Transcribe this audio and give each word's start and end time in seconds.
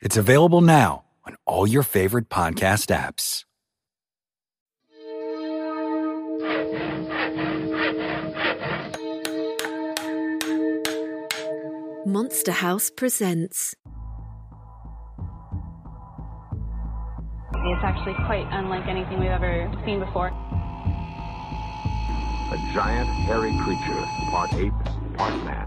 It's 0.00 0.16
available 0.16 0.62
now 0.62 1.04
on 1.26 1.36
all 1.44 1.66
your 1.66 1.82
favorite 1.82 2.30
podcast 2.30 2.88
apps. 2.88 3.44
Monster 12.06 12.52
House 12.52 12.88
presents. 12.88 13.74
It's 17.52 17.84
actually 17.84 18.14
quite 18.24 18.46
unlike 18.52 18.86
anything 18.88 19.20
we've 19.20 19.28
ever 19.28 19.70
seen 19.84 20.00
before. 20.00 20.28
A 22.48 22.56
giant, 22.72 23.10
hairy 23.28 23.54
creature, 23.62 24.02
part 24.30 24.54
ape, 24.54 24.72
part 25.18 25.44
man. 25.44 25.66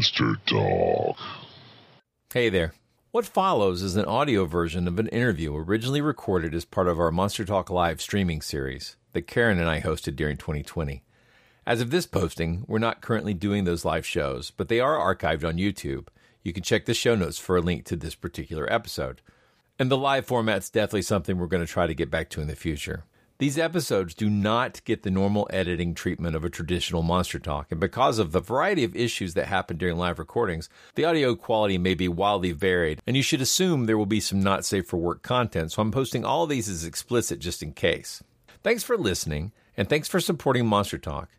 Monster 0.00 0.36
Talk. 0.46 1.18
Hey 2.32 2.48
there. 2.48 2.72
What 3.10 3.26
follows 3.26 3.82
is 3.82 3.96
an 3.96 4.06
audio 4.06 4.46
version 4.46 4.88
of 4.88 4.98
an 4.98 5.08
interview 5.08 5.54
originally 5.54 6.00
recorded 6.00 6.54
as 6.54 6.64
part 6.64 6.88
of 6.88 6.98
our 6.98 7.10
Monster 7.10 7.44
Talk 7.44 7.68
Live 7.68 8.00
streaming 8.00 8.40
series 8.40 8.96
that 9.12 9.26
Karen 9.26 9.58
and 9.58 9.68
I 9.68 9.82
hosted 9.82 10.16
during 10.16 10.38
2020. 10.38 11.02
As 11.66 11.82
of 11.82 11.90
this 11.90 12.06
posting, 12.06 12.64
we're 12.66 12.78
not 12.78 13.02
currently 13.02 13.34
doing 13.34 13.64
those 13.64 13.84
live 13.84 14.06
shows, 14.06 14.50
but 14.50 14.68
they 14.68 14.80
are 14.80 14.96
archived 14.96 15.46
on 15.46 15.58
YouTube. 15.58 16.08
You 16.42 16.54
can 16.54 16.62
check 16.62 16.86
the 16.86 16.94
show 16.94 17.14
notes 17.14 17.38
for 17.38 17.58
a 17.58 17.60
link 17.60 17.84
to 17.84 17.96
this 17.96 18.14
particular 18.14 18.72
episode. 18.72 19.20
And 19.78 19.90
the 19.90 19.98
live 19.98 20.24
format's 20.24 20.70
definitely 20.70 21.02
something 21.02 21.36
we're 21.36 21.46
going 21.46 21.66
to 21.66 21.70
try 21.70 21.86
to 21.86 21.92
get 21.92 22.10
back 22.10 22.30
to 22.30 22.40
in 22.40 22.48
the 22.48 22.56
future. 22.56 23.04
These 23.40 23.56
episodes 23.56 24.12
do 24.12 24.28
not 24.28 24.84
get 24.84 25.02
the 25.02 25.10
normal 25.10 25.48
editing 25.50 25.94
treatment 25.94 26.36
of 26.36 26.44
a 26.44 26.50
traditional 26.50 27.00
Monster 27.00 27.38
Talk, 27.38 27.68
and 27.70 27.80
because 27.80 28.18
of 28.18 28.32
the 28.32 28.40
variety 28.40 28.84
of 28.84 28.94
issues 28.94 29.32
that 29.32 29.46
happen 29.46 29.78
during 29.78 29.96
live 29.96 30.18
recordings, 30.18 30.68
the 30.94 31.06
audio 31.06 31.34
quality 31.34 31.78
may 31.78 31.94
be 31.94 32.06
wildly 32.06 32.52
varied, 32.52 33.00
and 33.06 33.16
you 33.16 33.22
should 33.22 33.40
assume 33.40 33.86
there 33.86 33.96
will 33.96 34.04
be 34.04 34.20
some 34.20 34.40
not 34.40 34.66
safe 34.66 34.86
for 34.86 34.98
work 34.98 35.22
content, 35.22 35.72
so 35.72 35.80
I'm 35.80 35.90
posting 35.90 36.22
all 36.22 36.46
these 36.46 36.68
as 36.68 36.84
explicit 36.84 37.38
just 37.38 37.62
in 37.62 37.72
case. 37.72 38.22
Thanks 38.62 38.82
for 38.82 38.98
listening, 38.98 39.52
and 39.74 39.88
thanks 39.88 40.06
for 40.06 40.20
supporting 40.20 40.66
Monster 40.66 40.98
Talk. 40.98 41.30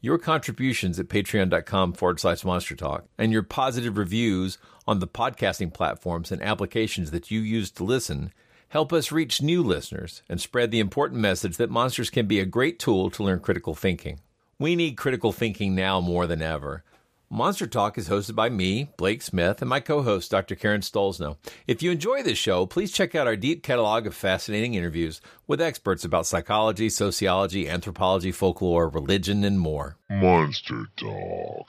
Your 0.00 0.18
contributions 0.18 0.98
at 0.98 1.06
patreon.com 1.06 1.92
forward 1.92 2.18
slash 2.18 2.44
monster 2.44 2.74
talk 2.74 3.04
and 3.16 3.30
your 3.30 3.44
positive 3.44 3.96
reviews 3.96 4.58
on 4.88 4.98
the 4.98 5.06
podcasting 5.06 5.72
platforms 5.72 6.32
and 6.32 6.42
applications 6.42 7.12
that 7.12 7.30
you 7.30 7.40
use 7.40 7.70
to 7.70 7.84
listen 7.84 8.32
help 8.74 8.92
us 8.92 9.12
reach 9.12 9.40
new 9.40 9.62
listeners 9.62 10.22
and 10.28 10.40
spread 10.40 10.72
the 10.72 10.80
important 10.80 11.20
message 11.20 11.56
that 11.58 11.70
monsters 11.70 12.10
can 12.10 12.26
be 12.26 12.40
a 12.40 12.44
great 12.44 12.76
tool 12.76 13.08
to 13.08 13.22
learn 13.22 13.38
critical 13.38 13.72
thinking. 13.72 14.18
We 14.58 14.74
need 14.74 14.96
critical 14.96 15.30
thinking 15.30 15.76
now 15.76 16.00
more 16.00 16.26
than 16.26 16.42
ever. 16.42 16.82
Monster 17.30 17.68
Talk 17.68 17.96
is 17.96 18.08
hosted 18.08 18.34
by 18.34 18.48
me, 18.48 18.88
Blake 18.96 19.22
Smith, 19.22 19.62
and 19.62 19.68
my 19.68 19.78
co 19.78 20.02
host, 20.02 20.28
Dr. 20.32 20.56
Karen 20.56 20.80
Stollznow. 20.80 21.36
If 21.68 21.84
you 21.84 21.92
enjoy 21.92 22.24
this 22.24 22.36
show, 22.36 22.66
please 22.66 22.90
check 22.90 23.14
out 23.14 23.28
our 23.28 23.36
deep 23.36 23.62
catalog 23.62 24.08
of 24.08 24.14
fascinating 24.16 24.74
interviews 24.74 25.20
with 25.46 25.60
experts 25.60 26.04
about 26.04 26.26
psychology, 26.26 26.88
sociology, 26.88 27.68
anthropology, 27.68 28.32
folklore, 28.32 28.88
religion, 28.88 29.44
and 29.44 29.60
more. 29.60 29.98
Monster 30.10 30.86
Talk. 30.96 31.68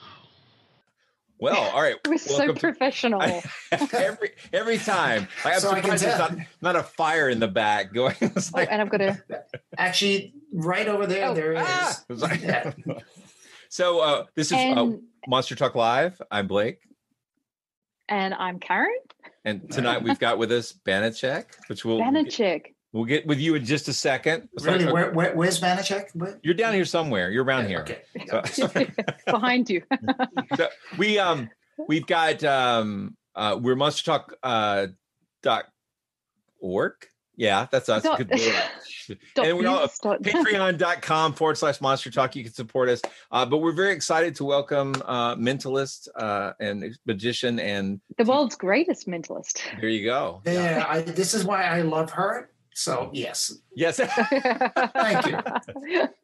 Well, 1.40 1.56
all 1.72 1.82
right. 1.82 1.96
We're 2.08 2.18
so 2.18 2.38
welcome 2.38 2.56
to- 2.56 2.60
professional. 2.62 3.22
every 3.94 4.32
every 4.54 4.78
time. 4.78 5.28
Like, 5.44 5.56
I'm 5.56 5.60
So 5.60 5.70
I 5.72 5.74
can 5.82 5.98
surprised 5.98 6.04
there's 6.06 6.16
tell. 6.18 6.30
not, 6.38 6.38
not 6.62 6.76
a 6.78 6.84
fire 6.84 7.30
in 7.30 7.40
the 7.40 7.48
back 7.48 7.94
going. 7.94 8.16
It's 8.22 8.52
Oh, 8.56 8.60
and 8.60 8.82
I've 8.82 8.90
got 8.90 8.98
to. 8.98 9.22
Actually, 9.78 10.34
right 10.54 10.88
over 10.88 11.06
there, 11.06 11.28
Oh, 11.30 11.34
there 11.34 11.54
is. 11.54 11.60
ah! 11.66 12.00
It's 12.10 12.22
like- 12.22 12.42
Yeah. 12.42 12.72
so 13.70 14.00
uh, 14.00 14.26
this 14.36 14.48
is 14.52 14.58
uh, 14.58 14.92
Monster 15.28 15.56
Talk 15.56 15.76
Live. 15.76 16.22
I'm 16.32 16.48
Blake, 16.48 16.80
and 18.08 18.34
I'm 18.34 18.60
Karen 18.60 18.94
and 19.44 19.70
tonight 19.72 20.02
we've 20.04 20.18
got 20.20 20.38
with 20.38 20.52
us 20.52 20.74
Banachek, 20.86 21.46
which 21.68 21.84
we'll 21.86 21.98
we'll 21.98 22.06
Banachek. 22.06 22.75
We'll 22.96 23.04
get 23.04 23.28
with 23.28 23.40
you 23.40 23.56
in 23.56 23.66
just 23.66 23.90
a 23.90 23.94
second. 23.94 24.48
It's 24.54 24.64
Really, 24.64 24.86
where, 24.90 25.12
where, 25.12 25.36
where's 25.36 25.60
Banachek? 25.60 26.16
Where? 26.16 26.40
You're 26.44 26.54
down 26.54 26.74
here 26.74 26.86
somewhere. 26.86 27.30
You're 27.30 27.44
around 27.44 27.70
Yeah, 27.70 27.84
here. 27.86 28.00
Okay. 28.24 28.42
So- 28.54 28.70
Behind 29.28 29.70
you. 29.70 29.82
so 30.56 30.70
we 30.98 31.20
um 31.20 31.50
we've 31.90 32.08
got 32.08 32.42
um 32.46 33.18
uh 33.36 33.60
we're 33.62 33.76
monster 33.76 34.06
talk 34.06 34.34
uh 34.44 34.88
dot 35.44 35.66
org 36.62 36.94
yeah 37.36 37.68
that's 37.70 37.90
us 37.90 38.02
Dot- 38.04 38.18
good 38.18 38.32
and 38.32 39.58
we're 39.58 39.68
all 39.68 39.82
news, 39.82 40.00
dot- 40.02 40.22
patreon.com 40.22 41.34
forward 41.34 41.58
slash 41.58 41.82
monster 41.82 42.10
talk 42.10 42.34
you 42.36 42.46
can 42.46 42.54
support 42.54 42.88
us 42.88 43.02
uh 43.32 43.46
but 43.46 43.58
we're 43.58 43.74
very 43.74 43.92
excited 43.94 44.36
to 44.36 44.46
welcome 44.46 44.96
uh 45.06 45.36
mentalist 45.36 46.08
uh 46.16 46.54
and 46.62 46.98
magician 47.06 47.60
and 47.60 48.00
the 48.18 48.24
world's 48.24 48.56
greatest 48.56 49.06
mentalist. 49.06 49.60
there 49.82 49.90
you 49.90 50.06
go 50.06 50.42
Yeah, 50.46 50.86
I, 50.88 51.02
this 51.02 51.34
is 51.34 51.44
why 51.44 51.64
I 51.66 51.82
love 51.82 52.10
her. 52.12 52.50
So, 52.76 53.10
yes. 53.14 53.54
yes 53.76 53.98
Thank 54.94 55.26
you. 55.28 56.08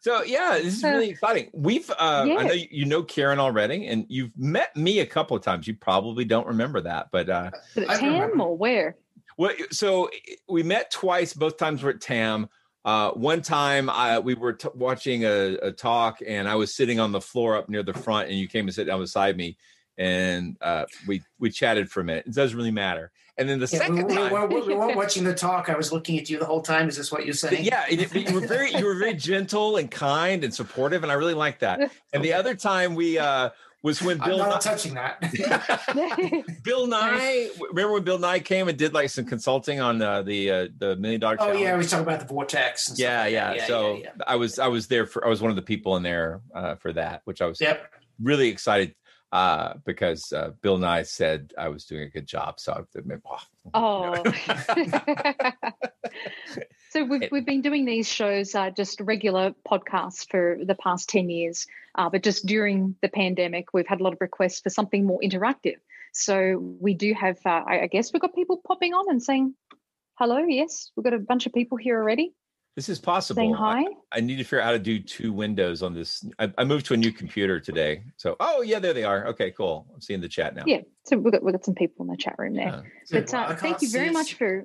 So 0.00 0.22
yeah, 0.22 0.58
this 0.62 0.76
is 0.76 0.82
really 0.84 1.10
exciting. 1.10 1.50
We've 1.52 1.90
uh 1.90 1.94
I 2.38 2.44
know 2.44 2.52
you 2.52 2.68
you 2.70 2.84
know 2.84 3.02
Karen 3.02 3.40
already 3.40 3.88
and 3.88 4.06
you've 4.08 4.30
met 4.38 4.74
me 4.76 5.00
a 5.00 5.06
couple 5.06 5.36
of 5.36 5.42
times. 5.42 5.66
You 5.66 5.74
probably 5.74 6.24
don't 6.24 6.46
remember 6.46 6.80
that, 6.82 7.08
but 7.10 7.28
uh 7.28 7.50
But 7.74 7.90
I 7.90 7.98
TAM 7.98 8.12
remember. 8.14 8.44
or 8.44 8.56
where? 8.56 8.96
well 9.36 9.50
so 9.72 10.08
we 10.48 10.62
met 10.62 10.92
twice, 10.92 11.34
both 11.34 11.56
times 11.58 11.82
were 11.82 11.90
at 11.90 12.00
TAM. 12.00 12.48
Uh 12.84 13.10
one 13.10 13.42
time 13.42 13.90
I 13.90 14.20
we 14.20 14.34
were 14.34 14.52
t- 14.52 14.68
watching 14.74 15.24
a, 15.24 15.56
a 15.62 15.72
talk 15.72 16.20
and 16.26 16.48
I 16.48 16.54
was 16.54 16.72
sitting 16.72 17.00
on 17.00 17.10
the 17.10 17.20
floor 17.20 17.56
up 17.56 17.68
near 17.68 17.82
the 17.82 17.92
front 17.92 18.28
and 18.30 18.38
you 18.38 18.46
came 18.48 18.66
and 18.66 18.74
sat 18.74 18.86
down 18.86 19.00
beside 19.00 19.36
me 19.36 19.58
and 19.98 20.56
uh 20.60 20.84
we 21.08 21.22
we 21.40 21.50
chatted 21.50 21.90
for 21.90 22.00
a 22.00 22.04
minute. 22.04 22.26
It 22.28 22.34
doesn't 22.34 22.56
really 22.56 22.70
matter. 22.70 23.10
And 23.38 23.48
then 23.48 23.60
the 23.60 23.68
Yeah, 23.72 23.88
we, 23.88 23.96
second 23.96 24.06
we, 24.08 24.14
time 24.14 24.48
we, 24.48 24.60
we, 24.60 24.66
we 24.68 24.74
weren't 24.74 24.96
watching 25.02 25.24
the 25.24 25.34
talk. 25.34 25.68
I 25.68 25.76
was 25.76 25.92
looking 25.92 26.18
at 26.18 26.28
you 26.28 26.38
the 26.38 26.44
whole 26.44 26.60
time. 26.60 26.88
Is 26.88 26.96
this 26.96 27.12
what 27.12 27.24
you're 27.24 27.34
saying? 27.34 27.64
yeah, 27.64 27.84
it- 27.88 28.12
you 28.14 28.34
were 28.34 28.46
very 28.46 28.72
you 28.74 28.84
were 28.84 28.96
very 28.96 29.14
gentle 29.30 29.76
and 29.76 29.90
kind 29.90 30.42
and 30.44 30.52
supportive 30.52 31.02
and 31.04 31.12
I 31.12 31.14
really 31.14 31.34
liked 31.34 31.60
that. 31.60 31.90
And 32.12 32.24
the 32.24 32.32
other 32.34 32.54
time 32.54 32.94
we 32.94 33.18
uh 33.18 33.50
was 33.82 34.02
when 34.02 34.20
I'm 34.20 34.28
Bill 34.28 34.38
not 34.38 34.50
Nye- 34.50 34.58
touching 34.58 34.94
that. 34.94 35.20
Bill 36.64 36.86
Nye. 36.88 37.48
Remember 37.70 37.92
when 37.94 38.02
Bill 38.02 38.18
Nye 38.18 38.40
came 38.40 38.68
and 38.68 38.76
did 38.76 38.92
like 38.92 39.08
some 39.10 39.24
consulting 39.24 39.80
on 39.80 40.02
uh, 40.02 40.22
the 40.22 40.50
uh, 40.50 40.68
the 40.78 40.96
Million 40.96 41.20
Dollar 41.20 41.36
oh, 41.38 41.44
Challenge? 41.44 41.60
yeah. 41.60 41.72
We 41.72 41.78
was 41.78 41.90
talking 41.90 42.04
about 42.06 42.20
the 42.20 42.26
vortex. 42.26 42.88
And 42.88 42.96
stuff 42.96 43.08
yeah, 43.08 43.20
like 43.22 43.32
yeah. 43.32 43.54
that. 43.54 43.66
So 43.68 43.96
yeah, 44.02 44.10
I 44.26 44.36
was 44.36 44.58
I 44.58 44.66
was 44.66 44.88
there 44.88 45.06
for 45.06 45.24
I 45.24 45.28
was 45.28 45.40
one 45.40 45.50
of 45.50 45.56
the 45.56 45.62
people 45.62 45.96
in 45.96 46.02
there 46.02 46.40
uh, 46.54 46.74
for 46.74 46.92
that, 46.94 47.22
which 47.24 47.40
I 47.40 47.46
was 47.46 47.60
yeah. 47.60 47.68
Yep. 47.68 47.92
really 48.20 48.48
excited. 48.48 48.94
Uh, 49.32 49.74
because 49.84 50.32
uh, 50.32 50.52
Bill 50.62 50.78
Nye 50.78 51.02
said 51.02 51.52
I 51.58 51.68
was 51.68 51.84
doing 51.84 52.02
a 52.02 52.08
good 52.08 52.26
job. 52.26 52.60
So 52.60 52.72
I've 52.72 52.86
admit, 52.98 53.20
Oh. 53.74 54.14
so 56.90 57.04
we've 57.04 57.30
we've 57.30 57.44
been 57.44 57.60
doing 57.60 57.84
these 57.84 58.10
shows, 58.10 58.54
uh, 58.54 58.70
just 58.70 59.00
regular 59.00 59.54
podcasts 59.68 60.28
for 60.30 60.58
the 60.62 60.74
past 60.74 61.08
ten 61.08 61.28
years, 61.28 61.66
uh, 61.94 62.08
but 62.08 62.22
just 62.22 62.46
during 62.46 62.96
the 63.02 63.08
pandemic, 63.08 63.74
we've 63.74 63.86
had 63.86 64.00
a 64.00 64.02
lot 64.02 64.14
of 64.14 64.20
requests 64.20 64.60
for 64.60 64.70
something 64.70 65.04
more 65.04 65.20
interactive. 65.22 65.76
So 66.12 66.58
we 66.80 66.94
do 66.94 67.12
have, 67.12 67.38
uh, 67.44 67.64
I, 67.66 67.82
I 67.82 67.86
guess, 67.86 68.12
we've 68.12 68.22
got 68.22 68.34
people 68.34 68.60
popping 68.66 68.94
on 68.94 69.10
and 69.10 69.22
saying 69.22 69.54
hello. 70.14 70.38
Yes, 70.38 70.90
we've 70.96 71.04
got 71.04 71.12
a 71.12 71.18
bunch 71.18 71.46
of 71.46 71.52
people 71.52 71.76
here 71.76 71.98
already. 71.98 72.32
This 72.78 72.88
is 72.88 73.00
possible. 73.00 73.40
Saying 73.40 73.54
hi. 73.54 73.80
I, 73.80 73.86
I, 74.12 74.20
need 74.20 74.36
to 74.36 74.44
figure 74.44 74.60
out 74.60 74.66
how 74.66 74.70
to 74.70 74.78
do 74.78 75.00
two 75.00 75.32
windows 75.32 75.82
on 75.82 75.94
this. 75.94 76.24
I, 76.38 76.52
I, 76.58 76.62
moved 76.62 76.86
to 76.86 76.94
a 76.94 76.96
new 76.96 77.10
computer 77.10 77.58
today. 77.58 78.04
So, 78.18 78.36
oh 78.38 78.62
yeah, 78.62 78.78
there 78.78 78.94
they 78.94 79.02
are. 79.02 79.26
Okay, 79.26 79.50
cool. 79.50 79.84
I'm 79.92 80.00
seeing 80.00 80.20
the 80.20 80.28
chat 80.28 80.54
now. 80.54 80.62
Yeah. 80.64 80.82
So 81.02 81.18
we've 81.18 81.32
got, 81.32 81.42
we've 81.42 81.52
got 81.52 81.64
some 81.64 81.74
people 81.74 82.04
in 82.04 82.12
the 82.12 82.16
chat 82.16 82.36
room 82.38 82.54
there. 82.54 82.84
Yeah. 83.10 83.20
But 83.20 83.34
uh, 83.34 83.56
thank 83.56 83.82
you 83.82 83.90
very 83.90 84.10
much 84.10 84.34
for. 84.34 84.64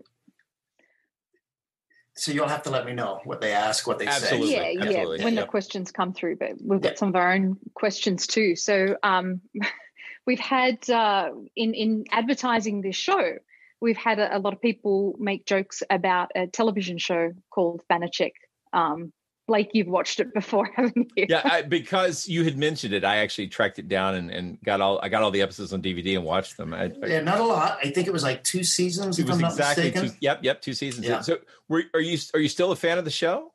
So 2.16 2.32
you'll 2.32 2.48
have 2.48 2.62
to 2.64 2.70
let 2.70 2.86
me 2.86 2.94
know 2.94 3.20
what 3.24 3.42
they 3.42 3.52
ask, 3.52 3.88
what 3.88 3.98
they 3.98 4.06
Absolutely. 4.06 4.52
say. 4.52 4.74
Yeah, 4.74 4.84
Absolutely. 4.84 5.18
yeah. 5.18 5.26
When 5.26 5.34
yep. 5.34 5.46
the 5.46 5.50
questions 5.50 5.92
come 5.92 6.14
through, 6.14 6.36
but 6.36 6.52
we've 6.64 6.82
got 6.82 7.00
some 7.00 7.10
of 7.10 7.16
our 7.16 7.34
own 7.34 7.58
questions 7.74 8.28
too. 8.28 8.56
So 8.56 8.96
um, 9.02 9.42
we've 10.28 10.38
had 10.38 10.88
uh, 10.88 11.32
in 11.56 11.74
in 11.74 12.06
advertising 12.12 12.82
this 12.82 12.96
show 12.96 13.40
we've 13.84 13.98
had 13.98 14.18
a, 14.18 14.38
a, 14.38 14.40
lot 14.40 14.54
of 14.54 14.62
people 14.62 15.14
make 15.20 15.46
jokes 15.46 15.84
about 15.90 16.32
a 16.36 16.48
television 16.48 16.98
show 16.98 17.34
called 17.52 17.82
Banacek. 17.92 18.32
Um, 18.72 19.12
Blake, 19.46 19.72
you've 19.74 19.90
watched 19.90 20.22
it 20.22 20.34
before, 20.34 20.70
haven't 20.76 21.12
you? 21.18 21.26
Yeah, 21.28 21.42
I, 21.44 21.64
because 21.64 22.30
you 22.30 22.46
had 22.46 22.58
mentioned 22.58 22.94
it, 22.94 23.04
I 23.04 23.18
actually 23.18 23.50
tracked 23.50 23.78
it 23.78 23.90
down 23.90 24.16
and, 24.16 24.32
and 24.32 24.58
got 24.64 24.80
all 24.80 25.02
I 25.04 25.10
got 25.10 25.22
all 25.22 25.32
the 25.32 25.42
episodes 25.42 25.74
on 25.74 25.82
DVD 25.82 26.16
and 26.16 26.24
watched 26.24 26.56
them. 26.56 26.74
I, 26.74 26.92
yeah, 27.06 27.20
not 27.20 27.42
a 27.42 27.44
lot. 27.44 27.78
I 27.84 27.92
think 27.92 28.08
it 28.08 28.14
was 28.14 28.24
like 28.24 28.42
two 28.46 28.64
seasons. 28.64 29.20
It 29.20 29.28
was 29.28 29.42
exactly 29.42 29.92
two. 29.92 30.12
Yep, 30.22 30.40
yep, 30.44 30.62
two 30.62 30.74
seasons. 30.74 31.06
Yeah. 31.06 31.20
So, 31.20 31.40
were, 31.68 31.84
are 31.94 32.00
you 32.00 32.18
are 32.34 32.40
you 32.40 32.48
still 32.48 32.72
a 32.72 32.76
fan 32.78 32.98
of 32.98 33.04
the 33.04 33.12
show? 33.12 33.52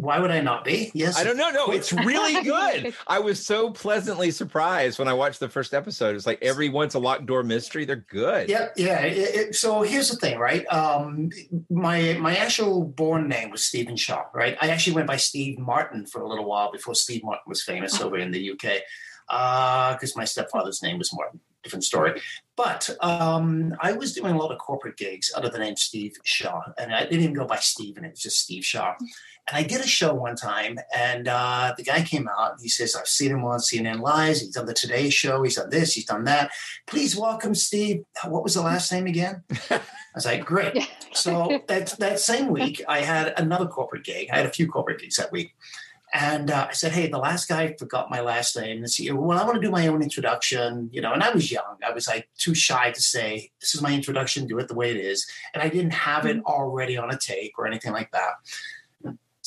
Why 0.00 0.20
would 0.20 0.30
I 0.30 0.40
not 0.40 0.64
be? 0.64 0.92
Yes. 0.94 1.18
I 1.18 1.24
don't 1.24 1.36
know. 1.36 1.50
No, 1.50 1.66
it's 1.72 1.92
really 1.92 2.42
good. 2.44 2.94
I 3.06 3.18
was 3.18 3.44
so 3.44 3.70
pleasantly 3.70 4.30
surprised 4.30 4.98
when 4.98 5.08
I 5.08 5.12
watched 5.12 5.40
the 5.40 5.48
first 5.48 5.74
episode. 5.74 6.14
It's 6.14 6.26
like 6.26 6.38
every 6.40 6.68
once 6.68 6.94
a 6.94 7.00
locked 7.00 7.26
door 7.26 7.42
mystery. 7.42 7.84
They're 7.84 7.96
good. 7.96 8.48
Yeah, 8.48 8.68
yeah. 8.76 9.00
It, 9.00 9.34
it, 9.34 9.54
so 9.56 9.82
here's 9.82 10.08
the 10.08 10.16
thing, 10.16 10.38
right? 10.38 10.64
Um, 10.72 11.30
my 11.68 12.16
my 12.20 12.36
actual 12.36 12.84
born 12.84 13.28
name 13.28 13.50
was 13.50 13.64
Stephen 13.64 13.96
Shaw, 13.96 14.24
right? 14.32 14.56
I 14.62 14.68
actually 14.68 14.94
went 14.94 15.08
by 15.08 15.16
Steve 15.16 15.58
Martin 15.58 16.06
for 16.06 16.22
a 16.22 16.28
little 16.28 16.44
while 16.44 16.70
before 16.70 16.94
Steve 16.94 17.24
Martin 17.24 17.44
was 17.48 17.62
famous 17.62 18.00
over 18.00 18.18
in 18.18 18.30
the 18.30 18.52
UK, 18.52 18.82
because 19.28 20.12
uh, 20.16 20.16
my 20.18 20.24
stepfather's 20.24 20.82
name 20.82 20.98
was 20.98 21.12
Martin. 21.12 21.40
Different 21.64 21.84
story. 21.84 22.20
But 22.56 22.88
um, 23.00 23.74
I 23.80 23.92
was 23.92 24.12
doing 24.12 24.32
a 24.32 24.38
lot 24.38 24.52
of 24.52 24.58
corporate 24.58 24.96
gigs 24.96 25.32
under 25.34 25.48
the 25.48 25.58
name 25.58 25.76
Steve 25.76 26.14
Shaw, 26.24 26.62
and 26.78 26.94
I 26.94 27.02
didn't 27.02 27.22
even 27.22 27.34
go 27.34 27.46
by 27.46 27.56
Stephen. 27.56 28.04
It 28.04 28.10
was 28.10 28.20
just 28.20 28.38
Steve 28.38 28.64
Shaw. 28.64 28.94
And 29.48 29.56
I 29.56 29.62
did 29.62 29.80
a 29.80 29.86
show 29.86 30.12
one 30.12 30.36
time, 30.36 30.78
and 30.94 31.26
uh, 31.26 31.72
the 31.76 31.82
guy 31.82 32.02
came 32.02 32.28
out. 32.28 32.52
And 32.52 32.60
he 32.60 32.68
says, 32.68 32.94
"I've 32.94 33.08
seen 33.08 33.30
him 33.30 33.44
on 33.44 33.60
CNN 33.60 34.00
Live. 34.00 34.36
He's 34.36 34.56
on 34.56 34.66
the 34.66 34.74
Today 34.74 35.08
Show. 35.08 35.42
He's 35.42 35.56
done 35.56 35.70
this. 35.70 35.94
He's 35.94 36.04
done 36.04 36.24
that. 36.24 36.50
Please 36.86 37.16
welcome 37.16 37.54
Steve. 37.54 38.04
What 38.26 38.44
was 38.44 38.54
the 38.54 38.62
last 38.62 38.92
name 38.92 39.06
again?" 39.06 39.42
I 39.70 39.80
was 40.14 40.26
like, 40.26 40.44
"Great." 40.44 40.86
so 41.12 41.62
that 41.68 41.94
that 41.98 42.20
same 42.20 42.48
week, 42.48 42.82
I 42.88 43.00
had 43.00 43.32
another 43.38 43.66
corporate 43.66 44.04
gig. 44.04 44.28
I 44.30 44.36
had 44.36 44.46
a 44.46 44.50
few 44.50 44.68
corporate 44.68 45.00
gigs 45.00 45.16
that 45.16 45.32
week, 45.32 45.54
and 46.12 46.50
uh, 46.50 46.66
I 46.68 46.72
said, 46.72 46.92
"Hey, 46.92 47.08
the 47.08 47.18
last 47.18 47.48
guy 47.48 47.74
forgot 47.78 48.10
my 48.10 48.20
last 48.20 48.56
name." 48.56 48.82
And 48.82 48.92
he 48.92 49.10
"Well, 49.10 49.38
I 49.38 49.44
want 49.44 49.56
to 49.56 49.66
do 49.66 49.70
my 49.70 49.86
own 49.86 50.02
introduction." 50.02 50.88
You 50.92 51.00
know, 51.00 51.12
and 51.12 51.22
I 51.22 51.30
was 51.30 51.50
young. 51.50 51.76
I 51.86 51.92
was 51.92 52.06
like 52.06 52.28
too 52.38 52.54
shy 52.54 52.90
to 52.90 53.00
say, 53.00 53.50
"This 53.60 53.74
is 53.74 53.82
my 53.82 53.94
introduction. 53.94 54.46
Do 54.46 54.58
it 54.58 54.68
the 54.68 54.74
way 54.74 54.90
it 54.90 54.98
is." 54.98 55.26
And 55.54 55.62
I 55.62 55.68
didn't 55.68 55.92
have 55.92 56.26
it 56.26 56.42
already 56.44 56.96
on 56.96 57.10
a 57.10 57.18
tape 57.18 57.54
or 57.58 57.66
anything 57.66 57.92
like 57.92 58.10
that. 58.12 58.32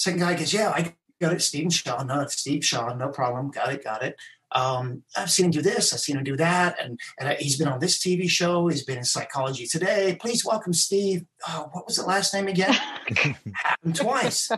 Second 0.01 0.19
guy 0.19 0.33
goes, 0.33 0.51
yeah, 0.51 0.71
I 0.71 0.95
got 1.21 1.31
it. 1.31 1.43
Stephen 1.43 1.69
Shaw. 1.69 2.01
No, 2.01 2.25
Steve 2.25 2.65
Shaw. 2.65 2.91
No 2.95 3.09
problem. 3.09 3.51
Got 3.51 3.71
it. 3.71 3.83
Got 3.83 4.01
it. 4.01 4.15
Um, 4.51 5.03
I've 5.15 5.29
seen 5.29 5.45
him 5.45 5.51
do 5.51 5.61
this. 5.61 5.93
I've 5.93 5.99
seen 5.99 6.17
him 6.17 6.23
do 6.23 6.35
that. 6.37 6.75
And, 6.81 6.99
and 7.19 7.37
he's 7.37 7.55
been 7.55 7.67
on 7.67 7.79
this 7.79 7.99
TV 7.99 8.27
show. 8.27 8.67
He's 8.67 8.83
been 8.83 8.97
in 8.97 9.03
Psychology 9.03 9.67
Today. 9.67 10.17
Please 10.19 10.43
welcome 10.43 10.73
Steve. 10.73 11.23
Oh, 11.47 11.69
what 11.71 11.85
was 11.85 11.97
the 11.97 12.05
last 12.05 12.33
name 12.33 12.47
again? 12.47 12.73
happened 13.53 13.95
twice. 13.95 14.49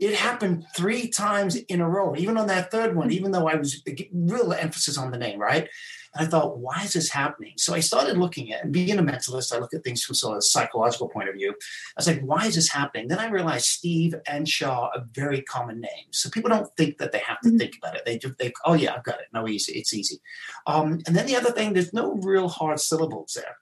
It 0.00 0.16
happened 0.16 0.64
three 0.76 1.06
times 1.06 1.54
in 1.54 1.80
a 1.80 1.88
row, 1.88 2.16
even 2.16 2.36
on 2.36 2.48
that 2.48 2.72
third 2.72 2.96
one, 2.96 3.12
even 3.12 3.30
though 3.30 3.46
I 3.46 3.54
was 3.54 3.84
real 4.12 4.52
emphasis 4.52 4.98
on 4.98 5.12
the 5.12 5.18
name, 5.18 5.38
right? 5.38 5.68
And 6.14 6.26
I 6.26 6.30
thought, 6.30 6.58
why 6.58 6.82
is 6.84 6.94
this 6.94 7.10
happening? 7.10 7.52
So 7.56 7.74
I 7.74 7.80
started 7.80 8.18
looking 8.18 8.52
at, 8.52 8.64
and 8.64 8.72
being 8.72 8.98
a 8.98 9.02
mentalist, 9.02 9.54
I 9.54 9.58
look 9.58 9.72
at 9.74 9.84
things 9.84 10.02
from 10.02 10.14
sort 10.14 10.32
of 10.34 10.38
a 10.38 10.42
psychological 10.42 11.08
point 11.08 11.28
of 11.28 11.36
view. 11.36 11.50
I 11.50 11.54
was 11.96 12.06
like, 12.08 12.20
why 12.22 12.46
is 12.46 12.56
this 12.56 12.70
happening? 12.70 13.08
Then 13.08 13.20
I 13.20 13.28
realized 13.28 13.66
Steve 13.66 14.14
and 14.26 14.48
Shaw 14.48 14.90
are 14.94 15.04
very 15.12 15.42
common 15.42 15.80
names. 15.80 16.18
So 16.18 16.30
people 16.30 16.50
don't 16.50 16.68
think 16.76 16.98
that 16.98 17.12
they 17.12 17.20
have 17.20 17.40
to 17.40 17.48
mm-hmm. 17.48 17.58
think 17.58 17.76
about 17.76 17.96
it. 17.96 18.02
They 18.04 18.18
just 18.18 18.38
think, 18.38 18.54
oh 18.64 18.74
yeah, 18.74 18.94
I've 18.94 19.04
got 19.04 19.20
it. 19.20 19.26
No, 19.32 19.46
easy. 19.46 19.72
It's 19.74 19.94
easy. 19.94 20.20
Um, 20.66 21.00
and 21.06 21.14
then 21.14 21.26
the 21.26 21.36
other 21.36 21.52
thing, 21.52 21.72
there's 21.72 21.92
no 21.92 22.14
real 22.22 22.48
hard 22.48 22.80
syllables 22.80 23.34
there. 23.36 23.56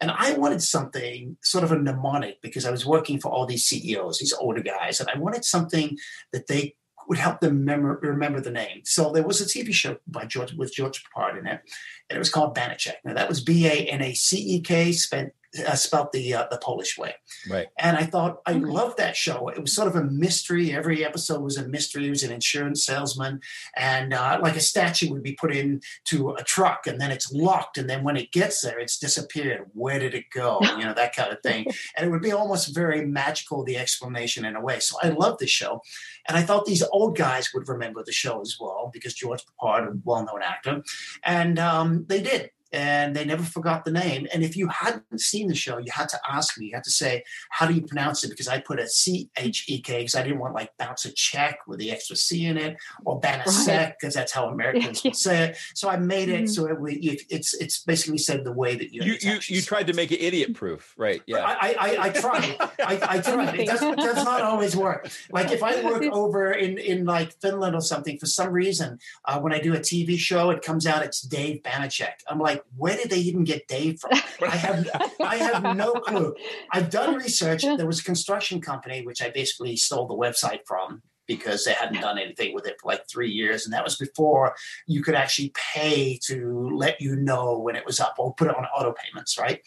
And 0.00 0.10
I 0.10 0.34
wanted 0.34 0.62
something 0.62 1.36
sort 1.42 1.64
of 1.64 1.72
a 1.72 1.78
mnemonic 1.78 2.42
because 2.42 2.66
I 2.66 2.70
was 2.70 2.84
working 2.84 3.18
for 3.18 3.30
all 3.30 3.46
these 3.46 3.64
CEOs, 3.64 4.18
these 4.18 4.34
older 4.34 4.62
guys, 4.62 5.00
and 5.00 5.08
I 5.08 5.18
wanted 5.18 5.44
something 5.44 5.96
that 6.32 6.46
they 6.46 6.74
would 7.08 7.18
help 7.18 7.40
them 7.40 7.58
remember, 7.58 7.98
remember 8.02 8.40
the 8.40 8.50
name. 8.50 8.82
So 8.84 9.10
there 9.10 9.22
was 9.22 9.40
a 9.40 9.44
TV 9.44 9.72
show 9.72 9.96
by 10.06 10.24
George 10.24 10.52
with 10.54 10.74
George 10.74 11.02
Peppard 11.04 11.38
in 11.38 11.46
it, 11.46 11.60
and 12.08 12.16
it 12.16 12.18
was 12.18 12.30
called 12.30 12.56
Banacek. 12.56 12.94
Now 13.04 13.14
that 13.14 13.28
was 13.28 13.40
B 13.40 13.66
A 13.66 13.86
N 13.86 14.02
A 14.02 14.14
C 14.14 14.38
E 14.38 14.60
K, 14.60 14.92
spent 14.92 15.32
uh, 15.66 15.74
spelt 15.74 16.12
the 16.12 16.34
uh, 16.34 16.46
the 16.50 16.58
Polish 16.58 16.98
way. 16.98 17.14
Right. 17.48 17.66
And 17.78 17.96
I 17.96 18.04
thought 18.04 18.40
I 18.46 18.52
loved 18.52 18.98
that 18.98 19.16
show. 19.16 19.48
It 19.48 19.60
was 19.60 19.74
sort 19.74 19.88
of 19.88 19.96
a 19.96 20.04
mystery. 20.04 20.72
Every 20.72 21.04
episode 21.04 21.40
was 21.42 21.56
a 21.56 21.66
mystery. 21.68 22.04
He 22.04 22.10
was 22.10 22.22
an 22.22 22.32
insurance 22.32 22.84
salesman, 22.84 23.40
and 23.76 24.12
uh, 24.12 24.38
like 24.42 24.56
a 24.56 24.60
statue 24.60 25.10
would 25.10 25.22
be 25.22 25.34
put 25.34 25.54
into 25.54 26.30
a 26.30 26.42
truck, 26.44 26.86
and 26.86 27.00
then 27.00 27.10
it's 27.10 27.32
locked, 27.32 27.78
and 27.78 27.88
then 27.88 28.02
when 28.02 28.16
it 28.16 28.32
gets 28.32 28.60
there, 28.60 28.78
it's 28.78 28.98
disappeared. 28.98 29.70
Where 29.72 29.98
did 29.98 30.14
it 30.14 30.26
go? 30.32 30.60
You 30.74 30.86
know 30.86 30.94
that 30.94 31.14
kind 31.14 31.32
of 31.32 31.40
thing. 31.40 31.66
and 31.96 32.04
it 32.04 32.10
would 32.10 32.20
be 32.20 32.32
almost 32.32 32.74
very 32.74 33.06
magical 33.06 33.62
the 33.62 33.76
explanation 33.76 34.44
in 34.44 34.56
a 34.56 34.60
way. 34.60 34.80
So 34.80 34.96
I 35.00 35.10
loved 35.10 35.38
the 35.38 35.46
show, 35.46 35.82
and 36.26 36.36
I 36.36 36.42
thought 36.42 36.66
these 36.66 36.82
old 36.92 37.16
guys 37.16 37.54
would 37.54 37.68
remember 37.68 38.02
the 38.04 38.12
show 38.12 38.40
as 38.40 38.56
well 38.58 38.90
because 38.92 39.14
George 39.14 39.44
Peppard, 39.46 39.88
a 39.88 39.96
well-known 40.04 40.42
actor, 40.42 40.82
and 41.22 41.58
um, 41.58 42.06
they 42.08 42.20
did 42.20 42.50
and 42.74 43.14
they 43.14 43.24
never 43.24 43.44
forgot 43.44 43.84
the 43.84 43.92
name. 43.92 44.26
And 44.34 44.42
if 44.42 44.56
you 44.56 44.66
hadn't 44.66 45.20
seen 45.20 45.46
the 45.46 45.54
show, 45.54 45.78
you 45.78 45.92
had 45.92 46.08
to 46.08 46.18
ask 46.28 46.58
me. 46.58 46.66
You 46.66 46.72
had 46.74 46.82
to 46.84 46.90
say, 46.90 47.22
"How 47.50 47.66
do 47.66 47.72
you 47.72 47.82
pronounce 47.82 48.24
it?" 48.24 48.30
Because 48.30 48.48
I 48.48 48.58
put 48.58 48.80
a 48.80 48.88
C 48.88 49.30
H 49.36 49.64
E 49.68 49.80
K 49.80 49.98
because 49.98 50.16
I 50.16 50.24
didn't 50.24 50.40
want 50.40 50.54
like 50.54 50.70
bounce 50.76 51.04
a 51.04 51.12
check 51.12 51.60
with 51.68 51.78
the 51.78 51.92
extra 51.92 52.16
C 52.16 52.46
in 52.46 52.58
it, 52.58 52.76
or 53.04 53.20
Banasek 53.20 53.94
because 53.98 54.14
that's 54.14 54.32
how 54.32 54.48
Americans 54.54 55.04
would 55.04 55.14
say 55.14 55.50
it. 55.50 55.56
So 55.74 55.88
I 55.88 55.96
made 55.98 56.28
it 56.28 56.44
mm-hmm. 56.44 56.46
so 56.46 56.66
it, 56.66 57.22
it's 57.30 57.54
it's 57.54 57.84
basically 57.84 58.18
said 58.18 58.44
the 58.44 58.52
way 58.52 58.74
that 58.74 58.92
you 58.92 59.04
you 59.04 59.18
you, 59.20 59.38
you 59.46 59.62
tried 59.62 59.86
to 59.86 59.92
make 59.92 60.10
it 60.10 60.20
idiot 60.20 60.54
proof, 60.54 60.94
right? 60.98 61.22
Yeah, 61.26 61.44
I 61.44 61.76
I, 61.78 61.96
I 62.06 62.10
tried. 62.10 62.56
I, 62.60 62.98
I 63.02 63.18
tried. 63.20 63.60
It 63.60 63.66
does, 63.68 63.80
does 63.80 64.24
not 64.24 64.42
always 64.42 64.74
work. 64.74 65.08
Like 65.30 65.52
if 65.52 65.62
I 65.62 65.80
work 65.84 66.02
over 66.12 66.50
in 66.50 66.78
in 66.78 67.04
like 67.04 67.40
Finland 67.40 67.76
or 67.76 67.82
something, 67.82 68.18
for 68.18 68.26
some 68.26 68.52
reason, 68.52 68.98
uh, 69.26 69.38
when 69.38 69.52
I 69.52 69.60
do 69.60 69.74
a 69.74 69.78
TV 69.78 70.18
show, 70.18 70.50
it 70.50 70.60
comes 70.62 70.88
out 70.88 71.04
it's 71.04 71.20
Dave 71.20 71.62
Banachek. 71.62 72.24
I'm 72.28 72.40
like 72.40 72.63
where 72.76 72.96
did 72.96 73.10
they 73.10 73.18
even 73.18 73.44
get 73.44 73.68
Dave 73.68 74.00
from? 74.00 74.12
I 74.42 74.56
have 74.56 74.88
I 75.20 75.36
have 75.36 75.76
no 75.76 75.92
clue. 75.94 76.34
I've 76.72 76.90
done 76.90 77.14
research. 77.14 77.62
There 77.62 77.86
was 77.86 78.00
a 78.00 78.04
construction 78.04 78.60
company 78.60 79.04
which 79.04 79.22
I 79.22 79.30
basically 79.30 79.76
stole 79.76 80.06
the 80.06 80.14
website 80.14 80.60
from 80.66 81.02
because 81.26 81.64
they 81.64 81.72
hadn't 81.72 82.00
done 82.00 82.18
anything 82.18 82.54
with 82.54 82.66
it 82.66 82.76
for 82.80 82.92
like 82.92 83.08
three 83.08 83.30
years. 83.30 83.64
And 83.64 83.72
that 83.72 83.84
was 83.84 83.96
before 83.96 84.54
you 84.86 85.02
could 85.02 85.14
actually 85.14 85.52
pay 85.54 86.18
to 86.24 86.70
let 86.74 87.00
you 87.00 87.16
know 87.16 87.58
when 87.58 87.76
it 87.76 87.86
was 87.86 88.00
up 88.00 88.16
or 88.18 88.34
put 88.34 88.48
it 88.48 88.56
on 88.56 88.64
auto 88.66 88.92
payments, 88.92 89.38
right? 89.38 89.60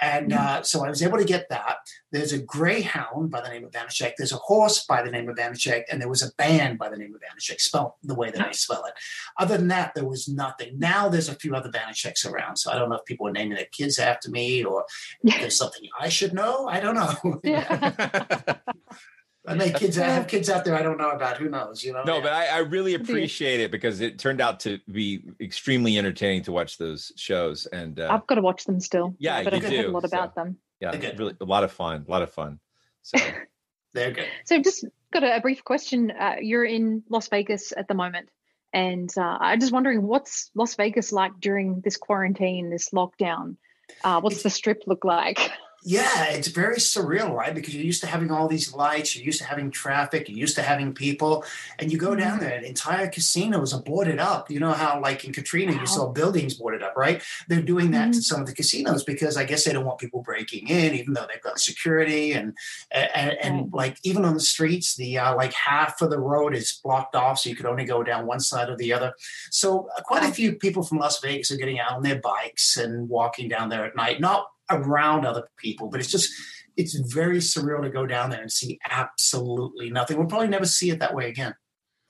And 0.00 0.32
uh, 0.32 0.62
so 0.62 0.84
I 0.84 0.88
was 0.88 1.02
able 1.02 1.18
to 1.18 1.24
get 1.24 1.48
that. 1.50 1.76
There's 2.10 2.32
a 2.32 2.38
greyhound 2.38 3.30
by 3.30 3.40
the 3.40 3.48
name 3.48 3.64
of 3.64 3.70
Banachek. 3.70 4.12
There's 4.16 4.32
a 4.32 4.36
horse 4.36 4.84
by 4.86 5.02
the 5.02 5.10
name 5.10 5.28
of 5.28 5.36
Banachek. 5.36 5.84
And 5.90 6.00
there 6.00 6.08
was 6.08 6.22
a 6.22 6.32
band 6.36 6.78
by 6.78 6.88
the 6.88 6.96
name 6.96 7.14
of 7.14 7.20
Banachek, 7.20 7.60
spelled 7.60 7.92
the 8.02 8.14
way 8.14 8.30
that 8.30 8.46
I 8.46 8.52
spell 8.52 8.84
it. 8.84 8.94
Other 9.38 9.58
than 9.58 9.68
that, 9.68 9.92
there 9.94 10.06
was 10.06 10.28
nothing. 10.28 10.78
Now 10.78 11.08
there's 11.08 11.28
a 11.28 11.34
few 11.34 11.54
other 11.54 11.70
Banacheks 11.70 12.30
around. 12.30 12.56
So 12.56 12.70
I 12.70 12.78
don't 12.78 12.88
know 12.88 12.96
if 12.96 13.04
people 13.04 13.28
are 13.28 13.32
naming 13.32 13.56
their 13.56 13.66
kids 13.72 13.98
after 13.98 14.30
me 14.30 14.64
or 14.64 14.84
there's 15.22 15.56
something 15.58 15.82
I 15.98 16.08
should 16.08 16.32
know. 16.32 16.66
I 16.66 16.80
don't 16.80 16.94
know. 16.94 17.40
Yeah. 19.44 19.52
I 19.52 19.54
may 19.54 19.72
kids 19.72 19.98
I 19.98 20.06
have 20.06 20.26
kids 20.26 20.50
out 20.50 20.64
there 20.64 20.74
I 20.74 20.82
don't 20.82 20.98
know 20.98 21.10
about. 21.10 21.38
Who 21.38 21.48
knows? 21.48 21.82
You 21.82 21.94
know. 21.94 22.02
No, 22.04 22.20
but 22.20 22.32
I, 22.32 22.46
I, 22.48 22.58
really 22.58 22.94
appreciate 22.94 23.60
it 23.60 23.70
because 23.70 24.02
it 24.02 24.18
turned 24.18 24.40
out 24.40 24.60
to 24.60 24.78
be 24.90 25.24
extremely 25.40 25.96
entertaining 25.96 26.42
to 26.42 26.52
watch 26.52 26.76
those 26.76 27.10
shows. 27.16 27.64
And 27.66 27.98
uh, 27.98 28.08
I've 28.10 28.26
got 28.26 28.34
to 28.34 28.42
watch 28.42 28.64
them 28.64 28.80
still. 28.80 29.14
Yeah, 29.18 29.42
but 29.42 29.54
I've 29.54 29.62
heard 29.62 29.86
a 29.86 29.90
lot 29.90 30.04
about 30.04 30.34
them. 30.34 30.58
Yeah, 30.80 30.90
really 31.16 31.34
a 31.40 31.44
lot 31.44 31.64
of 31.64 31.72
fun. 31.72 32.04
A 32.06 32.10
lot 32.10 32.22
of 32.22 32.32
fun. 32.32 32.60
So 33.02 33.18
they're 33.94 34.12
good. 34.12 34.26
So 34.44 34.60
just 34.60 34.84
got 35.12 35.24
a, 35.24 35.36
a 35.36 35.40
brief 35.40 35.64
question. 35.64 36.10
Uh, 36.10 36.36
you're 36.40 36.64
in 36.64 37.02
Las 37.08 37.28
Vegas 37.28 37.72
at 37.74 37.88
the 37.88 37.94
moment, 37.94 38.28
And 38.72 39.10
uh, 39.16 39.38
I'm 39.40 39.60
just 39.60 39.72
wondering 39.72 40.02
what's 40.02 40.50
Las 40.54 40.74
Vegas 40.74 41.12
like 41.12 41.32
during 41.40 41.80
this 41.80 41.96
quarantine, 41.96 42.70
this 42.70 42.90
lockdown? 42.90 43.56
Uh, 44.04 44.20
what's 44.20 44.42
the 44.42 44.50
strip 44.50 44.82
look 44.86 45.04
like? 45.04 45.50
Yeah, 45.82 46.24
it's 46.26 46.48
very 46.48 46.76
surreal, 46.76 47.32
right? 47.34 47.54
Because 47.54 47.74
you're 47.74 47.84
used 47.84 48.02
to 48.02 48.06
having 48.06 48.30
all 48.30 48.48
these 48.48 48.74
lights, 48.74 49.16
you're 49.16 49.24
used 49.24 49.38
to 49.40 49.46
having 49.46 49.70
traffic, 49.70 50.28
you're 50.28 50.36
used 50.38 50.56
to 50.56 50.62
having 50.62 50.92
people, 50.92 51.44
and 51.78 51.90
you 51.90 51.96
go 51.98 52.14
down 52.14 52.30
Mm-hmm. 52.30 52.40
there, 52.40 52.56
and 52.56 52.66
entire 52.66 53.08
casinos 53.08 53.72
are 53.72 53.80
boarded 53.82 54.18
up. 54.18 54.50
You 54.50 54.60
know 54.60 54.72
how, 54.72 55.00
like 55.00 55.24
in 55.24 55.32
Katrina, 55.32 55.72
you 55.72 55.86
saw 55.86 56.08
buildings 56.12 56.54
boarded 56.54 56.82
up, 56.82 56.96
right? 56.96 57.22
They're 57.48 57.62
doing 57.62 57.90
that 57.92 58.10
Mm-hmm. 58.10 58.12
to 58.12 58.22
some 58.22 58.40
of 58.42 58.46
the 58.46 58.54
casinos 58.54 59.04
because 59.04 59.36
I 59.38 59.44
guess 59.44 59.64
they 59.64 59.72
don't 59.72 59.84
want 59.86 59.98
people 59.98 60.22
breaking 60.22 60.68
in, 60.68 60.94
even 60.94 61.14
though 61.14 61.26
they've 61.32 61.42
got 61.42 61.58
security 61.58 62.32
and 62.32 62.54
and, 62.90 63.36
and 63.42 63.72
like 63.72 63.96
even 64.02 64.24
on 64.24 64.34
the 64.34 64.40
streets, 64.40 64.96
the 64.96 65.18
uh, 65.18 65.34
like 65.34 65.52
half 65.54 66.02
of 66.02 66.10
the 66.10 66.18
road 66.20 66.54
is 66.54 66.78
blocked 66.84 67.14
off, 67.16 67.38
so 67.40 67.48
you 67.48 67.56
could 67.56 67.66
only 67.66 67.84
go 67.84 68.02
down 68.02 68.26
one 68.26 68.40
side 68.40 68.68
or 68.68 68.76
the 68.76 68.92
other. 68.92 69.14
So 69.50 69.88
uh, 69.96 70.02
quite 70.02 70.24
a 70.28 70.32
few 70.32 70.52
people 70.56 70.82
from 70.82 70.98
Las 70.98 71.20
Vegas 71.20 71.50
are 71.50 71.56
getting 71.56 71.80
out 71.80 71.92
on 71.92 72.02
their 72.02 72.20
bikes 72.20 72.76
and 72.76 73.08
walking 73.08 73.48
down 73.48 73.70
there 73.70 73.84
at 73.86 73.96
night, 73.96 74.20
not 74.20 74.46
around 74.70 75.26
other 75.26 75.48
people, 75.56 75.88
but 75.88 76.00
it's 76.00 76.10
just 76.10 76.30
it's 76.76 76.94
very 77.12 77.38
surreal 77.38 77.82
to 77.82 77.90
go 77.90 78.06
down 78.06 78.30
there 78.30 78.40
and 78.40 78.50
see 78.50 78.78
absolutely 78.88 79.90
nothing. 79.90 80.16
We'll 80.16 80.26
probably 80.26 80.48
never 80.48 80.66
see 80.66 80.90
it 80.90 81.00
that 81.00 81.14
way 81.14 81.28
again. 81.28 81.54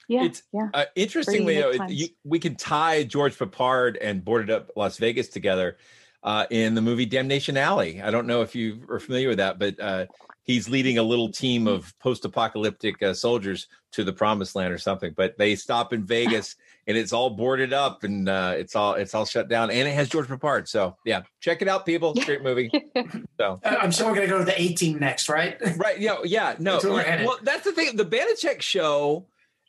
Yeah, 0.08 0.24
It's 0.24 0.42
yeah. 0.52 0.68
uh, 0.74 0.86
interestingly, 0.96 1.60
though, 1.60 1.86
you, 1.86 2.08
we 2.24 2.40
can 2.40 2.56
tie 2.56 3.04
George 3.04 3.38
Peppard 3.38 3.96
and 4.00 4.24
boarded 4.24 4.50
up 4.50 4.70
Las 4.74 4.98
Vegas 4.98 5.28
together 5.28 5.76
uh, 6.24 6.46
in 6.50 6.74
the 6.74 6.80
movie 6.80 7.06
Damnation 7.06 7.56
Alley. 7.56 8.02
I 8.02 8.10
don't 8.10 8.26
know 8.26 8.42
if 8.42 8.56
you 8.56 8.82
are 8.90 8.98
familiar 8.98 9.28
with 9.28 9.38
that, 9.38 9.60
but 9.60 9.78
uh, 9.78 10.06
he's 10.42 10.68
leading 10.68 10.98
a 10.98 11.02
little 11.04 11.30
team 11.30 11.68
of 11.68 11.96
post-apocalyptic 12.00 13.00
uh, 13.02 13.14
soldiers 13.14 13.68
to 13.92 14.02
the 14.02 14.12
promised 14.12 14.56
land 14.56 14.74
or 14.74 14.78
something. 14.78 15.14
But 15.16 15.38
they 15.38 15.54
stop 15.54 15.92
in 15.92 16.04
Vegas, 16.06 16.56
and 16.90 16.98
it's 16.98 17.12
all 17.14 17.30
boarded 17.30 17.72
up, 17.72 18.04
and 18.04 18.28
uh, 18.28 18.54
it's 18.58 18.76
all 18.76 18.94
it's 18.94 19.14
all 19.14 19.24
shut 19.24 19.48
down, 19.48 19.70
and 19.70 19.88
it 19.88 19.94
has 19.94 20.08
George 20.10 20.26
Peppard. 20.28 20.68
So 20.68 20.96
yeah, 21.06 21.22
check 21.40 21.62
it 21.62 21.68
out, 21.68 21.86
people. 21.86 22.12
Great 22.12 22.42
movie. 22.42 22.70
So 23.40 23.58
Uh, 23.64 23.76
I'm 23.80 23.90
sure 23.90 24.08
we're 24.08 24.16
going 24.16 24.26
to 24.26 24.32
go 24.32 24.38
to 24.40 24.44
the 24.44 24.60
A 24.60 24.74
team 24.74 24.98
next, 24.98 25.30
right? 25.30 25.56
right 25.78 25.98
yeah 25.98 26.16
yeah 26.24 26.56
no 26.58 26.72
That's 26.72 26.84
where 26.84 26.92
we're 27.20 27.26
well 27.26 27.38
that's 27.42 27.64
the 27.64 27.72
thing 27.72 27.96
the 27.96 28.04
Banacek 28.04 28.60
show 28.60 29.26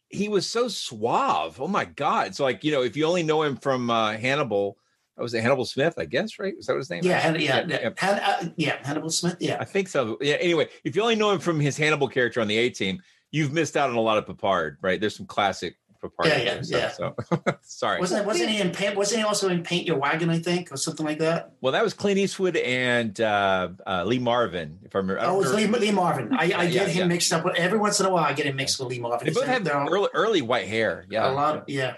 he 0.10 0.28
was 0.28 0.46
so 0.46 0.68
suave 0.68 1.62
oh 1.62 1.68
my 1.70 1.86
god 1.86 2.28
it's 2.28 2.40
like 2.42 2.66
you 2.66 2.72
know 2.74 2.82
if 2.84 2.98
you 2.98 3.06
only 3.06 3.24
know 3.24 3.44
him 3.44 3.56
from 3.56 3.90
uh 3.90 4.12
hannibal 4.18 4.78
that 5.16 5.24
was 5.24 5.34
it 5.34 5.42
hannibal 5.42 5.64
smith 5.64 5.94
i 5.98 6.04
guess 6.04 6.38
right 6.38 6.54
is 6.58 6.66
that 6.66 6.74
what 6.74 6.80
his 6.80 6.90
name 6.90 7.02
Yeah, 7.06 7.20
is? 7.20 7.24
Han- 7.24 7.40
yeah, 7.40 7.66
yeah, 7.68 7.90
Han- 7.98 8.20
uh, 8.20 8.50
yeah, 8.58 8.86
Hannibal 8.86 9.10
Smith. 9.10 9.38
Yeah, 9.40 9.56
i 9.62 9.64
think 9.64 9.88
so 9.88 10.18
yeah 10.20 10.36
anyway 10.36 10.68
if 10.84 10.98
you 10.98 11.02
only 11.02 11.16
know 11.16 11.32
him 11.32 11.40
from 11.40 11.62
his 11.62 11.78
hannibal 11.78 12.10
character 12.10 12.42
on 12.42 12.50
the 12.50 12.58
a 12.58 12.70
team 12.70 13.02
you've 13.32 13.54
missed 13.54 13.78
out 13.78 13.90
on 13.90 13.96
a 13.96 14.02
lot 14.02 14.18
of 14.18 14.26
Peppard 14.26 14.76
right 14.82 15.00
there's 15.00 15.16
some 15.16 15.26
classic 15.28 15.78
Peppard 16.04 16.26
Yeah, 16.26 16.38
in 16.38 16.46
yeah, 16.46 16.62
there, 16.64 16.80
yeah. 16.80 16.92
so 16.92 17.16
sorry 17.62 18.00
wasn't 18.00 18.26
wasn't 18.26 18.50
he 18.50 18.60
in 18.60 18.72
paint? 18.72 18.96
Wasn't 18.96 19.20
he 19.20 19.26
also 19.26 19.50
in 19.50 19.64
Paint 19.64 19.88
Your 19.88 19.98
Wagon? 19.98 20.30
I 20.30 20.40
think, 20.40 20.72
or 20.72 20.78
something 20.78 21.06
like 21.06 21.20
that. 21.20 21.54
well 21.62 21.74
that 21.74 21.84
was 21.84 21.94
clint 21.94 22.18
eastwood 22.18 22.58
and 22.58 23.20
uh, 23.22 23.70
uh 23.86 24.04
lee 24.06 24.20
marvin 24.20 24.80
if 24.84 24.96
i 24.96 25.00
remember 25.00 25.22
I 25.22 25.26
Oh, 25.28 25.36
it 25.36 25.38
was 25.44 25.54
Lee, 25.54 25.68
Lee 25.68 25.92
Marvin. 25.92 26.34
I, 26.34 26.38
I 26.38 26.46
Yeah, 26.46 26.64
get 26.66 26.74
yeah, 26.74 26.86
him 26.88 26.98
yeah. 27.00 27.06
mixed 27.08 27.32
up 27.34 27.46
with 27.46 27.56
every 27.56 27.78
once 27.80 28.00
in 28.00 28.06
a 28.06 28.10
while. 28.10 28.24
I 28.24 28.34
get 28.34 28.46
him 28.46 28.56
mixed 28.56 28.80
with 28.80 28.90
Lee 28.90 29.00
Marvin. 29.00 29.28
they 29.28 29.34
both 29.34 29.46
have 29.46 29.64
They're 29.64 29.76
early, 29.76 30.10
early 30.14 30.42
white 30.42 30.68
hair 30.68 31.06
yeah 31.10 31.30
a 31.30 31.34
lot. 31.34 31.70
Yeah, 31.70 31.96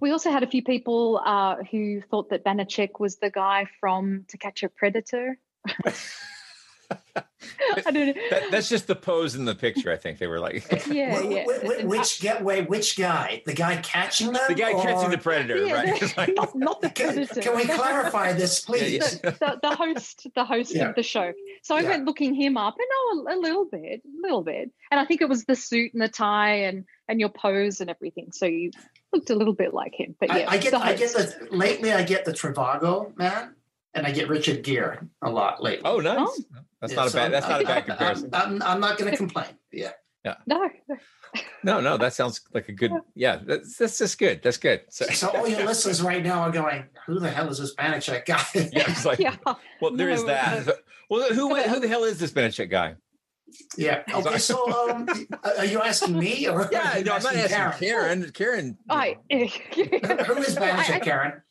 We 0.00 0.12
also 0.12 0.30
had 0.30 0.42
a 0.42 0.46
few 0.46 0.62
people 0.62 1.20
uh, 1.24 1.56
who 1.70 2.00
thought 2.10 2.30
that 2.30 2.44
Banachek 2.44 3.00
was 3.00 3.16
the 3.16 3.30
guy 3.30 3.66
from 3.80 4.24
To 4.28 4.38
Catch 4.38 4.62
a 4.62 4.68
Predator. 4.68 5.36
I 7.86 7.90
don't 7.90 7.94
know. 8.08 8.14
That, 8.30 8.50
that's 8.50 8.68
just 8.68 8.86
the 8.86 8.94
pose 8.96 9.34
in 9.34 9.44
the 9.44 9.54
picture. 9.54 9.90
I 9.92 9.96
think 9.96 10.18
they 10.18 10.26
were 10.26 10.40
like 10.40 10.64
yeah, 10.88 11.18
Wh- 11.20 11.30
yeah. 11.30 11.44
wh- 11.44 11.80
wh- 11.82 11.88
which 11.88 12.20
get 12.20 12.42
wait, 12.44 12.68
which 12.68 12.96
guy? 12.98 13.42
The 13.46 13.54
guy 13.54 13.76
catching 13.78 14.32
them? 14.32 14.42
the 14.48 14.54
guy 14.54 14.72
catching 14.74 15.10
the 15.10 15.18
predator, 15.18 15.56
Yeah, 15.66 15.74
right? 15.74 16.00
they're- 16.00 16.08
like- 16.16 16.34
not, 16.36 16.54
not 16.56 16.80
the 16.80 16.90
Can, 16.90 17.14
predator. 17.14 17.40
can 17.40 17.56
we 17.56 17.64
clarify 17.64 18.32
this, 18.32 18.60
please? 18.64 19.20
yeah. 19.24 19.30
the, 19.30 19.58
the 19.62 19.74
host, 19.74 20.26
the 20.34 20.44
host 20.44 20.74
Yeah. 20.74 20.88
of 20.90 20.96
the 20.96 21.02
show. 21.02 21.32
So 21.62 21.76
I 21.76 21.80
Yeah. 21.80 21.90
went 21.90 22.04
looking 22.06 22.34
him 22.34 22.56
up, 22.56 22.74
and 22.78 22.86
oh, 22.92 23.26
a, 23.28 23.34
a 23.34 23.38
little 23.38 23.64
bit, 23.64 24.02
a 24.04 24.22
little 24.22 24.42
bit. 24.42 24.70
And 24.90 25.00
I 25.00 25.04
think 25.04 25.20
it 25.22 25.28
was 25.28 25.44
the 25.44 25.56
suit 25.56 25.92
and 25.94 26.02
the 26.02 26.08
tie 26.08 26.62
and 26.62 26.84
and 27.08 27.18
your 27.20 27.28
pose 27.30 27.80
and 27.80 27.88
everything. 27.90 28.32
So 28.32 28.46
you 28.46 28.70
looked 29.12 29.30
a 29.30 29.34
little 29.34 29.54
bit 29.54 29.72
like 29.74 29.94
him. 29.98 30.14
But 30.20 30.28
yeah, 30.28 30.46
I, 30.48 30.54
I 30.54 30.58
get, 30.58 30.70
the 30.72 30.78
I 30.78 30.94
get 30.94 31.12
host. 31.12 31.38
the 31.38 31.56
lately. 31.56 31.92
I 31.92 32.02
get 32.04 32.24
the 32.24 32.32
Trivago 32.32 33.16
man, 33.16 33.54
and 33.94 34.06
I 34.06 34.12
get 34.12 34.28
Richard 34.28 34.62
Gere 34.62 34.98
a 35.22 35.30
lot 35.30 35.62
lately. 35.62 35.82
oh, 35.84 35.98
nice. 36.00 36.16
Oh. 36.20 36.34
That's 36.80 36.92
Yeah, 36.92 36.98
not 37.00 37.06
a 37.06 37.10
so 37.10 37.18
bad. 37.18 37.32
That's 37.32 37.46
I'm- 37.46 37.52
not 37.52 37.62
a 37.62 37.64
bad 37.64 37.76
I'm- 37.76 37.84
comparison. 37.86 38.30
I'm, 38.32 38.62
I'm 38.62 38.80
not 38.80 38.98
going 38.98 39.10
to 39.10 39.16
complain. 39.16 39.46
Yeah. 39.72 39.92
Yeah. 40.24 40.34
no. 40.46 40.68
No, 41.62 41.80
no, 41.80 41.96
that 41.96 42.12
sounds 42.12 42.40
like 42.52 42.68
a 42.68 42.72
good. 42.72 42.90
Yeah, 43.14 43.38
that's 43.46 43.76
that's 43.76 43.96
just 43.98 44.18
good. 44.18 44.42
That's 44.42 44.56
good. 44.56 44.80
So, 44.90 45.06
So 45.06 45.28
all 45.28 45.46
your 45.48 45.64
listeners 45.64 46.02
right 46.02 46.22
now 46.24 46.40
are 46.40 46.50
going, 46.50 46.84
"Who 47.06 47.20
the 47.20 47.30
hell 47.30 47.48
is 47.48 47.58
this 47.58 47.74
Banachek 47.76 48.26
guy?" 48.26 48.42
yeah, 48.54 48.90
it's 48.90 49.04
like, 49.06 49.18
Yeah. 49.26 49.36
well, 49.80 49.92
there 49.96 50.10
is 50.10 50.22
No, 50.22 50.26
that. 50.26 50.66
no. 50.66 50.72
Well, 51.08 51.32
who 51.32 51.54
who 51.54 51.78
the 51.80 51.86
hell 51.88 52.02
is 52.04 52.18
this 52.18 52.32
Banachek 52.32 52.68
guy? 52.68 52.96
Yeah. 53.78 54.02
Okay. 54.14 54.38
So, 54.38 54.90
um, 54.90 55.06
are 55.56 55.64
you 55.64 55.80
asking 55.80 56.18
me 56.18 56.48
or 56.48 56.68
Yeah, 56.72 56.94
are 56.94 56.98
you 56.98 57.04
no, 57.04 57.12
I'm 57.14 57.22
not 57.22 57.36
asking 57.36 57.88
Karen? 57.88 58.32
Karen. 58.32 58.32
Karen. 58.32 58.78
I, 58.90 59.16
Who 59.30 60.42
is 60.42 60.56
Banachek, 60.56 61.02
Karen? 61.02 61.42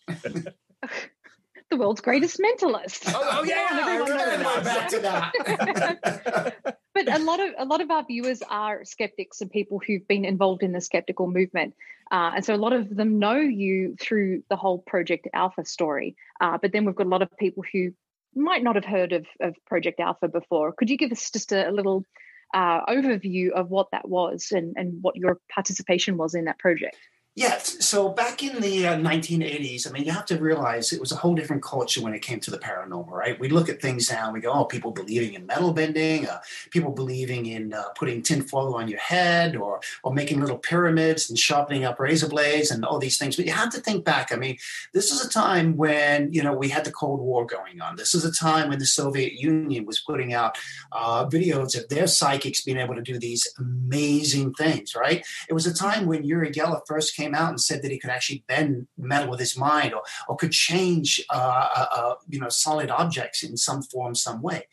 The 1.70 1.78
world's 1.78 2.02
greatest 2.02 2.40
mentalist. 2.40 3.12
Oh, 3.14 3.30
oh, 3.32 3.44
yeah, 3.44 3.68
I 3.72 3.98
remember 3.98 4.64
Back 4.64 4.90
to 4.90 5.00
that. 5.00 6.56
but 6.94 7.14
a 7.14 7.20
lot 7.20 7.40
of 7.40 7.54
a 7.58 7.66
lot 7.66 7.82
of 7.82 7.92
our 7.92 8.04
viewers 8.06 8.42
are 8.50 8.84
skeptics 8.84 9.42
and 9.42 9.52
people 9.52 9.80
who've 9.86 10.08
been 10.08 10.26
involved 10.26 10.64
in 10.64 10.72
the 10.72 10.82
skeptical 10.82 11.28
movement, 11.28 11.76
uh, 12.12 12.32
and 12.36 12.46
so 12.46 12.56
a 12.56 12.58
lot 12.58 12.74
of 12.74 12.96
them 12.96 13.20
know 13.20 13.38
you 13.38 13.96
through 14.00 14.44
the 14.50 14.56
whole 14.56 14.80
Project 14.80 15.28
Alpha 15.34 15.66
story. 15.66 16.16
Uh, 16.42 16.58
but 16.62 16.72
then 16.72 16.86
we've 16.86 16.96
got 16.96 17.06
a 17.06 17.10
lot 17.10 17.22
of 17.22 17.30
people 17.38 17.64
who 17.72 17.92
might 18.36 18.64
not 18.64 18.76
have 18.76 18.86
heard 18.86 19.14
of, 19.14 19.26
of 19.40 19.56
Project 19.66 20.00
Alpha 20.00 20.28
before. 20.28 20.72
Could 20.72 20.90
you 20.90 20.98
give 20.98 21.12
us 21.12 21.32
just 21.32 21.52
a, 21.52 21.70
a 21.70 21.72
little 21.72 22.06
uh, 22.54 22.86
overview 22.86 23.52
of 23.52 23.70
what 23.70 23.88
that 23.92 24.08
was 24.08 24.52
and, 24.52 24.76
and 24.78 25.02
what 25.02 25.16
your 25.16 25.40
participation 25.54 26.18
was 26.18 26.36
in 26.36 26.46
that 26.46 26.60
project? 26.60 26.98
Yeah, 27.40 27.58
so 27.60 28.10
back 28.10 28.44
in 28.44 28.60
the 28.60 28.86
uh, 28.86 28.96
1980s, 28.98 29.88
I 29.88 29.94
mean, 29.94 30.04
you 30.04 30.12
have 30.12 30.26
to 30.26 30.38
realize 30.38 30.92
it 30.92 31.00
was 31.00 31.14
a 31.14 31.16
whole 31.16 31.36
different 31.36 31.64
culture 31.64 32.02
when 32.02 32.14
it 32.14 32.22
came 32.22 32.42
to 32.42 32.52
the 32.52 32.58
paranormal, 32.58 33.12
right? 33.12 33.40
We 33.40 33.48
look 33.48 33.70
at 33.70 33.82
things 33.82 34.12
now 34.12 34.34
we 34.34 34.42
go, 34.42 34.52
oh, 34.52 34.66
people 34.66 34.92
believing 34.92 35.36
in 35.36 35.46
metal 35.46 35.72
bending, 35.72 36.28
uh, 36.28 36.42
people 36.70 36.92
believing 36.92 37.46
in 37.46 37.74
uh, 37.74 37.92
putting 37.96 38.22
tinfoil 38.24 38.76
on 38.76 38.90
your 38.90 39.00
head 39.00 39.56
or, 39.56 39.80
or 40.04 40.14
making 40.14 40.42
little 40.42 40.58
pyramids 40.58 41.30
and 41.30 41.40
sharpening 41.40 41.86
up 41.86 41.98
razor 41.98 42.28
blades 42.28 42.72
and 42.72 42.84
all 42.84 43.00
these 43.00 43.18
things. 43.18 43.38
But 43.38 43.46
you 43.46 43.54
have 43.54 43.72
to 43.72 43.80
think 43.80 44.04
back. 44.04 44.34
I 44.34 44.36
mean, 44.36 44.58
this 44.92 45.10
is 45.10 45.26
a 45.26 45.30
time 45.30 45.78
when, 45.78 46.34
you 46.34 46.44
know, 46.44 46.52
we 46.52 46.68
had 46.68 46.84
the 46.84 46.92
Cold 46.92 47.22
War 47.22 47.46
going 47.46 47.80
on. 47.80 47.96
This 47.96 48.14
is 48.14 48.26
a 48.26 48.34
time 48.34 48.68
when 48.68 48.80
the 48.80 48.86
Soviet 48.86 49.40
Union 49.40 49.86
was 49.86 50.02
putting 50.02 50.34
out 50.34 50.58
uh, 50.92 51.26
videos 51.26 51.82
of 51.82 51.88
their 51.88 52.08
psychics 52.08 52.64
being 52.64 52.80
able 52.80 52.96
to 52.96 53.02
do 53.02 53.18
these 53.18 53.48
amazing 53.58 54.56
things, 54.56 54.94
right? 54.94 55.26
It 55.48 55.54
was 55.54 55.66
a 55.66 55.74
time 55.74 56.06
when 56.06 56.26
Uri 56.26 56.52
Geller 56.52 56.82
first 56.86 57.16
came 57.16 57.29
out 57.36 57.50
and 57.50 57.62
said 57.62 57.82
that 57.82 57.92
he 57.92 58.00
could 58.00 58.10
actually 58.10 58.44
bend 58.48 58.88
metal 58.98 59.30
with 59.30 59.40
his 59.40 59.58
mind 59.58 59.94
or, 59.94 60.02
or 60.28 60.36
could 60.36 60.52
change, 60.52 61.24
uh, 61.30 61.68
uh, 61.76 61.86
uh, 61.92 62.16
you 62.30 62.40
know, 62.40 62.50
solid 62.50 62.90
objects 62.90 63.44
in 63.44 63.58
some 63.58 63.82
form, 63.84 64.16
some 64.16 64.42
way. 64.42 64.64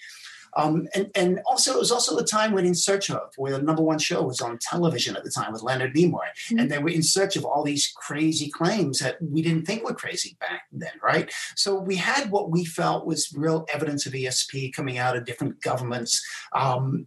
Um, 0.56 0.88
and, 0.94 1.10
and 1.14 1.40
also, 1.44 1.74
it 1.74 1.78
was 1.78 1.92
also 1.92 2.16
the 2.16 2.24
time 2.24 2.52
when 2.52 2.64
In 2.64 2.74
Search 2.74 3.10
of, 3.10 3.30
where 3.36 3.52
the 3.52 3.62
number 3.62 3.82
one 3.82 3.98
show 3.98 4.22
was 4.22 4.40
on 4.40 4.58
television 4.58 5.14
at 5.14 5.22
the 5.22 5.30
time 5.30 5.52
with 5.52 5.62
Leonard 5.62 5.94
Nimoy. 5.94 6.26
And 6.50 6.70
they 6.70 6.78
were 6.78 6.88
in 6.88 7.02
search 7.02 7.36
of 7.36 7.44
all 7.44 7.62
these 7.62 7.92
crazy 7.94 8.50
claims 8.50 8.98
that 9.00 9.20
we 9.20 9.42
didn't 9.42 9.66
think 9.66 9.84
were 9.84 9.94
crazy 9.94 10.36
back 10.40 10.62
then, 10.72 10.92
right? 11.02 11.30
So 11.56 11.78
we 11.78 11.96
had 11.96 12.30
what 12.30 12.50
we 12.50 12.64
felt 12.64 13.06
was 13.06 13.32
real 13.36 13.66
evidence 13.72 14.06
of 14.06 14.14
ESP 14.14 14.72
coming 14.72 14.96
out 14.96 15.16
of 15.16 15.26
different 15.26 15.60
governments. 15.60 16.24
Um, 16.52 17.06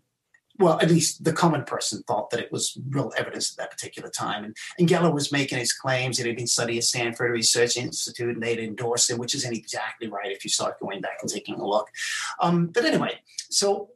well, 0.60 0.78
at 0.82 0.90
least 0.90 1.24
the 1.24 1.32
common 1.32 1.64
person 1.64 2.04
thought 2.04 2.30
that 2.30 2.42
it 2.42 2.52
was 2.52 2.78
real 2.90 3.12
evidence 3.18 3.52
at 3.52 3.58
that 3.58 3.72
particular 3.72 4.10
time. 4.10 4.44
And, 4.44 4.56
and 4.78 4.90
Geller 4.90 5.14
was 5.14 5.32
making 5.32 5.58
his 5.58 5.72
claims 5.72 6.18
that 6.18 6.26
he'd 6.26 6.36
been 6.36 6.48
studying 6.48 6.80
at 6.80 6.84
Stanford 6.84 7.32
Research 7.32 7.78
Institute 7.78 8.36
and 8.36 8.44
they'd 8.44 8.60
endorsed 8.60 9.10
him, 9.10 9.18
which 9.18 9.34
isn't 9.36 9.56
exactly 9.56 10.08
right 10.10 10.32
if 10.32 10.44
you 10.44 10.50
start 10.50 10.80
going 10.80 11.00
back 11.00 11.20
and 11.22 11.32
taking 11.32 11.56
a 11.56 11.66
look. 11.66 11.90
Um, 12.42 12.68
but 12.68 12.84
anyway, 12.84 13.20
so 13.50 13.90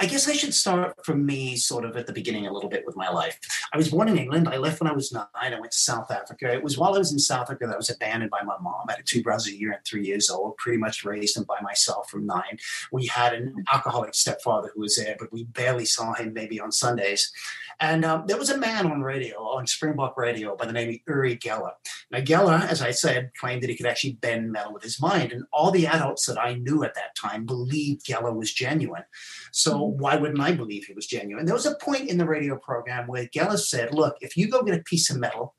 I 0.00 0.06
guess 0.06 0.28
I 0.28 0.32
should 0.32 0.54
start 0.54 1.04
from 1.04 1.26
me 1.26 1.56
sort 1.56 1.84
of 1.84 1.96
at 1.96 2.06
the 2.06 2.12
beginning 2.12 2.46
a 2.46 2.52
little 2.52 2.70
bit 2.70 2.86
with 2.86 2.96
my 2.96 3.10
life. 3.10 3.38
I 3.72 3.76
was 3.76 3.90
born 3.90 4.08
in 4.08 4.16
England. 4.16 4.48
I 4.48 4.56
left 4.56 4.80
when 4.80 4.88
I 4.90 4.94
was 4.94 5.12
nine. 5.12 5.26
I 5.34 5.58
went 5.58 5.72
to 5.72 5.78
South 5.78 6.10
Africa. 6.10 6.52
It 6.52 6.62
was 6.62 6.78
while 6.78 6.94
I 6.94 6.98
was 6.98 7.12
in 7.12 7.18
South 7.18 7.42
Africa 7.42 7.66
that 7.66 7.74
I 7.74 7.78
was 7.78 7.90
abandoned 7.90 8.30
by 8.30 8.42
my 8.44 8.56
mom. 8.60 8.86
I 8.88 8.92
had 8.92 9.06
two 9.06 9.22
brothers 9.22 9.48
a 9.48 9.56
year 9.56 9.72
and 9.72 9.84
three 9.84 10.06
years 10.06 10.30
old, 10.30 10.56
pretty 10.56 10.78
much 10.78 11.04
raised 11.04 11.36
them 11.36 11.44
by 11.44 11.60
myself 11.62 12.08
from 12.08 12.26
nine. 12.26 12.58
We 12.92 13.06
had 13.06 13.34
an 13.34 13.64
alcoholic 13.72 14.14
stepfather 14.14 14.70
who 14.72 14.82
was 14.82 14.96
there, 14.96 15.16
but 15.18 15.32
we 15.32 15.44
barely 15.44 15.84
saw 15.84 16.14
him 16.14 16.32
maybe 16.32 16.60
on 16.60 16.70
Sundays. 16.70 17.32
And 17.80 18.04
um, 18.04 18.24
there 18.26 18.38
was 18.38 18.50
a 18.50 18.58
man 18.58 18.86
on 18.86 19.02
radio, 19.02 19.38
on 19.38 19.66
Springbok 19.66 20.16
Radio, 20.16 20.56
by 20.56 20.66
the 20.66 20.72
name 20.72 20.88
of 20.88 20.96
Uri 21.06 21.36
Geller. 21.36 21.72
Now, 22.10 22.18
Geller, 22.18 22.60
as 22.68 22.82
I 22.82 22.90
said, 22.90 23.30
claimed 23.38 23.62
that 23.62 23.70
he 23.70 23.76
could 23.76 23.86
actually 23.86 24.14
bend 24.14 24.50
metal 24.50 24.72
with 24.72 24.82
his 24.82 25.00
mind. 25.00 25.32
And 25.32 25.44
all 25.52 25.70
the 25.70 25.86
adults 25.86 26.26
that 26.26 26.40
I 26.40 26.54
knew 26.54 26.82
at 26.82 26.94
that 26.96 27.14
time 27.16 27.46
believed 27.46 28.04
Geller 28.04 28.34
was 28.34 28.52
genuine. 28.52 29.04
So 29.52 29.87
why 29.88 30.16
wouldn't 30.16 30.40
I 30.40 30.52
believe 30.52 30.84
he 30.84 30.94
was 30.94 31.06
genuine? 31.06 31.46
There 31.46 31.54
was 31.54 31.66
a 31.66 31.76
point 31.76 32.08
in 32.08 32.18
the 32.18 32.26
radio 32.26 32.56
program 32.56 33.06
where 33.06 33.26
Geller 33.26 33.58
said, 33.58 33.94
look, 33.94 34.16
if 34.20 34.36
you 34.36 34.48
go 34.48 34.62
get 34.62 34.78
a 34.78 34.82
piece 34.82 35.10
of 35.10 35.18
metal 35.18 35.54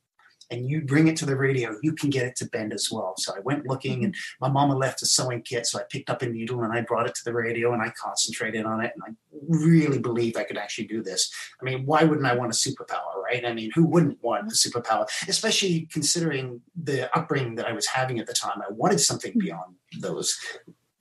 and 0.51 0.67
you 0.67 0.81
bring 0.81 1.07
it 1.07 1.15
to 1.15 1.27
the 1.27 1.35
radio, 1.35 1.75
you 1.83 1.93
can 1.93 2.09
get 2.09 2.25
it 2.25 2.35
to 2.37 2.45
bend 2.45 2.73
as 2.73 2.89
well. 2.91 3.13
So 3.17 3.35
I 3.35 3.39
went 3.41 3.67
looking, 3.67 4.03
and 4.03 4.15
my 4.41 4.49
mama 4.49 4.75
left 4.75 5.03
a 5.03 5.05
sewing 5.05 5.43
kit, 5.43 5.67
so 5.67 5.77
I 5.79 5.83
picked 5.91 6.09
up 6.09 6.23
a 6.23 6.25
needle 6.25 6.63
and 6.63 6.73
I 6.73 6.81
brought 6.81 7.05
it 7.05 7.13
to 7.15 7.21
the 7.23 7.33
radio 7.33 7.71
and 7.71 7.83
I 7.83 7.93
concentrated 8.01 8.65
on 8.65 8.83
it, 8.83 8.91
and 8.95 9.03
I 9.07 9.11
really 9.47 9.99
believed 9.99 10.37
I 10.37 10.43
could 10.43 10.57
actually 10.57 10.87
do 10.87 11.03
this. 11.03 11.31
I 11.61 11.65
mean, 11.65 11.85
why 11.85 12.03
wouldn't 12.03 12.25
I 12.25 12.35
want 12.35 12.51
a 12.51 12.57
superpower, 12.57 13.21
right? 13.23 13.45
I 13.45 13.53
mean, 13.53 13.69
who 13.75 13.85
wouldn't 13.85 14.23
want 14.23 14.51
a 14.51 14.55
superpower, 14.55 15.07
especially 15.27 15.87
considering 15.91 16.61
the 16.75 17.15
upbringing 17.15 17.53
that 17.55 17.67
I 17.67 17.73
was 17.73 17.85
having 17.85 18.17
at 18.19 18.25
the 18.25 18.33
time? 18.33 18.59
I 18.59 18.71
wanted 18.71 19.01
something 19.01 19.37
beyond 19.37 19.75
those, 19.99 20.35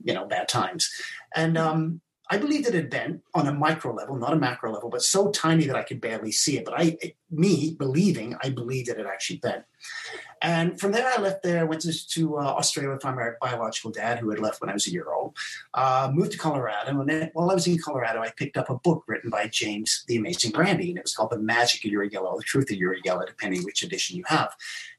you 0.04 0.12
know, 0.12 0.26
bad 0.26 0.48
times, 0.48 0.90
and 1.34 1.56
um, 1.56 2.02
I 2.30 2.36
believed 2.36 2.66
it 2.66 2.74
had 2.74 2.90
been 2.90 3.22
on 3.34 3.46
a 3.46 3.52
micro 3.52 3.94
level, 3.94 4.16
not 4.16 4.34
a 4.34 4.36
macro 4.36 4.72
level, 4.72 4.90
but 4.90 5.02
so 5.02 5.30
tiny 5.30 5.64
that 5.66 5.76
I 5.76 5.82
could 5.82 6.00
barely 6.00 6.30
see 6.30 6.58
it. 6.58 6.64
But 6.64 6.74
I, 6.76 6.98
me 7.30 7.74
believing, 7.78 8.36
I 8.42 8.50
believed 8.50 8.88
it 8.88 8.98
had 8.98 9.06
actually 9.06 9.38
been. 9.38 9.64
And 10.42 10.78
from 10.78 10.92
there, 10.92 11.06
I 11.06 11.20
left 11.20 11.42
there, 11.42 11.66
went 11.66 11.82
to, 11.82 12.08
to 12.08 12.38
uh, 12.38 12.42
Australia 12.42 12.92
with 12.92 13.04
my 13.04 13.30
biological 13.40 13.90
dad, 13.90 14.18
who 14.18 14.30
had 14.30 14.38
left 14.38 14.60
when 14.60 14.70
I 14.70 14.74
was 14.74 14.86
a 14.86 14.90
year 14.90 15.10
old. 15.10 15.36
Uh, 15.74 16.10
moved 16.12 16.32
to 16.32 16.38
Colorado, 16.38 17.00
and 17.00 17.08
then 17.08 17.30
while 17.32 17.50
I 17.50 17.54
was 17.54 17.66
in 17.66 17.78
Colorado, 17.78 18.20
I 18.20 18.30
picked 18.36 18.56
up 18.56 18.70
a 18.70 18.78
book 18.78 19.04
written 19.06 19.30
by 19.30 19.48
James 19.48 20.04
the 20.06 20.16
Amazing 20.16 20.52
Randi, 20.52 20.90
and 20.90 20.98
it 20.98 21.04
was 21.04 21.14
called 21.14 21.30
"The 21.30 21.38
Magic 21.38 21.84
of 21.84 21.90
Uri 21.90 22.10
Geller," 22.10 22.36
"The 22.36 22.42
Truth 22.44 22.70
of 22.70 22.76
Uri 22.76 23.00
Geller," 23.02 23.26
depending 23.26 23.64
which 23.64 23.82
edition 23.82 24.16
you 24.16 24.24
have. 24.26 24.54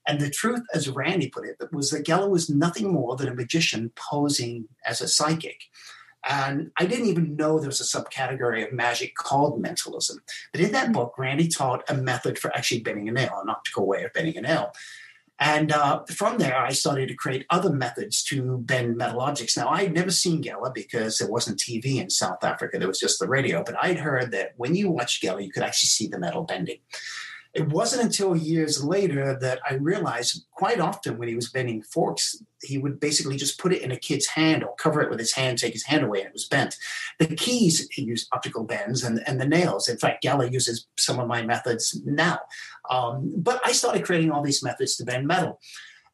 And 0.07 0.19
the 0.19 0.29
truth, 0.29 0.63
as 0.74 0.89
Randi 0.89 1.29
put 1.29 1.45
it, 1.45 1.57
was 1.71 1.91
that 1.91 2.05
Geller 2.05 2.29
was 2.29 2.50
nothing 2.50 2.91
more 2.91 3.15
than 3.15 3.29
a 3.29 3.36
magician 3.36 3.91
posing 3.95 4.67
as 4.86 5.00
a 5.00 5.07
psychic. 5.07 5.62
And 6.28 6.72
I 6.78 6.86
didn't 6.86 7.06
even 7.06 7.36
know 7.36 7.60
there 7.60 7.70
was 7.70 7.82
a 7.82 8.00
subcategory 8.00 8.66
of 8.66 8.74
magic 8.74 9.16
called 9.16 9.62
mentalism. 9.62 10.22
But 10.52 10.62
in 10.62 10.72
that 10.74 10.92
book, 10.92 11.18
Randi 11.18 11.48
taught 11.48 11.90
a 11.90 11.94
method 11.94 12.38
for 12.38 12.56
actually 12.56 12.82
bending 12.82 13.08
a 13.08 13.12
nail, 13.14 13.40
an 13.42 13.50
optical 13.50 13.88
way 13.88 14.04
of 14.04 14.14
bending 14.14 14.38
a 14.38 14.42
nail. 14.42 14.74
And 15.42 15.72
uh, 15.72 16.04
from 16.04 16.38
there, 16.38 16.58
I 16.58 16.74
started 16.74 17.08
to 17.08 17.16
create 17.16 17.46
other 17.50 17.72
methods 17.72 18.24
to 18.26 18.58
bend 18.58 18.98
metal 18.98 19.22
objects. 19.22 19.56
Now, 19.56 19.70
I'd 19.70 19.94
never 19.94 20.12
seen 20.12 20.44
Geller 20.44 20.74
because 20.74 21.18
there 21.18 21.30
wasn't 21.30 21.60
TV 21.60 21.96
in 21.96 22.10
South 22.10 22.44
Africa. 22.44 22.78
There 22.78 22.90
was 22.90 23.00
just 23.00 23.20
the 23.20 23.28
radio. 23.28 23.64
But 23.64 23.82
I'd 23.82 24.00
heard 24.00 24.32
that 24.32 24.52
when 24.58 24.76
you 24.76 24.92
watch 24.92 25.22
Geller, 25.22 25.44
you 25.44 25.52
could 25.52 25.64
actually 25.64 25.88
see 25.88 26.08
the 26.08 26.20
metal 26.20 26.44
bending. 26.44 26.80
It 27.53 27.68
wasn't 27.70 28.03
until 28.03 28.36
years 28.36 28.84
later 28.84 29.38
that 29.41 29.60
I 29.68 29.75
realized 29.75 30.46
quite 30.51 30.79
often 30.79 31.18
when 31.18 31.27
he 31.27 31.36
was 31.36 31.50
bending 31.50 31.82
forks, 31.82 32.41
he 32.62 32.77
would 32.77 33.00
basically 33.00 33.38
just 33.38 33.58
put 33.58 33.74
it 33.74 33.82
in 33.82 33.91
a 33.91 33.98
kid's 33.98 34.27
hand 34.27 34.63
or 34.63 34.75
cover 34.75 35.01
it 35.01 35.10
with 35.10 35.20
his 35.20 35.34
hand, 35.34 35.58
take 35.58 35.74
his 35.74 35.86
hand 35.86 36.03
away, 36.03 36.20
and 36.20 36.27
it 36.27 36.34
was 36.34 36.48
bent. 36.48 36.75
The 37.18 37.27
keys, 37.27 37.88
he 37.89 38.03
used 38.03 38.27
optical 38.32 38.65
bends 38.65 39.03
and, 39.03 39.24
and 39.27 39.41
the 39.41 39.48
nails. 39.48 39.88
In 39.88 39.98
fact, 39.98 40.24
Geller 40.24 40.51
uses 40.51 40.88
some 40.98 41.20
of 41.20 41.27
my 41.27 41.41
methods 41.41 42.00
now. 42.06 42.39
Um, 42.89 43.34
but 43.38 43.60
I 43.65 43.72
started 43.72 44.06
creating 44.06 44.32
all 44.32 44.44
these 44.44 44.63
methods 44.63 44.96
to 44.98 45.06
bend 45.06 45.25
metal. 45.25 45.60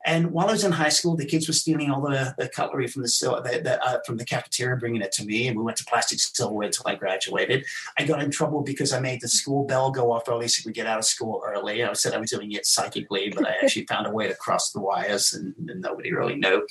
And 0.05 0.31
while 0.31 0.47
I 0.47 0.51
was 0.51 0.63
in 0.63 0.71
high 0.71 0.89
school, 0.89 1.15
the 1.15 1.25
kids 1.25 1.47
were 1.47 1.53
stealing 1.53 1.89
all 1.89 2.01
the, 2.01 2.35
the 2.37 2.47
cutlery 2.47 2.87
from 2.87 3.01
the, 3.01 3.41
the, 3.43 3.61
the 3.61 3.83
uh, 3.83 3.97
from 4.05 4.17
the 4.17 4.25
cafeteria, 4.25 4.77
bringing 4.77 5.01
it 5.01 5.11
to 5.13 5.25
me, 5.25 5.47
and 5.47 5.57
we 5.57 5.63
went 5.63 5.77
to 5.77 5.85
plastic 5.85 6.19
silverware 6.19 6.67
until 6.67 6.85
I 6.87 6.95
graduated. 6.95 7.65
I 7.97 8.05
got 8.05 8.21
in 8.21 8.29
trouble 8.29 8.61
because 8.61 8.93
I 8.93 8.99
made 8.99 9.21
the 9.21 9.27
school 9.27 9.65
bell 9.65 9.91
go 9.91 10.11
off 10.11 10.29
early, 10.29 10.47
so 10.47 10.61
we 10.65 10.73
get 10.73 10.85
out 10.85 10.99
of 10.99 11.05
school 11.05 11.41
early. 11.43 11.83
I 11.83 11.91
said 11.93 12.13
I 12.13 12.19
was 12.19 12.29
doing 12.29 12.51
it 12.51 12.67
psychically, 12.67 13.33
but 13.35 13.47
I 13.47 13.55
actually 13.63 13.87
found 13.87 14.05
a 14.05 14.11
way 14.11 14.27
to 14.27 14.35
cross 14.35 14.71
the 14.71 14.79
wires, 14.79 15.33
and, 15.33 15.55
and 15.69 15.81
nobody 15.81 16.13
really 16.13 16.35
knew. 16.35 16.67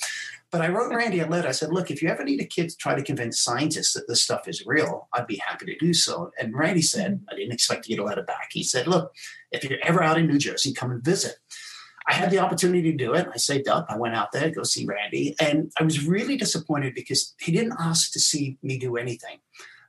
But 0.49 0.61
I 0.61 0.69
wrote 0.69 0.93
Randi 0.93 1.19
a 1.19 1.27
letter. 1.27 1.49
I 1.49 1.51
said, 1.51 1.73
look, 1.73 1.91
if 1.91 2.01
you 2.01 2.07
ever 2.07 2.23
need 2.23 2.39
a 2.39 2.45
kid 2.45 2.69
to 2.69 2.77
try 2.77 2.95
to 2.95 3.03
convince 3.03 3.41
scientists 3.41 3.91
that 3.93 4.07
this 4.07 4.21
stuff 4.21 4.47
is 4.47 4.65
real, 4.65 5.09
I'd 5.11 5.27
be 5.27 5.41
happy 5.45 5.65
to 5.65 5.77
do 5.77 5.93
so. 5.93 6.31
And 6.39 6.55
Randi 6.55 6.81
said, 6.81 7.19
I 7.29 7.35
didn't 7.35 7.51
expect 7.51 7.83
to 7.83 7.89
get 7.89 7.99
a 7.99 8.03
letter 8.05 8.23
back. 8.23 8.51
He 8.53 8.63
said, 8.63 8.87
look, 8.87 9.13
if 9.51 9.65
you're 9.65 9.79
ever 9.83 10.01
out 10.01 10.17
in 10.17 10.27
New 10.27 10.37
Jersey, 10.37 10.71
come 10.73 10.91
and 10.91 11.03
visit. 11.03 11.35
I 12.07 12.13
had 12.13 12.29
the 12.29 12.39
opportunity 12.39 12.91
to 12.91 12.97
do 12.97 13.13
it. 13.13 13.27
I 13.33 13.37
saved 13.37 13.67
up. 13.67 13.87
I 13.89 13.97
went 13.97 14.15
out 14.15 14.31
there 14.31 14.43
to 14.43 14.51
go 14.51 14.63
see 14.63 14.85
Randi. 14.85 15.35
and 15.39 15.71
I 15.79 15.83
was 15.83 16.05
really 16.05 16.37
disappointed 16.37 16.93
because 16.93 17.33
he 17.39 17.51
didn't 17.51 17.77
ask 17.79 18.11
to 18.13 18.19
see 18.19 18.57
me 18.61 18.77
do 18.77 18.95
anything. 18.97 19.39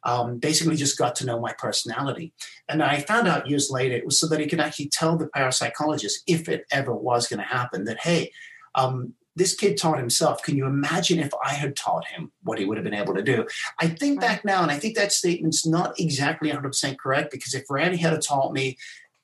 Um, 0.05 0.39
basically, 0.39 0.77
just 0.77 0.99
got 0.99 1.17
to 1.17 1.27
know 1.27 1.41
my 1.41 1.53
personality. 1.59 2.33
And 2.69 2.83
I 2.83 3.01
found 3.01 3.27
out 3.27 3.49
years 3.49 3.71
later 3.71 3.97
it 3.97 4.07
was 4.07 4.19
so 4.21 4.29
that 4.29 4.39
he 4.39 4.47
could 4.47 4.61
actually 4.61 4.89
tell 4.89 5.17
the 5.17 5.27
parapsychologist, 5.27 6.19
if 6.27 6.49
it 6.49 6.65
ever 6.71 6.95
was 6.95 7.27
going 7.27 7.41
to 7.41 7.45
happen, 7.45 7.85
that 7.85 7.99
hey, 8.01 8.31
um, 8.77 9.15
this 9.37 9.55
kid 9.55 9.77
taught 9.77 9.99
himself. 9.99 10.43
Can 10.43 10.57
you 10.57 10.67
imagine 10.67 11.19
if 11.19 11.31
I 11.45 11.53
had 11.53 11.77
taught 11.77 12.07
him 12.07 12.33
what 12.43 12.59
he 12.59 12.65
would 12.65 12.79
have 12.79 12.85
been 12.85 12.95
able 12.95 13.15
to 13.15 13.23
do? 13.23 13.47
I 13.79 13.89
think 13.89 14.21
back 14.21 14.45
now, 14.45 14.63
and 14.63 14.71
I 14.71 14.79
think 14.79 14.97
that 14.97 15.13
statement's 15.13 15.67
not 15.67 15.99
exactly 16.01 16.51
100% 16.51 16.99
correct 16.99 17.31
because 17.31 17.53
if 17.55 17.65
Randi 17.69 17.99
had 17.99 18.21
taught 18.23 18.55
me 18.55 18.79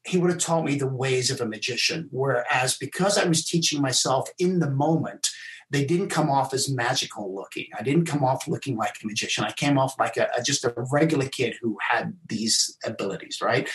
he 0.04 0.18
would 0.18 0.30
have 0.30 0.40
taught 0.40 0.64
me 0.64 0.74
the 0.74 0.86
ways 0.86 1.30
of 1.30 1.40
a 1.40 1.46
magician. 1.46 2.08
Whereas 2.10 2.76
because 2.76 3.18
I 3.18 3.24
was 3.24 3.44
teaching 3.44 3.80
myself 3.80 4.28
in 4.38 4.58
the 4.58 4.70
moment, 4.70 5.28
they 5.70 5.84
didn't 5.84 6.10
come 6.10 6.28
off 6.28 6.52
as 6.52 6.68
magical 6.68 7.34
looking. 7.34 7.66
I 7.78 7.82
didn't 7.82 8.04
come 8.04 8.24
off 8.24 8.46
looking 8.46 8.76
like 8.76 8.96
a 9.02 9.06
magician. 9.06 9.44
I 9.44 9.52
came 9.52 9.78
off 9.78 9.98
like 9.98 10.18
a, 10.18 10.28
a 10.36 10.42
just 10.42 10.64
a 10.64 10.74
regular 10.92 11.26
kid 11.28 11.54
who 11.62 11.78
had 11.80 12.14
these 12.28 12.76
abilities, 12.84 13.40
right? 13.40 13.68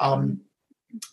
Um, 0.00 0.40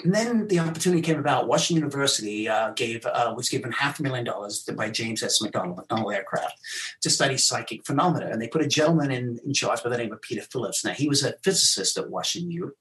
and 0.03 0.13
then 0.13 0.47
the 0.47 0.59
opportunity 0.59 1.01
came 1.01 1.19
about. 1.19 1.47
Washington 1.47 1.83
University 1.83 2.47
uh, 2.49 2.71
gave 2.71 3.05
uh, 3.05 3.33
was 3.35 3.49
given 3.49 3.71
half 3.71 3.99
a 3.99 4.03
million 4.03 4.25
dollars 4.25 4.63
by 4.75 4.89
James 4.89 5.23
S. 5.23 5.41
McDonnell, 5.41 5.75
McDonnell 5.75 6.13
Aircraft, 6.13 6.59
to 7.01 7.09
study 7.09 7.37
psychic 7.37 7.85
phenomena, 7.85 8.27
and 8.27 8.41
they 8.41 8.47
put 8.47 8.61
a 8.61 8.67
gentleman 8.67 9.11
in, 9.11 9.39
in 9.45 9.53
charge 9.53 9.81
by 9.83 9.89
the 9.89 9.97
name 9.97 10.11
of 10.11 10.21
Peter 10.21 10.41
Phillips. 10.41 10.83
Now 10.83 10.91
he 10.91 11.07
was 11.07 11.23
a 11.23 11.35
physicist 11.43 11.97
at 11.97 12.09
Washington 12.09 12.51
U, 12.51 12.75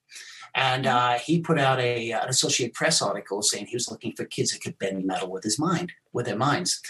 and 0.58 0.86
uh, 0.86 1.12
he 1.18 1.40
put 1.40 1.56
out 1.56 1.78
a, 1.78 2.12
uh, 2.12 2.22
an 2.24 2.28
Associated 2.28 2.74
Press 2.74 3.00
article 3.00 3.42
saying 3.42 3.66
he 3.66 3.76
was 3.76 3.88
looking 3.88 4.12
for 4.16 4.24
kids 4.24 4.50
that 4.50 4.60
could 4.60 4.76
bend 4.78 5.04
metal 5.04 5.30
with 5.30 5.44
his 5.44 5.56
mind, 5.56 5.92
with 6.12 6.26
their 6.26 6.36
minds. 6.36 6.82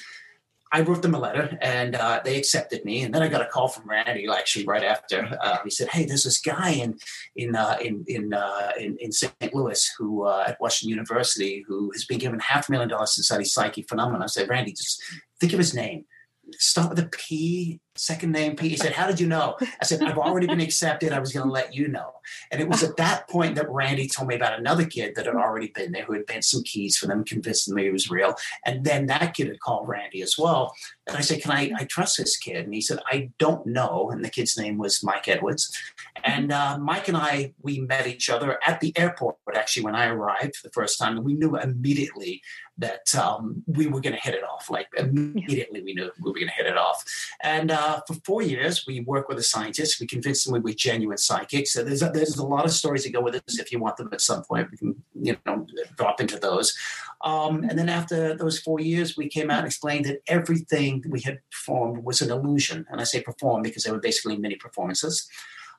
I 0.73 0.81
wrote 0.81 1.03
them 1.03 1.15
a 1.15 1.19
letter 1.19 1.59
and 1.61 1.95
uh, 1.95 2.23
they 2.25 2.39
accepted 2.39 2.87
me. 2.87 3.03
And 3.03 3.15
then 3.15 3.23
I 3.23 3.29
got 3.29 3.43
a 3.43 3.47
call 3.47 3.69
from 3.69 3.89
Randi 3.89 4.27
actually 4.27 4.65
right 4.65 4.83
after. 4.83 5.39
Uh, 5.43 5.59
he 5.65 5.71
said, 5.71 5.89
"Hey, 5.89 6.07
there's 6.07 6.25
this 6.25 6.41
guy 6.41 6.71
in 6.71 6.99
in 7.37 7.57
uh, 7.57 7.77
in 7.83 8.05
in, 8.07 8.33
uh, 8.33 8.73
in, 8.79 8.97
in 9.01 9.13
St. 9.13 9.55
Louis 9.55 9.91
who 9.99 10.25
uh, 10.25 10.45
at 10.49 10.61
Washington 10.61 10.91
University 10.91 11.65
who 11.67 11.91
has 11.93 12.07
been 12.07 12.19
given 12.19 12.41
half 12.41 12.69
a 12.69 12.73
million 12.73 12.89
dollars 12.89 13.15
to 13.15 13.23
study 13.23 13.45
psychic 13.45 13.89
phenomena." 13.89 14.25
I 14.25 14.29
said, 14.29 14.49
"Randi, 14.49 14.73
just 14.73 15.03
think 15.41 15.53
of 15.53 15.59
his 15.59 15.75
name. 15.75 16.05
Start 16.53 16.91
with 16.91 16.99
a 16.99 17.09
P 17.09 17.81
second 17.99 18.33
name 18.33 18.57
Pete. 18.57 18.71
He 18.71 18.77
said, 18.77 18.93
How 18.93 19.07
did 19.07 19.21
you 19.21 19.27
know? 19.27 19.57
I 19.61 19.85
said, 19.85 20.03
I've 20.03 20.19
already 20.19 20.47
been 20.47 20.61
accepted. 20.61 21.13
I 21.13 21.19
was 21.19 21.33
going 21.33 21.47
to 21.47 21.53
let 21.53 21.75
you 21.75 21.89
know. 21.89 22.13
And 22.51 22.61
it 22.61 22.69
was 22.69 22.83
at 22.83 22.97
that 22.97 23.29
point 23.29 23.55
that 23.55 23.71
Randi 23.71 24.09
told 24.09 24.29
me 24.29 24.35
about 24.35 24.59
another 24.59 24.85
kid 24.85 25.15
that 25.15 25.27
had 25.27 25.35
already 25.35 25.69
been 25.69 25.93
there 25.93 26.05
who 26.05 26.13
had 26.13 26.27
bent 26.27 26.45
some 26.45 26.63
keys 26.63 26.97
for 26.97 27.07
them, 27.07 27.25
convinced 27.25 27.69
them 27.69 27.79
he 27.79 27.91
was 27.91 28.11
real. 28.11 28.35
And 28.65 28.85
then 28.85 29.07
that 29.07 29.35
kid 29.35 29.49
had 29.49 29.61
called 29.61 29.89
Randi 29.89 30.23
as 30.23 30.37
well. 30.39 30.75
And 31.07 31.17
I 31.17 31.21
said, 31.21 31.43
Can 31.43 31.51
I, 31.51 31.71
I 31.77 31.85
trust 31.85 32.19
this 32.19 32.37
kid? 32.37 32.65
And 32.65 32.75
he 32.75 32.81
said, 32.81 33.01
I 33.11 33.31
don't 33.39 33.67
know. 33.67 34.11
And 34.11 34.25
the 34.25 34.31
kid's 34.31 34.59
name 34.59 34.79
was 34.79 35.03
Mike 35.03 35.29
Edwards. 35.29 35.77
And 36.25 36.53
uh, 36.53 36.79
Mike 36.79 37.09
and 37.09 37.17
I, 37.17 37.55
we 37.63 37.81
met 37.81 38.07
each 38.07 38.29
other 38.29 38.59
at 38.67 38.81
the 38.81 38.97
airport, 38.99 39.37
actually, 39.55 39.85
when 39.85 39.95
I 39.95 40.07
arrived 40.07 40.57
for 40.57 40.69
the 40.69 40.73
first 40.73 40.99
time. 40.99 41.23
We 41.23 41.35
knew 41.35 41.57
immediately 41.57 42.43
that 42.79 43.13
um, 43.15 43.63
we 43.67 43.87
were 43.87 44.01
going 44.01 44.15
to 44.15 44.21
hit 44.21 44.35
it 44.35 44.45
off. 44.45 44.71
Like 44.71 44.89
immediately, 44.97 45.83
we 45.83 45.95
knew 45.95 46.11
we 46.23 46.31
were 46.31 46.35
going 46.35 46.47
to 46.47 46.53
hit 46.53 46.67
it 46.67 46.77
off. 46.77 47.05
And 47.43 47.71
uh, 47.71 47.88
uh, 47.89 48.01
for 48.07 48.15
four 48.27 48.43
years, 48.43 48.87
we 48.87 49.01
work 49.01 49.29
with 49.29 49.39
a 49.39 49.43
scientist. 49.43 49.99
We 49.99 50.07
convince 50.07 50.45
them 50.45 50.53
we 50.53 50.61
were 50.61 50.73
genuine 50.73 51.17
psychics. 51.17 51.73
So 51.73 51.83
there's 51.83 52.03
a, 52.03 52.11
there's 52.11 52.37
a 52.37 52.45
lot 52.45 52.67
of 52.67 52.73
stories 52.73 53.05
that 53.05 53.15
go 53.15 53.23
with 53.23 53.33
this. 53.33 53.59
If 53.59 53.73
you 53.73 53.79
want 53.79 53.97
them 53.97 54.11
at 54.13 54.21
some 54.21 54.43
point, 54.45 54.71
we 54.71 54.77
can 54.77 55.03
you 55.15 55.37
know 55.47 55.67
drop 55.97 56.21
into 56.21 56.39
those. 56.39 56.77
Um, 57.25 57.65
and 57.65 57.79
then 57.79 57.89
after 57.89 58.37
those 58.37 58.59
four 58.59 58.79
years, 58.79 59.17
we 59.17 59.29
came 59.29 59.51
out 59.51 59.61
and 59.61 59.67
explained 59.67 60.05
that 60.05 60.21
everything 60.27 61.03
we 61.09 61.23
had 61.23 61.39
performed 61.51 62.05
was 62.05 62.21
an 62.21 62.31
illusion. 62.31 62.85
And 62.91 63.01
I 63.01 63.05
say 63.05 63.23
performed 63.23 63.65
because 63.65 63.85
they 63.85 63.91
were 63.91 64.01
basically 64.01 64.37
mini 64.37 64.57
performances. 64.57 65.27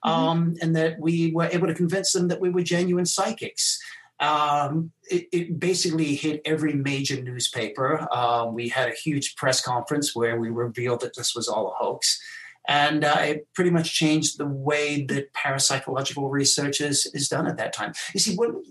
Mm-hmm. 0.03 0.09
Um, 0.09 0.55
and 0.61 0.75
that 0.77 0.97
we 0.99 1.31
were 1.33 1.49
able 1.51 1.67
to 1.67 1.73
convince 1.75 2.13
them 2.13 2.29
that 2.29 2.39
we 2.39 2.49
were 2.49 2.63
genuine 2.63 3.05
psychics. 3.05 3.79
Um, 4.19 4.91
it, 5.09 5.27
it, 5.31 5.59
basically 5.59 6.15
hit 6.15 6.41
every 6.43 6.73
major 6.73 7.21
newspaper. 7.21 8.05
Um, 8.13 8.53
we 8.53 8.67
had 8.67 8.89
a 8.89 8.93
huge 8.93 9.35
press 9.37 9.61
conference 9.61 10.13
where 10.13 10.37
we 10.39 10.49
revealed 10.49 10.99
that 11.01 11.15
this 11.15 11.33
was 11.33 11.47
all 11.47 11.69
a 11.71 11.73
hoax. 11.83 12.19
And 12.67 13.03
uh, 13.03 13.17
it 13.21 13.47
pretty 13.55 13.71
much 13.71 13.93
changed 13.93 14.37
the 14.37 14.45
way 14.45 15.05
that 15.05 15.33
parapsychological 15.33 16.29
research 16.29 16.81
is, 16.81 17.09
is 17.13 17.29
done 17.29 17.47
at 17.47 17.57
that 17.57 17.73
time. 17.73 17.93
You 18.13 18.19
see, 18.19 18.35
when, 18.35 18.61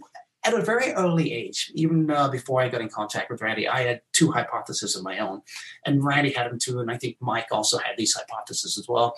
at 0.45 0.55
a 0.55 0.63
very 0.63 0.93
early 0.93 1.33
age, 1.33 1.71
even 1.75 2.11
uh, 2.11 2.29
before 2.29 2.61
I 2.61 2.69
got 2.69 2.81
in 2.81 2.89
contact 2.89 3.31
with 3.31 3.43
Randi, 3.43 3.69
I 3.69 3.83
had 3.83 4.03
two 4.13 4.31
hypotheses 4.31 4.95
of 4.97 5.03
my 5.03 5.19
own. 5.19 5.43
And 5.85 6.05
Randi 6.05 6.31
had 6.31 6.51
them 6.51 6.59
too. 6.59 6.79
And 6.79 6.91
I 6.91 6.97
think 6.97 7.17
Mike 7.21 7.49
also 7.51 7.79
had 7.79 7.97
these 7.97 8.15
hypotheses 8.15 8.79
as 8.79 8.87
well. 8.89 9.17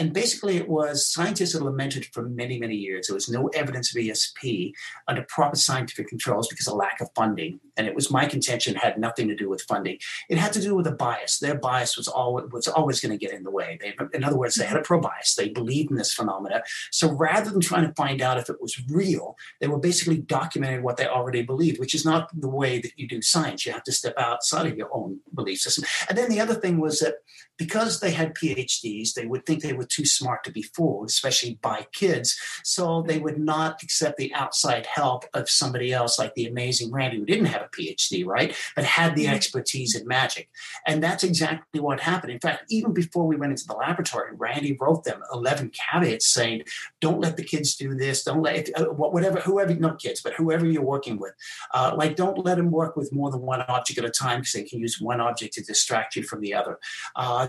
And 0.00 0.14
basically, 0.14 0.56
it 0.56 0.66
was 0.66 1.12
scientists 1.12 1.52
had 1.52 1.60
lamented 1.60 2.06
for 2.06 2.22
many, 2.22 2.58
many 2.58 2.74
years 2.74 3.06
there 3.06 3.14
was 3.14 3.28
no 3.28 3.48
evidence 3.48 3.94
of 3.94 4.00
ESP 4.00 4.72
under 5.06 5.26
proper 5.28 5.56
scientific 5.56 6.08
controls 6.08 6.48
because 6.48 6.66
of 6.66 6.76
lack 6.76 7.02
of 7.02 7.10
funding. 7.14 7.60
And 7.76 7.86
it 7.86 7.94
was 7.94 8.10
my 8.10 8.24
contention 8.24 8.76
had 8.76 8.98
nothing 8.98 9.28
to 9.28 9.36
do 9.36 9.50
with 9.50 9.60
funding. 9.68 9.98
It 10.30 10.38
had 10.38 10.54
to 10.54 10.60
do 10.62 10.74
with 10.74 10.86
a 10.86 10.92
bias. 10.92 11.38
Their 11.38 11.54
bias 11.54 11.98
was 11.98 12.08
always 12.08 12.50
was 12.50 12.66
always 12.66 12.98
going 12.98 13.10
to 13.10 13.22
get 13.22 13.34
in 13.34 13.42
the 13.42 13.50
way. 13.50 13.78
They, 13.78 13.94
in 14.14 14.24
other 14.24 14.38
words, 14.38 14.54
they 14.54 14.64
had 14.64 14.78
a 14.78 14.82
pro 14.82 15.02
bias. 15.02 15.34
They 15.34 15.50
believed 15.50 15.90
in 15.90 15.98
this 15.98 16.14
phenomena. 16.14 16.62
So 16.90 17.12
rather 17.12 17.50
than 17.50 17.60
trying 17.60 17.86
to 17.86 17.92
find 17.92 18.22
out 18.22 18.38
if 18.38 18.48
it 18.48 18.62
was 18.62 18.80
real, 18.88 19.36
they 19.60 19.68
were 19.68 19.78
basically 19.78 20.22
documenting 20.22 20.80
what 20.80 20.96
they 20.96 21.08
already 21.08 21.42
believed, 21.42 21.78
which 21.78 21.94
is 21.94 22.06
not 22.06 22.30
the 22.40 22.48
way 22.48 22.80
that 22.80 22.92
you 22.96 23.06
do 23.06 23.20
science. 23.20 23.66
You 23.66 23.72
have 23.72 23.84
to 23.84 23.92
step 23.92 24.14
outside 24.16 24.66
of 24.66 24.78
your 24.78 24.88
own 24.94 25.20
belief 25.34 25.60
system. 25.60 25.84
And 26.08 26.16
then 26.16 26.30
the 26.30 26.40
other 26.40 26.54
thing 26.54 26.80
was 26.80 27.00
that 27.00 27.16
because 27.60 28.00
they 28.00 28.10
had 28.10 28.34
PhDs, 28.34 29.12
they 29.12 29.26
would 29.26 29.44
think 29.44 29.62
they 29.62 29.74
were 29.74 29.84
too 29.84 30.06
smart 30.06 30.42
to 30.44 30.50
be 30.50 30.62
fooled, 30.62 31.10
especially 31.10 31.58
by 31.60 31.86
kids. 31.92 32.40
So 32.64 33.02
they 33.02 33.18
would 33.18 33.38
not 33.38 33.82
accept 33.82 34.16
the 34.16 34.32
outside 34.34 34.86
help 34.86 35.26
of 35.34 35.50
somebody 35.50 35.92
else 35.92 36.18
like 36.18 36.34
the 36.34 36.46
amazing 36.46 36.90
Randi, 36.90 37.18
who 37.18 37.26
didn't 37.26 37.52
have 37.52 37.60
a 37.60 37.68
PhD, 37.68 38.24
right? 38.24 38.56
But 38.74 38.86
had 38.86 39.14
the 39.14 39.28
expertise 39.28 39.94
in 39.94 40.08
magic. 40.08 40.48
And 40.86 41.02
that's 41.02 41.22
exactly 41.22 41.80
what 41.80 42.00
happened. 42.00 42.32
In 42.32 42.40
fact, 42.40 42.64
even 42.70 42.94
before 42.94 43.26
we 43.26 43.36
went 43.36 43.52
into 43.52 43.66
the 43.66 43.74
laboratory, 43.74 44.34
Randi 44.34 44.78
wrote 44.80 45.04
them 45.04 45.20
11 45.30 45.70
caveats 45.70 46.30
saying, 46.30 46.62
don't 47.02 47.20
let 47.20 47.36
the 47.36 47.44
kids 47.44 47.76
do 47.76 47.94
this. 47.94 48.24
Don't 48.24 48.40
let, 48.40 48.70
uh, 48.74 48.86
whatever, 48.86 49.38
whoever, 49.40 49.74
not 49.74 50.00
kids, 50.00 50.22
but 50.22 50.32
whoever 50.32 50.64
you're 50.64 50.82
working 50.82 51.18
with, 51.18 51.34
uh, 51.74 51.94
like 51.94 52.16
don't 52.16 52.42
let 52.42 52.56
them 52.56 52.70
work 52.70 52.96
with 52.96 53.12
more 53.12 53.30
than 53.30 53.42
one 53.42 53.60
object 53.68 53.98
at 53.98 54.06
a 54.06 54.10
time 54.10 54.40
because 54.40 54.52
they 54.54 54.62
can 54.62 54.80
use 54.80 54.98
one 54.98 55.20
object 55.20 55.52
to 55.52 55.62
distract 55.62 56.16
you 56.16 56.22
from 56.22 56.40
the 56.40 56.54
other. 56.54 56.78
Uh, 57.14 57.48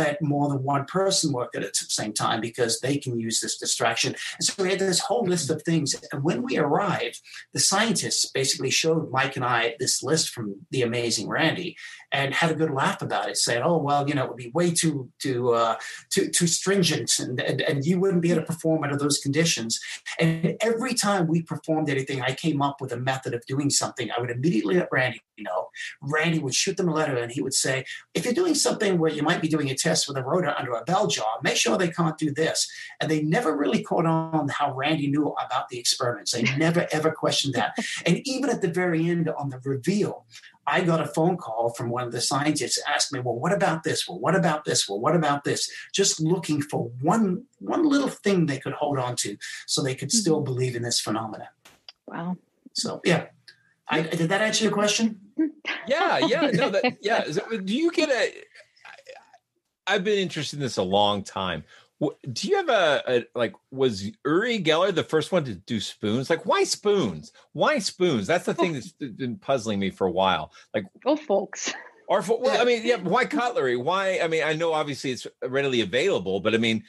let 0.00 0.22
more 0.22 0.48
than 0.48 0.62
one 0.62 0.84
person 0.84 1.32
work 1.32 1.54
at 1.54 1.62
it 1.62 1.68
at 1.68 1.74
the 1.74 2.00
same 2.00 2.12
time 2.12 2.40
because 2.40 2.80
they 2.80 2.96
can 2.96 3.18
use 3.18 3.40
this 3.40 3.58
distraction. 3.58 4.14
And 4.38 4.44
so 4.44 4.62
we 4.62 4.70
had 4.70 4.78
this 4.78 5.00
whole 5.00 5.24
list 5.24 5.50
of 5.50 5.62
things. 5.62 5.94
And 6.12 6.22
when 6.22 6.42
we 6.42 6.58
arrived, 6.58 7.20
the 7.52 7.60
scientists 7.60 8.30
basically 8.30 8.70
showed 8.70 9.10
Mike 9.10 9.36
and 9.36 9.44
I 9.44 9.74
this 9.78 10.02
list 10.02 10.30
from 10.30 10.46
the 10.70 10.82
amazing 10.82 11.28
Randi 11.28 11.76
and 12.12 12.34
had 12.34 12.50
a 12.50 12.54
good 12.54 12.70
laugh 12.70 13.02
about 13.02 13.28
it, 13.28 13.36
saying, 13.36 13.62
"Oh 13.62 13.78
well, 13.78 14.08
you 14.08 14.14
know, 14.14 14.24
it 14.24 14.30
would 14.30 14.36
be 14.36 14.50
way 14.54 14.70
too 14.72 15.10
too 15.24 15.40
uh, 15.50 15.76
too 16.12 16.28
too 16.28 16.46
stringent, 16.46 17.10
and, 17.18 17.40
and 17.40 17.60
and 17.62 17.84
you 17.84 18.00
wouldn't 18.00 18.22
be 18.22 18.30
able 18.30 18.42
to 18.42 18.46
perform 18.46 18.84
under 18.84 18.96
those 18.96 19.18
conditions." 19.18 19.78
And 20.18 20.56
every 20.60 20.94
time 20.94 21.28
we 21.28 21.42
performed 21.42 21.88
anything, 21.88 22.20
I 22.22 22.32
came 22.34 22.62
up 22.62 22.80
with 22.80 22.92
a 22.92 22.96
method 22.96 23.34
of 23.34 23.44
doing 23.46 23.70
something. 23.70 24.10
I 24.10 24.20
would 24.20 24.30
immediately 24.30 24.76
let 24.76 24.88
Randi 24.92 25.22
know. 25.38 25.68
Randi 26.02 26.38
would 26.38 26.54
shoot 26.54 26.76
them 26.76 26.88
a 26.88 26.94
letter, 26.94 27.16
and 27.16 27.32
he 27.32 27.42
would 27.42 27.54
say, 27.54 27.84
"If 28.14 28.24
you're 28.24 28.34
doing 28.42 28.54
something 28.54 28.98
where 28.98 29.12
you 29.12 29.22
might 29.22 29.42
be 29.42 29.48
doing 29.48 29.70
a 29.70 29.74
test 29.74 29.89
with 30.08 30.16
a 30.16 30.22
rotor 30.22 30.54
under 30.58 30.72
a 30.72 30.84
bell 30.84 31.06
jar, 31.06 31.38
make 31.42 31.56
sure 31.56 31.76
they 31.76 31.90
can't 31.90 32.18
do 32.18 32.32
this." 32.32 32.70
And 33.00 33.10
they 33.10 33.22
never 33.22 33.56
really 33.56 33.82
caught 33.82 34.06
on 34.06 34.48
how 34.48 34.74
Randi 34.74 35.08
knew 35.08 35.28
about 35.44 35.68
the 35.68 35.78
experiments. 35.78 36.32
They 36.32 36.42
never 36.56 36.86
ever 36.92 37.10
questioned 37.10 37.54
that. 37.54 37.76
And 38.06 38.20
even 38.26 38.50
at 38.50 38.62
the 38.62 38.68
very 38.68 39.08
end 39.08 39.28
on 39.28 39.50
the 39.50 39.60
reveal, 39.64 40.26
I 40.66 40.82
got 40.82 41.00
a 41.00 41.06
phone 41.06 41.36
call 41.36 41.70
from 41.70 41.90
one 41.90 42.04
of 42.04 42.12
the 42.12 42.20
scientists 42.20 42.80
asking 42.86 43.18
me, 43.18 43.22
well, 43.24 43.34
what 43.34 43.52
about 43.52 43.82
this? 43.82 44.08
Well, 44.08 44.20
what 44.20 44.36
about 44.36 44.64
this? 44.64 44.88
Well, 44.88 45.00
what 45.00 45.16
about 45.16 45.44
this? 45.44 45.70
Just 45.92 46.20
looking 46.20 46.62
for 46.62 46.90
one 47.00 47.44
one 47.58 47.84
little 47.84 48.08
thing 48.08 48.46
they 48.46 48.58
could 48.58 48.74
hold 48.74 48.98
on 48.98 49.16
to 49.16 49.36
so 49.66 49.82
they 49.82 49.94
could 49.94 50.12
still 50.12 50.36
mm-hmm. 50.36 50.44
believe 50.44 50.76
in 50.76 50.82
this 50.82 51.00
phenomena. 51.00 51.50
Wow. 52.06 52.36
So 52.72 53.00
yeah. 53.04 53.26
I, 53.88 54.02
did 54.02 54.28
that 54.28 54.40
answer 54.40 54.64
your 54.64 54.72
question? 54.72 55.20
Yeah, 55.86 56.18
yeah, 56.18 56.50
no, 56.52 56.70
that, 56.70 56.98
yeah. 57.00 57.24
Do 57.24 57.74
you 57.74 57.90
get 57.90 58.10
a? 58.10 58.32
I've 59.90 60.04
been 60.04 60.18
interested 60.18 60.56
in 60.56 60.62
this 60.62 60.76
a 60.76 60.82
long 60.82 61.22
time. 61.22 61.64
Do 62.32 62.48
you 62.48 62.56
have 62.56 62.70
a, 62.70 63.02
a, 63.06 63.24
like 63.34 63.52
was 63.70 64.10
uri 64.24 64.58
geller 64.58 64.94
the 64.94 65.02
first 65.02 65.32
one 65.32 65.44
to 65.44 65.54
do 65.54 65.80
spoons? 65.80 66.30
Like 66.30 66.46
why 66.46 66.64
spoons? 66.64 67.32
Why 67.52 67.78
spoons? 67.78 68.26
That's 68.26 68.46
the 68.46 68.54
thing 68.54 68.72
that's 68.72 68.92
been 68.92 69.36
puzzling 69.36 69.78
me 69.78 69.90
for 69.90 70.06
a 70.06 70.10
while. 70.10 70.52
Like 70.72 70.86
oh 71.04 71.16
folks. 71.16 71.74
Or 72.08 72.22
for, 72.22 72.40
well 72.40 72.60
i 72.60 72.64
mean 72.64 72.82
yeah 72.84 72.96
why 73.02 73.24
cutlery? 73.26 73.76
Why 73.76 74.20
i 74.20 74.28
mean 74.28 74.42
i 74.44 74.54
know 74.54 74.72
obviously 74.72 75.10
it's 75.10 75.26
readily 75.46 75.82
available 75.82 76.40
but 76.40 76.54
i 76.54 76.58
mean 76.58 76.84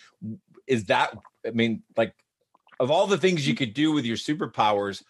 is 0.65 0.85
that 0.85 1.17
i 1.45 1.51
mean 1.51 1.83
like 1.97 2.15
of 2.79 2.89
all 2.89 3.05
the 3.05 3.17
things 3.17 3.45
you 3.45 3.53
mm-hmm. 3.53 3.65
could 3.65 3.73
do 3.73 3.91
with 3.91 4.05
your 4.05 4.17
superpowers 4.17 5.03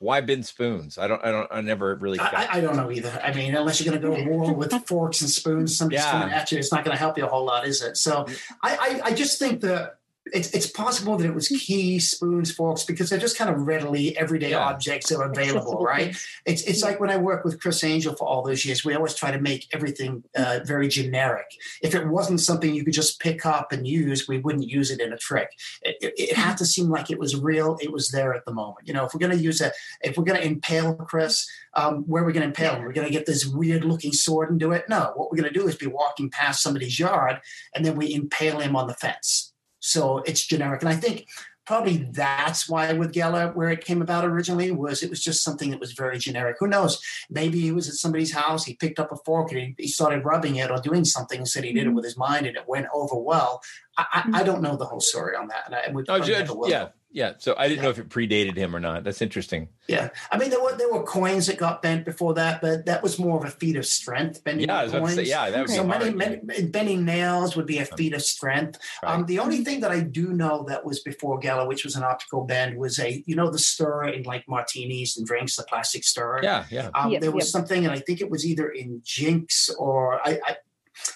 why 0.00 0.22
bin 0.22 0.42
spoons? 0.42 0.96
I 0.96 1.06
don't. 1.06 1.22
I 1.22 1.30
don't. 1.30 1.46
I 1.50 1.60
never 1.60 1.94
really. 1.94 2.18
I, 2.18 2.48
I, 2.52 2.60
don't 2.62 2.74
know 2.74 2.90
either. 2.90 3.20
I 3.22 3.34
mean, 3.34 3.54
unless 3.54 3.80
you're 3.80 3.92
going 3.92 4.00
to 4.00 4.08
go 4.08 4.16
to 4.16 4.30
war 4.30 4.54
with 4.54 4.72
forks 4.86 5.20
and 5.20 5.28
spoons, 5.28 5.76
somebody's 5.76 6.00
yeah. 6.00 6.10
coming 6.10 6.32
at 6.32 6.50
you. 6.50 6.58
It's 6.58 6.72
not 6.72 6.86
going 6.86 6.96
to 6.96 6.98
help 6.98 7.18
you 7.18 7.26
a 7.26 7.28
whole 7.28 7.44
lot, 7.44 7.66
is 7.66 7.82
it? 7.82 7.98
So, 7.98 8.24
mm. 8.24 8.40
I, 8.62 8.76
I, 8.76 9.08
I 9.10 9.14
just 9.14 9.38
think 9.38 9.60
that 9.60 9.99
it's, 10.32 10.50
it's 10.50 10.66
possible 10.66 11.16
that 11.16 11.26
it 11.26 11.34
was 11.34 11.48
keys, 11.48 12.10
spoons, 12.10 12.52
forks, 12.52 12.84
because 12.84 13.10
they're 13.10 13.18
just 13.18 13.36
kind 13.36 13.50
of 13.50 13.66
readily 13.66 14.16
everyday 14.16 14.50
yeah. 14.50 14.58
objects 14.58 15.08
that 15.08 15.18
are 15.18 15.30
available, 15.30 15.82
right? 15.82 16.16
It's 16.44 16.62
it's 16.62 16.82
like 16.82 17.00
when 17.00 17.10
I 17.10 17.16
work 17.16 17.44
with 17.44 17.60
Criss 17.60 17.84
Angel 17.84 18.14
for 18.14 18.26
all 18.26 18.42
those 18.42 18.64
years, 18.64 18.84
we 18.84 18.94
always 18.94 19.14
try 19.14 19.30
to 19.30 19.40
make 19.40 19.66
everything 19.72 20.22
uh, 20.36 20.60
very 20.64 20.88
generic. 20.88 21.46
If 21.82 21.94
it 21.94 22.06
wasn't 22.06 22.40
something 22.40 22.74
you 22.74 22.84
could 22.84 22.94
just 22.94 23.20
pick 23.20 23.46
up 23.46 23.72
and 23.72 23.86
use, 23.86 24.28
we 24.28 24.38
wouldn't 24.38 24.68
use 24.68 24.90
it 24.90 25.00
in 25.00 25.12
a 25.12 25.18
trick. 25.18 25.50
It, 25.82 25.96
it, 26.00 26.14
it 26.16 26.36
had 26.36 26.56
to 26.58 26.66
seem 26.66 26.88
like 26.88 27.10
it 27.10 27.18
was 27.18 27.36
real. 27.36 27.76
It 27.80 27.92
was 27.92 28.08
there 28.08 28.34
at 28.34 28.44
the 28.44 28.52
moment. 28.52 28.86
You 28.86 28.94
know, 28.94 29.04
if 29.04 29.14
we're 29.14 29.20
going 29.20 29.36
to 29.36 29.42
use 29.42 29.60
a, 29.60 29.72
if 30.02 30.16
we're 30.16 30.24
going 30.24 30.40
to 30.40 30.46
impale 30.46 30.94
Chris, 30.94 31.48
um, 31.74 32.02
where 32.06 32.22
are 32.22 32.26
we 32.26 32.32
going 32.32 32.42
to 32.42 32.48
impale 32.48 32.76
him? 32.76 32.84
We're 32.84 32.92
going 32.92 33.06
to 33.06 33.12
get 33.12 33.26
this 33.26 33.46
weird 33.46 33.84
looking 33.84 34.12
sword 34.12 34.50
and 34.50 34.58
do 34.58 34.72
it? 34.72 34.88
No, 34.88 35.12
what 35.14 35.30
we're 35.30 35.38
going 35.38 35.52
to 35.52 35.58
do 35.58 35.68
is 35.68 35.76
be 35.76 35.86
walking 35.86 36.30
past 36.30 36.62
somebody's 36.62 36.98
yard 36.98 37.40
and 37.74 37.84
then 37.84 37.96
we 37.96 38.12
impale 38.12 38.60
him 38.60 38.74
on 38.76 38.86
the 38.86 38.94
fence 38.94 39.49
so 39.80 40.18
it's 40.18 40.46
generic. 40.46 40.82
And 40.82 40.88
I 40.88 40.94
think 40.94 41.26
probably 41.66 41.98
that's 42.10 42.68
why 42.68 42.92
with 42.92 43.12
Geller, 43.12 43.54
where 43.54 43.70
it 43.70 43.84
came 43.84 44.02
about 44.02 44.24
originally, 44.24 44.70
was 44.70 45.02
it 45.02 45.10
was 45.10 45.22
just 45.22 45.44
something 45.44 45.70
that 45.70 45.80
was 45.80 45.92
very 45.92 46.18
generic. 46.18 46.56
Who 46.58 46.66
knows? 46.66 47.00
Maybe 47.30 47.60
he 47.60 47.72
was 47.72 47.88
at 47.88 47.94
somebody's 47.94 48.32
house, 48.32 48.64
he 48.64 48.74
picked 48.74 48.98
up 48.98 49.12
a 49.12 49.16
fork 49.16 49.52
and 49.52 49.60
he, 49.60 49.74
he 49.78 49.88
started 49.88 50.24
rubbing 50.24 50.56
it 50.56 50.70
or 50.70 50.78
doing 50.78 51.04
something 51.04 51.38
and 51.38 51.48
said 51.48 51.64
he 51.64 51.72
did 51.72 51.82
it 51.82 51.86
mm-hmm. 51.86 51.96
with 51.96 52.04
his 52.04 52.16
mind 52.16 52.46
and 52.46 52.56
it 52.56 52.68
went 52.68 52.86
over 52.92 53.16
well. 53.16 53.62
I, 54.00 54.06
I, 54.32 54.40
I 54.40 54.42
don't 54.42 54.62
know 54.62 54.76
the 54.76 54.84
whole 54.84 55.00
story 55.00 55.36
on 55.36 55.48
that. 55.48 55.64
And 55.66 55.74
I 55.74 55.90
would 55.92 56.06
oh, 56.08 56.66
yeah, 56.66 56.88
yeah. 57.12 57.32
So 57.38 57.54
I 57.58 57.68
didn't 57.68 57.78
yeah. 57.78 57.82
know 57.84 57.90
if 57.90 57.98
it 57.98 58.08
predated 58.08 58.56
him 58.56 58.74
or 58.74 58.80
not. 58.80 59.04
That's 59.04 59.20
interesting. 59.20 59.68
Yeah. 59.88 60.10
I 60.30 60.38
mean, 60.38 60.50
there 60.50 60.62
were 60.62 60.76
there 60.76 60.92
were 60.92 61.02
coins 61.02 61.48
that 61.48 61.58
got 61.58 61.82
bent 61.82 62.04
before 62.04 62.34
that, 62.34 62.60
but 62.60 62.86
that 62.86 63.02
was 63.02 63.18
more 63.18 63.36
of 63.38 63.44
a 63.44 63.50
feat 63.50 63.76
of 63.76 63.84
strength. 63.84 64.44
Bending 64.44 64.68
yeah, 64.68 64.86
coins. 64.86 65.14
Say, 65.16 65.24
yeah, 65.24 65.50
that 65.50 65.62
was 65.62 65.74
so 65.74 65.84
many, 65.84 66.10
many, 66.10 66.36
bending 66.66 67.04
nails 67.04 67.56
would 67.56 67.66
be 67.66 67.78
a 67.78 67.84
feat 67.84 68.14
of 68.14 68.22
strength. 68.22 68.78
Right. 69.02 69.12
Um, 69.12 69.26
the 69.26 69.40
only 69.40 69.64
thing 69.64 69.80
that 69.80 69.90
I 69.90 70.00
do 70.00 70.32
know 70.32 70.64
that 70.68 70.84
was 70.84 71.00
before 71.00 71.40
Geller, 71.40 71.66
which 71.66 71.84
was 71.84 71.96
an 71.96 72.04
optical 72.04 72.44
bend, 72.44 72.78
was 72.78 72.98
a 72.98 73.22
you 73.26 73.34
know 73.34 73.50
the 73.50 73.58
stirrer 73.58 74.08
in 74.08 74.22
like 74.22 74.48
martinis 74.48 75.16
and 75.16 75.26
drinks, 75.26 75.56
the 75.56 75.64
plastic 75.64 76.04
stirrer. 76.04 76.40
Yeah, 76.42 76.64
yeah. 76.70 76.90
Um, 76.94 77.10
yep, 77.10 77.20
there 77.20 77.32
was 77.32 77.46
yep. 77.46 77.52
something, 77.52 77.84
and 77.84 77.92
I 77.92 77.98
think 77.98 78.20
it 78.20 78.30
was 78.30 78.46
either 78.46 78.68
in 78.68 79.02
Jinx 79.04 79.68
or 79.78 80.20
I, 80.26 80.38
I 80.46 80.56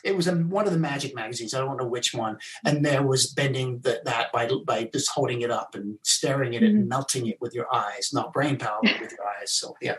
it 0.05 0.16
was 0.16 0.27
in 0.27 0.51
one 0.51 0.66
of 0.66 0.73
the 0.73 0.79
magic 0.79 1.14
magazines. 1.14 1.55
I 1.55 1.59
don't 1.59 1.77
know 1.77 1.87
which 1.87 2.14
one. 2.14 2.38
And 2.64 2.85
there 2.85 3.03
was 3.03 3.33
bending 3.33 3.81
the, 3.81 4.01
that 4.05 4.33
by 4.33 4.49
by 4.66 4.85
just 4.92 5.11
holding 5.11 5.42
it 5.42 5.51
up 5.51 5.75
and 5.75 5.99
staring 6.03 6.55
at 6.57 6.62
it 6.62 6.66
mm-hmm. 6.66 6.79
and 6.81 6.88
melting 6.88 7.27
it 7.27 7.38
with 7.40 7.55
your 7.55 7.73
eyes, 7.75 8.11
not 8.12 8.33
brain 8.33 8.57
power, 8.57 8.81
but 8.83 9.01
with 9.01 9.12
your 9.12 9.27
eyes. 9.40 9.53
So 9.53 9.77
yeah. 9.81 9.97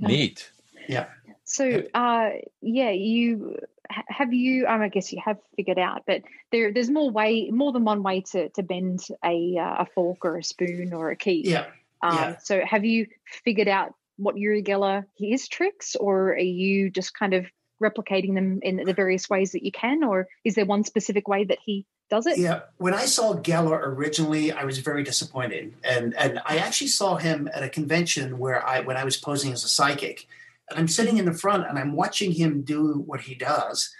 Neat. 0.00 0.50
Yeah. 0.88 1.06
So 1.44 1.82
uh, 1.94 2.30
yeah, 2.62 2.90
you 2.90 3.56
have 4.08 4.32
you 4.32 4.66
um, 4.66 4.80
I 4.82 4.88
guess 4.88 5.12
you 5.12 5.20
have 5.24 5.38
figured 5.56 5.78
out, 5.78 6.02
but 6.06 6.22
there 6.52 6.72
there's 6.72 6.90
more 6.90 7.10
way 7.10 7.50
more 7.50 7.72
than 7.72 7.84
one 7.84 8.02
way 8.02 8.22
to 8.32 8.48
to 8.50 8.62
bend 8.62 9.00
a 9.24 9.56
uh, 9.58 9.82
a 9.82 9.86
fork 9.94 10.24
or 10.24 10.38
a 10.38 10.44
spoon 10.44 10.92
or 10.92 11.10
a 11.10 11.16
key. 11.16 11.42
Yeah. 11.44 11.66
Um, 12.02 12.16
yeah. 12.16 12.36
So 12.38 12.64
have 12.64 12.84
you 12.84 13.06
figured 13.44 13.68
out 13.68 13.94
what 14.16 14.36
Uri 14.36 14.62
Geller 14.62 15.04
his 15.18 15.48
tricks, 15.48 15.96
or 15.96 16.32
are 16.32 16.38
you 16.38 16.90
just 16.90 17.14
kind 17.14 17.34
of 17.34 17.46
replicating 17.82 18.34
them 18.34 18.60
in 18.62 18.76
the 18.76 18.94
various 18.94 19.28
ways 19.28 19.52
that 19.52 19.64
you 19.64 19.72
can, 19.72 20.04
or 20.04 20.28
is 20.44 20.54
there 20.54 20.64
one 20.64 20.84
specific 20.84 21.28
way 21.28 21.44
that 21.44 21.58
he 21.64 21.86
does 22.10 22.26
it? 22.26 22.38
Yeah, 22.38 22.62
when 22.76 22.94
I 22.94 23.06
saw 23.06 23.34
Geller 23.34 23.80
originally, 23.82 24.52
I 24.52 24.64
was 24.64 24.78
very 24.78 25.02
disappointed, 25.02 25.74
and 25.84 26.14
and 26.14 26.40
I 26.44 26.58
actually 26.58 26.88
saw 26.88 27.16
him 27.16 27.48
at 27.54 27.62
a 27.62 27.68
convention 27.68 28.38
where 28.38 28.66
I 28.66 28.80
when 28.80 28.96
I 28.96 29.04
was 29.04 29.16
posing 29.16 29.52
as 29.52 29.64
a 29.64 29.68
psychic, 29.68 30.26
and 30.68 30.78
I'm 30.78 30.88
sitting 30.88 31.18
in 31.18 31.24
the 31.24 31.32
front 31.32 31.68
and 31.68 31.78
I'm 31.78 31.92
watching 31.92 32.32
him 32.32 32.62
do 32.62 33.02
what 33.06 33.22
he 33.22 33.34
does, 33.34 33.90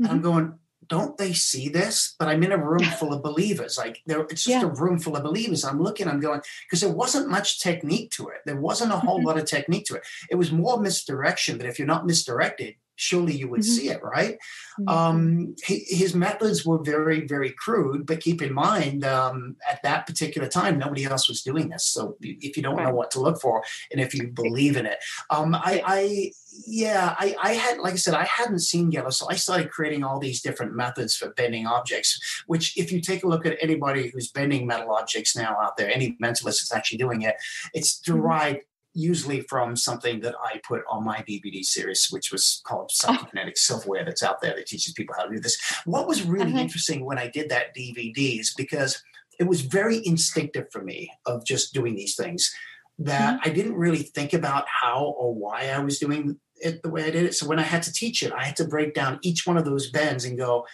mm-hmm. 0.00 0.04
and 0.04 0.12
I'm 0.12 0.18
mm-hmm. 0.18 0.32
going, 0.32 0.58
don't 0.88 1.16
they 1.16 1.32
see 1.32 1.68
this? 1.68 2.14
But 2.18 2.28
I'm 2.28 2.42
in 2.42 2.52
a 2.52 2.58
room 2.58 2.84
full 2.98 3.12
of 3.12 3.22
believers. 3.22 3.78
Like 3.78 4.02
there, 4.06 4.20
it's 4.22 4.44
just 4.44 4.48
yeah. 4.48 4.62
a 4.62 4.66
room 4.66 4.98
full 4.98 5.16
of 5.16 5.22
believers. 5.22 5.64
I'm 5.64 5.80
looking, 5.80 6.08
I'm 6.08 6.20
going, 6.20 6.42
because 6.66 6.80
there 6.80 6.92
wasn't 6.92 7.30
much 7.30 7.60
technique 7.60 8.10
to 8.12 8.28
it. 8.28 8.38
There 8.44 8.60
wasn't 8.60 8.92
a 8.92 8.98
whole 8.98 9.18
mm-hmm. 9.18 9.28
lot 9.28 9.38
of 9.38 9.46
technique 9.46 9.86
to 9.86 9.94
it. 9.94 10.02
It 10.30 10.34
was 10.34 10.52
more 10.52 10.80
misdirection. 10.80 11.56
But 11.56 11.66
if 11.66 11.78
you're 11.78 11.88
not 11.88 12.06
misdirected, 12.06 12.74
surely 13.02 13.34
you 13.34 13.48
would 13.48 13.62
Mhm. 13.62 13.76
see 13.76 13.88
it, 13.94 14.00
right? 14.02 14.38
Mhm. 14.78 14.88
Um, 14.96 15.56
hi- 15.66 15.84
his 16.02 16.14
methods 16.14 16.64
were 16.64 16.80
very, 16.92 17.20
very 17.26 17.50
crude, 17.50 18.06
but 18.06 18.20
keep 18.20 18.40
in 18.40 18.52
mind, 18.52 19.04
um, 19.04 19.56
at 19.72 19.82
that 19.82 20.06
particular 20.06 20.48
time, 20.48 20.78
nobody 20.78 21.04
else 21.04 21.28
was 21.28 21.42
doing 21.42 21.68
this. 21.68 21.84
So 21.84 22.16
if 22.20 22.56
you 22.56 22.62
don't 22.62 22.82
know 22.82 22.94
what 22.94 23.10
to 23.12 23.20
look 23.20 23.40
for, 23.40 23.64
and 23.90 24.00
if 24.00 24.14
you 24.14 24.28
believe 24.28 24.76
in 24.76 24.86
it, 24.86 24.98
um, 25.30 25.54
I, 25.54 25.74
I, 25.84 26.32
yeah, 26.66 27.14
I, 27.18 27.34
I 27.42 27.52
had, 27.54 27.78
like 27.78 27.94
I 27.94 27.96
said, 27.96 28.14
I 28.14 28.24
hadn't 28.24 28.60
seen 28.60 28.92
Geller, 28.92 29.12
so 29.12 29.26
I 29.28 29.36
started 29.36 29.70
creating 29.70 30.04
all 30.04 30.18
these 30.20 30.40
different 30.42 30.74
methods 30.74 31.16
for 31.16 31.30
bending 31.30 31.66
objects. 31.66 32.10
Which, 32.46 32.76
if 32.76 32.92
you 32.92 33.00
take 33.00 33.24
a 33.24 33.28
look 33.28 33.44
at 33.46 33.56
anybody 33.60 34.10
who's 34.10 34.28
bending 34.30 34.66
metal 34.66 34.92
objects 34.92 35.34
now 35.34 35.56
out 35.62 35.76
there, 35.76 35.90
any 35.90 36.16
mentalist 36.22 36.58
that's 36.60 36.72
actually 36.72 36.98
doing 36.98 37.22
it, 37.22 37.36
it's 37.74 37.98
derived 37.98 38.60
usually 38.94 39.40
from 39.42 39.76
something 39.76 40.20
that 40.20 40.34
I 40.42 40.60
put 40.66 40.82
on 40.90 41.04
my 41.04 41.18
DVD 41.28 41.62
series, 41.64 42.08
which 42.10 42.30
was 42.30 42.60
called 42.66 42.90
Psychokinetic 42.90 43.56
Silverware, 43.56 44.04
that's 44.04 44.22
out 44.22 44.40
there 44.40 44.54
that 44.54 44.66
teaches 44.66 44.92
people 44.92 45.14
how 45.16 45.24
to 45.24 45.34
do 45.34 45.40
this. 45.40 45.56
What 45.84 46.06
was 46.06 46.22
really 46.22 46.52
Uh-huh. 46.52 46.60
interesting 46.60 47.04
when 47.04 47.18
I 47.18 47.28
did 47.28 47.48
that 47.50 47.74
DVD 47.74 48.40
is 48.40 48.52
because 48.54 49.02
it 49.38 49.44
was 49.44 49.62
very 49.62 50.04
instinctive 50.06 50.66
for 50.70 50.82
me 50.82 51.10
of 51.26 51.44
just 51.44 51.72
doing 51.72 51.94
these 51.94 52.14
things 52.16 52.54
that 52.98 53.40
I 53.44 53.48
didn't 53.48 53.74
really 53.74 54.02
think 54.02 54.32
about 54.34 54.66
how 54.68 55.14
or 55.18 55.34
why 55.34 55.68
I 55.70 55.78
was 55.78 55.98
doing 55.98 56.38
it 56.56 56.82
the 56.82 56.90
way 56.90 57.04
I 57.04 57.10
did 57.10 57.24
it. 57.24 57.34
So 57.34 57.46
when 57.48 57.58
I 57.58 57.62
had 57.62 57.82
to 57.84 57.92
teach 57.92 58.22
it, 58.22 58.32
I 58.32 58.44
had 58.44 58.56
to 58.56 58.68
break 58.68 58.94
down 58.94 59.18
each 59.22 59.46
one 59.46 59.56
of 59.56 59.64
those 59.64 59.90
bends 59.90 60.24
and 60.24 60.38
go, 60.38 60.66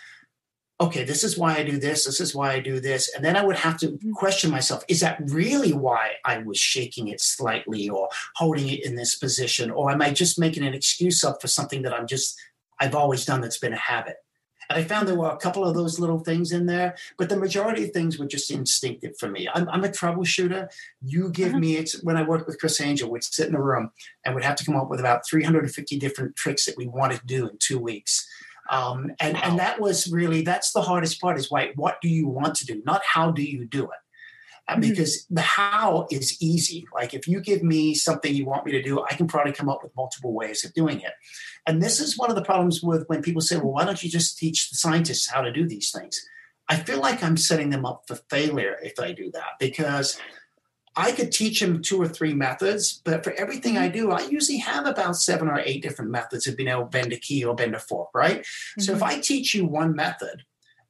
okay, 0.81 1.03
this 1.05 1.25
is 1.25 1.37
why 1.37 1.57
I 1.57 1.65
do 1.65 1.79
this, 1.79 2.05
this 2.05 2.21
is 2.21 2.35
why 2.35 2.53
I 2.53 2.61
do 2.61 2.79
this. 2.81 3.13
And 3.15 3.25
then 3.25 3.37
I 3.37 3.45
would 3.45 3.57
have 3.57 3.79
to 3.81 3.99
question 4.15 4.51
myself, 4.51 4.85
is 4.89 5.01
that 5.01 5.19
really 5.25 5.73
why 5.73 6.13
I 6.25 6.39
was 6.39 6.59
shaking 6.59 7.09
it 7.09 7.21
slightly 7.21 7.89
or 7.89 8.09
holding 8.37 8.69
it 8.69 8.85
in 8.87 8.95
this 8.95 9.17
position? 9.17 9.71
Or 9.73 9.91
am 9.91 10.03
I 10.03 10.11
just 10.13 10.39
making 10.39 10.65
an 10.65 10.75
excuse 10.75 11.25
up 11.25 11.41
for 11.41 11.49
something 11.49 11.83
that 11.83 11.93
I'm 11.93 12.07
just, 12.07 12.39
I've 12.79 12.95
always 12.95 13.25
done 13.25 13.41
that's 13.41 13.59
been 13.59 13.73
a 13.73 13.77
habit? 13.77 14.17
And 14.71 14.79
I 14.79 14.85
found 14.85 15.09
there 15.09 15.17
were 15.17 15.31
a 15.31 15.37
couple 15.39 15.65
of 15.65 15.75
those 15.75 15.99
little 15.99 16.19
things 16.19 16.53
in 16.53 16.67
there, 16.67 16.95
but 17.17 17.31
the 17.31 17.39
majority 17.39 17.85
of 17.85 17.93
things 17.93 18.19
were 18.19 18.27
just 18.27 18.51
instinctive 18.51 19.17
for 19.19 19.27
me. 19.29 19.49
I'm, 19.55 19.67
I'm 19.71 19.83
a 19.83 19.89
troubleshooter. 19.89 20.69
You 21.01 21.31
give 21.31 21.49
Uh-huh. 21.49 21.59
me 21.59 21.77
it's 21.79 22.03
when 22.05 22.19
I 22.19 22.23
worked 22.23 22.47
with 22.47 22.61
Criss 22.61 22.81
Angel, 22.81 23.11
we'd 23.11 23.25
sit 23.25 23.49
in 23.49 23.55
a 23.55 23.63
room 23.63 23.91
and 24.27 24.35
we'd 24.35 24.45
have 24.45 24.57
to 24.57 24.65
come 24.67 24.77
up 24.77 24.91
with 24.91 25.01
about 25.01 25.27
350 25.27 25.99
different 25.99 26.37
tricks 26.37 26.67
that 26.67 26.77
we 26.77 26.87
wanted 26.87 27.21
to 27.21 27.27
do 27.27 27.49
in 27.49 27.57
two 27.59 27.79
weeks. 27.79 28.28
Um, 28.69 29.11
and 29.21 29.37
and 29.37 29.59
that 29.59 29.81
was 29.81 30.11
really 30.13 30.43
that's 30.43 30.73
the 30.73 30.83
hardest 30.83 31.21
part 31.21 31.39
is 31.39 31.51
why 31.51 31.73
what 31.75 32.01
do 32.01 32.09
you 32.09 32.29
want 32.29 32.55
to 32.57 32.67
do, 32.67 32.83
not 32.85 33.03
how 33.05 33.31
do 33.31 33.43
you 33.43 33.65
do 33.65 33.85
it. 33.85 33.91
Uh, 34.69 34.77
Mhm. 34.77 34.81
Because 34.83 35.27
the 35.31 35.41
how 35.41 36.07
is 36.11 36.37
easy. 36.43 36.87
Like 36.95 37.15
if 37.15 37.27
you 37.27 37.41
give 37.41 37.63
me 37.63 37.95
something 37.95 38.35
you 38.35 38.45
want 38.45 38.67
me 38.67 38.73
to 38.73 38.83
do, 38.83 39.03
I 39.03 39.15
can 39.15 39.27
probably 39.27 39.53
come 39.53 39.71
up 39.71 39.83
with 39.83 39.97
multiple 39.97 40.35
ways 40.35 40.65
of 40.65 40.75
doing 40.75 41.01
it. 41.01 41.13
And 41.67 41.83
this 41.83 42.01
is 42.01 42.19
one 42.19 42.29
of 42.31 42.37
the 42.37 42.43
problems 42.45 42.83
with 42.83 43.05
when 43.07 43.23
people 43.23 43.41
say, 43.41 43.57
well, 43.57 43.73
why 43.73 43.85
don't 43.85 44.03
you 44.03 44.11
just 44.11 44.39
teach 44.39 44.69
the 44.69 44.77
scientists 44.77 45.31
how 45.31 45.41
to 45.41 45.53
do 45.53 45.67
these 45.67 45.91
things? 45.91 46.21
I 46.69 46.77
feel 46.77 47.01
like 47.01 47.23
I'm 47.23 47.39
setting 47.39 47.71
them 47.71 47.87
up 47.87 48.03
for 48.07 48.17
failure 48.29 48.77
if 48.83 49.01
I 49.01 49.13
do 49.13 49.31
that 49.33 49.53
because 49.59 50.21
I 50.99 51.13
could 51.13 51.31
teach 51.31 51.61
them 51.61 51.81
two 51.81 52.03
or 52.03 52.09
three 52.09 52.35
methods, 52.35 53.01
but 53.05 53.23
for 53.23 53.33
everything 53.35 53.79
I 53.79 53.87
do, 53.89 54.11
I 54.11 54.23
usually 54.23 54.59
have 54.59 54.85
about 54.85 55.15
seven 55.15 55.47
or 55.47 55.61
eight 55.61 55.81
different 55.81 56.11
methods 56.11 56.49
of 56.49 56.57
being 56.57 56.69
able 56.69 56.83
to 56.83 56.89
bend 56.89 57.13
a 57.13 57.17
key 57.17 57.45
or 57.45 57.55
bend 57.55 57.77
a 57.77 57.79
fork, 57.79 58.09
right? 58.13 58.45
So 58.81 58.95
if 58.95 59.03
I 59.03 59.21
teach 59.21 59.55
you 59.55 59.65
one 59.65 59.95
method 59.95 60.43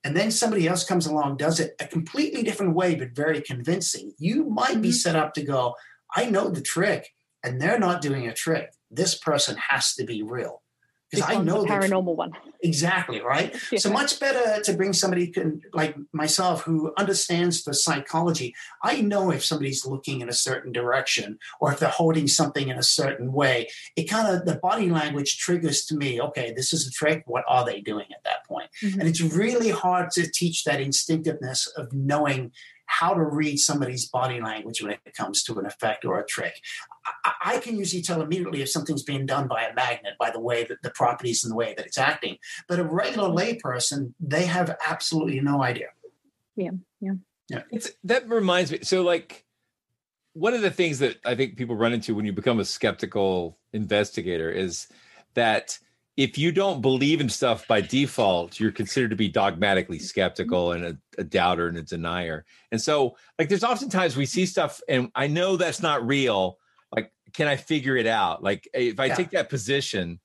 and 0.03 0.17
then 0.17 0.31
somebody 0.31 0.67
else 0.67 0.83
comes 0.83 1.07
along, 1.07 1.37
does 1.37 1.61
it 1.61 1.75
a 1.79 1.87
completely 1.87 2.43
different 2.43 2.75
way, 2.75 2.95
but 2.95 3.11
very 3.11 3.43
convincing, 3.43 4.15
you 4.19 4.45
might 4.49 4.81
be 4.81 4.89
Mhm. 4.89 4.95
set 4.95 5.15
up 5.15 5.35
to 5.35 5.43
go, 5.43 5.77
I 6.17 6.31
know 6.31 6.49
the 6.49 6.63
trick, 6.63 7.11
and 7.43 7.61
they're 7.61 7.79
not 7.79 8.01
doing 8.01 8.27
a 8.27 8.33
trick. 8.33 8.71
This 8.91 9.15
person 9.15 9.59
has 9.69 9.95
to 9.97 10.05
be 10.05 10.23
real. 10.23 10.63
Because 11.11 11.29
I 11.29 11.41
know 11.41 11.63
the 11.63 11.69
paranormal 11.69 12.17
one. 12.17 12.33
Exactly, 12.63 13.21
right? 13.21 13.55
So 13.79 13.91
much 13.91 14.19
better 14.19 14.61
to 14.63 14.73
bring 14.73 14.93
somebody 14.93 15.29
can, 15.29 15.63
like 15.73 15.97
myself 16.13 16.63
who 16.63 16.93
understands 16.99 17.65
the 17.65 17.73
psychology. 17.73 18.55
I 18.83 19.01
know 19.01 19.31
if 19.31 19.45
somebody's 19.45 19.87
looking 19.87 20.21
in 20.21 20.29
a 20.29 20.33
certain 20.33 20.73
direction 20.73 21.39
or 21.61 21.73
if 21.73 21.79
they're 21.79 21.89
holding 21.89 22.27
something 22.27 22.69
in 22.69 22.77
a 22.77 22.83
certain 22.83 23.33
way. 23.33 23.69
It 23.97 24.05
kind 24.05 24.29
of 24.35 24.45
the 24.45 24.57
body 24.57 24.91
language 24.91 25.39
triggers 25.39 25.85
to 25.87 25.97
me, 25.97 26.21
okay, 26.21 26.53
this 26.55 26.73
is 26.73 26.87
a 26.87 26.91
trick. 26.91 27.23
What 27.27 27.45
are 27.47 27.65
they 27.65 27.81
doing 27.81 28.07
at 28.13 28.25
that 28.25 28.45
point? 28.47 28.71
Mhm. 28.83 28.99
And 28.99 29.09
it's 29.09 29.21
really 29.21 29.71
hard 29.71 30.11
to 30.13 30.29
teach 30.31 30.65
that 30.65 30.81
instinctiveness 30.81 31.67
of 31.77 31.93
knowing 31.93 32.53
how 32.89 33.15
to 33.15 33.23
read 33.23 33.59
somebody's 33.59 34.09
body 34.09 34.41
language 34.41 34.83
when 34.83 34.93
it 34.93 35.15
comes 35.17 35.43
to 35.45 35.59
an 35.59 35.67
effect 35.67 36.05
or 36.05 36.19
a 36.19 36.27
trick. 36.27 36.55
I, 37.25 37.33
I 37.45 37.59
can 37.59 37.77
usually 37.77 38.03
tell 38.03 38.21
immediately 38.23 38.63
if 38.63 38.71
something's 38.71 39.03
being 39.03 39.27
done 39.27 39.47
by 39.47 39.65
a 39.65 39.75
magnet 39.75 40.15
by 40.19 40.31
the 40.31 40.41
way 40.41 40.65
that 40.65 40.83
the 40.83 40.91
properties 40.91 41.45
and 41.45 41.53
the 41.53 41.57
way 41.57 41.75
that 41.77 41.87
it's 41.87 41.99
acting. 41.99 42.39
But 42.67 42.81
a 42.81 42.85
regular 42.85 43.29
layperson, 43.29 44.15
they 44.19 44.47
have 44.47 44.77
absolutely 44.87 45.41
no 45.41 45.63
idea. 45.63 45.89
Yeah, 46.57 46.73
yeah. 47.01 47.13
Yeah. 47.49 47.63
It's 47.71 47.91
that 48.05 48.29
reminds 48.29 48.71
me. 48.73 48.81
So, 48.83 49.03
like, 49.03 49.45
one 50.35 50.55
of 50.55 50.61
the 50.61 50.71
things 50.71 50.99
that 50.99 51.17
I 51.25 51.35
think 51.35 51.57
people 51.57 51.77
run 51.77 51.93
into 51.93 52.15
when 52.15 52.27
you 52.27 52.33
become 52.33 52.61
a 52.61 52.65
skeptical 52.65 53.59
investigator 53.73 54.51
is 54.51 54.87
that 55.35 55.79
if 56.19 56.37
you 56.37 56.51
don't 56.51 56.83
believe 56.83 57.21
in 57.21 57.29
stuff 57.29 57.69
by 57.69 57.81
default, 57.81 58.59
you're 58.59 58.73
considered 58.73 59.11
to 59.11 59.17
be 59.17 59.29
dogmatically 59.29 60.01
skeptical 60.01 60.73
and 60.73 60.85
a, 60.85 60.99
a 61.17 61.23
doubter 61.23 61.69
and 61.69 61.79
a 61.79 61.83
denier. 61.83 62.45
And 62.73 62.83
so, 62.83 63.17
like, 63.39 63.49
there's 63.49 63.63
oftentimes 63.63 64.17
we 64.17 64.27
see 64.27 64.45
stuff, 64.45 64.81
and 64.89 65.13
I 65.15 65.29
know 65.29 65.57
that's 65.57 65.81
not 65.81 66.05
real. 66.05 66.59
Like, 66.91 67.13
can 67.35 67.47
I 67.47 67.55
figure 67.55 67.97
it 67.97 68.09
out? 68.09 68.43
Like, 68.43 68.69
if 68.75 68.99
I 68.99 69.07
Yeah. 69.07 69.15
take 69.15 69.31
that 69.31 69.49
position, 69.49 70.19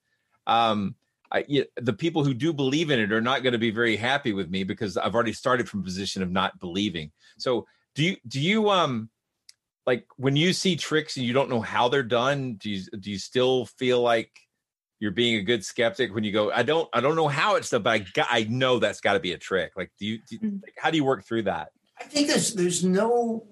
um, 0.47 0.95
I, 1.32 1.45
you, 1.47 1.65
the 1.75 1.93
people 1.93 2.23
who 2.23 2.34
do 2.34 2.53
believe 2.53 2.89
in 2.89 2.99
it 2.99 3.12
are 3.12 3.21
not 3.21 3.43
going 3.43 3.53
to 3.53 3.60
be 3.60 3.69
very 3.69 3.95
happy 3.95 4.34
with 4.34 4.49
me 4.49 4.63
because 4.63 4.97
I've 4.97 5.13
already 5.13 5.34
started 5.34 5.69
from 5.69 5.82
a 5.82 5.84
position 5.84 6.23
of 6.23 6.32
not 6.32 6.60
believing. 6.60 7.12
So, 7.38 7.67
do 7.93 8.03
you 8.03 8.17
do 8.27 8.41
you 8.41 8.71
um 8.71 9.12
like 9.86 10.08
when 10.17 10.36
you 10.36 10.53
see 10.53 10.75
tricks 10.75 11.17
and 11.17 11.25
you 11.25 11.34
don't 11.34 11.51
know 11.51 11.62
how 11.62 11.88
they're 11.88 12.01
done? 12.01 12.56
Do 12.56 12.71
you 12.71 12.82
do 12.99 13.12
you 13.12 13.19
still 13.19 13.67
feel 13.67 14.01
like 14.01 14.32
you're 15.03 15.11
being 15.11 15.35
a 15.35 15.41
good 15.41 15.65
skeptic 15.65 16.15
when 16.15 16.23
you 16.23 16.31
go? 16.31 16.49
I 16.49 16.63
don't 16.63 16.87
I 16.93 17.01
don't 17.01 17.17
know 17.17 17.27
how 17.27 17.55
it's 17.57 17.69
done, 17.69 17.83
but 17.83 17.89
I 17.89 17.97
got, 17.99 18.27
I 18.31 18.45
know 18.45 18.79
that's 18.79 19.01
got 19.01 19.13
to 19.13 19.19
be 19.19 19.33
a 19.33 19.37
trick. 19.37 19.73
Like, 19.75 19.91
do 19.99 20.05
you, 20.05 20.17
do 20.19 20.35
you 20.35 20.39
Mhm. 20.39 20.63
like, 20.63 20.75
how 20.77 20.89
do 20.91 20.97
you 20.97 21.03
work 21.03 21.25
through 21.25 21.43
that? 21.43 21.71
I 21.99 22.05
think 22.05 22.29
there's 22.29 22.53
there's 22.53 22.85
no 22.85 23.45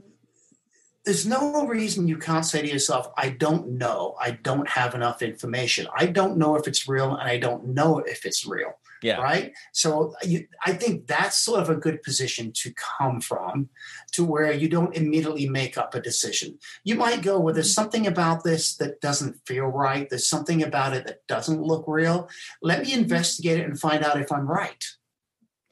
there's 1.03 1.25
no 1.25 1.67
reason 1.67 2.07
you 2.07 2.17
can't 2.17 2.45
say 2.45 2.61
to 2.61 2.71
yourself, 2.71 3.11
I 3.17 3.29
don't 3.29 3.71
know. 3.71 4.15
I 4.21 4.31
don't 4.31 4.69
have 4.69 4.95
enough 4.95 5.21
information. 5.21 5.87
I 5.93 6.05
don't 6.05 6.37
know 6.37 6.55
if 6.55 6.67
it's 6.67 6.87
real 6.87 7.13
and 7.15 7.27
I 7.29 7.37
don't 7.37 7.69
know 7.69 7.99
if 7.99 8.25
it's 8.25 8.45
real. 8.45 8.71
Yeah. 9.01 9.21
Right. 9.21 9.53
So 9.73 10.13
you, 10.23 10.47
I 10.65 10.73
think 10.73 11.07
that's 11.07 11.37
sort 11.37 11.61
of 11.61 11.69
a 11.69 11.75
good 11.75 12.03
position 12.03 12.51
to 12.57 12.73
come 12.73 13.19
from 13.19 13.69
to 14.13 14.23
where 14.23 14.51
you 14.51 14.69
don't 14.69 14.95
immediately 14.95 15.49
make 15.49 15.77
up 15.77 15.95
a 15.95 16.01
decision. 16.01 16.59
You 16.83 16.95
might 16.95 17.21
go, 17.21 17.39
well, 17.39 17.53
there's 17.53 17.73
something 17.73 18.05
about 18.05 18.43
this 18.43 18.75
that 18.77 19.01
doesn't 19.01 19.37
feel 19.45 19.65
right. 19.65 20.09
There's 20.09 20.27
something 20.27 20.61
about 20.61 20.93
it 20.93 21.07
that 21.07 21.25
doesn't 21.27 21.61
look 21.61 21.85
real. 21.87 22.29
Let 22.61 22.83
me 22.83 22.93
investigate 22.93 23.59
it 23.59 23.65
and 23.65 23.79
find 23.79 24.03
out 24.03 24.21
if 24.21 24.31
I'm 24.31 24.47
right. 24.47 24.85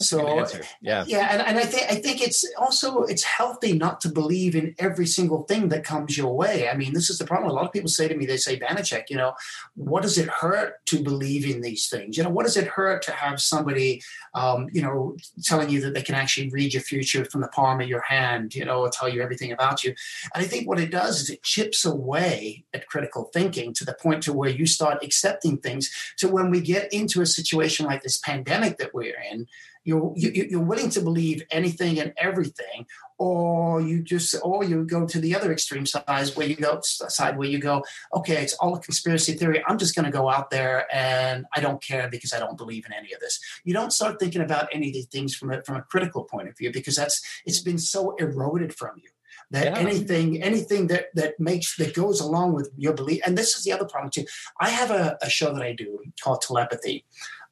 So. 0.02 0.46
Yeah. 0.82 1.04
yeah, 1.08 1.28
and, 1.32 1.42
and 1.42 1.58
I 1.58 1.64
think 1.64 1.92
I 1.92 1.96
think 1.96 2.22
it's 2.22 2.46
also 2.58 3.04
it's 3.04 3.24
healthy 3.24 3.74
not 3.78 4.00
to 4.02 4.10
believe 4.10 4.56
in 4.56 4.74
every 4.80 5.06
single 5.06 5.44
thing 5.44 5.70
that 5.70 5.84
comes 5.84 6.18
your 6.18 6.34
way. 6.34 6.70
I 6.70 6.78
mean, 6.78 6.94
this 6.94 7.10
is 7.10 7.18
the 7.18 7.26
problem. 7.26 7.52
A 7.52 7.54
lot 7.54 7.66
of 7.66 7.74
people 7.74 7.90
say 7.90 8.08
to 8.08 8.16
me, 8.16 8.26
they 8.26 8.38
say, 8.38 8.58
Banachek, 8.58 9.10
you 9.10 9.18
know, 9.18 9.34
what 9.76 10.04
does 10.04 10.18
it 10.18 10.30
hurt 10.30 10.86
to 10.86 11.04
believe 11.04 11.46
in 11.46 11.62
these 11.62 11.90
things? 11.90 12.16
You 12.16 12.24
know, 12.24 12.30
what 12.30 12.46
does 12.46 12.56
it 12.56 12.68
hurt 12.68 13.02
to 13.04 13.12
have 13.12 13.42
somebody, 13.42 14.02
um, 14.34 14.68
you 14.72 14.82
know, 14.82 15.18
telling 15.44 15.70
you 15.70 15.82
that 15.82 15.94
they 15.94 16.02
can 16.02 16.16
actually 16.16 16.50
read 16.50 16.74
your 16.74 16.84
future 16.84 17.26
from 17.26 17.42
the 17.42 17.50
palm 17.50 17.82
of 17.82 17.90
your 17.90 18.02
hand, 18.02 18.56
you 18.56 18.64
know, 18.64 18.80
or 18.82 18.90
tell 18.90 19.10
you 19.10 19.22
everything 19.22 19.52
about 19.52 19.84
you? 19.84 19.94
And 20.34 20.44
I 20.44 20.48
think 20.48 20.66
what 20.66 20.80
it 20.80 20.92
does 20.92 21.22
is 21.22 21.30
it 21.30 21.44
chips 21.44 21.84
away 21.84 22.64
at 22.74 22.88
critical 22.88 23.30
thinking 23.34 23.74
to 23.74 23.84
the 23.84 23.98
point 24.02 24.24
to 24.24 24.34
where 24.34 24.50
you 24.50 24.66
start 24.66 25.04
accepting 25.04 25.58
things. 25.58 25.90
So 26.16 26.30
when 26.30 26.50
we 26.52 26.62
get 26.62 26.94
into 26.94 27.22
a 27.22 27.26
situation 27.26 27.86
like 27.86 28.02
this 28.02 28.18
pandemic 28.18 28.78
that 28.78 28.94
we're 28.94 29.20
in, 29.32 29.48
you're 29.84 30.14
you, 30.16 30.48
you're 30.50 30.62
willing 30.62 30.90
to 30.90 31.02
believe 31.02 31.44
anything 31.52 32.00
and 32.00 32.14
everything 32.18 32.86
or 33.18 33.82
you 33.82 34.02
just 34.02 34.36
or 34.44 34.64
you 34.64 34.86
go 34.86 35.06
to 35.06 35.20
the 35.20 35.36
other 35.36 35.52
extreme 35.52 35.86
side 35.86 36.30
where 36.36 36.48
you 36.48 36.56
go 36.56 36.80
side 36.84 37.38
where 37.38 37.48
you 37.48 37.60
go 37.60 37.84
okay 38.14 38.42
it's 38.44 38.54
all 38.56 38.76
a 38.76 38.80
conspiracy 38.80 39.34
theory. 39.34 39.64
I'm 39.68 39.78
just 39.78 39.96
going 39.96 40.06
to 40.06 40.12
go 40.12 40.30
out 40.30 40.50
there 40.50 40.86
and 40.94 41.46
i 41.56 41.60
don't 41.60 41.82
care 41.82 42.10
because 42.10 42.34
i 42.34 42.40
don't 42.40 42.58
believe 42.58 42.86
in 42.86 42.94
any 42.94 43.14
of 43.14 43.20
this. 43.20 43.40
You 43.64 43.74
don't 43.74 43.94
start 43.94 44.20
thinking 44.20 44.42
about 44.42 44.68
any 44.72 44.88
of 44.88 44.94
these 44.94 45.08
things 45.08 45.36
from 45.36 45.52
a, 45.52 45.62
from 45.64 45.76
a 45.78 45.82
critical 45.84 46.24
point 46.24 46.50
of 46.50 46.58
view 46.58 46.72
because 46.72 46.96
that's 46.96 47.22
it's 47.46 47.62
been 47.62 47.80
so 47.80 48.16
eroded 48.16 48.74
from 48.76 48.94
you 48.98 49.10
that 49.52 49.66
Yeah. 49.66 49.78
anything 49.78 50.42
anything 50.44 50.88
that 50.88 51.06
that 51.16 51.40
makes 51.40 51.76
that 51.78 51.94
goes 51.94 52.20
along 52.20 52.54
with 52.54 52.70
your 52.78 52.94
belief 52.94 53.22
and 53.26 53.38
this 53.38 53.56
is 53.56 53.64
the 53.64 53.72
other 53.72 53.86
problem 53.86 54.12
too. 54.12 54.26
I 54.60 54.70
have 54.70 54.92
a, 54.92 55.18
a 55.22 55.30
show 55.30 55.54
that 55.54 55.64
i 55.64 55.74
do 55.74 56.00
called 56.24 56.42
telepathy 56.42 57.06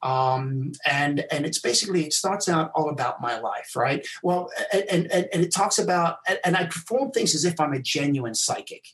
um, 0.04 0.72
and 0.86 1.26
and 1.32 1.46
it's 1.46 1.60
basically 1.60 2.06
it 2.06 2.14
starts 2.14 2.48
out 2.48 2.72
all 2.76 2.90
about 2.90 3.22
my 3.22 3.40
life, 3.40 3.76
right? 3.76 4.08
Well, 4.24 4.50
and 4.72 5.12
and, 5.12 5.28
and 5.34 5.44
it 5.44 5.54
talks 5.54 5.80
about 5.80 6.18
and 6.44 6.56
I 6.56 6.66
perform 6.66 7.12
things 7.12 7.36
as 7.36 7.46
if 7.46 7.60
I'm 7.60 7.74
a 7.74 7.82
genuine 7.82 8.36
psychic. 8.36 8.86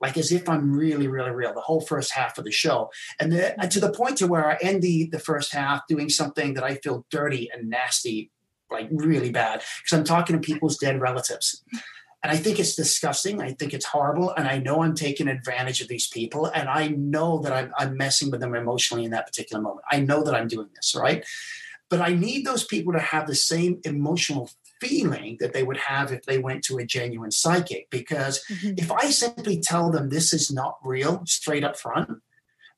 like 0.00 0.18
as 0.18 0.32
if 0.32 0.48
I'm 0.48 0.70
really, 0.72 1.08
really 1.08 1.30
real, 1.30 1.54
the 1.54 1.60
whole 1.60 1.80
first 1.80 2.12
half 2.12 2.36
of 2.36 2.44
the 2.44 2.52
show. 2.52 2.90
And, 3.18 3.32
the, 3.32 3.58
and 3.58 3.70
to 3.70 3.80
the 3.80 3.92
point 3.92 4.18
to 4.18 4.26
where 4.26 4.50
I 4.50 4.58
end 4.60 4.82
the, 4.82 5.08
the 5.10 5.18
first 5.18 5.52
half 5.52 5.86
doing 5.88 6.10
something 6.10 6.52
that 6.54 6.64
I 6.64 6.74
feel 6.76 7.06
dirty 7.10 7.48
and 7.52 7.70
nasty, 7.70 8.30
like 8.70 8.88
really 8.90 9.30
bad, 9.30 9.62
because 9.82 9.98
I'm 9.98 10.04
talking 10.04 10.36
to 10.36 10.40
people's 10.40 10.76
dead 10.76 11.00
relatives. 11.00 11.64
And 12.24 12.32
I 12.32 12.36
think 12.38 12.58
it's 12.58 12.74
disgusting. 12.74 13.42
I 13.42 13.52
think 13.52 13.74
it's 13.74 13.84
horrible. 13.84 14.30
And 14.30 14.48
I 14.48 14.56
know 14.56 14.82
I'm 14.82 14.94
taking 14.94 15.28
advantage 15.28 15.82
of 15.82 15.88
these 15.88 16.08
people. 16.08 16.46
And 16.46 16.70
I 16.70 16.88
know 16.88 17.40
that 17.40 17.52
I'm, 17.52 17.72
I'm 17.78 17.98
messing 17.98 18.30
with 18.30 18.40
them 18.40 18.54
emotionally 18.54 19.04
in 19.04 19.10
that 19.10 19.26
particular 19.26 19.62
moment. 19.62 19.84
I 19.90 20.00
know 20.00 20.22
that 20.24 20.34
I'm 20.34 20.48
doing 20.48 20.70
this, 20.74 20.94
right? 20.94 21.22
But 21.90 22.00
I 22.00 22.14
need 22.14 22.46
those 22.46 22.64
people 22.64 22.94
to 22.94 22.98
have 22.98 23.26
the 23.26 23.34
same 23.34 23.78
emotional 23.84 24.50
feeling 24.80 25.36
that 25.40 25.52
they 25.52 25.62
would 25.62 25.76
have 25.76 26.12
if 26.12 26.22
they 26.24 26.38
went 26.38 26.64
to 26.64 26.78
a 26.78 26.86
genuine 26.86 27.30
psychic. 27.30 27.90
Because 27.90 28.42
mm-hmm. 28.50 28.72
if 28.78 28.90
I 28.90 29.10
simply 29.10 29.60
tell 29.60 29.90
them 29.90 30.08
this 30.08 30.32
is 30.32 30.50
not 30.50 30.78
real 30.82 31.22
straight 31.26 31.62
up 31.62 31.78
front, 31.78 32.22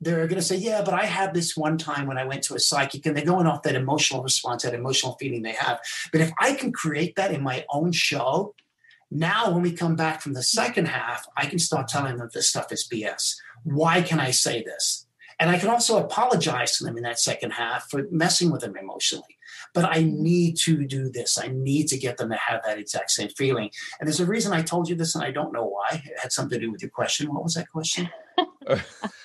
they're 0.00 0.26
going 0.26 0.40
to 0.40 0.42
say, 0.42 0.56
Yeah, 0.56 0.82
but 0.82 0.92
I 0.92 1.04
had 1.04 1.34
this 1.34 1.56
one 1.56 1.78
time 1.78 2.08
when 2.08 2.18
I 2.18 2.24
went 2.24 2.42
to 2.44 2.56
a 2.56 2.58
psychic, 2.58 3.06
and 3.06 3.16
they're 3.16 3.24
going 3.24 3.46
off 3.46 3.62
that 3.62 3.76
emotional 3.76 4.24
response, 4.24 4.64
that 4.64 4.74
emotional 4.74 5.16
feeling 5.20 5.42
they 5.42 5.52
have. 5.52 5.78
But 6.10 6.20
if 6.20 6.32
I 6.40 6.54
can 6.54 6.72
create 6.72 7.14
that 7.14 7.32
in 7.32 7.42
my 7.42 7.64
own 7.70 7.92
show, 7.92 8.54
now, 9.10 9.52
when 9.52 9.62
we 9.62 9.72
come 9.72 9.94
back 9.94 10.20
from 10.20 10.32
the 10.32 10.42
second 10.42 10.86
half, 10.86 11.26
I 11.36 11.46
can 11.46 11.58
start 11.58 11.88
telling 11.88 12.16
them 12.16 12.28
this 12.32 12.48
stuff 12.48 12.72
is 12.72 12.88
BS. 12.92 13.34
Why 13.62 14.02
can 14.02 14.18
I 14.18 14.32
say 14.32 14.62
this? 14.62 15.06
And 15.38 15.50
I 15.50 15.58
can 15.58 15.68
also 15.68 16.02
apologize 16.02 16.78
to 16.78 16.84
them 16.84 16.96
in 16.96 17.02
that 17.02 17.20
second 17.20 17.52
half 17.52 17.88
for 17.90 18.06
messing 18.10 18.50
with 18.50 18.62
them 18.62 18.74
emotionally. 18.76 19.36
But 19.74 19.84
I 19.84 20.02
need 20.02 20.56
to 20.60 20.86
do 20.86 21.10
this. 21.10 21.38
I 21.38 21.48
need 21.48 21.88
to 21.88 21.98
get 21.98 22.16
them 22.16 22.30
to 22.30 22.36
have 22.36 22.62
that 22.64 22.78
exact 22.78 23.10
same 23.10 23.28
feeling. 23.28 23.70
And 24.00 24.08
there's 24.08 24.20
a 24.20 24.26
reason 24.26 24.52
I 24.52 24.62
told 24.62 24.88
you 24.88 24.96
this, 24.96 25.14
and 25.14 25.22
I 25.22 25.30
don't 25.30 25.52
know 25.52 25.66
why. 25.66 26.02
It 26.04 26.18
had 26.18 26.32
something 26.32 26.58
to 26.58 26.66
do 26.66 26.72
with 26.72 26.82
your 26.82 26.90
question. 26.90 27.32
What 27.32 27.44
was 27.44 27.54
that 27.54 27.70
question? 27.70 28.08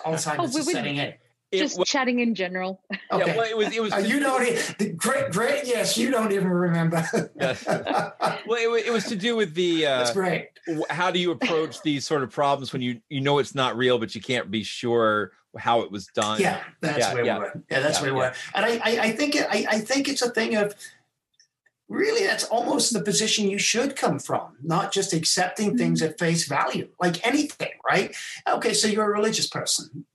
Alzheimer's 0.05 0.55
oh, 0.55 0.61
setting 0.61 0.97
in 0.97 1.13
just 1.53 1.79
was, 1.79 1.87
chatting 1.87 2.19
in 2.19 2.35
general. 2.35 2.81
Okay. 3.11 3.25
Yeah, 3.27 3.35
well, 3.35 3.49
it 3.49 3.57
was. 3.57 3.75
It 3.75 3.81
was. 3.81 3.91
Uh, 3.91 3.97
you 3.97 4.21
don't. 4.21 4.41
The 4.77 4.93
great, 4.93 5.31
great. 5.31 5.65
Yes, 5.65 5.97
you 5.97 6.11
don't 6.11 6.31
even 6.31 6.47
remember. 6.47 7.05
yes. 7.35 7.65
Well, 7.65 8.75
it, 8.75 8.85
it, 8.85 8.93
was 8.93 9.03
to 9.05 9.17
do 9.17 9.35
with 9.35 9.53
the. 9.53 9.85
Uh, 9.85 9.97
That's 9.97 10.13
great. 10.13 10.47
How 10.89 11.11
do 11.11 11.19
you 11.19 11.31
approach 11.31 11.81
these 11.81 12.07
sort 12.07 12.23
of 12.23 12.31
problems 12.31 12.71
when 12.71 12.81
you 12.81 13.01
you 13.09 13.19
know 13.19 13.39
it's 13.39 13.53
not 13.53 13.75
real, 13.75 13.99
but 13.99 14.15
you 14.15 14.21
can't 14.21 14.49
be 14.49 14.63
sure 14.63 15.33
how 15.57 15.81
it 15.81 15.91
was 15.91 16.07
done? 16.07 16.39
Yeah, 16.39 16.61
that's 16.79 16.99
yeah, 16.99 17.13
where 17.13 17.25
yeah. 17.25 17.37
we 17.37 17.43
were. 17.43 17.63
Yeah, 17.69 17.79
that's 17.81 17.97
yeah, 17.97 18.03
where 18.03 18.13
we 18.13 18.19
were. 18.19 18.33
And 18.55 18.65
I, 18.65 18.69
I, 18.77 18.99
I 18.99 19.11
think, 19.11 19.35
it, 19.35 19.45
I, 19.49 19.65
I 19.69 19.79
think 19.79 20.07
it's 20.07 20.21
a 20.21 20.29
thing 20.29 20.55
of 20.55 20.73
really 21.91 22.25
that's 22.25 22.45
almost 22.45 22.93
the 22.93 23.01
position 23.01 23.49
you 23.49 23.57
should 23.57 23.97
come 23.97 24.17
from 24.17 24.55
not 24.63 24.93
just 24.93 25.11
accepting 25.11 25.77
things 25.77 26.01
mm-hmm. 26.01 26.11
at 26.11 26.17
face 26.17 26.47
value 26.47 26.87
like 27.01 27.25
anything 27.27 27.71
right 27.87 28.15
okay 28.47 28.73
so 28.73 28.87
you're 28.87 29.05
a 29.05 29.13
religious 29.13 29.47
person 29.47 30.05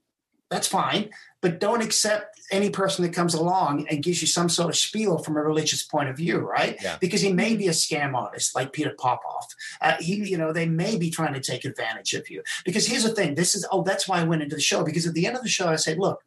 that's 0.51 0.69
fine 0.69 1.11
but 1.47 1.61
don't 1.61 1.83
accept 1.83 2.41
any 2.51 2.71
person 2.71 3.05
that 3.05 3.13
comes 3.13 3.35
along 3.35 3.87
and 3.89 4.03
gives 4.03 4.21
you 4.21 4.27
some 4.27 4.49
sort 4.49 4.69
of 4.69 4.77
spiel 4.77 5.19
from 5.19 5.37
a 5.37 5.43
religious 5.43 5.85
point 5.85 6.09
of 6.09 6.17
view, 6.17 6.39
right? 6.39 6.77
Yeah. 6.83 6.97
Because 7.01 7.21
he 7.21 7.33
may 7.33 7.57
be 7.57 7.69
a 7.69 7.73
scam 7.73 8.15
artist 8.15 8.55
like 8.55 8.73
Peter 8.73 8.95
Popoff. 8.99 9.47
Uh, 9.81 9.95
he, 10.01 10.17
you 10.17 10.39
know, 10.39 10.53
they 10.53 10.67
may 10.67 10.97
be 10.97 11.11
trying 11.11 11.35
to 11.35 11.41
take 11.41 11.65
advantage 11.65 12.15
of 12.15 12.29
you. 12.31 12.43
Because 12.65 12.87
here's 12.87 13.05
the 13.05 13.15
thing: 13.15 13.35
this 13.35 13.55
is 13.55 13.67
oh, 13.71 13.83
that's 13.83 14.09
why 14.09 14.21
I 14.21 14.25
went 14.25 14.43
into 14.43 14.57
the 14.57 14.63
show. 14.63 14.85
Because 14.85 15.07
at 15.07 15.15
the 15.15 15.27
end 15.27 15.37
of 15.37 15.43
the 15.43 15.49
show, 15.49 15.69
I 15.69 15.77
said, 15.77 15.99
look. 15.99 16.23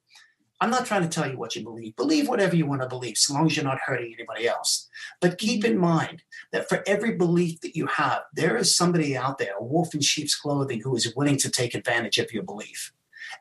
I'm 0.62 0.72
not 0.72 0.86
trying 0.86 1.04
to 1.04 1.08
tell 1.08 1.26
you 1.26 1.38
what 1.38 1.56
you 1.56 1.64
believe. 1.64 1.96
Believe 1.96 2.28
whatever 2.28 2.54
you 2.54 2.66
want 2.66 2.82
to 2.82 2.88
believe, 2.90 3.16
so 3.16 3.34
long 3.34 3.46
as 3.46 3.56
you're 3.56 3.64
not 3.64 3.80
hurting 3.80 4.14
anybody 4.14 4.46
else. 4.46 4.90
But 5.22 5.38
keep 5.38 5.64
in 5.64 5.78
mind 5.78 6.24
that 6.52 6.68
for 6.68 6.84
every 6.86 7.16
belief 7.16 7.62
that 7.62 7.78
you 7.78 7.88
have, 7.88 8.24
there 8.34 8.58
is 8.58 8.76
somebody 8.76 9.16
out 9.16 9.38
there, 9.38 9.54
a 9.58 9.64
wolf 9.64 9.96
in 9.96 10.02
sheep's 10.02 10.36
clothing, 10.36 10.82
who 10.82 10.98
is 10.98 11.16
willing 11.16 11.38
to 11.38 11.50
take 11.50 11.74
advantage 11.74 12.18
of 12.18 12.34
your 12.34 12.44
belief 12.44 12.92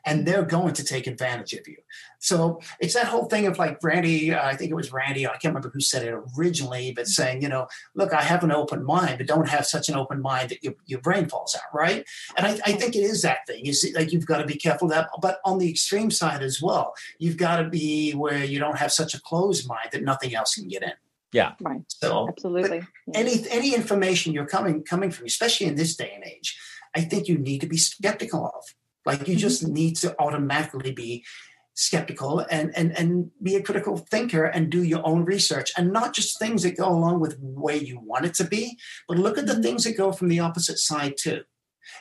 and 0.05 0.25
they're 0.25 0.43
going 0.43 0.73
to 0.73 0.83
take 0.83 1.07
advantage 1.07 1.53
of 1.53 1.67
you. 1.67 1.77
So 2.19 2.59
it's 2.79 2.93
that 2.93 3.07
whole 3.07 3.25
thing 3.25 3.47
of 3.47 3.57
like 3.57 3.79
Randi, 3.81 4.33
uh, 4.33 4.45
I 4.45 4.55
think 4.55 4.71
it 4.71 4.75
was 4.75 4.91
Randi, 4.91 5.25
I 5.25 5.31
can't 5.31 5.53
remember 5.55 5.69
who 5.69 5.79
said 5.79 6.03
it 6.03 6.13
originally, 6.37 6.91
but 6.91 7.07
saying, 7.07 7.41
you 7.41 7.49
know, 7.49 7.67
look, 7.95 8.13
I 8.13 8.21
have 8.21 8.43
an 8.43 8.51
open 8.51 8.83
mind, 8.83 9.17
but 9.17 9.27
don't 9.27 9.47
have 9.47 9.65
such 9.65 9.89
an 9.89 9.95
open 9.95 10.21
mind 10.21 10.49
that 10.49 10.63
your, 10.63 10.73
your 10.85 11.01
brain 11.01 11.27
falls 11.27 11.55
out, 11.55 11.73
right? 11.73 12.05
And 12.37 12.45
I, 12.45 12.59
I 12.65 12.73
think 12.73 12.95
it 12.95 13.03
is 13.03 13.21
that 13.21 13.47
thing. 13.47 13.65
Is 13.65 13.89
like 13.95 14.11
you've 14.11 14.25
got 14.25 14.39
to 14.39 14.45
be 14.45 14.55
careful 14.55 14.87
that, 14.89 15.09
but 15.21 15.39
on 15.45 15.59
the 15.59 15.69
extreme 15.69 16.11
side 16.11 16.43
as 16.43 16.61
well, 16.61 16.93
you've 17.17 17.37
got 17.37 17.57
to 17.57 17.69
be 17.69 18.11
where 18.13 18.43
you 18.43 18.59
don't 18.59 18.77
have 18.77 18.91
such 18.91 19.13
a 19.13 19.21
closed 19.21 19.67
mind 19.67 19.89
that 19.91 20.03
nothing 20.03 20.35
else 20.35 20.55
can 20.55 20.67
get 20.67 20.83
in. 20.83 20.93
Yeah. 21.31 21.53
Right. 21.61 21.81
So 21.87 22.27
absolutely. 22.27 22.81
Any 23.13 23.47
any 23.49 23.75
information 23.75 24.33
you're 24.33 24.47
coming 24.47 24.83
coming 24.83 25.11
from, 25.11 25.25
especially 25.25 25.67
in 25.67 25.75
this 25.75 25.95
day 25.95 26.11
and 26.15 26.23
age, 26.23 26.57
I 26.95 27.01
think 27.01 27.27
you 27.27 27.37
need 27.37 27.61
to 27.61 27.67
be 27.67 27.77
skeptical 27.77 28.45
of. 28.45 28.75
Like 29.05 29.27
you 29.27 29.35
just 29.35 29.63
mm-hmm. 29.63 29.73
need 29.73 29.95
to 29.97 30.15
automatically 30.19 30.91
be 30.91 31.25
skeptical 31.73 32.45
and, 32.51 32.75
and 32.75 32.97
and 32.97 33.31
be 33.41 33.55
a 33.55 33.63
critical 33.63 33.95
thinker 33.95 34.43
and 34.43 34.69
do 34.69 34.83
your 34.83 35.05
own 35.07 35.23
research 35.23 35.71
and 35.77 35.93
not 35.93 36.13
just 36.13 36.37
things 36.37 36.63
that 36.63 36.75
go 36.75 36.89
along 36.89 37.21
with 37.21 37.39
the 37.39 37.59
way 37.61 37.77
you 37.77 37.99
want 37.99 38.25
it 38.25 38.33
to 38.33 38.43
be, 38.43 38.77
but 39.07 39.17
look 39.17 39.37
at 39.37 39.45
the 39.45 39.53
mm-hmm. 39.53 39.61
things 39.61 39.83
that 39.85 39.97
go 39.97 40.11
from 40.11 40.27
the 40.27 40.41
opposite 40.41 40.77
side 40.77 41.15
too. 41.17 41.41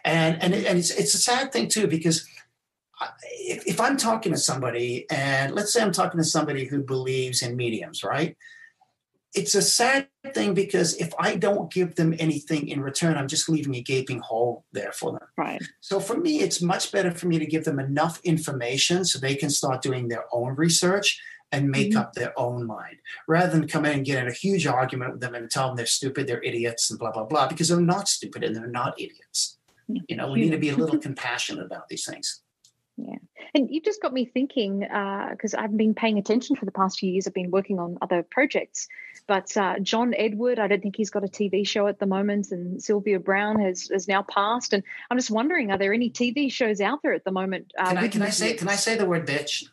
And 0.04 0.42
and, 0.42 0.54
it, 0.54 0.66
and 0.66 0.78
it's 0.78 0.90
it's 0.90 1.14
a 1.14 1.18
sad 1.18 1.52
thing 1.52 1.68
too 1.68 1.86
because 1.86 2.26
if, 3.22 3.66
if 3.66 3.80
I'm 3.80 3.96
talking 3.96 4.32
to 4.32 4.38
somebody 4.38 5.06
and 5.10 5.54
let's 5.54 5.72
say 5.72 5.80
I'm 5.80 5.92
talking 5.92 6.18
to 6.18 6.24
somebody 6.24 6.64
who 6.64 6.82
believes 6.82 7.42
in 7.42 7.56
mediums, 7.56 8.02
right? 8.02 8.36
It's 9.34 9.54
a 9.54 9.62
sad 9.62 10.08
thing 10.32 10.54
because 10.54 10.96
if 10.96 11.12
I 11.18 11.36
don't 11.36 11.70
give 11.72 11.96
them 11.96 12.14
anything 12.18 12.68
in 12.68 12.80
return, 12.80 13.16
I'm 13.16 13.28
just 13.28 13.48
leaving 13.48 13.74
a 13.74 13.82
gaping 13.82 14.20
hole 14.20 14.64
there 14.72 14.92
for 14.92 15.12
them. 15.12 15.28
Right. 15.36 15.62
So 15.80 16.00
for 16.00 16.16
me, 16.16 16.40
it's 16.40 16.62
much 16.62 16.92
better 16.92 17.10
for 17.10 17.26
me 17.26 17.38
to 17.38 17.46
give 17.46 17.64
them 17.64 17.78
enough 17.78 18.20
information 18.24 19.04
so 19.04 19.18
they 19.18 19.34
can 19.34 19.50
start 19.50 19.82
doing 19.82 20.08
their 20.08 20.24
own 20.32 20.54
research 20.56 21.20
and 21.52 21.70
make 21.70 21.90
mm-hmm. 21.90 21.98
up 21.98 22.12
their 22.12 22.38
own 22.38 22.66
mind 22.66 22.96
rather 23.26 23.50
than 23.50 23.68
come 23.68 23.84
in 23.86 23.92
and 23.92 24.04
get 24.04 24.22
in 24.22 24.28
a 24.28 24.32
huge 24.32 24.66
argument 24.66 25.12
with 25.12 25.20
them 25.20 25.34
and 25.34 25.50
tell 25.50 25.68
them 25.68 25.76
they're 25.76 25.86
stupid, 25.86 26.26
they're 26.26 26.42
idiots, 26.42 26.90
and 26.90 26.98
blah, 26.98 27.10
blah, 27.10 27.24
blah, 27.24 27.48
because 27.48 27.68
they're 27.68 27.80
not 27.80 28.08
stupid 28.08 28.44
and 28.44 28.54
they're 28.54 28.66
not 28.66 28.98
idiots. 29.00 29.56
You 29.88 30.16
know, 30.16 30.30
we 30.30 30.40
need 30.40 30.50
to 30.50 30.58
be 30.58 30.68
a 30.68 30.76
little 30.76 30.98
compassionate 31.08 31.64
about 31.64 31.88
these 31.88 32.04
things. 32.04 32.42
Yeah. 32.98 33.16
And 33.54 33.68
you've 33.70 33.84
just 33.84 34.02
got 34.02 34.12
me 34.12 34.26
thinking 34.26 34.80
because 34.80 35.54
uh, 35.54 35.60
I've 35.60 35.76
been 35.76 35.94
paying 35.94 36.18
attention 36.18 36.56
for 36.56 36.64
the 36.64 36.72
past 36.72 36.98
few 36.98 37.10
years. 37.10 37.26
I've 37.26 37.34
been 37.34 37.50
working 37.50 37.78
on 37.78 37.96
other 38.02 38.22
projects. 38.22 38.88
But 39.28 39.54
uh, 39.58 39.78
John 39.80 40.14
Edward, 40.16 40.58
I 40.58 40.66
don't 40.66 40.82
think 40.82 40.96
he's 40.96 41.10
got 41.10 41.22
a 41.22 41.28
TV 41.28 41.68
show 41.68 41.86
at 41.86 42.00
the 42.00 42.06
moment. 42.06 42.50
And 42.50 42.82
Sylvia 42.82 43.20
Browne 43.20 43.60
has, 43.60 43.88
has 43.92 44.08
now 44.08 44.22
passed. 44.22 44.72
And 44.72 44.82
I'm 45.10 45.18
just 45.18 45.30
wondering, 45.30 45.70
are 45.70 45.76
there 45.76 45.92
any 45.92 46.10
TV 46.10 46.50
shows 46.50 46.80
out 46.80 47.00
there 47.02 47.12
at 47.12 47.24
the 47.24 47.30
moment? 47.30 47.72
Uh, 47.78 47.90
can, 47.90 47.98
I, 47.98 48.08
can 48.08 48.22
I 48.22 48.30
say 48.30 48.54
can 48.54 48.68
I 48.68 48.74
say 48.74 48.96
the 48.96 49.04
word 49.04 49.26
bitch? 49.26 49.68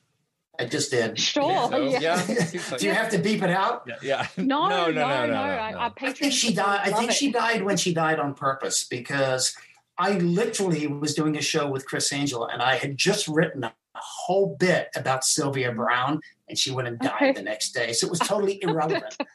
I 0.60 0.66
just 0.66 0.92
did. 0.92 1.18
Sure. 1.18 1.50
Yeah. 1.50 2.00
yeah. 2.28 2.78
Do 2.78 2.86
you 2.86 2.94
have 2.94 3.10
to 3.10 3.18
beep 3.18 3.42
it 3.42 3.50
out? 3.50 3.88
Yeah. 3.88 3.96
yeah. 4.02 4.28
No, 4.38 4.68
no, 4.68 4.86
no, 4.86 4.92
no. 4.92 4.92
no, 4.92 5.26
no, 5.26 5.32
no. 5.32 5.38
I, 5.38 5.86
I 5.88 6.12
think 6.12 6.34
she 6.34 6.54
died. 6.54 6.82
I 6.84 6.92
think 6.92 7.12
it. 7.12 7.16
she 7.16 7.32
died 7.32 7.64
when 7.64 7.78
she 7.78 7.94
died 7.94 8.20
on 8.20 8.34
purpose 8.34 8.86
because 8.86 9.56
I 9.98 10.18
literally 10.18 10.88
was 10.88 11.16
doing 11.16 11.38
a 11.38 11.42
show 11.42 11.70
with 11.70 11.86
Criss 11.86 12.12
Angel, 12.12 12.46
and 12.46 12.62
I 12.62 12.76
had 12.76 12.98
just 12.98 13.28
written 13.28 13.70
a 13.96 14.02
whole 14.02 14.56
bit 14.60 14.90
about 14.96 15.24
Sylvia 15.24 15.72
Browne, 15.72 16.22
and 16.48 16.58
she 16.58 16.72
went 16.72 16.88
and 16.88 17.00
died 17.00 17.22
okay. 17.22 17.32
the 17.34 17.42
next 17.42 17.72
day. 17.72 17.94
So 17.94 18.08
it 18.08 18.10
was 18.10 18.20
totally 18.24 18.62
irrelevant. 18.62 19.16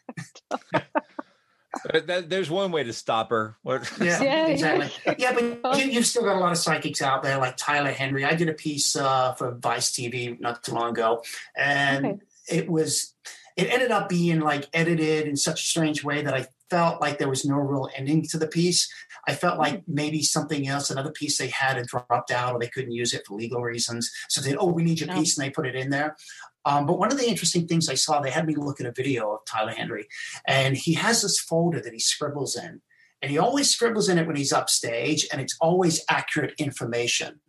There's 2.04 2.50
one 2.50 2.72
way 2.72 2.82
to 2.82 2.92
stop 2.92 3.30
her. 3.30 3.56
yeah, 3.64 3.86
yeah, 4.00 4.46
exactly. 4.48 4.90
Yeah, 5.18 5.32
but 5.62 5.78
you, 5.78 5.92
have 5.92 6.06
still 6.06 6.24
got 6.24 6.36
a 6.36 6.40
lot 6.40 6.50
of 6.52 6.58
psychics 6.58 7.00
out 7.00 7.22
there, 7.22 7.38
like 7.38 7.56
Tyler 7.56 7.92
Henry. 7.92 8.24
I 8.24 8.34
did 8.34 8.48
a 8.48 8.54
piece 8.54 8.96
uh, 8.96 9.34
for 9.34 9.52
Vice 9.54 9.92
TV 9.92 10.38
not 10.40 10.64
too 10.64 10.72
long 10.72 10.90
ago, 10.90 11.22
and 11.56 12.06
okay. 12.06 12.18
it 12.48 12.68
was 12.68 13.14
it 13.56 13.70
ended 13.70 13.92
up 13.92 14.08
being 14.08 14.40
like 14.40 14.68
edited 14.72 15.28
in 15.28 15.36
such 15.36 15.62
a 15.62 15.64
strange 15.64 16.02
way 16.02 16.22
that 16.22 16.34
I 16.34 16.46
felt 16.70 17.00
like 17.00 17.18
there 17.18 17.28
was 17.28 17.44
no 17.44 17.56
real 17.56 17.88
ending 17.96 18.22
to 18.28 18.38
the 18.38 18.46
piece. 18.46 18.90
I 19.28 19.34
felt 19.34 19.58
like 19.58 19.74
mm-hmm. 19.74 19.94
maybe 19.94 20.22
something 20.22 20.66
else, 20.66 20.90
another 20.90 21.12
piece 21.12 21.36
they 21.36 21.48
had 21.48 21.76
had 21.76 21.86
dropped 21.86 22.30
out 22.30 22.54
or 22.54 22.58
they 22.58 22.68
couldn't 22.68 22.92
use 22.92 23.12
it 23.12 23.26
for 23.26 23.36
legal 23.36 23.60
reasons. 23.60 24.10
So 24.28 24.40
they, 24.40 24.54
oh, 24.54 24.66
we 24.66 24.84
need 24.84 25.00
your 25.00 25.08
no. 25.08 25.14
piece, 25.14 25.36
and 25.36 25.46
they 25.46 25.50
put 25.50 25.66
it 25.66 25.74
in 25.74 25.90
there. 25.90 26.16
Um, 26.64 26.86
but 26.86 26.98
one 26.98 27.10
of 27.10 27.18
the 27.18 27.28
interesting 27.28 27.66
things 27.66 27.88
I 27.88 27.94
saw, 27.94 28.20
they 28.20 28.30
had 28.30 28.46
me 28.46 28.54
look 28.54 28.80
at 28.80 28.86
a 28.86 28.92
video 28.92 29.32
of 29.32 29.40
Tyler 29.46 29.72
Henry, 29.72 30.06
and 30.46 30.76
he 30.76 30.94
has 30.94 31.22
this 31.22 31.38
folder 31.38 31.80
that 31.80 31.92
he 31.92 31.98
scribbles 31.98 32.56
in. 32.56 32.80
And 33.22 33.30
he 33.30 33.38
always 33.38 33.68
scribbles 33.68 34.08
in 34.08 34.16
it 34.16 34.26
when 34.26 34.36
he's 34.36 34.52
upstage, 34.52 35.26
and 35.30 35.40
it's 35.40 35.56
always 35.60 36.02
accurate 36.08 36.54
information. 36.58 37.40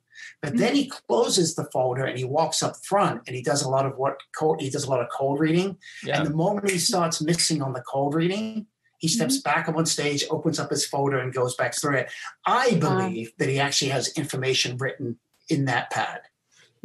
But 0.41 0.57
then 0.57 0.75
he 0.75 0.89
closes 1.07 1.55
the 1.55 1.65
folder 1.71 2.03
and 2.03 2.17
he 2.17 2.25
walks 2.25 2.63
up 2.63 2.75
front 2.83 3.21
and 3.27 3.35
he 3.35 3.43
does 3.43 3.61
a 3.61 3.69
lot 3.69 3.85
of 3.85 3.95
what 3.97 4.17
cold, 4.35 4.59
he 4.59 4.71
does 4.71 4.85
a 4.85 4.89
lot 4.89 4.99
of 4.99 5.07
cold 5.09 5.39
reading. 5.39 5.77
Yeah. 6.03 6.17
And 6.17 6.25
the 6.25 6.35
moment 6.35 6.69
he 6.69 6.79
starts 6.79 7.21
missing 7.21 7.61
on 7.61 7.73
the 7.73 7.81
cold 7.81 8.15
reading, 8.15 8.65
he 9.01 9.07
steps 9.07 9.39
mm-hmm. 9.39 9.49
back 9.49 9.67
up 9.67 9.75
on 9.75 9.87
stage, 9.87 10.23
opens 10.29 10.59
up 10.59 10.69
his 10.69 10.85
folder, 10.85 11.17
and 11.17 11.33
goes 11.33 11.55
back 11.55 11.73
through 11.75 11.97
it. 11.97 12.11
I 12.45 12.75
believe 12.75 13.27
wow. 13.27 13.33
that 13.39 13.49
he 13.49 13.59
actually 13.59 13.89
has 13.89 14.09
information 14.09 14.77
written 14.77 15.17
in 15.49 15.65
that 15.65 15.89
pad. 15.89 16.21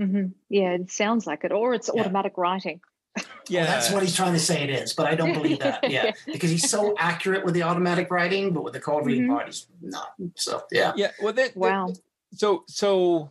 Mm-hmm. 0.00 0.28
Yeah, 0.48 0.72
it 0.72 0.90
sounds 0.90 1.26
like 1.26 1.44
it, 1.44 1.52
or 1.52 1.74
it's 1.74 1.90
yeah. 1.92 2.00
automatic 2.00 2.32
writing. 2.38 2.80
Yeah, 3.16 3.24
well, 3.64 3.66
that's 3.66 3.92
what 3.92 4.02
he's 4.02 4.16
trying 4.16 4.32
to 4.32 4.38
say 4.38 4.62
it 4.62 4.70
is, 4.70 4.94
but 4.94 5.06
I 5.06 5.14
don't 5.14 5.34
believe 5.34 5.58
that. 5.58 5.84
Yeah, 5.90 6.12
because 6.24 6.50
he's 6.50 6.70
so 6.70 6.94
accurate 6.98 7.44
with 7.44 7.52
the 7.52 7.64
automatic 7.64 8.10
writing, 8.10 8.54
but 8.54 8.64
with 8.64 8.72
the 8.72 8.80
cold 8.80 9.04
reading 9.04 9.24
mm-hmm. 9.24 9.34
part, 9.34 9.46
he's 9.46 9.66
not. 9.82 10.14
So 10.36 10.62
yeah, 10.72 10.94
yeah. 10.96 11.10
Well, 11.22 11.34
there, 11.34 11.50
wow. 11.54 11.92
so 12.32 12.64
so 12.66 13.30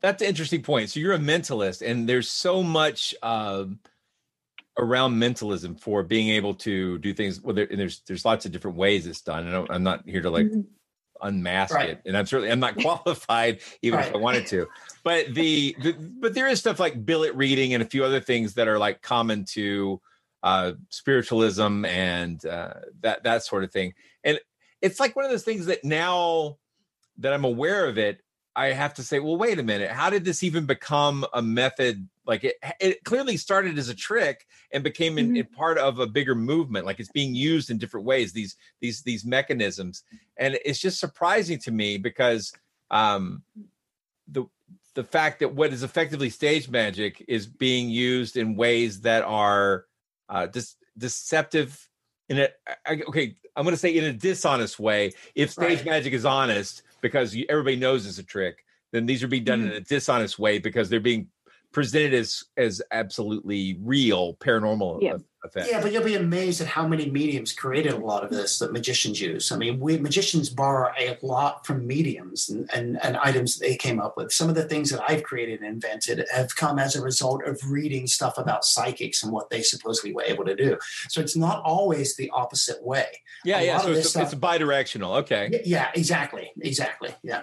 that's 0.00 0.22
an 0.22 0.28
interesting 0.28 0.62
point. 0.62 0.90
So 0.90 1.00
you're 1.00 1.14
a 1.14 1.18
mentalist, 1.18 1.84
and 1.84 2.08
there's 2.08 2.28
so 2.28 2.62
much 2.62 3.12
um, 3.24 3.80
around 4.78 5.18
mentalism 5.18 5.74
for 5.74 6.02
being 6.02 6.28
able 6.30 6.54
to 6.54 6.98
do 6.98 7.12
things. 7.12 7.40
Well, 7.40 7.54
there, 7.54 7.66
and 7.70 7.78
there's 7.78 8.00
there's 8.06 8.24
lots 8.24 8.46
of 8.46 8.52
different 8.52 8.76
ways 8.76 9.06
it's 9.06 9.20
done. 9.20 9.46
And 9.46 9.68
I'm 9.70 9.82
not 9.82 10.02
here 10.06 10.22
to 10.22 10.30
like 10.30 10.46
mm-hmm. 10.46 10.60
unmask 11.20 11.74
right. 11.74 11.90
it, 11.90 12.02
and 12.06 12.16
I'm 12.16 12.26
certainly 12.26 12.50
I'm 12.50 12.60
not 12.60 12.76
qualified 12.80 13.60
even 13.82 13.98
right. 13.98 14.08
if 14.08 14.14
I 14.14 14.18
wanted 14.18 14.46
to. 14.48 14.66
But 15.04 15.34
the, 15.34 15.76
the 15.82 15.92
but 15.92 16.34
there 16.34 16.48
is 16.48 16.60
stuff 16.60 16.80
like 16.80 17.04
billet 17.04 17.34
reading 17.34 17.74
and 17.74 17.82
a 17.82 17.86
few 17.86 18.04
other 18.04 18.20
things 18.20 18.54
that 18.54 18.68
are 18.68 18.78
like 18.78 19.02
common 19.02 19.44
to 19.46 20.00
uh, 20.42 20.72
spiritualism 20.88 21.84
and 21.84 22.44
uh, 22.46 22.74
that 23.00 23.24
that 23.24 23.44
sort 23.44 23.64
of 23.64 23.72
thing. 23.72 23.94
And 24.24 24.40
it's 24.80 24.98
like 24.98 25.14
one 25.14 25.24
of 25.24 25.30
those 25.30 25.44
things 25.44 25.66
that 25.66 25.84
now 25.84 26.56
that 27.18 27.32
I'm 27.32 27.44
aware 27.44 27.86
of 27.86 27.98
it, 27.98 28.21
I 28.54 28.68
have 28.68 28.94
to 28.94 29.02
say, 29.02 29.18
well, 29.18 29.36
wait 29.36 29.58
a 29.58 29.62
minute. 29.62 29.90
How 29.90 30.10
did 30.10 30.24
this 30.24 30.42
even 30.42 30.66
become 30.66 31.24
a 31.32 31.40
method? 31.40 32.06
Like 32.26 32.44
it, 32.44 32.56
it 32.80 33.04
clearly 33.04 33.36
started 33.36 33.78
as 33.78 33.88
a 33.88 33.94
trick 33.94 34.46
and 34.72 34.84
became 34.84 35.16
in, 35.18 35.28
mm-hmm. 35.28 35.36
in 35.36 35.46
part 35.46 35.78
of 35.78 35.98
a 35.98 36.06
bigger 36.06 36.34
movement. 36.34 36.84
Like 36.84 37.00
it's 37.00 37.10
being 37.10 37.34
used 37.34 37.70
in 37.70 37.78
different 37.78 38.06
ways. 38.06 38.32
These 38.32 38.56
these 38.80 39.02
these 39.02 39.24
mechanisms, 39.24 40.04
and 40.36 40.58
it's 40.64 40.78
just 40.78 41.00
surprising 41.00 41.58
to 41.60 41.70
me 41.70 41.96
because 41.96 42.52
um, 42.90 43.42
the 44.28 44.46
the 44.94 45.04
fact 45.04 45.40
that 45.40 45.54
what 45.54 45.72
is 45.72 45.82
effectively 45.82 46.30
stage 46.30 46.68
magic 46.68 47.24
is 47.28 47.46
being 47.46 47.88
used 47.88 48.36
in 48.36 48.56
ways 48.56 49.00
that 49.00 49.22
are 49.22 49.86
uh, 50.28 50.46
dis- 50.46 50.76
deceptive 50.98 51.88
in 52.28 52.38
a 52.38 52.48
I, 52.86 53.02
okay 53.08 53.36
i'm 53.56 53.64
going 53.64 53.74
to 53.74 53.80
say 53.80 53.96
in 53.96 54.04
a 54.04 54.12
dishonest 54.12 54.78
way 54.78 55.12
if 55.34 55.50
stage 55.50 55.78
right. 55.78 55.86
magic 55.86 56.12
is 56.12 56.24
honest 56.24 56.82
because 57.02 57.36
everybody 57.48 57.76
knows 57.76 58.06
it's 58.06 58.18
a 58.18 58.24
trick 58.24 58.64
then 58.92 59.06
these 59.06 59.22
are 59.22 59.28
being 59.28 59.44
done 59.44 59.60
mm-hmm. 59.60 59.70
in 59.70 59.76
a 59.76 59.80
dishonest 59.80 60.38
way 60.38 60.58
because 60.58 60.88
they're 60.88 61.00
being 61.00 61.28
presented 61.72 62.14
as 62.14 62.44
as 62.56 62.80
absolutely 62.90 63.78
real 63.82 64.34
paranormal 64.36 65.02
yeah. 65.02 65.16
Effects. 65.44 65.68
Yeah, 65.70 65.80
but 65.80 65.92
you'll 65.92 66.04
be 66.04 66.14
amazed 66.14 66.60
at 66.60 66.66
how 66.66 66.86
many 66.86 67.10
mediums 67.10 67.52
created 67.52 67.92
a 67.92 67.96
lot 67.96 68.24
of 68.24 68.30
this 68.30 68.58
that 68.58 68.72
magicians 68.72 69.20
use. 69.20 69.52
I 69.52 69.56
mean, 69.56 69.80
we 69.80 69.98
magicians 69.98 70.48
borrow 70.48 70.92
a 70.98 71.18
lot 71.22 71.66
from 71.66 71.86
mediums 71.86 72.48
and, 72.48 72.70
and, 72.74 73.02
and 73.02 73.16
items 73.16 73.58
they 73.58 73.76
came 73.76 74.00
up 74.00 74.16
with. 74.16 74.32
Some 74.32 74.48
of 74.48 74.54
the 74.54 74.64
things 74.64 74.90
that 74.90 75.02
I've 75.08 75.22
created 75.22 75.60
and 75.60 75.68
invented 75.68 76.24
have 76.32 76.54
come 76.56 76.78
as 76.78 76.96
a 76.96 77.02
result 77.02 77.44
of 77.46 77.60
reading 77.68 78.06
stuff 78.06 78.38
about 78.38 78.64
psychics 78.64 79.22
and 79.22 79.32
what 79.32 79.50
they 79.50 79.62
supposedly 79.62 80.12
were 80.12 80.22
able 80.24 80.44
to 80.44 80.54
do. 80.54 80.78
So 81.08 81.20
it's 81.20 81.36
not 81.36 81.62
always 81.64 82.16
the 82.16 82.30
opposite 82.30 82.82
way. 82.82 83.06
Yeah, 83.44 83.60
a 83.60 83.64
yeah. 83.64 83.78
So 83.78 83.92
it's, 83.92 84.10
stuff, 84.10 84.32
it's 84.32 84.40
bidirectional. 84.40 85.18
Okay. 85.20 85.62
Yeah, 85.64 85.90
exactly. 85.94 86.52
Exactly. 86.60 87.14
Yeah. 87.22 87.42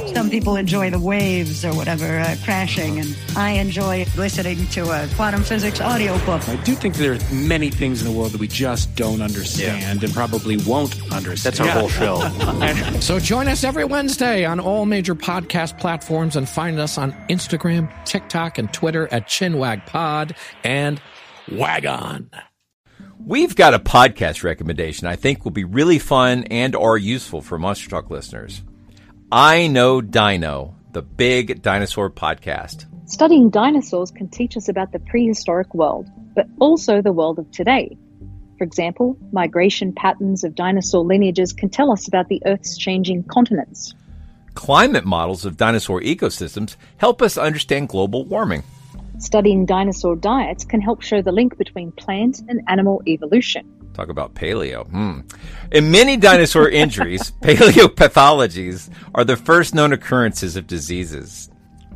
Some 0.13 0.29
people 0.29 0.57
enjoy 0.57 0.89
the 0.89 0.99
waves 0.99 1.63
or 1.63 1.73
whatever 1.73 2.19
uh, 2.19 2.35
crashing, 2.43 2.99
and 2.99 3.17
I 3.35 3.51
enjoy 3.51 4.05
listening 4.17 4.67
to 4.67 4.83
a 4.91 5.07
quantum 5.15 5.41
physics 5.41 5.79
audiobook. 5.79 6.47
I 6.49 6.57
do 6.57 6.75
think 6.75 6.95
there 6.95 7.13
are 7.13 7.19
many 7.33 7.69
things 7.69 8.01
in 8.01 8.11
the 8.11 8.17
world 8.17 8.31
that 8.31 8.41
we 8.41 8.47
just 8.47 8.93
don't 8.95 9.21
understand 9.21 10.01
yeah. 10.01 10.05
and 10.05 10.13
probably 10.13 10.57
won't 10.57 11.01
understand. 11.13 11.55
That's 11.55 11.59
our 11.61 11.69
whole 11.69 11.89
show. 11.89 12.99
so 12.99 13.19
join 13.19 13.47
us 13.47 13.63
every 13.63 13.85
Wednesday 13.85 14.43
on 14.43 14.59
all 14.59 14.85
major 14.85 15.15
podcast 15.15 15.79
platforms 15.79 16.35
and 16.35 16.47
find 16.47 16.77
us 16.77 16.97
on 16.97 17.13
Instagram, 17.29 17.89
TikTok, 18.05 18.57
and 18.57 18.71
Twitter 18.73 19.07
at 19.13 19.27
ChinwagPod 19.27 20.35
and 20.65 21.01
Wagon. 21.51 22.29
We've 23.25 23.55
got 23.55 23.73
a 23.73 23.79
podcast 23.79 24.43
recommendation 24.43 25.07
I 25.07 25.15
think 25.15 25.45
will 25.45 25.51
be 25.51 25.63
really 25.63 25.99
fun 25.99 26.43
and 26.51 26.75
or 26.75 26.97
useful 26.97 27.41
for 27.41 27.57
Monster 27.57 27.89
Talk 27.89 28.09
listeners. 28.09 28.61
I 29.33 29.67
Know 29.67 30.01
Dino, 30.01 30.75
the 30.91 31.01
big 31.01 31.61
dinosaur 31.61 32.09
podcast. 32.09 32.85
Studying 33.09 33.49
dinosaurs 33.49 34.11
can 34.11 34.27
teach 34.27 34.57
us 34.57 34.67
about 34.67 34.91
the 34.91 34.99
prehistoric 34.99 35.73
world, 35.73 36.09
but 36.35 36.47
also 36.59 37.01
the 37.01 37.13
world 37.13 37.39
of 37.39 37.49
today. 37.51 37.97
For 38.57 38.65
example, 38.65 39.17
migration 39.31 39.93
patterns 39.93 40.43
of 40.43 40.53
dinosaur 40.53 41.05
lineages 41.05 41.53
can 41.53 41.69
tell 41.69 41.93
us 41.93 42.09
about 42.09 42.27
the 42.27 42.41
Earth's 42.45 42.77
changing 42.77 43.23
continents. 43.23 43.93
Climate 44.53 45.05
models 45.05 45.45
of 45.45 45.55
dinosaur 45.55 46.01
ecosystems 46.01 46.75
help 46.97 47.21
us 47.21 47.37
understand 47.37 47.87
global 47.87 48.25
warming. 48.25 48.63
Studying 49.19 49.65
dinosaur 49.65 50.17
diets 50.17 50.65
can 50.65 50.81
help 50.81 51.01
show 51.01 51.21
the 51.21 51.31
link 51.31 51.57
between 51.57 51.93
plant 51.93 52.41
and 52.49 52.59
animal 52.67 53.01
evolution. 53.07 53.80
Talk 53.93 54.09
about 54.09 54.33
paleo. 54.33 54.89
Hmm. 54.89 55.21
In 55.71 55.91
many 55.91 56.17
dinosaur 56.17 56.69
injuries, 56.83 57.31
paleopathologies 57.41 58.89
are 59.13 59.23
the 59.23 59.37
first 59.37 59.75
known 59.75 59.93
occurrences 59.93 60.55
of 60.55 60.67
diseases. 60.67 61.49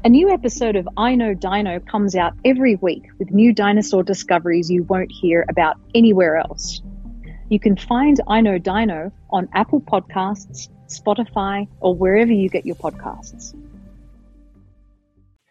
A 0.03 0.09
new 0.09 0.29
episode 0.29 0.75
of 0.75 0.87
I 0.97 1.15
Know 1.15 1.33
Dino 1.33 1.79
comes 1.79 2.15
out 2.15 2.33
every 2.45 2.75
week 2.75 3.07
with 3.17 3.31
new 3.31 3.51
dinosaur 3.53 4.03
discoveries 4.03 4.69
you 4.69 4.83
won't 4.83 5.11
hear 5.11 5.45
about 5.49 5.77
anywhere 5.95 6.37
else. 6.37 6.81
You 7.49 7.59
can 7.59 7.75
find 7.75 8.21
I 8.27 8.41
Know 8.41 8.57
Dino 8.57 9.11
on 9.31 9.49
Apple 9.53 9.81
Podcasts, 9.81 10.69
Spotify, 10.87 11.67
or 11.79 11.95
wherever 11.95 12.31
you 12.31 12.49
get 12.49 12.65
your 12.65 12.75
podcasts. 12.75 13.55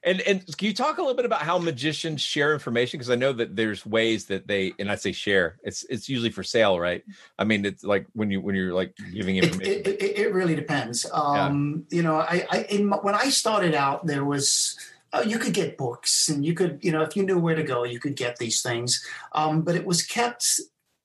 And 0.05 0.21
and 0.23 0.57
can 0.57 0.67
you 0.67 0.75
talk 0.75 0.99
a 0.99 1.01
little 1.01 1.17
bit 1.17 1.25
about 1.25 1.41
how 1.41 1.59
magicians 1.59 2.21
share 2.21 2.53
information? 2.53 2.99
Because 2.99 3.11
I 3.11 3.15
know 3.15 3.33
that 3.33 3.57
there's 3.57 3.87
ways 3.87 4.27
that 4.27 4.47
they 4.47 4.75
and 4.79 4.91
I 4.91 4.97
say 4.97 5.13
share. 5.13 5.57
It's 5.65 5.85
it's 5.85 6.09
usually 6.09 6.31
for 6.31 6.43
sale, 6.43 6.79
right? 6.79 7.03
I 7.39 7.45
mean, 7.45 7.65
it's 7.65 7.83
like 7.83 8.07
when 8.13 8.31
you 8.31 8.41
when 8.41 8.55
you're 8.55 8.75
like 8.75 8.95
giving 9.13 9.37
information. 9.37 9.73
It, 9.73 9.87
it, 9.87 10.19
it 10.19 10.35
really 10.35 10.55
depends. 10.55 11.07
Um, 11.13 11.87
yeah. 11.91 11.97
You 11.97 12.03
know, 12.03 12.17
I, 12.17 12.47
I 12.51 12.63
in, 12.69 12.91
when 12.91 13.15
I 13.15 13.31
started 13.31 13.75
out, 13.75 14.07
there 14.07 14.25
was. 14.25 14.79
Uh, 15.13 15.23
you 15.25 15.39
could 15.39 15.55
get 15.55 15.79
books 15.79 16.29
and 16.29 16.45
you 16.45 16.55
could 16.55 16.81
you 16.83 16.91
know 16.91 17.01
if 17.01 17.15
you 17.15 17.23
knew 17.23 17.39
where 17.39 17.55
to 17.55 17.63
go 17.63 17.85
you 17.85 18.01
could 18.01 18.17
get 18.17 18.37
these 18.37 18.63
things 18.63 19.07
um, 19.31 19.63
but 19.63 19.77
it 19.77 19.87
was 19.87 20.03
kept 20.03 20.59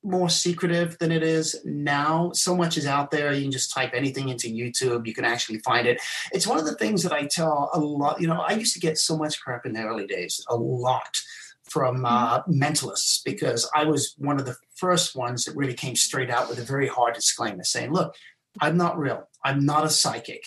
more 0.03 0.29
secretive 0.29 0.97
than 0.99 1.11
it 1.11 1.23
is 1.23 1.59
now. 1.65 2.31
So 2.33 2.55
much 2.55 2.77
is 2.77 2.85
out 2.85 3.11
there. 3.11 3.33
You 3.33 3.43
can 3.43 3.51
just 3.51 3.73
type 3.73 3.91
anything 3.93 4.29
into 4.29 4.47
YouTube. 4.47 5.05
You 5.05 5.13
can 5.13 5.25
actually 5.25 5.59
find 5.59 5.87
it. 5.87 6.01
It's 6.31 6.47
one 6.47 6.57
of 6.57 6.65
the 6.65 6.75
things 6.75 7.03
that 7.03 7.11
I 7.11 7.25
tell 7.25 7.69
a 7.73 7.79
lot. 7.79 8.21
You 8.21 8.27
know, 8.27 8.39
I 8.39 8.53
used 8.53 8.73
to 8.73 8.79
get 8.79 8.97
so 8.97 9.17
much 9.17 9.41
crap 9.41 9.65
in 9.65 9.73
the 9.73 9.83
early 9.83 10.07
days, 10.07 10.43
a 10.49 10.55
lot 10.55 11.19
from 11.69 12.05
uh, 12.05 12.41
mentalists 12.43 13.23
because 13.23 13.69
I 13.75 13.85
was 13.85 14.15
one 14.17 14.39
of 14.39 14.45
the 14.45 14.55
first 14.75 15.15
ones 15.15 15.45
that 15.45 15.55
really 15.55 15.73
came 15.73 15.95
straight 15.95 16.29
out 16.29 16.49
with 16.49 16.59
a 16.59 16.63
very 16.63 16.87
hard 16.87 17.13
disclaimer 17.13 17.63
saying, 17.63 17.93
look, 17.93 18.15
I'm 18.59 18.77
not 18.77 18.97
real. 18.97 19.27
I'm 19.43 19.65
not 19.65 19.85
a 19.85 19.89
psychic. 19.89 20.43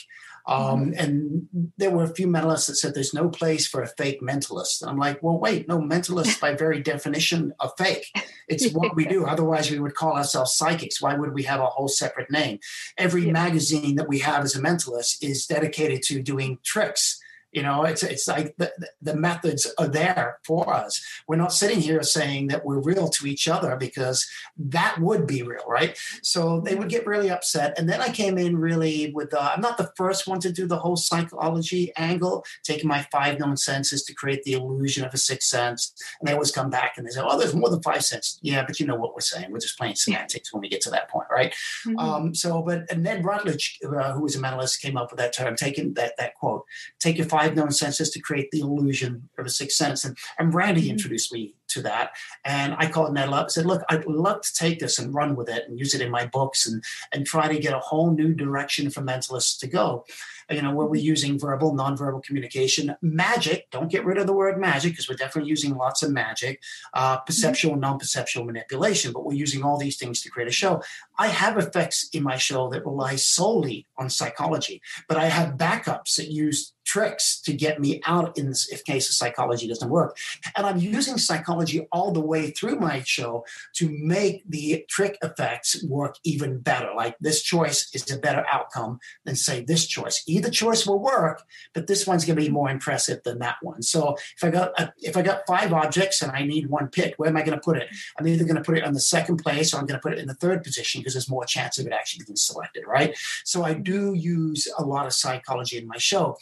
Um, 0.46 0.92
mm-hmm. 0.92 0.92
and 0.98 1.48
there 1.76 1.90
were 1.90 2.04
a 2.04 2.14
few 2.14 2.26
mentalists 2.26 2.66
that 2.66 2.76
said 2.76 2.94
there's 2.94 3.14
no 3.14 3.28
place 3.28 3.66
for 3.66 3.82
a 3.82 3.86
fake 3.86 4.20
mentalist. 4.20 4.82
And 4.82 4.90
I'm 4.90 4.98
like, 4.98 5.22
well, 5.22 5.38
wait, 5.38 5.68
no, 5.68 5.78
mentalists 5.78 6.40
by 6.40 6.54
very 6.54 6.80
definition 6.80 7.52
are 7.60 7.72
fake. 7.78 8.06
It's 8.48 8.70
what 8.72 8.96
we 8.96 9.04
do. 9.04 9.24
Otherwise, 9.24 9.70
we 9.70 9.78
would 9.78 9.94
call 9.94 10.16
ourselves 10.16 10.54
psychics. 10.54 11.00
Why 11.00 11.14
would 11.14 11.32
we 11.32 11.44
have 11.44 11.60
a 11.60 11.66
whole 11.66 11.88
separate 11.88 12.30
name? 12.30 12.58
Every 12.98 13.26
yeah. 13.26 13.32
magazine 13.32 13.96
that 13.96 14.08
we 14.08 14.18
have 14.20 14.44
as 14.44 14.56
a 14.56 14.60
mentalist 14.60 15.22
is 15.22 15.46
dedicated 15.46 16.02
to 16.04 16.22
doing 16.22 16.58
tricks 16.64 17.20
you 17.52 17.62
know, 17.62 17.84
it's 17.84 18.02
it's 18.02 18.26
like 18.26 18.56
the, 18.56 18.72
the 19.02 19.14
methods 19.14 19.72
are 19.78 19.88
there 19.88 20.38
for 20.44 20.72
us. 20.72 21.04
We're 21.28 21.36
not 21.36 21.52
sitting 21.52 21.80
here 21.80 22.02
saying 22.02 22.48
that 22.48 22.64
we're 22.64 22.80
real 22.80 23.08
to 23.08 23.26
each 23.26 23.46
other 23.46 23.76
because 23.76 24.26
that 24.56 24.98
would 24.98 25.26
be 25.26 25.42
real, 25.42 25.64
right? 25.68 25.98
So 26.22 26.60
they 26.60 26.74
would 26.74 26.88
get 26.88 27.06
really 27.06 27.30
upset. 27.30 27.78
And 27.78 27.88
then 27.88 28.00
I 28.00 28.08
came 28.08 28.38
in 28.38 28.56
really 28.56 29.12
with 29.14 29.34
uh, 29.34 29.52
I'm 29.54 29.60
not 29.60 29.76
the 29.76 29.92
first 29.96 30.26
one 30.26 30.40
to 30.40 30.50
do 30.50 30.66
the 30.66 30.78
whole 30.78 30.96
psychology 30.96 31.92
angle, 31.96 32.44
taking 32.64 32.88
my 32.88 33.06
five 33.12 33.38
known 33.38 33.58
senses 33.58 34.02
to 34.04 34.14
create 34.14 34.42
the 34.44 34.54
illusion 34.54 35.04
of 35.04 35.12
a 35.12 35.18
sixth 35.18 35.48
sense. 35.48 35.92
And 36.20 36.28
they 36.28 36.32
always 36.32 36.52
come 36.52 36.70
back 36.70 36.94
and 36.96 37.06
they 37.06 37.10
say, 37.10 37.20
"Oh, 37.22 37.38
there's 37.38 37.54
more 37.54 37.68
than 37.68 37.82
five 37.82 38.02
senses." 38.02 38.38
Yeah, 38.40 38.64
but 38.66 38.80
you 38.80 38.86
know 38.86 38.96
what 38.96 39.14
we're 39.14 39.20
saying. 39.20 39.50
We're 39.50 39.58
just 39.58 39.78
playing 39.78 39.96
semantics 39.96 40.54
when 40.54 40.62
we 40.62 40.70
get 40.70 40.80
to 40.82 40.90
that 40.90 41.10
point, 41.10 41.28
right? 41.30 41.52
Mm-hmm. 41.86 41.98
Um, 41.98 42.34
so, 42.34 42.62
but 42.62 42.96
Ned 42.96 43.26
Rutledge, 43.26 43.78
uh, 43.84 44.12
who 44.12 44.22
was 44.22 44.36
a 44.36 44.38
mentalist, 44.38 44.80
came 44.80 44.96
up 44.96 45.10
with 45.10 45.18
that 45.18 45.34
term, 45.34 45.54
taking 45.54 45.92
that 45.94 46.14
that 46.16 46.34
quote, 46.36 46.64
"Take 46.98 47.18
your 47.18 47.26
five 47.26 47.41
five 47.42 47.56
known 47.56 47.70
senses 47.70 48.10
to 48.10 48.20
create 48.20 48.50
the 48.50 48.60
illusion 48.60 49.28
of 49.38 49.46
a 49.46 49.50
sixth 49.50 49.76
sense. 49.76 50.04
And, 50.04 50.16
and 50.38 50.54
Randi 50.54 50.82
Mm-hmm. 50.82 50.90
introduced 50.90 51.32
me 51.32 51.54
to 51.68 51.82
that. 51.82 52.10
And 52.44 52.74
I 52.78 52.86
called 52.90 53.14
Ned 53.14 53.28
up 53.28 53.44
and 53.44 53.50
said, 53.50 53.66
look, 53.66 53.82
I'd 53.88 54.04
love 54.06 54.42
to 54.42 54.54
take 54.54 54.78
this 54.78 54.98
and 54.98 55.14
run 55.14 55.36
with 55.36 55.48
it 55.48 55.64
and 55.66 55.78
use 55.78 55.94
it 55.94 56.02
in 56.02 56.10
my 56.10 56.26
books 56.26 56.66
and, 56.66 56.82
and 57.12 57.24
try 57.24 57.48
to 57.48 57.58
get 57.58 57.72
a 57.72 57.78
whole 57.78 58.10
new 58.10 58.34
direction 58.34 58.90
for 58.90 59.00
mentalists 59.00 59.58
to 59.60 59.66
go. 59.66 60.04
You 60.50 60.60
know, 60.60 60.74
where 60.74 60.86
we're 60.86 61.00
using 61.00 61.38
verbal, 61.38 61.72
nonverbal 61.74 62.22
communication, 62.24 62.94
magic. 63.00 63.70
Don't 63.70 63.90
get 63.90 64.04
rid 64.04 64.18
of 64.18 64.26
the 64.26 64.34
word 64.34 64.58
magic 64.58 64.92
because 64.92 65.08
we're 65.08 65.16
definitely 65.16 65.48
using 65.48 65.74
lots 65.74 66.02
of 66.02 66.10
magic, 66.10 66.60
uh, 66.92 67.18
perceptual, 67.18 67.76
non-perceptual 67.76 68.44
manipulation. 68.44 69.12
But 69.12 69.24
we're 69.24 69.42
using 69.46 69.62
all 69.62 69.78
these 69.78 69.96
things 69.96 70.20
to 70.22 70.30
create 70.30 70.48
a 70.48 70.52
show. 70.52 70.82
I 71.18 71.28
have 71.28 71.56
effects 71.56 72.08
in 72.12 72.22
my 72.22 72.36
show 72.36 72.68
that 72.70 72.84
rely 72.84 73.16
solely 73.16 73.86
on 73.96 74.10
psychology, 74.10 74.82
but 75.08 75.16
I 75.16 75.26
have 75.26 75.56
backups 75.56 76.16
that 76.16 76.28
use 76.28 76.74
tricks 76.92 77.40
to 77.40 77.54
get 77.54 77.80
me 77.80 78.02
out 78.04 78.36
in 78.36 78.48
this 78.48 78.68
if 78.70 78.84
case 78.84 79.08
of 79.08 79.14
psychology 79.14 79.66
doesn't 79.66 79.88
work. 79.88 80.14
And 80.54 80.66
I'm 80.66 80.76
using 80.76 81.16
psychology 81.16 81.86
all 81.90 82.12
the 82.12 82.20
way 82.20 82.50
through 82.50 82.76
my 82.76 83.00
show 83.06 83.46
to 83.76 83.88
make 83.88 84.42
the 84.46 84.84
trick 84.90 85.16
effects 85.22 85.82
work 85.84 86.16
even 86.22 86.58
better. 86.58 86.90
Like 86.94 87.16
this 87.18 87.40
choice 87.42 87.88
is 87.94 88.10
a 88.10 88.18
better 88.18 88.44
outcome 88.52 88.98
than 89.24 89.36
say 89.36 89.64
this 89.64 89.86
choice. 89.86 90.22
Either 90.26 90.50
choice 90.50 90.86
will 90.86 90.98
work, 90.98 91.42
but 91.72 91.86
this 91.86 92.06
one's 92.06 92.26
going 92.26 92.36
to 92.36 92.42
be 92.42 92.50
more 92.50 92.68
impressive 92.68 93.22
than 93.24 93.38
that 93.38 93.56
one. 93.62 93.80
So 93.80 94.16
if 94.36 94.44
I 94.44 94.50
got 94.50 94.78
a, 94.78 94.92
if 94.98 95.16
I 95.16 95.22
got 95.22 95.46
five 95.46 95.72
objects 95.72 96.20
and 96.20 96.30
I 96.30 96.44
need 96.44 96.68
one 96.68 96.88
pick, 96.88 97.14
where 97.16 97.30
am 97.30 97.38
I 97.38 97.42
going 97.42 97.58
to 97.58 97.64
put 97.64 97.78
it? 97.78 97.88
I'm 98.18 98.28
either 98.28 98.44
going 98.44 98.56
to 98.56 98.62
put 98.62 98.76
it 98.76 98.84
on 98.84 98.92
the 98.92 99.00
second 99.00 99.38
place 99.38 99.72
or 99.72 99.78
I'm 99.78 99.86
going 99.86 99.98
to 99.98 100.02
put 100.02 100.12
it 100.12 100.18
in 100.18 100.26
the 100.26 100.34
third 100.34 100.62
position 100.62 101.00
because 101.00 101.14
there's 101.14 101.30
more 101.30 101.46
chance 101.46 101.78
of 101.78 101.86
it 101.86 101.92
actually 101.94 102.26
being 102.26 102.36
selected, 102.36 102.84
right? 102.86 103.16
So 103.44 103.64
I 103.64 103.72
do 103.72 104.12
use 104.12 104.68
a 104.76 104.84
lot 104.84 105.06
of 105.06 105.14
psychology 105.14 105.78
in 105.78 105.86
my 105.86 105.96
show. 105.96 106.36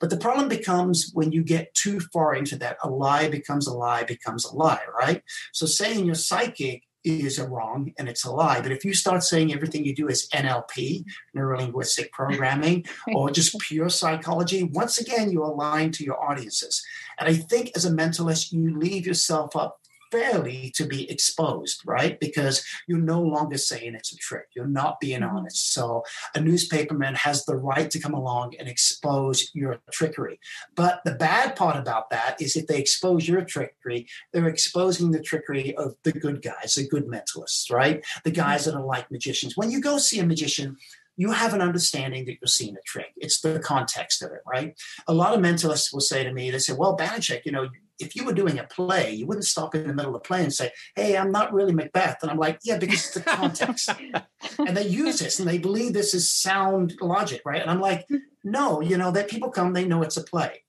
But 0.00 0.10
the 0.10 0.16
problem 0.16 0.48
becomes 0.48 1.10
when 1.14 1.32
you 1.32 1.42
get 1.42 1.74
too 1.74 2.00
far 2.12 2.34
into 2.34 2.56
that, 2.58 2.78
a 2.82 2.90
lie 2.90 3.28
becomes 3.28 3.66
a 3.66 3.74
lie 3.74 4.04
becomes 4.04 4.44
a 4.44 4.54
lie, 4.54 4.82
right? 5.00 5.22
So 5.52 5.66
saying 5.66 6.04
you're 6.04 6.14
psychic 6.14 6.82
is 7.04 7.38
a 7.38 7.46
wrong 7.46 7.92
and 7.98 8.08
it's 8.08 8.24
a 8.24 8.30
lie. 8.30 8.60
But 8.60 8.72
if 8.72 8.84
you 8.84 8.94
start 8.94 9.22
saying 9.22 9.52
everything 9.52 9.84
you 9.84 9.94
do 9.94 10.08
is 10.08 10.28
NLP, 10.30 11.04
neuro 11.34 11.58
linguistic 11.58 12.10
programming, 12.12 12.86
or 13.14 13.30
just 13.30 13.58
pure 13.60 13.90
psychology, 13.90 14.64
once 14.64 14.98
again, 14.98 15.30
you 15.30 15.44
align 15.44 15.92
to 15.92 16.04
your 16.04 16.22
audiences. 16.22 16.82
And 17.18 17.28
I 17.28 17.34
think 17.34 17.72
as 17.76 17.84
a 17.84 17.90
mentalist, 17.90 18.52
you 18.52 18.76
leave 18.76 19.06
yourself 19.06 19.54
up 19.54 19.78
fairly 20.14 20.70
to 20.76 20.86
be 20.86 21.10
exposed, 21.10 21.82
right? 21.84 22.20
Because 22.20 22.64
you're 22.86 22.98
no 22.98 23.20
longer 23.20 23.58
saying 23.58 23.94
it's 23.94 24.12
a 24.12 24.16
trick. 24.16 24.46
You're 24.54 24.66
not 24.66 25.00
being 25.00 25.22
mm-hmm. 25.22 25.36
honest. 25.36 25.72
So 25.74 26.04
a 26.36 26.38
newspaperman 26.38 27.16
has 27.16 27.44
the 27.44 27.56
right 27.56 27.90
to 27.90 27.98
come 27.98 28.14
along 28.14 28.54
and 28.58 28.68
expose 28.68 29.50
your 29.54 29.80
trickery. 29.90 30.38
But 30.76 31.00
the 31.04 31.16
bad 31.16 31.56
part 31.56 31.76
about 31.76 32.10
that 32.10 32.40
is 32.40 32.54
if 32.54 32.68
they 32.68 32.78
expose 32.78 33.26
your 33.26 33.44
trickery, 33.44 34.06
they're 34.32 34.48
exposing 34.48 35.10
the 35.10 35.20
trickery 35.20 35.76
of 35.76 35.96
the 36.04 36.12
good 36.12 36.42
guys, 36.42 36.76
the 36.76 36.86
good 36.86 37.06
mentalists, 37.06 37.72
right? 37.72 38.04
The 38.22 38.30
mm-hmm. 38.30 38.40
guys 38.40 38.66
that 38.66 38.76
are 38.76 38.84
like 38.84 39.10
magicians. 39.10 39.56
When 39.56 39.72
you 39.72 39.80
go 39.80 39.98
see 39.98 40.20
a 40.20 40.26
magician, 40.26 40.76
you 41.16 41.30
have 41.30 41.54
an 41.54 41.60
understanding 41.60 42.24
that 42.24 42.38
you're 42.40 42.48
seeing 42.48 42.76
a 42.76 42.82
trick. 42.84 43.12
It's 43.16 43.40
the 43.40 43.60
context 43.60 44.22
of 44.22 44.32
it, 44.32 44.40
right? 44.46 44.78
A 45.06 45.14
lot 45.14 45.34
of 45.34 45.40
mentalists 45.40 45.92
will 45.92 46.00
say 46.00 46.24
to 46.24 46.32
me, 46.32 46.50
they 46.50 46.58
say, 46.58 46.72
well, 46.72 46.96
Banachek, 46.96 47.42
you 47.44 47.52
know, 47.52 47.68
if 47.98 48.16
you 48.16 48.24
were 48.24 48.32
doing 48.32 48.58
a 48.58 48.64
play, 48.64 49.12
you 49.12 49.26
wouldn't 49.26 49.44
stop 49.44 49.74
in 49.74 49.86
the 49.86 49.94
middle 49.94 50.14
of 50.14 50.22
the 50.22 50.26
play 50.26 50.42
and 50.42 50.52
say, 50.52 50.70
hey, 50.96 51.16
I'm 51.16 51.30
not 51.30 51.52
really 51.52 51.72
Macbeth. 51.72 52.18
And 52.22 52.30
I'm 52.30 52.38
like, 52.38 52.58
yeah, 52.64 52.78
because 52.78 52.96
it's 52.96 53.14
the 53.14 53.20
context. 53.20 53.90
and 54.58 54.76
they 54.76 54.86
use 54.86 55.18
this 55.18 55.38
and 55.38 55.48
they 55.48 55.58
believe 55.58 55.92
this 55.92 56.14
is 56.14 56.30
sound 56.30 56.94
logic, 57.00 57.42
right? 57.44 57.62
And 57.62 57.70
I'm 57.70 57.80
like, 57.80 58.06
no, 58.42 58.80
you 58.80 58.98
know, 58.98 59.10
that 59.12 59.30
people 59.30 59.50
come, 59.50 59.72
they 59.72 59.86
know 59.86 60.02
it's 60.02 60.16
a 60.16 60.24
play 60.24 60.64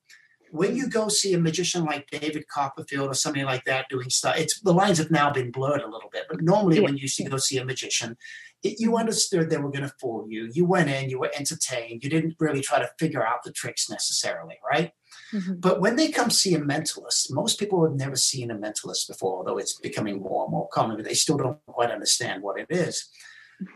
when 0.56 0.76
you 0.76 0.88
go 0.88 1.10
see 1.10 1.34
a 1.34 1.38
magician 1.38 1.84
like 1.84 2.10
David 2.10 2.48
Copperfield 2.48 3.10
or 3.10 3.14
somebody 3.14 3.44
like 3.44 3.66
that 3.66 3.90
doing 3.90 4.10
stuff, 4.10 4.38
it's 4.38 4.62
the 4.62 4.74
lines 4.74 4.98
have 5.00 5.12
now 5.12 5.32
been 5.32 5.52
blurred 5.52 5.82
a 5.82 5.90
little 5.90 6.10
bit. 6.12 6.26
But 6.30 6.42
normally, 6.42 6.80
when 6.80 6.96
you 6.96 7.04
used 7.04 7.18
to 7.18 7.26
go 7.26 7.38
see 7.38 7.58
a 7.58 7.66
magician, 7.66 8.16
it, 8.64 8.80
you 8.80 8.98
understood 8.98 9.50
they 9.50 9.58
were 9.58 9.72
going 9.72 9.88
to 9.88 9.94
fool 10.00 10.28
you. 10.30 10.50
You 10.52 10.66
went 10.66 10.90
in, 10.90 11.10
you 11.10 11.20
were 11.20 11.32
entertained. 11.38 12.04
You 12.04 12.10
didn't 12.10 12.36
really 12.40 12.62
try 12.62 12.80
to 12.80 12.90
figure 12.98 13.26
out 13.26 13.44
the 13.44 13.52
tricks 13.52 13.90
necessarily, 13.90 14.58
right? 14.68 14.92
Mm-hmm. 15.34 15.56
But 15.56 15.82
when 15.82 15.96
they 15.96 16.10
come 16.10 16.30
see 16.30 16.54
a 16.54 16.60
mentalist, 16.60 17.32
most 17.32 17.60
people 17.60 17.84
have 17.84 17.96
never 17.96 18.16
seen 18.16 18.52
a 18.52 18.56
mentalist 18.56 19.08
before, 19.08 19.38
although 19.38 19.58
it's 19.58 19.80
becoming 19.80 20.22
more 20.22 20.46
and 20.46 20.52
more 20.52 20.68
common, 20.70 20.98
but 20.98 21.06
they 21.06 21.14
still 21.14 21.38
don't 21.38 21.60
quite 21.68 21.92
understand 21.92 22.44
what 22.44 22.60
it 22.60 22.68
is. 22.70 23.10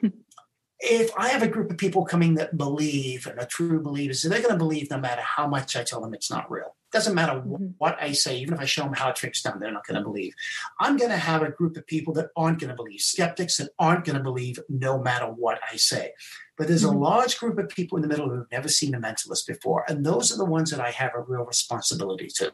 if 0.80 1.12
I 1.18 1.30
have 1.30 1.44
a 1.44 1.48
group 1.48 1.72
of 1.72 1.78
people 1.78 2.06
coming 2.06 2.36
that 2.36 2.58
believe 2.58 3.28
and 3.28 3.40
are 3.40 3.46
true 3.46 3.82
believers, 3.82 4.22
they're 4.22 4.42
going 4.42 4.54
to 4.54 4.58
believe 4.58 4.90
no 4.90 5.00
matter 5.00 5.22
how 5.22 5.48
much 5.48 5.76
I 5.76 5.84
tell 5.84 6.02
them 6.02 6.14
it's 6.14 6.32
not 6.32 6.50
real. 6.50 6.76
Doesn't 6.92 7.16
matter 7.16 7.40
Mm-hmm. 7.40 7.68
what 7.78 7.98
I 8.02 8.12
say, 8.12 8.40
even 8.40 8.56
if 8.56 8.60
I 8.60 8.66
show 8.66 8.84
them 8.84 8.94
how 8.94 9.10
a 9.12 9.14
trick's 9.14 9.42
done, 9.42 9.60
they're 9.60 9.72
not 9.72 9.86
going 9.86 9.98
to 9.98 10.04
believe. 10.04 10.34
I'm 10.80 10.98
going 10.98 11.12
to 11.12 11.18
have 11.18 11.42
a 11.42 11.52
group 11.52 11.78
of 11.78 11.86
people 11.88 12.14
that 12.16 12.30
aren't 12.36 12.60
going 12.60 12.70
to 12.70 12.76
believe, 12.76 13.02
skeptics 13.02 13.58
that 13.58 13.70
aren't 13.78 14.06
going 14.06 14.18
to 14.18 14.24
believe 14.24 14.60
no 14.68 15.00
matter 15.02 15.26
what 15.26 15.60
I 15.72 15.76
say. 15.78 16.12
But 16.58 16.68
there's 16.68 16.84
a 16.84 16.92
large 16.92 17.40
group 17.40 17.58
of 17.58 17.70
people 17.70 17.98
in 17.98 18.02
the 18.02 18.08
middle 18.10 18.30
who've 18.30 18.52
never 18.52 18.68
seen 18.68 18.94
a 18.94 19.00
mentalist 19.00 19.48
before. 19.48 19.86
And 19.88 20.06
those 20.06 20.34
are 20.34 20.38
the 20.38 20.46
ones 20.46 20.72
that 20.72 20.82
I 20.82 20.92
have 20.92 21.12
a 21.16 21.22
real 21.22 21.46
responsibility 21.46 22.28
to. 22.36 22.52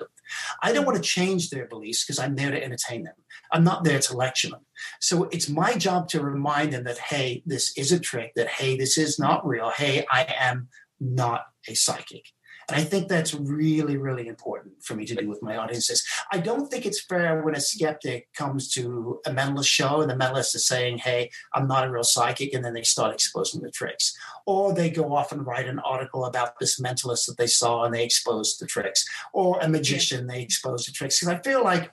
I 0.61 0.73
don't 0.73 0.85
want 0.85 0.97
to 0.97 1.03
change 1.03 1.49
their 1.49 1.65
beliefs 1.67 2.05
because 2.05 2.19
I'm 2.19 2.35
there 2.35 2.51
to 2.51 2.63
entertain 2.63 3.03
them. 3.03 3.15
I'm 3.51 3.63
not 3.63 3.83
there 3.83 3.99
to 3.99 4.15
lecture 4.15 4.49
them. 4.49 4.65
So 4.99 5.23
it's 5.31 5.49
my 5.49 5.73
job 5.75 6.07
to 6.09 6.21
remind 6.21 6.73
them 6.73 6.83
that, 6.83 6.99
hey, 6.99 7.41
this 7.47 7.75
is 7.77 7.91
a 7.91 7.99
trick, 7.99 8.33
that, 8.35 8.47
hey, 8.47 8.77
this 8.77 8.97
is 8.97 9.17
not 9.17 9.45
real. 9.45 9.71
Hey, 9.71 10.05
I 10.11 10.27
am 10.37 10.67
not 10.99 11.45
a 11.67 11.73
psychic. 11.73 12.25
And 12.67 12.79
I 12.79 12.83
think 12.83 13.07
that's 13.07 13.33
really, 13.33 13.97
really 13.97 14.27
important 14.27 14.83
for 14.83 14.95
me 14.95 15.05
to 15.05 15.15
do 15.15 15.29
with 15.29 15.41
my 15.41 15.57
audiences. 15.57 16.05
I 16.31 16.39
don't 16.39 16.69
think 16.69 16.85
it's 16.85 17.01
fair 17.01 17.41
when 17.43 17.55
a 17.55 17.59
skeptic 17.59 18.27
comes 18.33 18.69
to 18.73 19.19
a 19.25 19.31
mentalist 19.31 19.67
show 19.67 20.01
and 20.01 20.09
the 20.09 20.15
mentalist 20.15 20.55
is 20.55 20.67
saying, 20.67 20.99
Hey, 20.99 21.29
I'm 21.53 21.67
not 21.67 21.85
a 21.85 21.91
real 21.91 22.03
psychic, 22.03 22.53
and 22.53 22.63
then 22.63 22.73
they 22.73 22.83
start 22.83 23.13
exposing 23.13 23.61
the 23.61 23.71
tricks. 23.71 24.17
Or 24.45 24.73
they 24.73 24.89
go 24.89 25.15
off 25.15 25.31
and 25.31 25.45
write 25.45 25.67
an 25.67 25.79
article 25.79 26.25
about 26.25 26.59
this 26.59 26.79
mentalist 26.79 27.27
that 27.27 27.37
they 27.37 27.47
saw 27.47 27.83
and 27.83 27.93
they 27.93 28.03
expose 28.03 28.57
the 28.57 28.65
tricks. 28.65 29.05
Or 29.33 29.59
a 29.59 29.69
magician, 29.69 30.27
they 30.27 30.41
expose 30.41 30.85
the 30.85 30.91
tricks. 30.91 31.19
Because 31.19 31.35
I 31.35 31.41
feel 31.41 31.63
like 31.63 31.91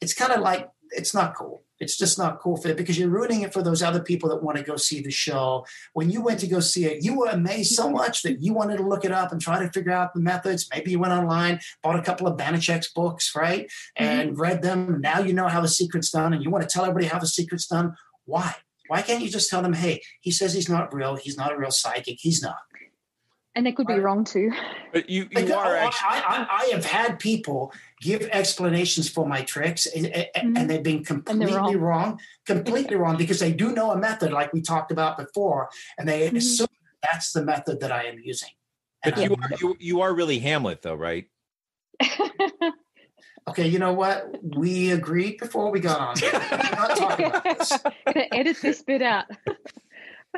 it's 0.00 0.14
kind 0.14 0.32
of 0.32 0.40
like 0.40 0.68
it's 0.90 1.14
not 1.14 1.34
cool. 1.34 1.62
It's 1.80 1.96
just 1.96 2.18
not 2.18 2.40
cool 2.40 2.56
for 2.56 2.68
it 2.68 2.76
because 2.76 2.98
you're 2.98 3.08
ruining 3.08 3.40
it 3.40 3.52
for 3.52 3.62
those 3.62 3.82
other 3.82 4.00
people 4.00 4.28
that 4.28 4.42
want 4.42 4.58
to 4.58 4.62
go 4.62 4.76
see 4.76 5.00
the 5.00 5.10
show. 5.10 5.66
When 5.94 6.10
you 6.10 6.22
went 6.22 6.40
to 6.40 6.46
go 6.46 6.60
see 6.60 6.84
it, 6.84 7.02
you 7.02 7.18
were 7.18 7.28
amazed 7.28 7.74
so 7.74 7.90
much 7.90 8.22
that 8.22 8.42
you 8.42 8.52
wanted 8.52 8.76
to 8.76 8.86
look 8.86 9.04
it 9.04 9.12
up 9.12 9.32
and 9.32 9.40
try 9.40 9.58
to 9.58 9.72
figure 9.72 9.92
out 9.92 10.12
the 10.12 10.20
methods. 10.20 10.68
Maybe 10.72 10.90
you 10.90 10.98
went 10.98 11.14
online, 11.14 11.60
bought 11.82 11.98
a 11.98 12.02
couple 12.02 12.26
of 12.26 12.36
Banachek's 12.36 12.92
books, 12.92 13.34
right? 13.34 13.64
Mm-hmm. 13.98 14.04
And 14.04 14.38
read 14.38 14.62
them. 14.62 15.00
Now 15.00 15.20
you 15.20 15.32
know 15.32 15.48
how 15.48 15.60
the 15.60 15.68
secret's 15.68 16.10
done 16.10 16.34
and 16.34 16.44
you 16.44 16.50
want 16.50 16.68
to 16.68 16.72
tell 16.72 16.84
everybody 16.84 17.06
how 17.06 17.18
the 17.18 17.26
secret's 17.26 17.66
done. 17.66 17.96
Why? 18.26 18.54
Why 18.88 19.02
can't 19.02 19.22
you 19.22 19.30
just 19.30 19.48
tell 19.48 19.62
them, 19.62 19.72
hey, 19.72 20.02
he 20.20 20.30
says 20.30 20.52
he's 20.52 20.68
not 20.68 20.92
real. 20.92 21.16
He's 21.16 21.36
not 21.36 21.52
a 21.52 21.56
real 21.56 21.70
psychic. 21.70 22.18
He's 22.20 22.42
not. 22.42 22.58
And 23.56 23.66
they 23.66 23.72
could 23.72 23.88
be 23.88 23.98
wrong 23.98 24.24
too. 24.24 24.52
But 24.92 25.10
you, 25.10 25.28
Like, 25.34 25.48
you 25.48 25.54
are 25.54 25.76
I, 25.76 25.78
actually. 25.80 26.08
I, 26.08 26.46
I, 26.48 26.56
I 26.62 26.64
have 26.72 26.84
had 26.84 27.18
people 27.18 27.72
give 28.00 28.22
explanations 28.30 29.08
for 29.08 29.26
my 29.26 29.42
tricks, 29.42 29.86
and, 29.86 30.06
and- 30.06 30.56
and 30.56 30.70
they've 30.70 30.82
been 30.82 31.04
completely 31.04 31.52
wrong. 31.54 31.76
wrong. 31.78 32.20
completely 32.46 32.94
wrong, 32.96 33.16
because 33.16 33.40
they 33.40 33.52
do 33.52 33.72
know 33.72 33.90
a 33.90 33.96
method, 33.98 34.32
like 34.32 34.52
we 34.52 34.60
talked 34.62 34.92
about 34.92 35.18
before, 35.18 35.68
and 35.98 36.08
they 36.08 36.28
assume 36.28 36.68
that's 37.02 37.32
the 37.32 37.44
method 37.44 37.80
that 37.80 37.90
I 37.90 38.04
am 38.04 38.18
using. 38.22 38.50
But 39.02 39.16
you 39.16 39.22
I'm- 39.24 39.42
are, 39.42 39.48
you, 39.60 39.76
you 39.80 40.00
are 40.02 40.14
really 40.14 40.38
Hamlet, 40.38 40.82
though, 40.82 40.94
right? 40.94 41.26
okay, 43.48 43.66
you 43.66 43.78
know 43.78 43.92
what? 43.92 44.32
We 44.42 44.90
agreed 44.90 45.38
before 45.38 45.70
we 45.70 45.80
got 45.80 46.00
on. 46.00 46.16
here. 46.18 46.30
We're 46.32 46.70
not 46.76 46.96
talking 46.96 47.26
about 47.26 47.44
this. 47.44 47.72
Gonna 48.06 48.26
edit 48.32 48.58
this 48.62 48.82
bit 48.82 49.02
out. 49.02 49.26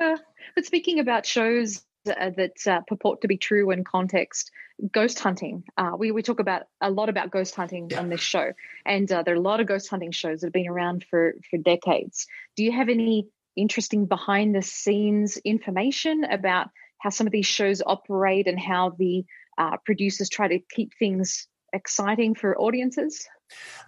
Uh, 0.01 0.17
but 0.55 0.65
speaking 0.65 1.01
about 1.01 1.27
shows 1.27 1.83
uh, 2.09 2.31
that 2.37 2.67
uh, 2.67 2.81
purport 2.87 3.21
to 3.23 3.29
be 3.29 3.37
true 3.37 3.71
in 3.71 3.85
context, 3.85 4.51
ghost 4.93 5.19
hunting. 5.19 5.65
Uh, 5.77 5.93
we 5.97 6.11
we 6.11 6.23
talk 6.23 6.41
about 6.41 6.63
a 6.81 6.91
lot 6.91 7.09
about 7.09 7.31
ghost 7.31 7.55
hunting 7.55 7.91
on 7.97 8.09
this 8.09 8.21
show, 8.21 8.53
and 8.85 9.11
uh, 9.11 9.23
there 9.23 9.35
are 9.35 9.39
a 9.39 9.41
lot 9.41 9.61
of 9.61 9.67
ghost 9.67 9.89
hunting 9.89 10.13
shows 10.13 10.41
that 10.41 10.47
have 10.47 10.53
been 10.53 10.69
around 10.69 11.05
for 11.09 11.35
for 11.51 11.59
decades. 11.59 12.27
Do 12.57 12.65
you 12.65 12.73
have 12.73 12.89
any 12.89 13.29
interesting 13.57 14.07
behind 14.07 14.55
the 14.55 14.63
scenes 14.63 15.37
information 15.39 16.25
about 16.25 16.69
how 16.99 17.11
some 17.11 17.27
of 17.27 17.33
these 17.33 17.47
shows 17.47 17.83
operate 17.85 18.47
and 18.47 18.59
how 18.59 18.95
the 18.99 19.25
uh, 19.59 19.77
producers 19.85 20.29
try 20.29 20.49
to 20.49 20.59
keep 20.59 20.93
things 20.99 21.47
exciting 21.73 22.35
for 22.35 22.59
audiences? 22.59 23.27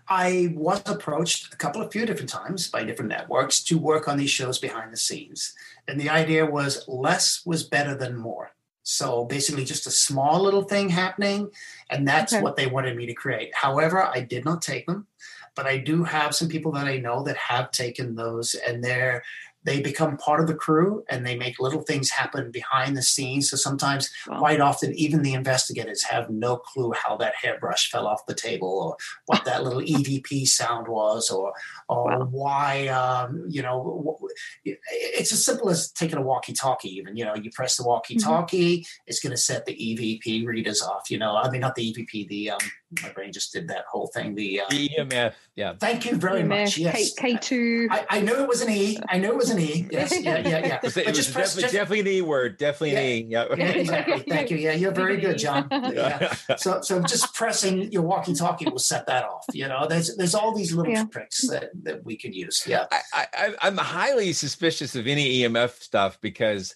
I 0.09 0.53
was 0.55 0.83
approached 0.87 1.55
a 1.55 1.57
couple 1.57 1.81
of 1.81 1.91
few 1.91 2.05
different 2.05 2.29
times 2.29 2.69
by 2.69 2.85
different 2.85 3.09
networks 3.11 3.63
to 3.65 3.79
work 3.79 4.07
on 4.07 4.19
these 4.19 4.31
shows 4.31 4.59
behind 4.59 4.93
the 4.93 4.99
scenes. 4.99 5.55
And 5.89 5.99
the 5.99 6.11
idea 6.11 6.45
was 6.45 6.85
less 6.89 7.45
was 7.47 7.63
better 7.63 7.95
than 7.95 8.17
more. 8.17 8.51
So 8.83 9.25
basically, 9.25 9.65
just 9.65 9.87
a 9.87 9.91
small 9.91 10.43
little 10.43 10.63
thing 10.65 10.91
happening, 10.91 11.51
and 11.89 12.07
that's 12.07 12.35
Okay. 12.35 12.43
what 12.43 12.57
they 12.57 12.67
wanted 12.67 12.97
me 12.97 13.07
to 13.07 13.15
create. 13.15 13.55
However, 13.55 14.03
I 14.03 14.21
did 14.21 14.45
not 14.45 14.61
take 14.61 14.85
them, 14.87 15.07
but 15.55 15.65
I 15.65 15.79
do 15.79 16.05
have 16.05 16.35
some 16.35 16.49
people 16.49 16.73
that 16.73 16.87
I 16.87 16.99
know 16.99 17.23
that 17.23 17.37
have 17.39 17.71
taken 17.71 18.15
those, 18.15 18.55
and 18.55 18.85
they're 18.85 19.23
they 19.65 19.81
become 19.81 20.17
part 20.17 20.41
of 20.41 20.47
the 20.47 20.55
crew 20.55 21.05
and 21.09 21.27
they 21.27 21.37
make 21.37 21.59
little 21.59 21.83
things 21.83 22.11
happen 22.11 22.51
behind 22.51 22.97
the 22.97 23.03
scenes. 23.03 23.51
So 23.51 23.57
sometimes, 23.57 24.11
quite 24.27 24.61
often, 24.61 24.95
even 24.95 25.23
the 25.23 25.35
investigators 25.35 26.05
have 26.05 26.31
no 26.31 26.57
clue 26.57 26.93
how 26.93 27.17
that 27.17 27.35
hairbrush 27.35 27.91
fell 27.91 28.07
off 28.07 28.27
the 28.27 28.35
table 28.35 28.69
or 28.69 28.97
what 29.27 29.45
that 29.45 29.65
little 29.65 29.81
EVP 29.95 30.47
sound 30.47 30.89
was 30.89 31.31
or 31.31 31.53
or 31.89 32.25
why 32.27 32.89
um, 32.89 33.45
you 33.49 33.63
know 33.63 34.29
it's 34.65 35.33
as 35.33 35.45
simple 35.45 35.71
as 35.71 35.91
taking 35.91 36.19
a 36.19 36.23
walkie-talkie. 36.23 36.89
Even 36.89 37.17
you 37.17 37.25
know, 37.25 37.35
you 37.35 37.51
press 37.51 37.77
the 37.77 37.85
walkie-talkie, 37.85 38.87
it's 39.07 39.21
going 39.21 39.33
to 39.33 39.37
set 39.37 39.67
the 39.67 39.73
EVP 39.73 40.47
readers 40.47 40.83
off. 40.83 41.11
You 41.11 41.19
know, 41.19 41.37
I 41.37 41.51
mean 41.51 41.61
not 41.61 41.75
the 41.75 41.93
EVP, 41.93 42.29
the 42.29 42.51
um, 42.51 42.59
my 43.03 43.11
brain 43.11 43.33
just 43.33 43.53
did 43.53 43.69
that 43.69 43.85
whole 43.91 44.09
thing. 44.09 44.35
The, 44.35 44.61
uh, 44.61 44.65
the 44.71 44.91
EMF, 44.99 45.35
yeah. 45.57 45.75
Thank 45.79 46.05
you 46.07 46.17
very 46.17 46.43
EMF, 46.43 46.49
much. 46.49 46.79
Yes, 46.79 47.15
K 47.15 47.37
two. 47.37 47.89
I, 47.91 48.07
I 48.11 48.21
knew 48.21 48.35
it 48.35 48.49
was 48.49 48.63
an 48.63 48.71
E. 48.71 48.99
I 49.09 49.19
knew 49.19 49.29
it 49.29 49.37
was 49.37 49.51
an 49.51 49.54
E. 49.59 49.89
Yes, 49.91 50.13
yeah, 50.21 50.39
yeah, 50.39 50.59
yeah. 50.59 50.75
It 50.77 50.83
was, 50.83 50.97
it 50.97 51.05
But 51.07 51.17
was 51.17 51.31
press- 51.31 51.55
definitely, 51.55 51.63
just- 51.63 51.75
definitely 51.75 52.01
an 52.01 52.07
E 52.09 52.23
word. 52.23 52.59
Definitely 52.59 52.97
an 52.97 53.03
E. 53.05 53.27
Yeah. 53.31 53.45
yeah, 53.57 53.65
exactly. 53.71 54.19
Thank 54.29 54.51
you. 54.51 54.57
Yeah, 54.59 54.73
you're 54.73 54.93
very 54.93 55.19
good, 55.21 55.39
John. 55.39 55.69
Yeah. 55.95 56.35
So, 56.57 56.81
so 56.81 57.01
just 57.03 57.35
pressing 57.35 57.91
your 57.93 58.03
walkie-talkie 58.03 58.69
will 58.71 58.79
set 58.79 59.07
that 59.07 59.25
off. 59.25 59.45
You 59.53 59.69
know, 59.69 59.87
there's 59.89 60.17
there's 60.17 60.35
all 60.35 60.55
these 60.55 60.73
little 60.73 60.93
Yeah. 60.93 61.05
tricks 61.05 61.47
that, 61.49 61.71
that 61.83 62.05
we 62.05 62.17
can 62.17 62.33
use. 62.33 62.65
Yeah. 62.67 62.87
I, 62.91 63.27
I, 63.35 63.55
I'm 63.63 63.77
highly 63.77 64.33
suspicious 64.33 64.95
of 64.97 65.07
any 65.07 65.41
EMF 65.41 65.81
stuff 65.83 66.21
because 66.21 66.75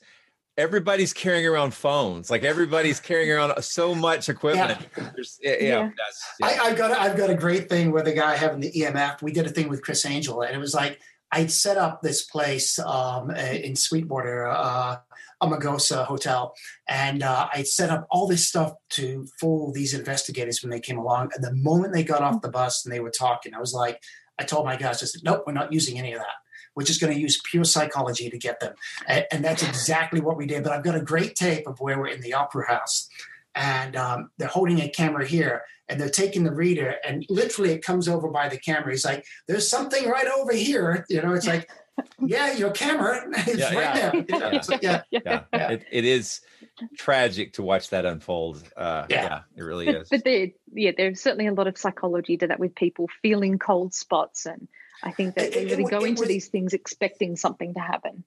everybody's 0.56 1.12
carrying 1.12 1.46
around 1.46 1.72
phones. 1.72 2.30
Like 2.30 2.42
everybody's 2.42 2.98
carrying 3.00 3.30
around 3.30 3.60
so 3.62 3.94
much 3.94 4.28
equipment. 4.28 4.78
There's- 4.96 5.38
Yeah, 5.42 5.52
yeah, 5.52 5.60
Yeah. 5.60 5.90
that's 5.96 6.24
I, 6.60 6.68
I've 6.68 6.76
got 6.76 6.90
a, 6.90 7.00
I've 7.00 7.16
got 7.16 7.30
a 7.30 7.34
great 7.34 7.68
thing 7.68 7.92
with 7.92 8.06
a 8.08 8.12
guy 8.12 8.36
having 8.36 8.60
the 8.60 8.72
EMF. 8.72 9.22
We 9.22 9.32
did 9.32 9.46
a 9.46 9.50
thing 9.50 9.68
with 9.68 9.82
Criss 9.82 10.04
Angel, 10.04 10.42
and 10.42 10.54
it 10.54 10.58
was 10.58 10.74
like 10.74 10.98
I'd 11.30 11.50
set 11.50 11.76
up 11.76 12.02
this 12.02 12.24
place 12.24 12.78
um, 12.78 13.30
uh, 13.30 13.34
in 13.34 13.76
Sweetwater, 13.76 14.48
uh, 14.48 14.96
Amargosa 15.42 16.04
Hotel, 16.04 16.54
and 16.88 17.22
uh, 17.22 17.48
I'd 17.54 17.68
set 17.68 17.90
up 17.90 18.06
all 18.10 18.26
this 18.26 18.48
stuff 18.48 18.72
to 18.90 19.26
fool 19.40 19.72
these 19.72 19.94
investigators 19.94 20.62
when 20.62 20.70
they 20.70 20.80
came 20.80 20.98
along. 20.98 21.30
And 21.34 21.44
the 21.44 21.54
moment 21.54 21.92
they 21.92 22.02
got 22.02 22.22
off 22.22 22.42
the 22.42 22.48
bus 22.48 22.84
and 22.84 22.92
they 22.92 23.00
were 23.00 23.10
talking, 23.10 23.54
I 23.54 23.60
was 23.60 23.74
like, 23.74 24.02
I 24.38 24.44
told 24.44 24.64
my 24.64 24.76
guys, 24.76 25.02
I 25.02 25.06
said, 25.06 25.22
nope, 25.24 25.44
we're 25.46 25.52
not 25.52 25.72
using 25.72 25.98
any 25.98 26.12
of 26.12 26.18
that. 26.18 26.26
We're 26.74 26.84
just 26.84 27.00
going 27.00 27.12
to 27.12 27.20
use 27.20 27.40
pure 27.44 27.64
psychology 27.64 28.30
to 28.30 28.38
get 28.38 28.60
them. 28.60 28.74
And, 29.06 29.26
and 29.32 29.44
that's 29.44 29.62
exactly 29.62 30.20
what 30.20 30.36
we 30.36 30.46
did. 30.46 30.62
But 30.62 30.72
I've 30.72 30.84
got 30.84 30.94
a 30.94 31.00
great 31.00 31.34
tape 31.34 31.66
of 31.66 31.80
where 31.80 31.98
we're 31.98 32.08
in 32.08 32.20
the 32.20 32.34
opera 32.34 32.68
house 32.68 33.08
and 33.58 33.96
um, 33.96 34.30
they're 34.38 34.48
holding 34.48 34.80
a 34.80 34.88
camera 34.88 35.26
here 35.26 35.62
and 35.88 36.00
they're 36.00 36.08
taking 36.08 36.44
the 36.44 36.54
reader 36.54 36.94
and 37.06 37.26
literally 37.28 37.72
it 37.72 37.82
comes 37.82 38.08
over 38.08 38.28
by 38.30 38.48
the 38.48 38.58
camera. 38.58 38.90
He's 38.92 39.04
like, 39.04 39.24
there's 39.48 39.68
something 39.68 40.08
right 40.08 40.28
over 40.38 40.52
here. 40.54 41.04
You 41.10 41.20
know, 41.22 41.32
it's 41.34 41.46
like, 41.46 41.68
yeah, 42.20 42.52
your 42.52 42.70
camera 42.70 43.26
is 43.48 43.58
Yeah, 43.58 43.64
right 43.74 43.74
yeah. 43.74 44.10
there. 44.10 44.24
You 44.28 44.38
know, 44.38 44.48
it's 44.50 44.68
like, 44.68 44.82
yeah. 44.82 45.02
yeah. 45.10 45.42
It, 45.52 45.84
it 45.90 46.04
is 46.04 46.40
tragic 46.96 47.54
to 47.54 47.62
watch 47.62 47.90
that 47.90 48.06
unfold. 48.06 48.62
Uh, 48.76 49.06
yeah. 49.10 49.40
it 49.56 49.62
really 49.62 49.86
but, 49.86 49.94
is. 49.96 50.08
but 50.08 50.24
there, 50.24 50.48
yeah, 50.72 50.92
there's 50.96 51.20
certainly 51.20 51.48
a 51.48 51.52
lot 51.54 51.66
of 51.66 51.76
psychology 51.76 52.36
to 52.36 52.46
that 52.46 52.60
with 52.60 52.74
people 52.76 53.08
feeling 53.22 53.58
cold 53.58 53.92
spots, 53.94 54.46
and 54.46 54.68
I 55.02 55.10
think 55.10 55.34
that 55.34 55.52
they 55.52 55.62
It- 55.62 55.66
it 55.66 55.70
really 55.72 55.82
wa- 55.84 55.90
go 55.90 56.04
it 56.04 56.08
into 56.10 56.20
was- 56.20 56.28
these 56.28 56.48
things 56.48 56.72
expecting 56.74 57.34
something 57.36 57.74
to 57.74 57.80
happen. 57.80 58.22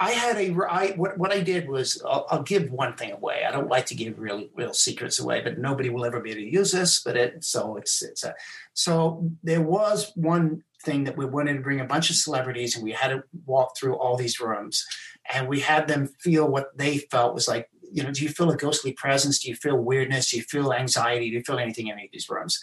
I 0.00 0.10
had 0.12 0.36
a 0.36 0.54
I 0.68 0.92
what 0.96 1.16
what 1.16 1.32
I 1.32 1.40
did 1.40 1.68
was 1.68 2.02
I'll, 2.04 2.26
I'll 2.30 2.42
give 2.42 2.70
one 2.70 2.96
thing 2.96 3.12
away. 3.12 3.44
I 3.46 3.52
don't 3.52 3.68
like 3.68 3.86
to 3.86 3.94
give 3.94 4.18
real 4.18 4.48
real 4.54 4.74
secrets 4.74 5.20
away, 5.20 5.42
but 5.42 5.58
nobody 5.58 5.90
will 5.90 6.04
ever 6.04 6.20
be 6.20 6.30
able 6.30 6.40
to 6.40 6.52
use 6.52 6.72
this. 6.72 7.00
But 7.00 7.16
it 7.16 7.44
so 7.44 7.76
it's 7.76 8.02
it's 8.02 8.24
a 8.24 8.34
so 8.74 9.30
there 9.44 9.62
was 9.62 10.10
one 10.16 10.64
thing 10.82 11.04
that 11.04 11.16
we 11.16 11.24
wanted 11.24 11.54
to 11.54 11.60
bring 11.60 11.80
a 11.80 11.84
bunch 11.84 12.10
of 12.10 12.16
celebrities 12.16 12.74
and 12.74 12.84
we 12.84 12.92
had 12.92 13.08
to 13.08 13.22
walk 13.44 13.76
through 13.76 13.96
all 13.96 14.16
these 14.16 14.40
rooms 14.40 14.84
and 15.32 15.48
we 15.48 15.60
had 15.60 15.88
them 15.88 16.06
feel 16.20 16.46
what 16.46 16.76
they 16.76 16.98
felt 16.98 17.34
was 17.34 17.48
like 17.48 17.68
you 17.92 18.02
know 18.02 18.10
do 18.10 18.24
you 18.24 18.28
feel 18.28 18.50
a 18.50 18.56
ghostly 18.56 18.92
presence? 18.92 19.38
Do 19.38 19.48
you 19.48 19.54
feel 19.54 19.76
weirdness? 19.76 20.30
Do 20.30 20.36
you 20.36 20.42
feel 20.42 20.72
anxiety? 20.72 21.30
Do 21.30 21.36
you 21.36 21.42
feel 21.42 21.58
anything 21.58 21.86
in 21.86 21.94
any 21.94 22.06
of 22.06 22.12
these 22.12 22.28
rooms? 22.28 22.60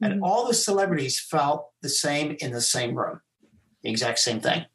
And 0.00 0.14
mm-hmm. 0.14 0.24
all 0.24 0.46
the 0.46 0.54
celebrities 0.54 1.18
felt 1.18 1.68
the 1.82 1.88
same 1.88 2.36
in 2.38 2.52
the 2.52 2.60
same 2.60 2.94
room 2.94 3.20
the 3.82 3.90
exact 3.90 4.20
same 4.20 4.40
thing 4.40 4.66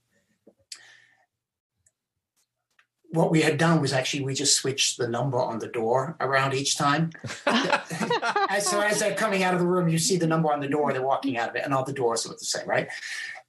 what 3.11 3.31
we 3.31 3.41
had 3.41 3.57
done 3.57 3.81
was 3.81 3.93
actually 3.93 4.23
we 4.23 4.33
just 4.33 4.57
switched 4.57 4.97
the 4.97 5.07
number 5.07 5.39
on 5.39 5.59
the 5.59 5.67
door 5.67 6.15
around 6.19 6.53
each 6.53 6.77
time. 6.77 7.11
so 8.59 8.81
as 8.81 8.99
they're 8.99 9.15
coming 9.15 9.43
out 9.43 9.53
of 9.53 9.59
the 9.59 9.67
room, 9.67 9.87
you 9.87 9.97
see 9.97 10.17
the 10.17 10.27
number 10.27 10.51
on 10.51 10.59
the 10.59 10.67
door, 10.67 10.91
they're 10.91 11.01
walking 11.01 11.37
out 11.37 11.49
of 11.49 11.55
it, 11.55 11.63
and 11.63 11.73
all 11.73 11.85
the 11.85 11.93
doors 11.93 12.27
look 12.27 12.37
the 12.37 12.45
same, 12.45 12.67
right? 12.67 12.87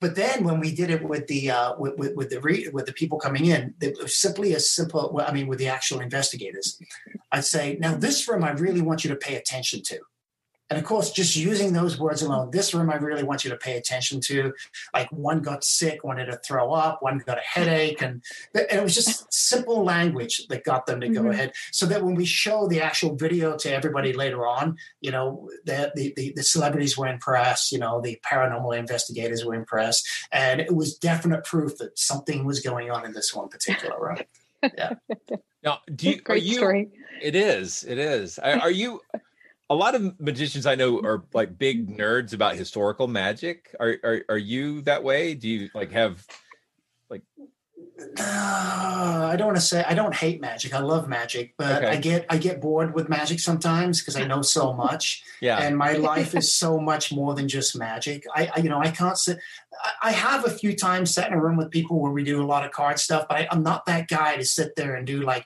But 0.01 0.15
then 0.15 0.45
when 0.45 0.61
we 0.61 0.75
did 0.75 0.91
it 0.91 1.03
with 1.03 1.27
the 1.27 1.51
uh, 1.51 1.75
with, 1.79 1.97
with, 1.97 2.15
with 2.15 2.31
the 2.31 2.41
re- 2.41 2.69
with 2.73 2.87
the 2.87 2.93
people 2.93 3.19
coming 3.19 3.47
in, 3.47 3.75
it 3.81 3.97
was 4.01 4.17
simply 4.17 4.53
a 4.53 4.61
simple. 4.61 5.11
Well, 5.13 5.27
I 5.27 5.33
mean, 5.33 5.47
with 5.47 5.59
the 5.59 5.69
actual 5.69 6.01
investigators, 6.01 6.79
I'd 7.33 7.45
say, 7.45 7.79
now 7.81 7.95
this 7.95 8.29
room, 8.29 8.45
I 8.45 8.51
really 8.51 8.83
want 8.83 9.05
you 9.05 9.11
to 9.11 9.17
pay 9.17 9.37
attention 9.37 9.83
to. 9.85 9.99
And 10.69 10.79
of 10.79 10.85
course, 10.85 11.13
just 11.13 11.37
using 11.37 11.73
those 11.73 11.99
words 11.99 12.23
alone, 12.23 12.51
this 12.51 12.75
room 12.75 12.91
I 12.91 12.97
really 12.97 13.23
want 13.23 13.45
you 13.45 13.51
to 13.51 13.57
pay 13.57 13.77
attention 13.77 14.21
to. 14.23 14.53
Like 14.93 15.11
one 15.13 15.41
got 15.41 15.63
sick, 15.63 16.03
wanted 16.03 16.27
to 16.27 16.39
throw 16.39 16.73
up, 16.73 17.03
one 17.03 17.19
got 17.19 17.39
a 17.39 17.43
headache, 17.43 18.03
and, 18.03 18.21
and 18.53 18.67
it 18.71 18.83
was 18.83 18.95
just 18.95 19.33
simple 19.33 19.85
language 19.85 20.47
that 20.49 20.65
got 20.65 20.87
them 20.87 21.01
to 21.03 21.09
go 21.09 21.23
Mhm. 21.23 21.31
ahead. 21.33 21.53
So 21.71 21.87
that 21.87 22.03
when 22.05 22.17
we 22.17 22.25
show 22.25 22.67
the 22.67 22.81
actual 22.83 23.15
video 23.15 23.57
to 23.59 23.73
everybody 23.73 24.13
later 24.13 24.45
on, 24.47 24.77
you 25.01 25.13
know, 25.13 25.49
the, 25.65 25.93
the, 25.95 26.13
the, 26.17 26.33
the 26.35 26.43
celebrities 26.43 26.99
were 26.99 27.07
impressed, 27.07 27.71
you 27.71 27.79
know, 27.79 28.01
the 28.01 28.19
paranormal 28.29 28.77
investigators 28.77 29.45
were 29.45 29.55
impressed. 29.55 30.09
And 30.33 30.61
it 30.61 30.75
was 30.75 30.97
definite 30.99 31.45
proof 31.45 31.79
that 31.79 31.97
something 31.97 32.45
was 32.45 32.59
going 32.61 32.91
on 32.91 33.05
in 33.05 33.13
this 33.13 33.33
one 33.35 33.49
particular 33.49 33.97
room. 34.01 34.19
Yeah. 34.77 34.95
Now, 35.63 35.79
do 35.95 36.11
you, 36.11 36.21
are 36.29 36.37
you, 36.37 36.55
story. 36.57 36.89
It 37.23 37.37
is. 37.37 37.85
It 37.85 37.99
is. 37.99 38.39
Are, 38.39 38.59
are 38.59 38.71
you? 38.71 39.01
A 39.69 39.75
lot 39.75 39.95
of 39.97 40.19
magicians 40.21 40.65
I 40.67 40.77
know 40.77 41.01
are 41.01 41.25
like 41.35 41.59
big 41.59 41.89
nerds 41.97 42.33
about 42.33 42.55
historical 42.57 43.09
magic. 43.09 43.75
Are 43.81 43.97
are 44.05 44.23
are 44.29 44.39
you 44.39 44.83
that 44.83 45.03
way? 45.03 45.35
Do 45.35 45.49
you 45.49 45.69
like 45.75 45.91
have 45.93 46.25
like 47.11 47.23
Uh, 48.19 49.29
I 49.33 49.35
don't 49.37 49.47
want 49.49 49.57
to 49.57 49.63
say 49.63 49.83
I 49.87 49.95
don't 49.95 50.15
hate 50.15 50.41
magic. 50.41 50.73
I 50.75 50.79
love 50.81 51.09
magic, 51.09 51.55
but 51.59 51.83
Okay. 51.83 51.87
I 51.89 51.97
get 51.97 52.27
I 52.31 52.37
get 52.39 52.61
bored 52.61 52.95
with 52.95 53.09
magic 53.09 53.41
sometimes 53.41 54.01
because 54.01 54.17
I 54.17 54.25
know 54.27 54.43
so 54.43 54.73
much. 54.87 55.23
Yeah. 55.41 55.59
and 55.59 55.77
my 55.77 55.93
life 55.95 56.35
is 56.37 56.53
so 56.65 56.79
much 56.79 57.13
more 57.13 57.35
than 57.35 57.49
just 57.49 57.77
magic. 57.77 58.25
I, 58.35 58.51
I 58.55 58.61
you 58.61 58.69
know 58.69 58.79
I 58.81 58.91
can't 58.91 59.19
sit. 59.19 59.39
I- 59.39 59.93
I 60.03 60.13
have 60.13 60.45
a 60.47 60.51
few 60.51 60.75
times 60.77 61.13
sat 61.13 61.27
in 61.29 61.35
a 61.35 61.41
room 61.41 61.57
with 61.57 61.71
people 61.71 62.01
where 62.01 62.13
we 62.13 62.23
do 62.25 62.43
a 62.43 62.47
lot 62.47 62.65
of 62.65 62.71
card 62.71 62.99
stuff, 62.99 63.27
but 63.29 63.37
I, 63.39 63.49
I'm 63.51 63.63
not 63.63 63.87
that 63.87 64.09
guy 64.09 64.37
to 64.37 64.45
sit 64.45 64.75
there 64.77 64.95
and 64.95 65.07
do 65.07 65.21
like 65.23 65.45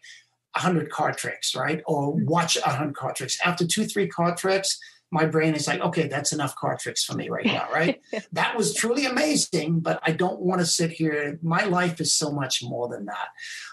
a 0.55 0.61
hundred 0.61 0.91
card 0.91 1.17
tricks, 1.17 1.55
right? 1.55 1.83
Or 1.87 2.13
watch 2.13 2.57
a 2.57 2.71
hundred 2.71 2.95
card 2.97 3.17
tricks. 3.17 3.39
After 3.45 3.67
two, 3.67 3.85
three 3.85 4.09
card 4.09 4.37
tricks, 4.37 4.79
my 5.13 5.27
brain 5.27 5.55
is 5.55 5.67
like, 5.67 5.81
okay, 5.81 6.07
that's 6.07 6.33
enough 6.33 6.55
card 6.55 6.79
tricks 6.79 7.03
for 7.05 7.15
me 7.15 7.29
right 7.29 7.45
now, 7.45 7.67
right? 7.73 8.01
that 8.33 8.57
was 8.57 8.75
truly 8.75 9.07
amazing, 9.07 9.81
but 9.81 9.99
I 10.05 10.13
don't 10.13 10.41
want 10.41 10.61
to 10.61 10.67
sit 10.67 10.93
here. 10.93 11.37
My 11.43 11.65
life 11.65 12.01
is 12.01 12.15
so 12.15 12.31
much 12.31 12.63
more 12.63 12.89
than 12.89 13.07
that. 13.07 13.29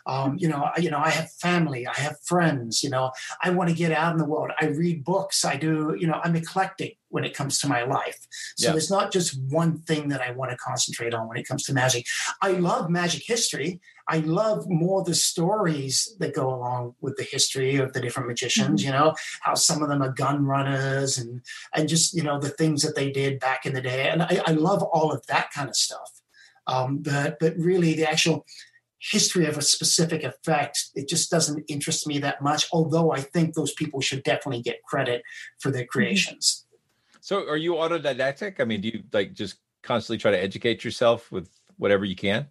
Um, 0.08 0.36
you 0.40 0.48
know, 0.48 0.70
I, 0.76 0.80
you 0.80 0.90
know, 0.90 0.98
I 0.98 1.10
have 1.12 1.32
family, 1.34 1.86
I 1.86 1.94
have 1.94 2.16
friends. 2.26 2.84
You 2.84 2.90
know, 2.90 3.12
I 3.44 3.52
want 3.52 3.70
to 3.70 3.76
get 3.76 3.92
out 3.92 4.14
in 4.14 4.18
the 4.18 4.26
world. 4.26 4.52
I 4.60 4.66
read 4.68 5.04
books. 5.04 5.46
I 5.46 5.58
do. 5.58 5.96
You 6.00 6.08
know, 6.08 6.20
I'm 6.24 6.36
eclectic 6.36 6.98
when 7.10 7.24
it 7.24 7.36
comes 7.36 7.60
to 7.60 7.68
my 7.68 7.84
life. 7.84 8.18
So 8.58 8.68
Yeah. 8.68 8.72
there's 8.72 8.90
not 8.90 9.12
just 9.14 9.40
one 9.50 9.78
thing 9.82 10.10
that 10.10 10.22
I 10.22 10.32
want 10.32 10.52
to 10.52 10.58
concentrate 10.58 11.14
on 11.14 11.28
when 11.28 11.38
it 11.38 11.48
comes 11.48 11.64
to 11.66 11.74
magic. 11.74 12.08
I 12.42 12.52
love 12.52 12.90
magic 12.90 13.24
history. 13.26 13.80
I 14.10 14.20
love 14.20 14.70
more 14.70 15.04
the 15.04 15.14
stories 15.14 16.16
that 16.20 16.34
go 16.34 16.54
along 16.54 16.96
with 17.02 17.18
the 17.18 17.24
history 17.24 17.76
of 17.76 17.94
the 17.94 18.00
different 18.00 18.30
magicians. 18.30 18.84
You 18.84 18.92
know, 18.92 19.16
how 19.42 19.56
some 19.56 19.84
of 19.84 19.90
them 19.90 20.02
are 20.02 20.12
gun 20.12 20.46
runners 20.46 21.18
and 21.18 21.42
and 21.74 21.90
just 21.90 22.14
you 22.14 22.24
know 22.24 22.40
the 22.40 22.50
things 22.50 22.82
that 22.84 22.96
they 22.96 23.12
did 23.12 23.40
back 23.40 23.66
in 23.66 23.74
the 23.74 23.82
day. 23.82 24.10
And 24.10 24.24
I, 24.24 24.42
I 24.46 24.52
love 24.52 24.82
all 24.82 25.12
of 25.12 25.26
that 25.28 25.52
kind 25.52 25.70
of 25.70 25.76
stuff. 25.76 26.22
Um, 26.68 27.00
but 27.00 27.38
but 27.40 27.58
really, 27.58 27.94
the 27.96 28.10
actual 28.10 28.46
history 29.00 29.46
of 29.46 29.58
a 29.58 29.62
specific 29.62 30.24
effect 30.24 30.90
it 30.96 31.08
just 31.08 31.30
doesn't 31.30 31.64
interest 31.68 32.08
me 32.08 32.18
that 32.20 32.42
much. 32.42 32.68
Although 32.72 33.12
I 33.12 33.22
think 33.22 33.54
those 33.56 33.74
people 33.74 34.02
should 34.02 34.24
definitely 34.24 34.62
get 34.62 34.84
credit 34.84 35.22
for 35.60 35.70
their 35.70 35.86
creations. 35.86 36.66
so? 37.20 37.48
Are 37.48 37.58
you 37.58 37.74
autodidactic? 37.74 38.60
I 38.60 38.64
mean, 38.64 38.82
do 38.82 38.88
you 38.90 39.04
like 39.12 39.34
just 39.34 39.58
constantly 39.84 40.18
try 40.18 40.32
to 40.32 40.42
educate 40.42 40.84
yourself 40.84 41.32
with 41.32 41.50
whatever 41.78 42.06
you 42.06 42.16
can? 42.16 42.48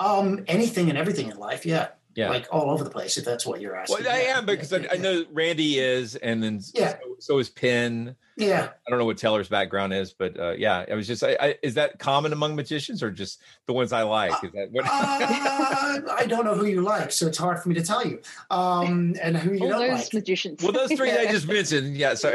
Um, 0.00 0.44
anything 0.46 0.88
and 0.88 0.98
everything 0.98 1.28
in 1.30 1.38
life, 1.38 1.66
yeah. 1.66 1.88
Yeah. 2.14 2.30
Like 2.30 2.48
all 2.50 2.70
over 2.70 2.82
the 2.82 2.90
place, 2.90 3.16
if 3.16 3.24
that's 3.24 3.46
what 3.46 3.60
you're 3.60 3.76
asking. 3.76 4.02
Well, 4.04 4.12
I 4.12 4.22
Yeah, 4.22 4.38
am 4.38 4.46
because 4.46 4.72
I, 4.72 4.88
I 4.90 4.96
know 4.96 5.24
Randi 5.32 5.78
is, 5.78 6.16
and 6.16 6.42
then 6.42 6.60
Yeah. 6.74 6.94
so, 6.94 7.16
so 7.20 7.38
is 7.38 7.48
Penn. 7.48 8.16
Yeah. 8.36 8.70
I 8.86 8.90
don't 8.90 8.98
know 8.98 9.04
what 9.04 9.18
Teller's 9.18 9.48
background 9.48 9.92
is, 9.92 10.12
but 10.14 10.38
uh, 10.38 10.50
yeah, 10.52 10.84
I 10.90 10.94
was 10.94 11.06
just. 11.06 11.22
I, 11.22 11.36
I, 11.40 11.54
is 11.62 11.74
that 11.74 11.98
common 12.00 12.32
among 12.32 12.56
magicians 12.56 13.04
or 13.04 13.10
just 13.12 13.40
the 13.66 13.72
ones 13.72 13.92
I 13.92 14.02
like? 14.02 14.32
Is 14.42 14.50
that 14.52 14.68
what? 14.72 14.84
Uh, 14.86 14.88
I 16.18 16.24
don't 16.28 16.44
know 16.44 16.54
who 16.54 16.66
you 16.66 16.80
like, 16.80 17.12
so 17.12 17.26
it's 17.28 17.38
hard 17.38 17.60
for 17.60 17.68
me 17.68 17.74
to 17.76 17.82
tell 17.82 18.04
you. 18.04 18.20
Um, 18.50 19.14
and 19.22 19.36
who 19.36 19.52
you 19.54 19.62
All 19.64 19.68
don't 19.70 19.88
those 19.90 20.04
like. 20.04 20.14
magicians. 20.14 20.60
well, 20.62 20.72
those 20.72 20.92
three 20.92 21.12
I 21.12 21.26
just 21.30 21.46
mentioned. 21.56 21.96
Yeah. 21.96 22.14
So 22.14 22.30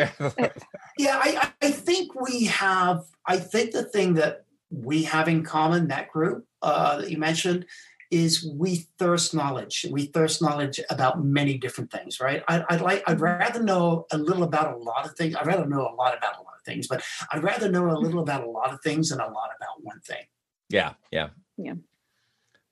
Yeah, 0.98 1.20
I, 1.22 1.52
I 1.62 1.68
I 1.68 1.72
think 1.72 2.20
we 2.20 2.46
have. 2.46 3.04
I 3.26 3.38
think 3.38 3.72
the 3.72 3.84
thing 3.84 4.14
that 4.16 4.46
we 4.74 5.04
have 5.04 5.28
in 5.28 5.44
common, 5.44 5.88
that 5.90 6.12
group 6.12 6.46
uh, 6.62 6.98
that 6.98 7.12
you 7.12 7.18
mentioned, 7.18 7.66
is 8.10 8.48
we 8.58 8.88
thirst 9.00 9.34
knowledge. 9.34 9.86
We 9.90 10.06
thirst 10.06 10.42
knowledge 10.42 10.80
about 10.90 11.24
many 11.24 11.58
different 11.58 11.92
things, 11.92 12.20
right? 12.20 12.44
I, 12.48 12.64
would 12.70 12.82
like, 12.82 13.04
I'd 13.08 13.20
rather 13.20 13.64
know 13.64 14.06
a 14.12 14.18
little 14.18 14.44
about 14.44 14.74
a 14.74 14.78
lot 14.78 15.06
of 15.06 15.16
things. 15.16 15.36
I'd 15.36 15.48
rather 15.48 15.66
know 15.66 15.82
a 15.82 15.96
lot 15.96 16.16
about 16.16 16.38
a 16.38 16.44
lot 16.44 16.54
of 16.56 16.64
things, 16.66 16.88
but 16.88 17.04
I'd 17.32 17.44
rather 17.44 17.72
know 17.72 17.90
a 17.90 17.98
little 17.98 18.22
about 18.22 18.44
a 18.44 18.50
lot 18.50 18.72
of 18.72 18.82
things 18.82 19.10
than 19.10 19.20
a 19.20 19.26
lot 19.26 19.50
about 19.58 19.84
one 19.84 20.00
thing. 20.02 20.26
Yeah, 20.70 20.94
yeah, 21.12 21.30
yeah. 21.58 21.74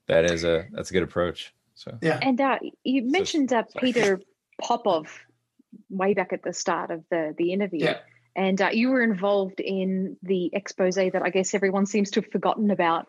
That 0.07 0.25
is 0.25 0.43
a 0.43 0.65
that's 0.71 0.89
a 0.91 0.93
good 0.93 1.03
approach. 1.03 1.53
So 1.75 1.97
yeah, 2.01 2.19
and 2.21 2.39
uh, 2.39 2.59
you 2.83 3.03
mentioned 3.03 3.51
uh, 3.51 3.63
Peter 3.77 4.21
Popoff 4.61 5.25
way 5.89 6.13
back 6.13 6.33
at 6.33 6.43
the 6.43 6.53
start 6.53 6.91
of 6.91 7.03
the 7.09 7.33
the 7.37 7.51
interview. 7.51 7.85
Yeah. 7.85 7.97
And 8.35 8.61
uh, 8.61 8.69
you 8.71 8.89
were 8.89 9.01
involved 9.03 9.59
in 9.59 10.17
the 10.23 10.49
expose 10.53 10.95
that 10.95 11.21
I 11.23 11.29
guess 11.29 11.53
everyone 11.53 11.85
seems 11.85 12.11
to 12.11 12.21
have 12.21 12.31
forgotten 12.31 12.71
about 12.71 13.07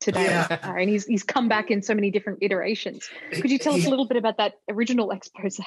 today. 0.00 0.24
Yeah. 0.24 0.46
Uh, 0.64 0.72
and 0.78 0.88
he's 0.88 1.04
he's 1.04 1.22
come 1.22 1.46
back 1.46 1.70
in 1.70 1.82
so 1.82 1.94
many 1.94 2.10
different 2.10 2.38
iterations. 2.40 3.06
Could 3.32 3.50
you 3.50 3.58
tell 3.58 3.74
us 3.74 3.84
a 3.84 3.90
little 3.90 4.06
bit 4.06 4.16
about 4.16 4.38
that 4.38 4.54
original 4.70 5.10
expose? 5.10 5.60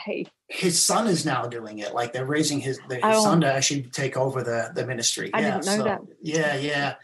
His 0.47 0.81
son 0.81 1.07
is 1.07 1.23
now 1.23 1.45
doing 1.45 1.77
it. 1.79 1.93
Like 1.93 2.13
they're 2.13 2.25
raising 2.25 2.59
his, 2.59 2.79
his 2.89 2.99
Oh. 3.03 3.23
son 3.23 3.41
to 3.41 3.53
actually 3.53 3.84
take 3.84 4.17
over 4.17 4.41
the, 4.43 4.71
the 4.73 4.88
ministry. 4.88 5.29
I 5.36 5.41
yeah, 5.41 5.51
didn't 5.59 5.65
know 5.67 5.77
so- 5.77 5.84
that. 5.84 6.01
Yeah, 6.19 6.55
yeah, 6.55 6.95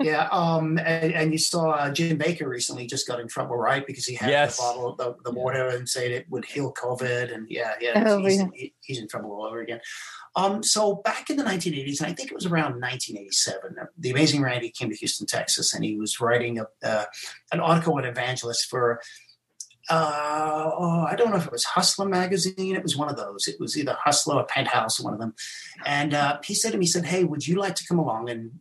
yeah. 0.00 0.28
Um, 0.32 0.78
and, 0.78 1.12
and 1.12 1.32
you 1.32 1.36
saw 1.38 1.72
uh, 1.72 1.90
Jim 1.92 2.18
Bakker 2.18 2.46
recently 2.46 2.86
just 2.86 3.06
got 3.06 3.20
in 3.20 3.28
trouble, 3.28 3.56
right? 3.56 3.86
Because 3.86 4.06
he 4.06 4.14
had 4.14 4.30
Yes. 4.30 4.56
the 4.56 4.62
bottle, 4.62 4.94
the, 4.96 5.14
the 5.24 5.32
water, 5.32 5.68
and 5.68 5.86
said 5.86 6.10
it 6.10 6.24
would 6.30 6.46
heal 6.46 6.72
COVID, 6.72 7.34
and 7.34 7.46
yeah, 7.50 7.74
yeah, 7.82 8.02
Oh, 8.06 8.24
he's, 8.24 8.38
yeah. 8.38 8.46
he- 8.54 8.74
he's 8.80 8.98
in 8.98 9.08
trouble 9.08 9.32
all 9.32 9.44
over 9.44 9.60
again. 9.60 9.80
Um, 10.36 10.62
so 10.62 10.96
back 10.96 11.30
in 11.30 11.36
the 11.36 11.44
1980s, 11.44 12.00
and 12.00 12.08
I 12.08 12.12
think 12.12 12.30
it 12.30 12.34
was 12.34 12.46
around 12.46 12.80
1987, 12.80 13.76
the 13.98 14.10
Amazing 14.10 14.42
Randi 14.42 14.70
came 14.70 14.90
to 14.90 14.96
Houston, 14.96 15.26
Texas, 15.26 15.74
and 15.74 15.84
he 15.84 15.96
was 15.96 16.20
writing 16.20 16.60
a, 16.60 16.66
uh, 16.86 17.04
an 17.52 17.60
article 17.60 17.94
with 17.94 18.04
Evangelist 18.04 18.68
for 18.68 19.00
uh, 19.90 20.70
oh, 20.76 21.06
I 21.08 21.14
don't 21.16 21.30
know 21.30 21.36
if 21.36 21.46
it 21.46 21.52
was 21.52 21.64
Hustler 21.64 22.06
magazine. 22.06 22.76
It 22.76 22.82
was 22.82 22.96
one 22.96 23.08
of 23.08 23.16
those. 23.16 23.48
It 23.48 23.58
was 23.58 23.76
either 23.78 23.96
Hustler 23.98 24.36
or 24.36 24.44
Penthouse, 24.44 25.00
one 25.00 25.14
of 25.14 25.18
them. 25.18 25.34
And 25.86 26.12
uh, 26.12 26.40
he 26.44 26.54
said 26.54 26.72
to 26.72 26.78
me, 26.78 26.84
he 26.84 26.90
said, 26.90 27.06
"Hey, 27.06 27.24
would 27.24 27.46
you 27.46 27.56
like 27.56 27.74
to 27.76 27.86
come 27.86 27.98
along 27.98 28.28
and 28.28 28.60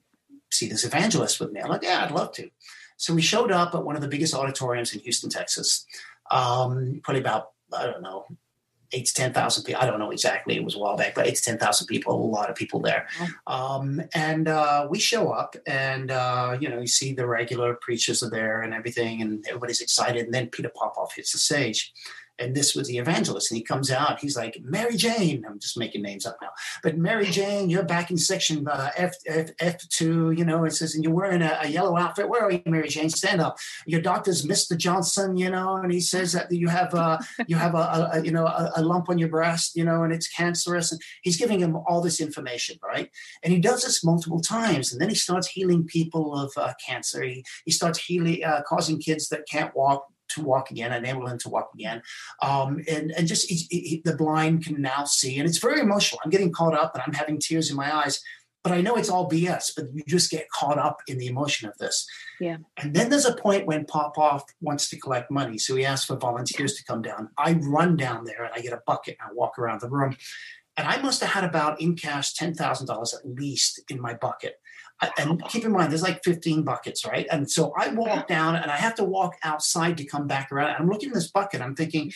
see 0.52 0.70
this 0.70 0.86
evangelist 0.86 1.40
with 1.42 1.52
me?" 1.52 1.60
I'm 1.60 1.70
like, 1.70 1.84
"Yeah, 1.84 2.04
I'd 2.04 2.12
love 2.12 2.32
to." 2.34 2.50
So 2.96 3.14
we 3.14 3.22
showed 3.22 3.52
up 3.52 3.76
at 3.76 3.84
one 3.84 3.96
of 3.96 4.02
the 4.02 4.08
biggest 4.08 4.34
auditoriums 4.34 4.94
in 4.94 5.02
Houston, 5.02 5.30
Texas. 5.30 5.86
Um, 6.32 7.02
probably 7.04 7.22
about 7.22 7.50
I 7.78 7.86
don't 7.86 8.02
know 8.02 8.26
eight 8.92 9.06
to 9.08 9.14
ten 9.14 9.34
thousand 9.34 9.64
people. 9.64 9.82
I 9.82 9.86
don't 9.86 10.00
know 10.00 10.12
exactly. 10.12 10.56
It 10.56 10.64
was 10.64 10.76
a 10.76 10.80
while 10.80 10.98
back, 10.98 11.16
but 11.16 11.28
eight 11.28 11.36
to 11.36 11.42
ten 11.42 11.58
thousand 11.58 11.88
people. 11.88 12.14
A 12.14 12.26
lot 12.26 12.50
of 12.50 12.56
people 12.56 12.80
there. 12.80 13.08
Um, 13.46 14.02
and 14.14 14.48
uh, 14.48 14.88
we 14.90 15.00
show 15.00 15.30
up, 15.32 15.56
and 15.66 16.12
uh, 16.12 16.58
you 16.60 16.70
know, 16.70 16.80
you 16.80 16.88
see 16.88 17.14
the 17.14 17.28
regular 17.28 17.76
preachers 17.76 18.24
are 18.24 18.30
there 18.30 18.62
and 18.62 18.74
everything, 18.74 19.22
and 19.22 19.46
everybody's 19.48 19.82
excited. 19.82 20.26
And 20.26 20.34
then 20.34 20.48
Peter 20.48 20.72
Popoff 20.74 21.16
hits 21.16 21.32
the 21.32 21.40
stage. 21.40 21.94
And 22.40 22.56
this 22.56 22.76
was 22.76 22.88
the 22.88 22.98
evangelist, 22.98 23.52
and 23.52 23.58
he 23.58 23.64
comes 23.64 23.92
out. 23.92 24.20
He's 24.20 24.38
like, 24.38 24.58
"Mary 24.62 24.96
Jane." 24.96 25.44
I'm 25.48 25.60
just 25.60 25.78
making 25.78 26.02
names 26.02 26.26
up 26.26 26.38
now, 26.42 26.50
but 26.84 26.98
Mary 26.98 27.26
Jane, 27.26 27.70
you're 27.70 27.84
back 27.84 28.12
in 28.12 28.18
section 28.18 28.68
uh, 28.68 28.92
F 28.96 29.16
F 29.26 29.50
F 29.60 29.88
two. 29.90 30.32
You 30.32 30.46
know, 30.46 30.64
it 30.66 30.72
says, 30.72 30.96
and 30.96 31.04
you're 31.04 31.14
wearing 31.14 31.42
a, 31.42 31.60
a 31.64 31.68
yellow 31.68 31.98
outfit. 31.98 32.30
Where 32.30 32.44
are 32.44 32.52
you, 32.52 32.62
Mary 32.66 32.90
Jane? 32.90 33.10
Stand 33.10 33.42
up. 33.42 33.58
Your 33.86 34.02
doctor's 34.02 34.46
Mr. 34.46 34.78
Johnson. 34.78 35.38
You 35.38 35.50
know, 35.50 35.78
and 35.78 35.92
he 35.92 36.00
says 36.00 36.34
that 36.34 36.52
you 36.52 36.68
have 36.68 36.94
uh, 36.94 37.18
you 37.48 37.56
have 37.56 37.76
a, 37.76 37.78
a, 37.78 38.10
a 38.14 38.24
you 38.24 38.32
know 38.32 38.46
a, 38.46 38.72
a 38.78 38.82
lump 38.82 39.10
on 39.10 39.18
your 39.18 39.30
breast. 39.30 39.76
You 39.76 39.86
know, 39.86 40.04
and 40.04 40.14
it's 40.14 40.28
cancerous. 40.28 40.92
And 40.92 41.02
he's 41.24 41.38
giving 41.38 41.60
him 41.60 41.76
all 41.88 42.02
this 42.02 42.20
information, 42.20 42.78
right? 42.84 43.10
And 43.44 43.52
he 43.52 43.60
does 43.60 43.84
this 43.84 44.04
multiple 44.04 44.42
times, 44.42 44.92
and 44.92 45.02
then 45.02 45.10
he 45.10 45.16
starts 45.16 45.48
healing 45.48 45.86
people 45.86 46.36
of 46.36 46.52
uh, 46.58 46.74
cancer. 46.86 47.24
He 47.24 47.44
he 47.66 47.72
starts 47.72 48.00
healing, 48.00 48.44
uh, 48.44 48.62
causing 48.68 49.00
kids 49.00 49.30
that 49.30 49.48
can't 49.50 49.76
walk 49.76 50.08
to 50.30 50.42
walk 50.44 50.72
again, 50.72 50.94
enable 50.94 51.26
them 51.26 51.38
to 51.40 51.50
walk 51.50 51.70
again, 51.74 52.02
um, 52.42 52.82
and 52.90 53.12
and 53.12 53.28
just 53.28 53.50
he, 53.50 53.68
he- 53.70 54.02
the 54.04 54.16
blind 54.16 54.66
can 54.66 54.82
now 54.82 55.04
see, 55.06 55.40
and 55.40 55.48
it's 55.48 55.58
very 55.60 55.80
emotional. 55.82 56.20
I'm 56.24 56.32
getting 56.32 56.52
caught 56.52 56.74
up, 56.74 56.94
and 56.94 57.04
I'm 57.06 57.14
having 57.14 57.40
tears 57.40 57.70
in 57.70 57.76
my 57.78 57.96
eyes. 57.96 58.22
But 58.64 58.74
I 58.76 58.82
know 58.82 58.96
it's 58.98 59.10
all 59.10 59.30
BS. 59.30 59.72
But 59.76 59.86
you 59.94 60.04
just 60.08 60.30
get 60.30 60.50
caught 60.50 60.78
up 60.78 60.98
in 61.08 61.18
the 61.20 61.28
emotion 61.28 61.70
of 61.70 61.78
this. 61.78 62.06
Yeah. 62.42 62.58
And 62.76 62.94
then 62.94 63.10
there's 63.10 63.26
a 63.26 63.36
point 63.36 63.66
when 63.66 63.86
Popoff 63.86 64.44
wants 64.60 64.90
to 64.90 65.00
collect 65.00 65.32
money. 65.32 65.58
So 65.58 65.76
he 65.76 65.86
asks 65.86 66.06
for 66.08 66.18
volunteers 66.18 66.74
to 66.74 66.84
come 66.84 67.02
down. 67.02 67.30
I 67.38 67.54
run 67.54 67.96
down 67.96 68.26
there 68.26 68.44
and 68.44 68.54
I 68.54 68.60
get 68.60 68.74
a 68.74 68.82
bucket 68.86 69.16
and 69.22 69.30
I 69.30 69.34
walk 69.34 69.58
around 69.58 69.80
the 69.80 69.90
room. 69.90 70.18
And 70.76 70.86
I 70.86 71.02
must 71.02 71.22
have 71.22 71.30
had 71.30 71.44
about 71.46 71.80
in 71.80 71.96
cash 71.96 72.34
$10,000 72.34 73.14
at 73.14 73.26
least 73.26 73.80
in 73.90 74.02
my 74.02 74.14
bucket. 74.16 74.60
And 75.18 75.44
keep 75.46 75.64
in 75.64 75.72
mind, 75.72 75.92
there's 75.92 76.02
like 76.02 76.24
15 76.24 76.64
buckets, 76.64 77.06
right? 77.06 77.28
And 77.32 77.50
so 77.50 77.74
I 77.78 77.90
walk 77.90 78.28
down 78.28 78.56
and 78.56 78.72
I 78.72 78.78
have 78.78 78.96
to 78.96 79.04
walk 79.04 79.36
outside 79.44 79.98
to 79.98 80.06
come 80.06 80.26
back 80.28 80.52
around. 80.52 80.76
I'm 80.76 80.90
looking 80.90 81.10
at 81.10 81.16
this 81.16 81.30
bucket. 81.30 81.62
I'm 81.62 81.76
thinking, 81.76 82.12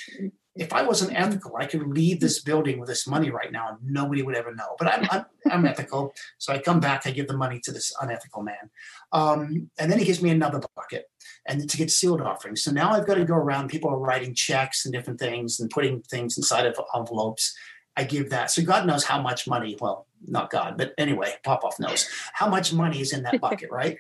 if 0.55 0.73
I 0.73 0.81
wasn't 0.81 1.17
ethical, 1.17 1.55
I 1.57 1.65
could 1.65 1.87
leave 1.87 2.19
this 2.19 2.41
building 2.41 2.79
with 2.79 2.89
this 2.89 3.07
money 3.07 3.29
right 3.29 3.51
now 3.51 3.69
and 3.69 3.77
nobody 3.83 4.21
would 4.21 4.35
ever 4.35 4.53
know. 4.53 4.75
But 4.77 4.87
I'm, 4.87 5.07
I'm, 5.11 5.25
I'm 5.51 5.65
ethical. 5.65 6.13
So 6.39 6.51
I 6.51 6.59
come 6.59 6.79
back, 6.79 7.05
I 7.05 7.11
give 7.11 7.27
the 7.27 7.37
money 7.37 7.59
to 7.63 7.71
this 7.71 7.93
unethical 8.01 8.41
man. 8.43 8.69
Um, 9.11 9.69
and 9.79 9.91
then 9.91 9.99
he 9.99 10.05
gives 10.05 10.21
me 10.21 10.29
another 10.29 10.59
bucket 10.75 11.05
and 11.47 11.69
to 11.69 11.77
get 11.77 11.91
sealed 11.91 12.21
offerings. 12.21 12.63
So 12.63 12.71
now 12.71 12.91
I've 12.91 13.07
got 13.07 13.15
to 13.15 13.25
go 13.25 13.35
around. 13.35 13.69
People 13.69 13.91
are 13.91 13.99
writing 13.99 14.35
checks 14.35 14.85
and 14.85 14.93
different 14.93 15.19
things 15.19 15.59
and 15.59 15.69
putting 15.69 16.01
things 16.01 16.37
inside 16.37 16.65
of 16.65 16.77
envelopes. 16.95 17.55
I 17.97 18.03
give 18.03 18.29
that. 18.29 18.51
So 18.51 18.63
God 18.63 18.85
knows 18.85 19.03
how 19.03 19.21
much 19.21 19.47
money, 19.47 19.77
well, 19.79 20.07
not 20.25 20.49
God, 20.49 20.77
but 20.77 20.93
anyway, 20.97 21.33
Popoff 21.43 21.79
knows 21.79 22.07
how 22.33 22.47
much 22.47 22.73
money 22.73 23.01
is 23.01 23.13
in 23.13 23.23
that 23.23 23.41
bucket, 23.41 23.69
right? 23.71 23.97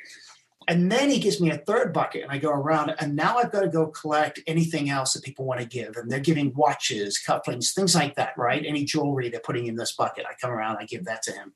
And 0.67 0.91
then 0.91 1.09
he 1.09 1.19
gives 1.19 1.41
me 1.41 1.49
a 1.49 1.57
third 1.57 1.91
bucket 1.91 2.23
and 2.23 2.31
I 2.31 2.37
go 2.37 2.51
around 2.51 2.93
and 2.99 3.15
now 3.15 3.37
I've 3.37 3.51
got 3.51 3.61
to 3.61 3.67
go 3.67 3.87
collect 3.87 4.39
anything 4.45 4.89
else 4.89 5.13
that 5.13 5.23
people 5.23 5.45
want 5.45 5.59
to 5.59 5.65
give. 5.65 5.97
And 5.97 6.09
they're 6.09 6.19
giving 6.19 6.53
watches, 6.55 7.19
cufflinks, 7.27 7.73
things 7.73 7.95
like 7.95 8.15
that, 8.15 8.37
right? 8.37 8.63
Any 8.65 8.85
jewelry 8.85 9.29
they're 9.29 9.39
putting 9.39 9.65
in 9.65 9.75
this 9.75 9.93
bucket. 9.93 10.25
I 10.29 10.33
come 10.39 10.51
around, 10.51 10.77
I 10.77 10.85
give 10.85 11.05
that 11.05 11.23
to 11.23 11.31
him. 11.31 11.53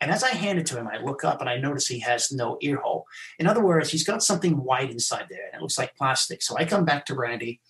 And 0.00 0.10
as 0.10 0.24
I 0.24 0.30
hand 0.30 0.58
it 0.58 0.66
to 0.66 0.76
him, 0.76 0.88
I 0.88 0.98
look 0.98 1.24
up 1.24 1.40
and 1.40 1.48
I 1.48 1.58
notice 1.58 1.86
he 1.86 2.00
has 2.00 2.32
no 2.32 2.58
ear 2.60 2.78
hole. 2.78 3.06
In 3.38 3.46
other 3.46 3.62
words, 3.62 3.90
he's 3.90 4.04
got 4.04 4.22
something 4.22 4.64
white 4.64 4.90
inside 4.90 5.26
there 5.30 5.46
and 5.46 5.60
it 5.60 5.62
looks 5.62 5.78
like 5.78 5.96
plastic. 5.96 6.42
So 6.42 6.56
I 6.56 6.64
come 6.64 6.84
back 6.84 7.06
to 7.06 7.14
Randi 7.14 7.60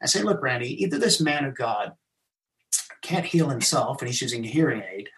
and 0.00 0.08
say, 0.08 0.22
Look, 0.22 0.42
Randi, 0.42 0.82
either 0.82 0.98
this 0.98 1.20
man 1.20 1.44
of 1.44 1.56
God 1.56 1.92
can't 3.02 3.26
heal 3.26 3.48
himself 3.48 4.00
and 4.00 4.08
he's 4.08 4.20
using 4.20 4.44
a 4.44 4.48
hearing 4.48 4.82
aid, 4.82 5.08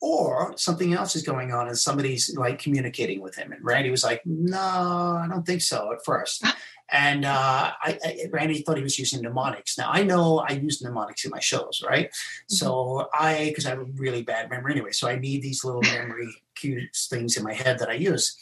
or 0.00 0.52
something 0.56 0.92
else 0.92 1.16
is 1.16 1.22
going 1.22 1.50
on 1.50 1.66
and 1.66 1.78
somebody's 1.78 2.36
like 2.36 2.58
communicating 2.58 3.22
with 3.22 3.34
him. 3.36 3.52
And 3.52 3.64
Randi 3.64 3.90
was 3.90 4.04
like, 4.04 4.20
No, 4.26 4.58
I 4.58 5.26
don't 5.28 5.46
think 5.46 5.62
so 5.62 5.92
at 5.92 6.04
first. 6.04 6.44
And 6.92 7.24
uh, 7.24 7.72
I, 7.82 7.98
I, 8.04 8.18
Randi 8.30 8.60
thought 8.60 8.76
he 8.76 8.82
was 8.82 8.98
using 8.98 9.22
mnemonics. 9.22 9.78
Now 9.78 9.88
I 9.90 10.02
know 10.02 10.40
I 10.40 10.52
use 10.52 10.82
mnemonics 10.82 11.24
in 11.24 11.30
my 11.30 11.40
shows, 11.40 11.82
right? 11.84 12.14
So 12.46 13.08
I, 13.14 13.46
because 13.48 13.64
I 13.64 13.70
have 13.70 13.78
a 13.78 13.86
really 13.96 14.22
bad 14.22 14.50
memory 14.50 14.72
anyway, 14.72 14.92
so 14.92 15.08
I 15.08 15.16
need 15.16 15.40
these 15.40 15.64
little 15.64 15.80
memory 15.80 16.28
cues 16.54 17.08
things 17.10 17.38
in 17.38 17.42
my 17.42 17.54
head 17.54 17.78
that 17.78 17.88
I 17.88 17.94
use. 17.94 18.36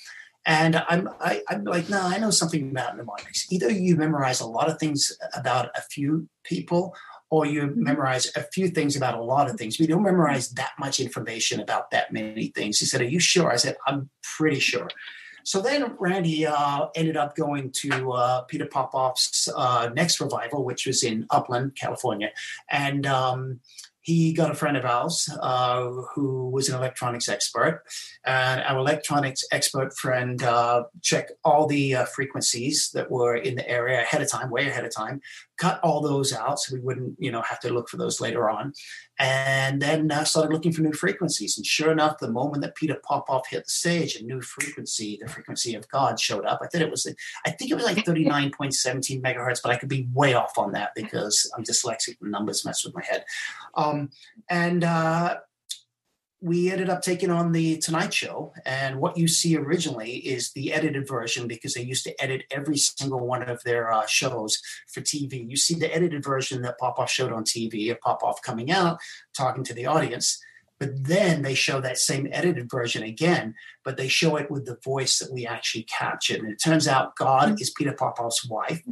And 0.44 0.82
I'm, 0.88 1.08
I, 1.20 1.42
I'm 1.48 1.64
like, 1.64 1.88
no, 1.88 2.00
I 2.02 2.18
know 2.18 2.30
something 2.30 2.70
about 2.70 2.96
mnemonics. 2.96 3.46
Either 3.52 3.70
you 3.70 3.94
memorize 3.94 4.40
a 4.40 4.46
lot 4.46 4.68
of 4.68 4.78
things 4.78 5.16
about 5.34 5.70
a 5.76 5.82
few 5.82 6.28
people, 6.42 6.96
or 7.32 7.46
you 7.46 7.72
memorize 7.74 8.30
a 8.36 8.42
few 8.42 8.68
things 8.68 8.94
about 8.94 9.18
a 9.18 9.22
lot 9.22 9.48
of 9.48 9.56
things. 9.56 9.80
We 9.80 9.86
don't 9.86 10.02
memorize 10.02 10.50
that 10.50 10.72
much 10.78 11.00
information 11.00 11.60
about 11.60 11.90
that 11.90 12.12
many 12.12 12.48
things. 12.48 12.78
He 12.78 12.84
said, 12.84 13.00
Are 13.00 13.04
you 13.04 13.20
sure? 13.20 13.50
I 13.50 13.56
said, 13.56 13.74
I'm 13.86 14.10
pretty 14.36 14.60
sure. 14.60 14.86
So 15.42 15.62
then 15.62 15.96
Randi 15.98 16.46
uh, 16.46 16.88
ended 16.94 17.16
up 17.16 17.34
going 17.34 17.72
to 17.76 18.12
uh, 18.12 18.42
Peter 18.42 18.66
Popoff's 18.66 19.48
uh, 19.56 19.88
next 19.94 20.20
revival, 20.20 20.62
which 20.62 20.86
was 20.86 21.02
in 21.02 21.26
Upland, 21.30 21.74
California. 21.74 22.32
And 22.70 23.06
um, 23.06 23.60
he 24.02 24.32
got 24.32 24.50
a 24.50 24.54
friend 24.54 24.76
of 24.76 24.84
ours 24.84 25.28
uh, 25.40 25.88
who 26.14 26.50
was 26.50 26.68
an 26.68 26.74
electronics 26.74 27.28
expert. 27.28 27.84
And 28.26 28.60
our 28.62 28.78
electronics 28.78 29.44
expert 29.52 29.96
friend 29.96 30.42
uh, 30.42 30.84
checked 31.00 31.32
all 31.44 31.66
the 31.66 31.94
uh, 31.94 32.04
frequencies 32.06 32.90
that 32.94 33.10
were 33.10 33.36
in 33.36 33.54
the 33.54 33.68
area 33.68 34.02
ahead 34.02 34.20
of 34.20 34.28
time, 34.28 34.50
way 34.50 34.68
ahead 34.68 34.84
of 34.84 34.94
time, 34.94 35.20
cut 35.62 35.78
all 35.84 36.00
those 36.00 36.32
out 36.32 36.58
so 36.58 36.74
we 36.74 36.80
wouldn't, 36.80 37.14
you 37.20 37.30
know, 37.30 37.40
have 37.42 37.60
to 37.60 37.72
look 37.72 37.88
for 37.88 37.96
those 37.96 38.20
later 38.20 38.50
on. 38.50 38.72
And 39.20 39.80
then 39.80 40.10
uh, 40.10 40.24
started 40.24 40.52
looking 40.52 40.72
for 40.72 40.82
new 40.82 40.92
frequencies. 40.92 41.56
And 41.56 41.64
sure 41.64 41.92
enough, 41.92 42.18
the 42.18 42.32
moment 42.32 42.62
that 42.62 42.74
Peter 42.74 43.00
Popoff 43.04 43.46
hit 43.48 43.64
the 43.64 43.70
stage, 43.70 44.16
a 44.16 44.24
new 44.24 44.40
frequency, 44.40 45.20
the 45.22 45.30
frequency 45.30 45.76
of 45.76 45.88
God, 45.88 46.18
showed 46.18 46.46
up. 46.46 46.58
I 46.64 46.66
think 46.66 46.82
it 46.82 46.90
was, 46.90 47.06
I 47.46 47.50
think 47.50 47.70
it 47.70 47.74
was 47.74 47.84
like 47.84 47.98
39.17 47.98 49.22
megahertz, 49.22 49.60
but 49.62 49.70
I 49.70 49.76
could 49.76 49.88
be 49.88 50.08
way 50.12 50.34
off 50.34 50.58
on 50.58 50.72
that 50.72 50.90
because 50.96 51.48
I'm 51.56 51.62
dyslexic 51.62 52.16
numbers 52.20 52.64
mess 52.64 52.84
with 52.84 52.96
my 52.96 53.04
head. 53.04 53.24
Um, 53.76 54.10
and 54.50 54.82
uh, 54.82 55.36
we 56.42 56.72
ended 56.72 56.90
up 56.90 57.02
taking 57.02 57.30
on 57.30 57.52
the 57.52 57.78
Tonight 57.78 58.12
Show. 58.12 58.52
And 58.66 58.98
what 58.98 59.16
you 59.16 59.28
see 59.28 59.56
originally 59.56 60.16
is 60.16 60.50
the 60.50 60.72
edited 60.72 61.06
version 61.06 61.46
because 61.46 61.74
they 61.74 61.82
used 61.82 62.02
to 62.04 62.22
edit 62.22 62.42
every 62.50 62.76
single 62.76 63.20
one 63.20 63.48
of 63.48 63.62
their 63.62 63.92
uh, 63.92 64.06
shows 64.06 64.60
for 64.92 65.00
TV. 65.02 65.48
You 65.48 65.56
see 65.56 65.76
the 65.76 65.94
edited 65.94 66.24
version 66.24 66.62
that 66.62 66.78
Popoff 66.78 67.08
showed 67.08 67.32
on 67.32 67.44
TV 67.44 67.92
of 67.92 68.00
Popoff 68.00 68.42
coming 68.42 68.72
out, 68.72 68.98
talking 69.32 69.62
to 69.62 69.72
the 69.72 69.86
audience. 69.86 70.42
But 70.80 71.04
then 71.04 71.42
they 71.42 71.54
show 71.54 71.80
that 71.80 71.96
same 71.96 72.26
edited 72.32 72.68
version 72.68 73.04
again, 73.04 73.54
but 73.84 73.96
they 73.96 74.08
show 74.08 74.34
it 74.34 74.50
with 74.50 74.66
the 74.66 74.78
voice 74.82 75.20
that 75.20 75.32
we 75.32 75.46
actually 75.46 75.84
captured. 75.84 76.40
And 76.40 76.50
it 76.50 76.60
turns 76.60 76.88
out 76.88 77.14
God 77.14 77.60
is 77.60 77.70
Peter 77.70 77.92
Popoff's 77.92 78.48
wife 78.48 78.82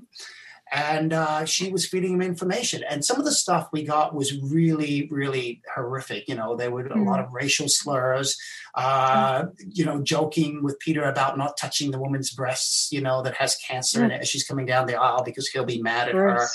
and 0.71 1.13
uh, 1.13 1.45
she 1.45 1.71
was 1.71 1.87
feeding 1.87 2.15
him 2.15 2.23
information. 2.23 2.83
And 2.89 3.05
some 3.05 3.19
of 3.19 3.25
the 3.25 3.33
stuff 3.33 3.69
we 3.73 3.83
got 3.83 4.15
was 4.15 4.41
really, 4.41 5.09
really 5.11 5.63
horrific. 5.75 6.29
You 6.29 6.37
know, 6.37 6.55
there 6.57 6.71
were 6.71 6.87
a 6.87 7.03
lot 7.03 7.21
of 7.21 7.33
racial 7.33 7.69
slurs. 7.69 8.39
Uh, 8.75 9.47
you 9.69 9.85
know, 9.85 10.01
joking 10.01 10.63
with 10.63 10.79
Peter 10.79 11.03
about 11.03 11.37
not 11.37 11.57
touching 11.57 11.91
the 11.91 11.99
woman's 11.99 12.31
breasts. 12.31 12.93
You 12.93 13.01
know, 13.01 13.23
that 13.23 13.35
has 13.35 13.57
cancer 13.57 14.05
in 14.05 14.13
it 14.13 14.21
as 14.21 14.29
she's 14.29 14.47
coming 14.47 14.67
down 14.67 14.87
the 14.87 15.01
aisle 15.01 15.25
because 15.25 15.49
he'll 15.49 15.65
be 15.65 15.83
mad 15.83 16.09
at 16.09 16.15
her. 16.15 16.47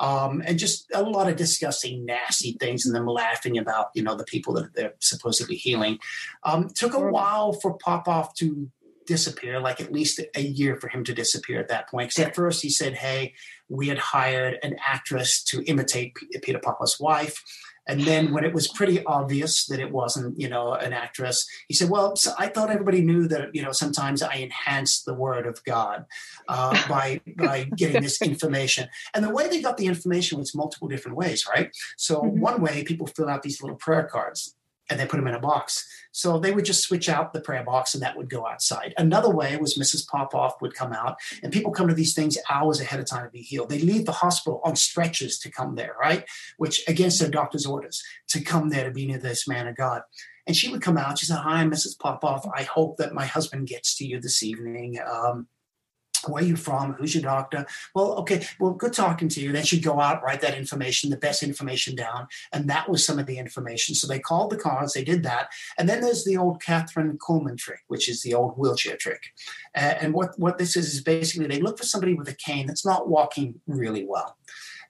Um, 0.00 0.42
and 0.46 0.58
just 0.58 0.90
a 0.94 1.02
lot 1.02 1.28
of 1.28 1.36
disgusting, 1.36 2.06
nasty 2.06 2.52
things, 2.52 2.86
and 2.86 2.94
them 2.94 3.06
laughing 3.06 3.58
about 3.58 3.90
you 3.94 4.02
know 4.02 4.14
the 4.14 4.24
people 4.24 4.54
that 4.54 4.72
they're 4.74 4.94
supposedly 5.00 5.56
healing. 5.56 5.98
Um, 6.44 6.68
took 6.68 6.94
a 6.94 7.00
while 7.00 7.52
for 7.52 7.76
Popoff 7.76 8.34
to 8.36 8.70
disappear, 9.08 9.58
like 9.58 9.80
at 9.80 9.90
least 9.90 10.20
a 10.36 10.40
year 10.40 10.76
for 10.76 10.88
him 10.88 11.02
to 11.04 11.14
disappear 11.14 11.58
at 11.58 11.68
that 11.68 11.88
point. 11.88 12.10
Because 12.10 12.26
at 12.26 12.36
first 12.36 12.62
he 12.62 12.70
said, 12.70 12.94
"Hey, 12.94 13.34
we 13.68 13.88
had 13.88 13.98
hired 13.98 14.58
an 14.62 14.76
actress 14.86 15.42
to 15.44 15.62
imitate 15.62 16.14
P- 16.14 16.38
Peter 16.40 16.60
Popoff's 16.60 17.00
wife." 17.00 17.42
And 17.90 18.02
then 18.02 18.34
when 18.34 18.44
it 18.44 18.52
was 18.52 18.68
pretty 18.68 19.02
obvious 19.04 19.64
that 19.66 19.80
it 19.80 19.90
wasn't, 19.90 20.38
you 20.38 20.46
know, 20.46 20.74
an 20.74 20.92
actress, 20.92 21.48
he 21.68 21.74
said, 21.74 21.88
"Well, 21.88 22.14
so 22.16 22.32
I 22.38 22.48
thought 22.48 22.70
everybody 22.70 23.00
knew 23.00 23.26
that, 23.28 23.54
you 23.54 23.62
know, 23.62 23.72
sometimes 23.72 24.20
I 24.22 24.34
enhance 24.34 25.02
the 25.02 25.14
word 25.14 25.46
of 25.46 25.64
God 25.64 26.04
uh, 26.48 26.76
by 26.88 27.20
by 27.36 27.64
getting 27.74 28.02
this 28.02 28.20
information." 28.20 28.88
And 29.14 29.24
the 29.24 29.30
way 29.30 29.48
they 29.48 29.62
got 29.62 29.78
the 29.78 29.86
information 29.86 30.38
was 30.38 30.54
multiple 30.54 30.88
different 30.88 31.16
ways, 31.16 31.46
right? 31.48 31.74
So 31.96 32.20
one 32.20 32.60
way, 32.60 32.84
people 32.84 33.06
fill 33.06 33.30
out 33.30 33.42
these 33.42 33.62
little 33.62 33.76
prayer 33.76 34.04
cards 34.04 34.54
and 34.90 34.98
they 34.98 35.06
put 35.06 35.16
them 35.16 35.26
in 35.26 35.34
a 35.34 35.40
box. 35.40 35.86
So 36.12 36.38
they 36.38 36.52
would 36.52 36.64
just 36.64 36.82
switch 36.82 37.08
out 37.08 37.32
the 37.32 37.40
prayer 37.40 37.62
box 37.62 37.94
and 37.94 38.02
that 38.02 38.16
would 38.16 38.30
go 38.30 38.46
outside. 38.46 38.94
Another 38.96 39.30
way 39.30 39.56
was 39.56 39.78
Mrs. 39.78 40.06
Popoff 40.08 40.60
would 40.60 40.74
come 40.74 40.92
out 40.92 41.16
and 41.42 41.52
people 41.52 41.70
come 41.70 41.88
to 41.88 41.94
these 41.94 42.14
things 42.14 42.38
hours 42.50 42.80
ahead 42.80 42.98
of 42.98 43.06
time 43.06 43.24
to 43.24 43.30
be 43.30 43.42
healed. 43.42 43.68
They 43.68 43.80
leave 43.80 44.06
the 44.06 44.12
hospital 44.12 44.60
on 44.64 44.76
stretchers 44.76 45.38
to 45.40 45.50
come 45.50 45.74
there, 45.74 45.94
right? 46.00 46.24
Which 46.56 46.82
against 46.88 47.20
their 47.20 47.30
doctor's 47.30 47.66
orders 47.66 48.02
to 48.28 48.40
come 48.40 48.70
there 48.70 48.84
to 48.84 48.90
be 48.90 49.06
near 49.06 49.18
this 49.18 49.46
man 49.46 49.68
of 49.68 49.76
God. 49.76 50.02
And 50.46 50.56
she 50.56 50.70
would 50.70 50.80
come 50.80 50.96
out. 50.96 51.18
She 51.18 51.26
said, 51.26 51.36
Hi, 51.36 51.62
Mrs. 51.64 51.98
Popoff. 51.98 52.46
I 52.56 52.62
hope 52.62 52.96
that 52.96 53.12
my 53.12 53.26
husband 53.26 53.68
gets 53.68 53.96
to 53.98 54.06
you 54.06 54.18
this 54.18 54.42
evening. 54.42 54.98
Um, 55.06 55.46
where 56.26 56.42
are 56.42 56.46
you 56.46 56.56
from? 56.56 56.94
Who's 56.94 57.14
your 57.14 57.22
doctor? 57.22 57.66
Well, 57.94 58.14
okay, 58.20 58.46
well, 58.58 58.72
good 58.72 58.92
talking 58.92 59.28
to 59.28 59.40
you. 59.40 59.52
Then 59.52 59.64
she'd 59.64 59.82
go 59.82 60.00
out, 60.00 60.22
write 60.22 60.40
that 60.40 60.56
information, 60.56 61.10
the 61.10 61.16
best 61.16 61.42
information 61.42 61.94
down. 61.94 62.28
And 62.52 62.68
that 62.70 62.88
was 62.88 63.04
some 63.04 63.18
of 63.18 63.26
the 63.26 63.38
information. 63.38 63.94
So 63.94 64.06
they 64.06 64.18
called 64.18 64.50
the 64.50 64.56
cars, 64.56 64.92
they 64.92 65.04
did 65.04 65.22
that. 65.24 65.48
And 65.78 65.88
then 65.88 66.00
there's 66.00 66.24
the 66.24 66.36
old 66.36 66.62
Kathryn 66.62 67.18
Kuhlman 67.18 67.58
trick, 67.58 67.80
which 67.88 68.08
is 68.08 68.22
the 68.22 68.34
old 68.34 68.56
wheelchair 68.56 68.96
trick. 68.96 69.22
Uh, 69.74 69.94
and 70.00 70.14
what, 70.14 70.38
what 70.38 70.58
this 70.58 70.76
is, 70.76 70.94
is 70.94 71.02
basically 71.02 71.46
they 71.46 71.60
look 71.60 71.78
for 71.78 71.84
somebody 71.84 72.14
with 72.14 72.28
a 72.28 72.34
cane 72.34 72.66
that's 72.66 72.86
not 72.86 73.08
walking 73.08 73.60
really 73.66 74.04
well. 74.04 74.36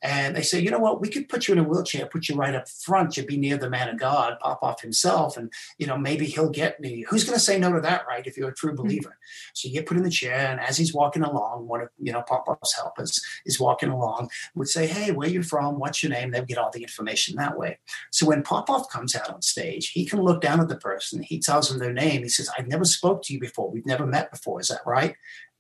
And 0.03 0.37
they 0.37 0.43
say, 0.43 0.61
you 0.61 0.71
know 0.71 0.79
what, 0.79 1.01
we 1.01 1.09
could 1.09 1.29
put 1.29 1.49
you 1.49 1.53
in 1.53 1.59
a 1.59 1.65
wheelchair, 1.65 2.07
put 2.07 2.29
you 2.29 2.37
right 2.37 2.55
up 2.55 2.69
front. 2.69 3.17
You'd 3.17 3.27
be 3.27 3.37
near 3.37 3.57
the 3.57 3.71
man 3.71 3.89
of 3.89 3.99
God, 3.99 4.39
Popoff 4.41 4.81
himself, 4.81 5.37
and 5.37 5.53
you 5.79 5.87
know, 5.87 5.99
maybe 5.99 6.27
he'll 6.27 6.51
get 6.51 6.81
me. 6.81 7.05
Who's 7.09 7.25
gonna 7.25 7.39
say 7.39 7.59
no 7.59 7.73
to 7.73 7.81
that, 7.81 8.07
right? 8.07 8.27
If 8.27 8.37
you're 8.37 8.51
a 8.51 8.55
true 8.55 8.73
mm-hmm. 8.73 8.83
believer. 8.83 9.19
So 9.55 9.69
you 9.69 9.75
get 9.75 9.87
put 9.87 9.97
in 9.97 10.03
the 10.03 10.11
chair, 10.11 10.49
and 10.51 10.61
as 10.61 10.77
he's 10.77 10.95
walking 10.95 11.23
along, 11.23 11.67
one 11.67 11.83
of 11.83 11.89
you 11.99 12.13
know, 12.13 12.23
Popoff's 12.23 12.75
helpers 12.75 13.21
is 13.45 13.59
walking 13.59 13.89
along, 13.89 14.31
would 14.55 14.69
say, 14.69 14.87
Hey, 14.87 15.11
where 15.11 15.29
you 15.29 15.43
from? 15.43 15.79
What's 15.79 16.03
your 16.03 16.11
name? 16.11 16.31
They 16.31 16.41
would 16.41 16.49
get 16.49 16.59
all 16.59 16.71
the 16.71 16.83
information 16.83 17.37
that 17.37 17.59
way. 17.59 17.79
So 18.11 18.27
when 18.27 18.43
Popoff 18.43 18.89
comes 18.91 19.15
out 19.15 19.31
on 19.31 19.43
stage, 19.43 19.91
he 19.91 20.07
can 20.07 20.23
look 20.23 20.41
down 20.41 20.61
at 20.61 20.69
the 20.69 20.77
person, 20.77 21.23
he 21.23 21.41
tells 21.41 21.69
them 21.69 21.79
their 21.79 21.93
name, 21.93 22.23
he 22.23 22.29
says, 22.29 22.51
I've 22.57 22.69
never 22.69 22.85
spoke 22.85 23.23
to 23.25 23.35
you 23.35 23.41
before, 23.41 23.71
we've 23.71 23.87
never 23.87 24.07
met 24.07 24.31
before, 24.31 24.61
is 24.61 24.69
that 24.69 24.81
right? 24.87 25.17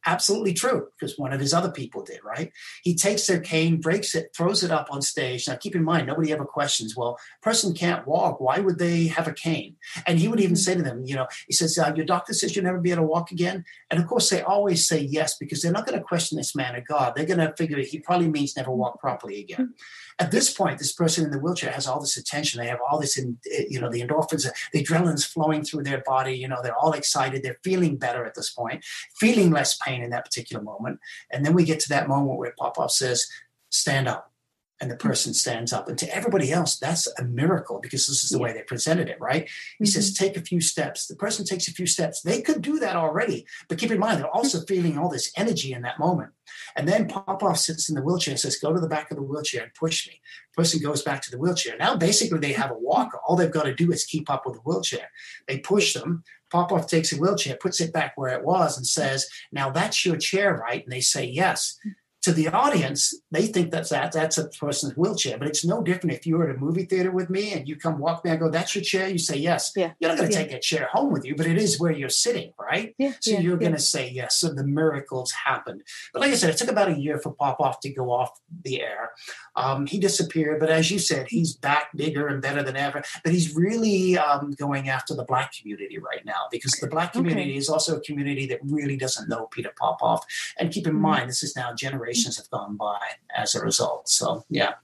Absolutely 0.06 0.54
true 0.54 0.88
because 0.98 1.18
one 1.18 1.32
of 1.32 1.40
his 1.40 1.52
other 1.52 1.70
people 1.70 2.02
did 2.02 2.20
right? 2.24 2.52
He 2.82 2.94
takes 2.94 3.26
their 3.26 3.40
cane 3.40 3.80
breaks 3.80 4.14
it 4.14 4.30
throws 4.36 4.62
it 4.62 4.70
up 4.70 4.88
on 4.90 5.02
stage. 5.02 5.48
Now 5.48 5.56
keep 5.56 5.74
in 5.74 5.84
mind 5.84 6.06
nobody 6.06 6.32
ever 6.32 6.44
questions 6.44 6.96
well 6.96 7.18
person 7.42 7.74
can't 7.74 8.06
walk. 8.06 8.40
Why 8.40 8.60
would 8.60 8.78
they 8.78 9.08
have 9.08 9.28
a 9.28 9.32
cane? 9.32 9.76
And 10.06 10.18
he 10.18 10.28
would 10.28 10.40
even 10.40 10.56
say 10.56 10.74
to 10.74 10.82
them 10.82 11.02
you 11.04 11.14
know 11.14 11.26
he 11.46 11.52
says 11.52 11.78
uh, 11.78 11.92
your 11.94 12.06
doctor 12.06 12.32
says 12.32 12.54
you'll 12.54 12.64
never 12.64 12.80
be 12.80 12.90
able 12.90 13.02
to 13.02 13.08
walk 13.08 13.30
again. 13.30 13.64
And 13.90 14.00
of 14.00 14.06
course 14.06 14.30
they 14.30 14.42
always 14.42 14.86
say 14.86 15.00
yes 15.00 15.36
because 15.36 15.62
they're 15.62 15.72
not 15.72 15.86
going 15.86 15.98
to 15.98 16.04
question 16.04 16.36
this 16.38 16.54
man 16.54 16.76
of 16.76 16.86
god. 16.86 17.14
They're 17.14 17.26
going 17.26 17.38
to 17.38 17.54
figure 17.56 17.78
he 17.78 18.00
probably 18.00 18.28
means 18.28 18.56
never 18.56 18.70
walk 18.70 19.00
properly 19.00 19.40
again 19.40 19.74
at 20.18 20.30
this 20.30 20.52
point 20.52 20.78
this 20.78 20.92
person 20.92 21.24
in 21.24 21.30
the 21.30 21.38
wheelchair 21.38 21.70
has 21.70 21.86
all 21.86 22.00
this 22.00 22.16
attention. 22.16 22.60
They 22.60 22.68
have 22.68 22.80
all 22.90 23.00
this 23.00 23.16
in 23.16 23.38
eh, 23.52 23.64
you 23.68 23.80
know 23.80 23.90
the 23.90 24.00
endorphins 24.00 24.48
the 24.72 24.84
adrenaline's 24.84 25.24
flowing 25.24 25.64
through 25.64 25.84
their 25.84 26.02
body 26.06 26.34
you 26.36 26.48
know 26.48 26.58
they're 26.62 26.76
all 26.76 26.92
excited 26.92 27.42
they're 27.42 27.58
feeling 27.62 27.96
better 27.96 28.24
at 28.24 28.34
this 28.34 28.50
point 28.50 28.84
feeling 29.16 29.50
less 29.50 29.78
pain 29.78 30.02
in 30.02 30.10
that 30.10 30.24
particular 30.24 30.62
moment. 30.62 30.98
And 31.30 31.44
then 31.44 31.54
we 31.54 31.64
get 31.64 31.80
to 31.80 31.88
that 31.90 32.08
moment 32.08 32.38
where 32.38 32.54
Popoff 32.58 32.90
says 32.90 33.26
stand 33.70 34.08
up 34.08 34.32
and 34.80 34.90
the 34.90 34.96
person 34.96 35.34
stands 35.34 35.72
up 35.72 35.88
and 35.88 35.98
to 35.98 36.14
everybody 36.14 36.52
else 36.52 36.78
that's 36.78 37.06
a 37.18 37.24
miracle 37.24 37.80
because 37.80 38.06
this 38.06 38.24
is 38.24 38.30
the 38.30 38.38
way 38.38 38.52
they 38.52 38.62
presented 38.62 39.08
it 39.08 39.20
right 39.20 39.48
he 39.78 39.86
says 39.86 40.12
mm-hmm. 40.12 40.24
take 40.24 40.36
a 40.36 40.42
few 40.42 40.60
steps 40.60 41.06
the 41.06 41.16
person 41.16 41.44
takes 41.44 41.68
a 41.68 41.72
few 41.72 41.86
steps 41.86 42.22
they 42.22 42.40
could 42.40 42.62
do 42.62 42.78
that 42.78 42.96
already 42.96 43.46
but 43.68 43.78
keep 43.78 43.90
in 43.90 43.98
mind 43.98 44.18
they're 44.18 44.26
mm-hmm. 44.26 44.38
also 44.38 44.60
feeling 44.66 44.98
all 44.98 45.08
this 45.08 45.32
energy 45.36 45.72
in 45.72 45.82
that 45.82 45.98
moment 45.98 46.32
and 46.76 46.88
then 46.88 47.08
Popoff 47.08 47.58
sits 47.58 47.88
in 47.88 47.94
the 47.94 48.02
wheelchair 48.02 48.32
and 48.32 48.40
says, 48.40 48.56
Go 48.56 48.72
to 48.72 48.80
the 48.80 48.88
back 48.88 49.10
of 49.10 49.16
the 49.16 49.22
wheelchair 49.22 49.62
and 49.62 49.74
push 49.74 50.06
me. 50.06 50.20
The 50.54 50.62
person 50.62 50.80
goes 50.82 51.02
back 51.02 51.22
to 51.22 51.30
the 51.30 51.38
wheelchair. 51.38 51.76
Now, 51.76 51.96
basically, 51.96 52.38
they 52.38 52.52
have 52.52 52.70
a 52.70 52.78
walker. 52.78 53.18
All 53.26 53.36
they've 53.36 53.50
got 53.50 53.64
to 53.64 53.74
do 53.74 53.92
is 53.92 54.04
keep 54.04 54.30
up 54.30 54.44
with 54.46 54.54
the 54.54 54.60
wheelchair. 54.60 55.10
They 55.46 55.58
push 55.58 55.94
them. 55.94 56.24
Popoff 56.50 56.86
takes 56.86 57.12
a 57.12 57.16
wheelchair, 57.16 57.56
puts 57.56 57.80
it 57.80 57.92
back 57.92 58.12
where 58.16 58.34
it 58.34 58.44
was, 58.44 58.76
and 58.76 58.86
says, 58.86 59.28
Now 59.52 59.70
that's 59.70 60.04
your 60.04 60.16
chair, 60.16 60.54
right? 60.54 60.82
And 60.82 60.92
they 60.92 61.00
say, 61.00 61.24
Yes. 61.24 61.78
To 62.22 62.32
the 62.32 62.48
audience, 62.48 63.14
they 63.30 63.46
think 63.46 63.70
that's 63.70 63.90
that 63.90 64.10
that's 64.10 64.38
a 64.38 64.48
person's 64.48 64.96
wheelchair, 64.96 65.38
but 65.38 65.46
it's 65.46 65.64
no 65.64 65.82
different 65.82 66.16
if 66.16 66.26
you 66.26 66.36
were 66.36 66.50
at 66.50 66.56
a 66.56 66.58
movie 66.58 66.84
theater 66.84 67.12
with 67.12 67.30
me 67.30 67.52
and 67.52 67.68
you 67.68 67.76
come 67.76 67.98
walk 68.00 68.24
me, 68.24 68.32
I 68.32 68.36
go, 68.36 68.50
"That's 68.50 68.74
your 68.74 68.82
chair." 68.82 69.08
You 69.08 69.18
say 69.18 69.36
yes. 69.36 69.70
Yeah. 69.76 69.92
You're 70.00 70.10
not 70.10 70.18
going 70.18 70.28
to 70.28 70.34
Yeah. 70.34 70.42
take 70.42 70.50
that 70.50 70.62
chair 70.62 70.88
home 70.92 71.12
with 71.12 71.24
you, 71.24 71.36
but 71.36 71.46
it 71.46 71.56
is 71.56 71.78
where 71.78 71.92
you're 71.92 72.08
sitting, 72.08 72.52
right? 72.58 72.92
Yeah, 72.98 73.12
So 73.20 73.30
yeah, 73.30 73.40
you're 73.40 73.56
to 73.56 73.78
say 73.78 74.10
yes. 74.10 74.36
So 74.36 74.52
the 74.52 74.64
miracles 74.64 75.30
happened. 75.30 75.82
But 76.12 76.20
like 76.22 76.32
I 76.32 76.34
said, 76.34 76.50
it 76.50 76.56
took 76.56 76.68
about 76.68 76.88
a 76.88 76.98
year 76.98 77.18
for 77.18 77.32
Popoff 77.32 77.78
to 77.80 77.90
go 77.90 78.10
off 78.10 78.40
the 78.64 78.82
air. 78.82 79.12
Um, 79.54 79.86
he 79.86 79.98
disappeared, 80.00 80.58
but 80.58 80.70
as 80.70 80.90
you 80.90 80.98
said, 80.98 81.26
he's 81.28 81.54
back 81.54 81.90
bigger 81.96 82.26
and 82.26 82.42
better 82.42 82.62
than 82.64 82.76
ever. 82.76 83.02
But 83.22 83.32
he's 83.32 83.54
really 83.54 84.18
um, 84.18 84.50
going 84.52 84.88
after 84.88 85.14
the 85.14 85.24
black 85.24 85.52
community 85.52 85.98
right 85.98 86.24
now 86.24 86.46
because 86.50 86.72
the 86.72 86.88
black 86.88 87.12
community 87.12 87.56
is 87.56 87.68
also 87.68 87.96
a 87.96 88.00
community 88.00 88.46
that 88.46 88.58
really 88.64 88.96
doesn't 88.96 89.28
know 89.28 89.46
Peter 89.52 89.72
Popoff. 89.78 90.24
And 90.58 90.72
keep 90.72 90.86
in 90.86 90.94
Mhm. 90.94 91.00
mind, 91.00 91.28
this 91.30 91.42
is 91.44 91.54
now 91.54 91.72
generations 92.08 92.36
have 92.38 92.50
gone 92.50 92.76
by 92.76 92.98
as 93.36 93.54
a 93.54 93.60
result. 93.60 94.08
So 94.08 94.44
yeah. 94.48 94.74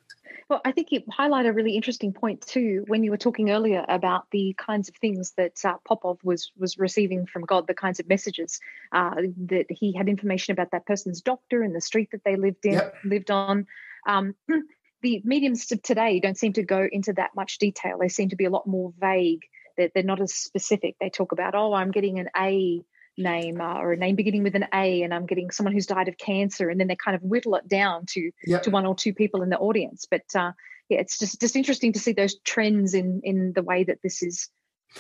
Well, 0.51 0.61
I 0.65 0.73
think 0.73 0.93
you 0.93 1.03
highlight 1.11 1.47
a 1.47 1.53
really 1.55 1.75
interesting 1.75 2.13
point 2.13 2.43
too 2.43 2.85
when 2.87 3.03
you 3.03 3.11
were 3.11 3.17
talking 3.17 3.51
earlier 3.51 3.85
about 3.89 4.31
the 4.31 4.55
kinds 4.59 4.91
of 4.91 4.97
things 4.97 5.33
that 5.39 5.65
uh, 5.65 5.77
Popoff 5.89 6.23
was 6.23 6.53
was 6.59 6.79
receiving 6.79 7.27
from 7.27 7.45
God, 7.45 7.67
the 7.67 7.75
kinds 7.75 7.99
of 7.99 8.09
messages 8.09 8.61
uh, 8.93 9.15
that 9.47 9.67
he 9.71 9.95
had 9.95 10.09
information 10.09 10.53
about 10.53 10.71
that 10.73 10.87
person's 10.87 11.23
doctor 11.23 11.63
and 11.63 11.75
the 11.75 11.81
street 11.81 12.11
that 12.13 12.25
they 12.25 12.37
lived 12.37 12.67
in, 12.67 12.81
lived 13.05 13.31
on. 13.31 13.67
Um, 14.07 14.35
the 15.03 15.23
mediums 15.25 15.71
of 15.73 15.83
today 15.83 16.21
don't 16.21 16.39
seem 16.39 16.53
to 16.55 16.63
go 16.63 16.87
into 16.93 17.15
that 17.15 17.31
much 17.35 17.59
detail. 17.59 17.97
They 17.99 18.09
seem 18.09 18.29
to 18.29 18.37
be 18.37 18.45
a 18.45 18.51
lot 18.51 18.67
more 18.67 18.93
vague. 18.99 19.45
They're, 19.79 19.91
they're 19.95 20.03
not 20.03 20.21
as 20.21 20.35
specific. 20.35 20.97
They 21.01 21.09
talk 21.09 21.33
about, 21.33 21.55
oh, 21.55 21.73
I'm 21.73 21.91
getting 21.91 22.19
an 22.19 22.29
A 22.37 22.85
name 23.17 23.61
uh, 23.61 23.79
or 23.79 23.93
a 23.93 23.97
name 23.97 24.17
beginning 24.17 24.43
with 24.43 24.55
an 24.55 24.67
A, 24.73 25.03
and 25.03 25.15
I'm 25.15 25.27
getting 25.27 25.51
someone 25.51 25.73
who's 25.73 25.87
died 25.87 26.09
of 26.09 26.19
cancer, 26.19 26.69
and 26.69 26.81
then 26.81 26.89
they 26.89 26.97
kind 26.97 27.15
of 27.15 27.23
whittle 27.23 27.55
it 27.57 27.69
down 27.69 28.07
to 28.11 28.31
Yep. 28.47 28.63
to 28.65 28.71
one 28.71 28.87
or 28.87 28.95
two 28.95 29.15
people 29.15 29.43
in 29.43 29.51
the 29.51 29.59
audience. 29.59 30.07
But 30.11 30.25
uh, 30.35 30.53
yeah, 30.89 31.01
it's 31.01 31.19
just 31.19 31.41
just 31.41 31.57
interesting 31.57 31.93
to 31.93 31.99
see 31.99 32.13
those 32.13 32.39
trends 32.41 32.95
in 32.95 33.21
in 33.25 33.53
the 33.55 33.63
way 33.63 33.85
that 33.85 33.99
this 34.03 34.23
is 34.23 34.49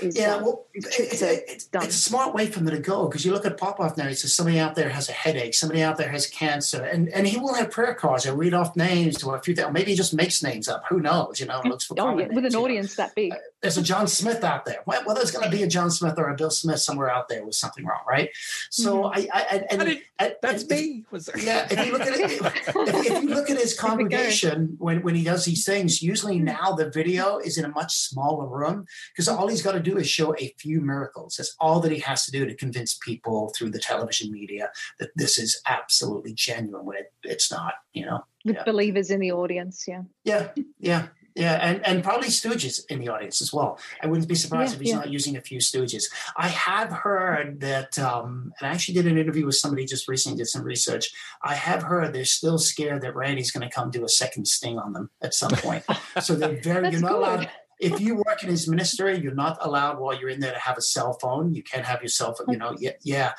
is 0.00 0.16
Yeah, 0.16 0.36
uh, 0.36 0.42
well, 0.42 0.66
is 0.74 0.84
it- 0.86 1.22
it- 1.22 1.44
it's, 1.48 1.68
it's 1.72 1.96
a 1.96 1.98
smart 1.98 2.34
way 2.34 2.46
for 2.46 2.60
them 2.60 2.74
to 2.74 2.80
go 2.80 3.06
because 3.08 3.24
you 3.24 3.32
look 3.32 3.44
at 3.46 3.56
Popoff 3.56 3.96
now. 3.96 4.08
He 4.08 4.14
says 4.14 4.34
somebody 4.34 4.58
out 4.58 4.74
there 4.74 4.88
has 4.88 5.08
a 5.08 5.12
headache, 5.12 5.54
somebody 5.54 5.82
out 5.82 5.96
there 5.96 6.08
has 6.08 6.26
cancer, 6.26 6.82
and 6.84 7.08
and 7.10 7.26
he 7.26 7.36
will 7.38 7.54
have 7.54 7.70
prayer 7.70 7.94
cards. 7.94 8.24
He'll 8.24 8.36
read 8.36 8.54
off 8.54 8.74
names 8.76 9.16
to 9.18 9.30
a 9.30 9.40
few. 9.40 9.54
Or 9.64 9.70
maybe 9.70 9.92
he 9.92 9.96
just 9.96 10.14
makes 10.14 10.42
names 10.42 10.68
up. 10.68 10.84
Who 10.88 11.00
knows? 11.00 11.38
You 11.40 11.46
know, 11.46 11.60
looks 11.64 11.84
for 11.84 11.94
oh, 11.98 12.04
common 12.04 12.18
yeah, 12.30 12.34
with 12.34 12.44
names, 12.44 12.54
an 12.54 12.58
you 12.58 12.58
know. 12.58 12.64
audience 12.64 12.96
that 12.96 13.14
big. 13.14 13.32
There's 13.62 13.78
a 13.78 13.82
John 13.82 14.06
Smith 14.08 14.44
out 14.44 14.64
there. 14.66 14.78
Well, 14.84 15.02
well 15.06 15.14
there's 15.14 15.30
going 15.30 15.44
to 15.44 15.50
be 15.56 15.62
a 15.62 15.66
John 15.66 15.90
Smith 15.90 16.14
or 16.18 16.28
a 16.28 16.34
Bill 16.36 16.50
Smith 16.50 16.80
somewhere 16.80 17.10
out 17.10 17.28
there 17.28 17.44
with 17.46 17.54
something 17.54 17.84
wrong, 17.84 18.00
right? 18.08 18.28
So 18.70 19.04
I, 19.04 19.26
I, 19.32 19.40
I 19.50 19.64
and, 19.70 19.82
and- 20.18 20.34
that's 20.42 20.62
and- 20.64 20.70
me. 20.70 21.04
Was 21.10 21.26
there? 21.26 21.38
yeah, 21.38 21.66
if 21.70 21.86
you 21.86 21.92
look 21.92 22.00
at 22.02 22.08
it, 22.18 22.30
if, 22.30 22.76
if 23.06 23.22
you 23.22 23.28
look 23.28 23.48
at 23.50 23.56
his 23.58 23.78
congregation 23.78 24.76
when, 24.78 25.02
when 25.02 25.14
he 25.14 25.24
does 25.24 25.44
these 25.44 25.64
things, 25.64 26.02
usually 26.02 26.38
now 26.38 26.72
the 26.72 26.90
video 26.90 27.38
is 27.38 27.56
in 27.58 27.64
a 27.64 27.68
much 27.68 27.94
smaller 27.96 28.46
room 28.46 28.86
because 29.12 29.28
all 29.28 29.48
he's 29.48 29.62
got 29.62 29.72
to 29.72 29.80
do 29.84 29.96
is 29.98 30.08
show 30.08 30.34
a 30.36 30.54
few 30.58 30.80
miracles. 30.80 31.36
That's 31.36 31.54
all 31.60 31.80
that 31.80 31.92
he 31.92 32.00
has 32.00 32.24
to 32.26 32.32
do 32.32 32.46
to 32.46 32.54
convince 32.54 32.94
people 32.94 33.52
through 33.56 33.70
the 33.70 33.78
television 33.78 34.30
media 34.32 34.70
that 34.98 35.10
this 35.16 35.38
is 35.38 35.60
absolutely 35.66 36.32
genuine 36.34 36.84
when 36.84 36.96
it, 36.98 37.12
it's 37.22 37.50
not. 37.50 37.74
You 37.92 38.06
know. 38.06 38.24
with 38.44 38.56
Yeah. 38.56 38.64
believers 38.64 39.10
in 39.10 39.20
the 39.20 39.32
audience. 39.32 39.84
Yeah. 39.86 40.02
Yeah, 40.24 40.48
yeah, 40.78 41.06
Yeah, 41.36 41.54
and, 41.54 41.84
and 41.86 42.02
probably 42.04 42.28
Stooges 42.28 42.80
in 42.88 42.98
the 43.00 43.08
audience 43.08 43.40
as 43.42 43.52
well. 43.52 43.78
I 44.02 44.06
wouldn't 44.08 44.28
be 44.28 44.34
surprised 44.34 44.72
Yeah, 44.72 44.76
if 44.76 44.80
he's 44.80 44.90
yeah. 44.90 44.96
not 44.96 45.10
using 45.10 45.36
a 45.36 45.40
few 45.40 45.58
Stooges. 45.58 46.04
I 46.36 46.48
have 46.48 46.90
heard 46.90 47.60
that, 47.60 47.96
um, 47.98 48.52
and 48.58 48.68
I 48.68 48.72
actually 48.72 48.94
did 48.94 49.06
an 49.06 49.16
interview 49.18 49.46
with 49.46 49.54
somebody 49.56 49.84
just 49.84 50.08
recently, 50.08 50.38
did 50.38 50.48
some 50.48 50.62
research. 50.62 51.10
I 51.42 51.54
have 51.54 51.82
heard 51.84 52.12
they're 52.12 52.24
still 52.24 52.58
scared 52.58 53.02
that 53.02 53.14
Randi's 53.14 53.50
going 53.52 53.68
to 53.68 53.74
come 53.74 53.90
do 53.90 54.04
a 54.04 54.08
second 54.08 54.46
sting 54.46 54.78
on 54.78 54.92
them 54.92 55.10
at 55.22 55.34
some 55.34 55.50
point. 55.52 55.84
so 56.20 56.34
they're 56.34 56.60
very, 56.62 56.90
you're 56.90 57.00
not 57.00 57.10
good. 57.12 57.18
allowed. 57.18 57.50
If 57.80 58.00
you 58.00 58.16
work 58.16 58.42
in 58.42 58.50
his 58.50 58.68
ministry, 58.68 59.18
you're 59.18 59.34
not 59.34 59.58
allowed 59.60 59.98
while 59.98 60.18
you're 60.18 60.28
in 60.28 60.40
there 60.40 60.52
to 60.52 60.58
have 60.58 60.78
a 60.78 60.82
cell 60.82 61.14
phone. 61.14 61.54
You 61.54 61.62
can't 61.62 61.84
have 61.84 62.02
your 62.02 62.08
cell 62.08 62.34
phone. 62.34 62.46
You 62.50 62.58
know, 62.58 62.76
yeah, 62.78 62.92
yeah. 63.02 63.32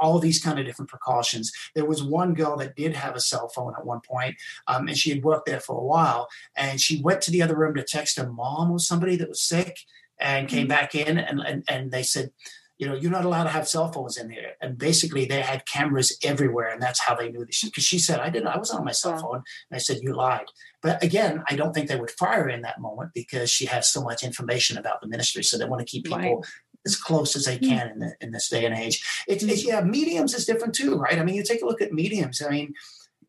all 0.00 0.18
these 0.18 0.42
kind 0.42 0.58
of 0.58 0.66
different 0.66 0.90
precautions. 0.90 1.52
There 1.74 1.84
was 1.84 2.02
one 2.02 2.34
girl 2.34 2.56
that 2.56 2.76
did 2.76 2.94
have 2.94 3.14
a 3.14 3.20
cell 3.20 3.48
phone 3.48 3.74
at 3.76 3.86
one 3.86 4.00
point, 4.00 4.36
um, 4.66 4.88
and 4.88 4.96
she 4.96 5.10
had 5.10 5.22
worked 5.22 5.46
there 5.46 5.60
for 5.60 5.78
a 5.78 5.84
while. 5.84 6.28
And 6.56 6.80
she 6.80 7.00
went 7.02 7.22
to 7.22 7.30
the 7.30 7.42
other 7.42 7.56
room 7.56 7.74
to 7.74 7.84
text 7.84 8.18
her 8.18 8.30
mom 8.30 8.70
or 8.70 8.78
somebody 8.78 9.16
that 9.16 9.28
was 9.28 9.42
sick, 9.42 9.78
and 10.20 10.48
came 10.48 10.66
back 10.66 10.94
in, 10.94 11.18
and 11.18 11.40
and, 11.40 11.64
and 11.68 11.90
they 11.90 12.02
said. 12.02 12.30
You 12.78 12.86
know, 12.86 12.94
you're 12.94 13.10
not 13.10 13.24
allowed 13.24 13.44
to 13.44 13.50
have 13.50 13.66
cell 13.68 13.90
phones 13.90 14.16
in 14.16 14.28
there, 14.28 14.52
and 14.60 14.78
basically 14.78 15.24
they 15.24 15.40
had 15.40 15.66
cameras 15.66 16.16
everywhere, 16.22 16.68
and 16.68 16.80
that's 16.80 17.00
how 17.00 17.14
they 17.16 17.28
knew 17.30 17.44
this. 17.44 17.64
Because 17.64 17.82
she 17.84 17.98
said, 17.98 18.20
"I 18.20 18.30
didn't, 18.30 18.48
I 18.48 18.56
wasn't 18.56 18.78
on 18.80 18.84
my 18.84 18.92
cell 18.92 19.18
phone," 19.18 19.36
and 19.70 19.74
I 19.74 19.78
said, 19.78 19.98
"You 20.00 20.14
lied." 20.14 20.46
But 20.80 21.02
again, 21.02 21.42
I 21.50 21.56
don't 21.56 21.72
think 21.74 21.88
they 21.88 21.96
would 21.98 22.12
fire 22.12 22.44
her 22.44 22.48
in 22.48 22.62
that 22.62 22.80
moment 22.80 23.10
because 23.14 23.50
she 23.50 23.66
has 23.66 23.90
so 23.92 24.00
much 24.00 24.22
information 24.22 24.78
about 24.78 25.00
the 25.00 25.08
ministry, 25.08 25.42
so 25.42 25.58
they 25.58 25.64
want 25.64 25.80
to 25.80 25.90
keep 25.90 26.04
people 26.04 26.18
Right. 26.18 26.36
as 26.86 26.94
close 26.94 27.34
as 27.34 27.46
they 27.46 27.58
can 27.58 27.90
in, 27.90 27.98
the, 27.98 28.14
in 28.20 28.30
this 28.30 28.48
day 28.48 28.64
and 28.64 28.74
age. 28.76 29.04
It's, 29.26 29.42
it's 29.42 29.64
yeah, 29.66 29.80
mediums 29.80 30.32
is 30.32 30.46
different 30.46 30.74
too, 30.74 30.94
right? 30.96 31.18
I 31.18 31.24
mean, 31.24 31.34
you 31.34 31.42
take 31.42 31.62
a 31.62 31.66
look 31.66 31.82
at 31.82 31.92
mediums. 31.92 32.40
I 32.40 32.48
mean, 32.48 32.74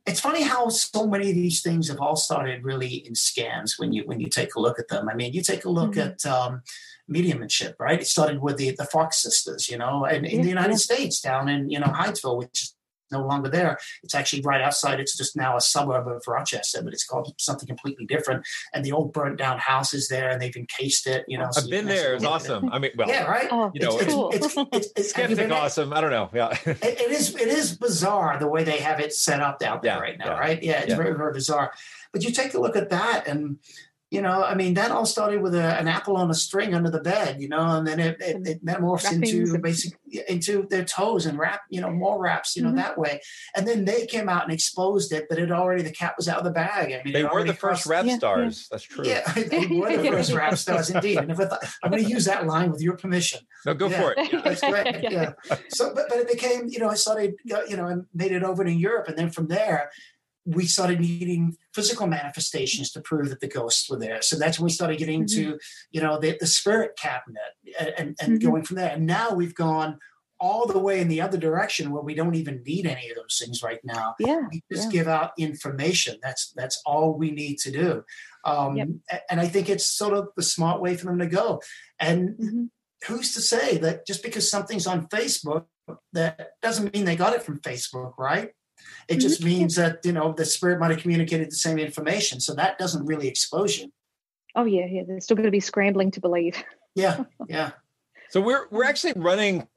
it's 0.06 0.20
funny 0.20 0.44
how 0.44 0.70
so 0.70 1.08
many 1.08 1.30
of 1.30 1.36
these 1.36 1.62
things 1.62 1.88
have 1.90 2.00
all 2.00 2.16
started 2.16 2.64
really 2.64 2.94
in 3.08 3.14
scams 3.14 3.80
when 3.80 3.94
you 3.94 4.04
when 4.06 4.20
you 4.20 4.28
take 4.30 4.54
a 4.56 4.60
look 4.60 4.78
at 4.80 4.88
them. 4.90 5.10
I 5.10 5.16
mean, 5.16 5.34
you 5.34 5.42
take 5.42 5.66
a 5.66 5.70
look 5.72 5.94
Mhm. 5.96 6.06
at 6.06 6.26
um, 6.28 6.62
mediumship, 7.10 7.76
right? 7.80 8.00
It 8.00 8.08
started 8.08 8.42
with 8.42 8.58
the 8.58 8.72
the 8.78 8.86
Fox 8.86 9.18
sisters, 9.22 9.68
you 9.70 9.78
know, 9.78 10.06
and 10.06 10.26
in 10.26 10.38
Yeah, 10.38 10.44
the 10.44 10.50
United. 10.50 10.78
States, 10.80 11.20
down 11.22 11.50
in 11.50 11.70
you 11.70 11.80
know 11.80 11.88
Hydesville, 11.88 12.38
which 12.38 12.62
is 12.64 12.76
no 13.12 13.26
longer 13.26 13.50
there. 13.50 13.76
It's 14.04 14.14
actually 14.14 14.44
right 14.44 14.62
outside. 14.62 15.00
It's 15.00 15.18
just 15.18 15.36
now 15.36 15.58
a 15.58 15.62
suburb 15.62 16.08
of 16.08 16.22
Rochester, 16.28 16.84
but 16.84 16.94
it's 16.94 17.04
called 17.04 17.34
something 17.40 17.68
completely 17.68 18.06
different. 18.06 18.46
And 18.72 18.86
the 18.86 18.92
old 18.92 19.14
burnt 19.14 19.38
down 19.40 19.58
house 19.58 19.96
is 19.96 20.08
there, 20.10 20.30
and 20.30 20.40
they've 20.40 20.56
encased 20.56 21.08
it. 21.08 21.26
You 21.28 21.40
know, 21.40 21.50
I've 21.58 21.64
you 21.64 21.72
been 21.72 21.80
can 21.88 21.96
there. 21.96 22.14
It's 22.14 22.24
actually- 22.24 22.36
awesome. 22.36 22.70
I 22.72 22.78
mean, 22.78 22.92
well, 22.96 23.08
yeah, 23.08 23.26
right. 23.26 23.48
Oh, 23.50 23.72
You 23.74 23.82
know, 23.82 23.98
it's, 23.98 24.14
cool. 24.14 24.30
it's, 24.30 24.46
it's, 24.46 24.56
it's, 24.74 24.88
it's, 24.96 25.12
have 25.14 25.32
you 25.32 25.36
skeptic 25.36 25.38
been 25.38 25.50
there? 25.50 25.58
awesome. 25.58 25.92
I 25.92 26.02
don't 26.02 26.12
know. 26.12 26.30
Yeah. 26.36 26.56
it, 26.68 26.84
it 26.84 27.12
is 27.12 27.34
it 27.36 27.48
is 27.48 27.76
bizarre 27.76 28.38
the 28.38 28.48
way 28.48 28.64
they 28.64 28.78
have 28.78 29.00
it 29.00 29.12
set 29.12 29.42
up 29.42 29.64
out 29.64 29.82
there 29.82 29.96
Yeah, 29.96 30.00
right 30.00 30.18
now, 30.20 30.26
yeah, 30.36 30.40
right? 30.40 30.62
Yeah, 30.64 30.80
it's 30.82 30.90
yeah. 30.90 30.96
very 30.96 31.16
very 31.18 31.34
bizarre. 31.34 31.74
But 32.14 32.24
you 32.24 32.32
take 32.32 32.54
a 32.54 32.60
look 32.60 32.76
at 32.76 32.90
that, 32.92 33.28
and 33.28 33.58
you 34.12 34.22
know, 34.22 34.44
I 34.44 34.56
mean, 34.56 34.74
that 34.74 34.90
all 34.90 35.06
started 35.06 35.42
with 35.42 35.54
a, 35.54 35.78
an 35.80 35.88
apple 35.88 36.18
on 36.18 36.32
a 36.32 36.34
string 36.34 36.74
under 36.74 36.90
the 36.90 37.00
bed, 37.00 37.40
you 37.40 37.48
know, 37.48 37.60
and 37.78 37.86
then 37.86 38.00
it, 38.00 38.18
it, 38.20 38.48
it 38.48 38.66
metamorphs 38.66 39.12
into 39.12 39.54
and- 39.54 39.62
basic 39.62 39.94
into 40.28 40.66
their 40.72 40.84
toes 40.84 41.28
and 41.28 41.38
wrap, 41.38 41.62
you 41.70 41.80
know, 41.80 41.92
more 41.92 42.20
wraps, 42.20 42.56
you 42.56 42.64
know, 42.64 42.70
Mhm. 42.72 42.78
that 42.78 42.98
way. 42.98 43.22
And 43.56 43.68
then 43.68 43.86
they 43.86 44.08
came 44.08 44.28
out 44.28 44.44
and 44.46 44.52
exposed 44.52 45.12
it, 45.12 45.28
but 45.30 45.38
it 45.38 45.52
already 45.52 45.84
the 45.84 45.92
cat 45.92 46.16
was 46.18 46.28
out 46.28 46.40
of 46.40 46.44
the 46.46 46.50
bag. 46.50 46.92
I 46.92 47.04
mean, 47.04 47.14
They 47.14 47.24
were 47.24 47.44
the 47.44 47.54
first 47.54 47.84
crossed- 47.84 47.86
rap 47.86 48.06
Yeah, 48.06 48.12
yeah. 48.14 48.18
stars. 48.18 48.68
That's 48.72 48.84
true. 48.84 49.06
Yeah, 49.06 49.32
they 49.34 49.68
were 49.68 49.96
the 49.96 50.10
first 50.12 50.34
rap 50.34 50.58
stars 50.58 50.90
indeed. 50.90 51.18
And 51.20 51.30
if 51.30 51.40
I 51.40 51.46
thought, 51.46 51.64
I'm 51.84 51.92
going 51.92 52.04
to 52.04 52.10
use 52.10 52.26
that 52.26 52.48
line 52.48 52.72
with 52.72 52.82
your 52.82 52.98
permission. 52.98 53.42
No, 53.68 53.76
go 53.76 53.88
Yeah. 53.90 54.02
for 54.02 54.14
it. 54.18 54.34
Yeah. 54.34 54.42
That's 54.44 54.62
great. 54.62 55.04
Yeah. 55.12 55.34
So, 55.70 55.94
but, 55.94 56.06
but 56.10 56.18
it 56.18 56.28
became, 56.28 56.64
you 56.68 56.80
know, 56.80 56.90
I 56.90 56.96
started, 56.96 57.36
you 57.46 57.78
know, 57.78 57.86
and 57.86 58.06
made 58.16 58.32
it 58.32 58.42
over 58.42 58.64
to 58.64 58.72
Europe. 58.72 59.08
And 59.10 59.18
then 59.18 59.30
from 59.30 59.48
there, 59.50 59.92
we 60.56 60.66
started 60.66 61.00
needing 61.00 61.56
physical 61.74 62.08
manifestations 62.08 62.92
to 62.92 63.02
prove 63.02 63.30
that 63.30 63.40
the 63.40 63.48
ghosts 63.48 63.90
were 63.90 64.00
there. 64.00 64.22
So 64.22 64.38
that's 64.38 64.58
when 64.60 64.66
we 64.66 64.72
started 64.72 64.98
getting 64.98 65.26
to, 65.28 65.60
you 65.92 66.02
know, 66.02 66.20
the, 66.20 66.38
the 66.40 66.48
spirit 66.48 66.98
cabinet 66.98 67.52
and, 67.80 67.94
and, 67.98 68.18
and 68.22 68.40
Mhm. 68.40 68.44
going 68.44 68.64
from 68.64 68.78
there. 68.78 68.92
And 68.92 69.06
now 69.06 69.34
we've 69.34 69.56
gone 69.56 70.00
all 70.40 70.66
the 70.66 70.80
way 70.80 71.02
in 71.02 71.10
the 71.10 71.22
other 71.22 71.38
direction 71.38 71.92
where 71.92 72.02
we 72.02 72.16
don't 72.16 72.36
even 72.36 72.64
need 72.66 72.86
any 72.86 73.10
of 73.10 73.18
those 73.18 73.38
things 73.38 73.62
right 73.62 73.82
now. 73.84 74.16
Yeah. 74.20 74.42
We 74.52 74.64
just 74.72 74.86
yeah. 74.86 74.92
give 75.00 75.08
out 75.08 75.32
information. 75.38 76.18
That's 76.24 76.52
that's 76.56 76.82
all 76.86 77.14
we 77.14 77.32
need 77.32 77.58
to 77.60 77.72
do. 77.72 78.04
Um, 78.46 78.78
Yep. 78.78 78.88
And 79.30 79.40
I 79.42 79.48
think 79.50 79.68
it's 79.70 79.86
sort 79.86 80.14
of 80.14 80.30
the 80.38 80.44
smart 80.44 80.82
way 80.82 80.96
for 80.96 81.08
them 81.08 81.20
to 81.20 81.28
go. 81.28 81.62
And 82.00 82.30
Mhm. 82.40 82.70
who's 83.08 83.34
to 83.34 83.42
say 83.42 83.78
that 83.80 84.08
just 84.08 84.24
because 84.24 84.50
something's 84.50 84.88
on 84.88 85.08
Facebook, 85.10 85.66
that 86.14 86.52
doesn't 86.62 86.94
mean 86.94 87.04
they 87.06 87.16
got 87.18 87.34
it 87.34 87.44
from 87.44 87.60
Facebook, 87.60 88.14
right? 88.18 88.52
It 89.08 89.18
just 89.18 89.44
means 89.44 89.76
that 89.76 90.00
you 90.06 90.12
know 90.12 90.34
the 90.34 90.46
spirit 90.46 90.80
might 90.80 90.92
have 90.92 91.00
communicated 91.02 91.50
the 91.52 91.56
same 91.56 91.80
information, 91.80 92.40
so 92.40 92.54
that 92.56 92.78
doesn't 92.78 93.06
really 93.06 93.28
expose 93.28 93.78
you. 93.80 93.92
Oh 94.56 94.66
yeah, 94.66 94.86
yeah. 94.86 95.04
They're 95.08 95.20
still 95.20 95.36
going 95.36 95.46
to 95.46 95.52
be 95.52 95.60
scrambling 95.60 96.12
to 96.12 96.20
believe. 96.22 96.64
Yeah, 96.96 97.24
yeah. 97.48 97.72
So 98.30 98.42
we're 98.42 98.68
we're 98.70 98.84
actually 98.86 99.14
running 99.16 99.68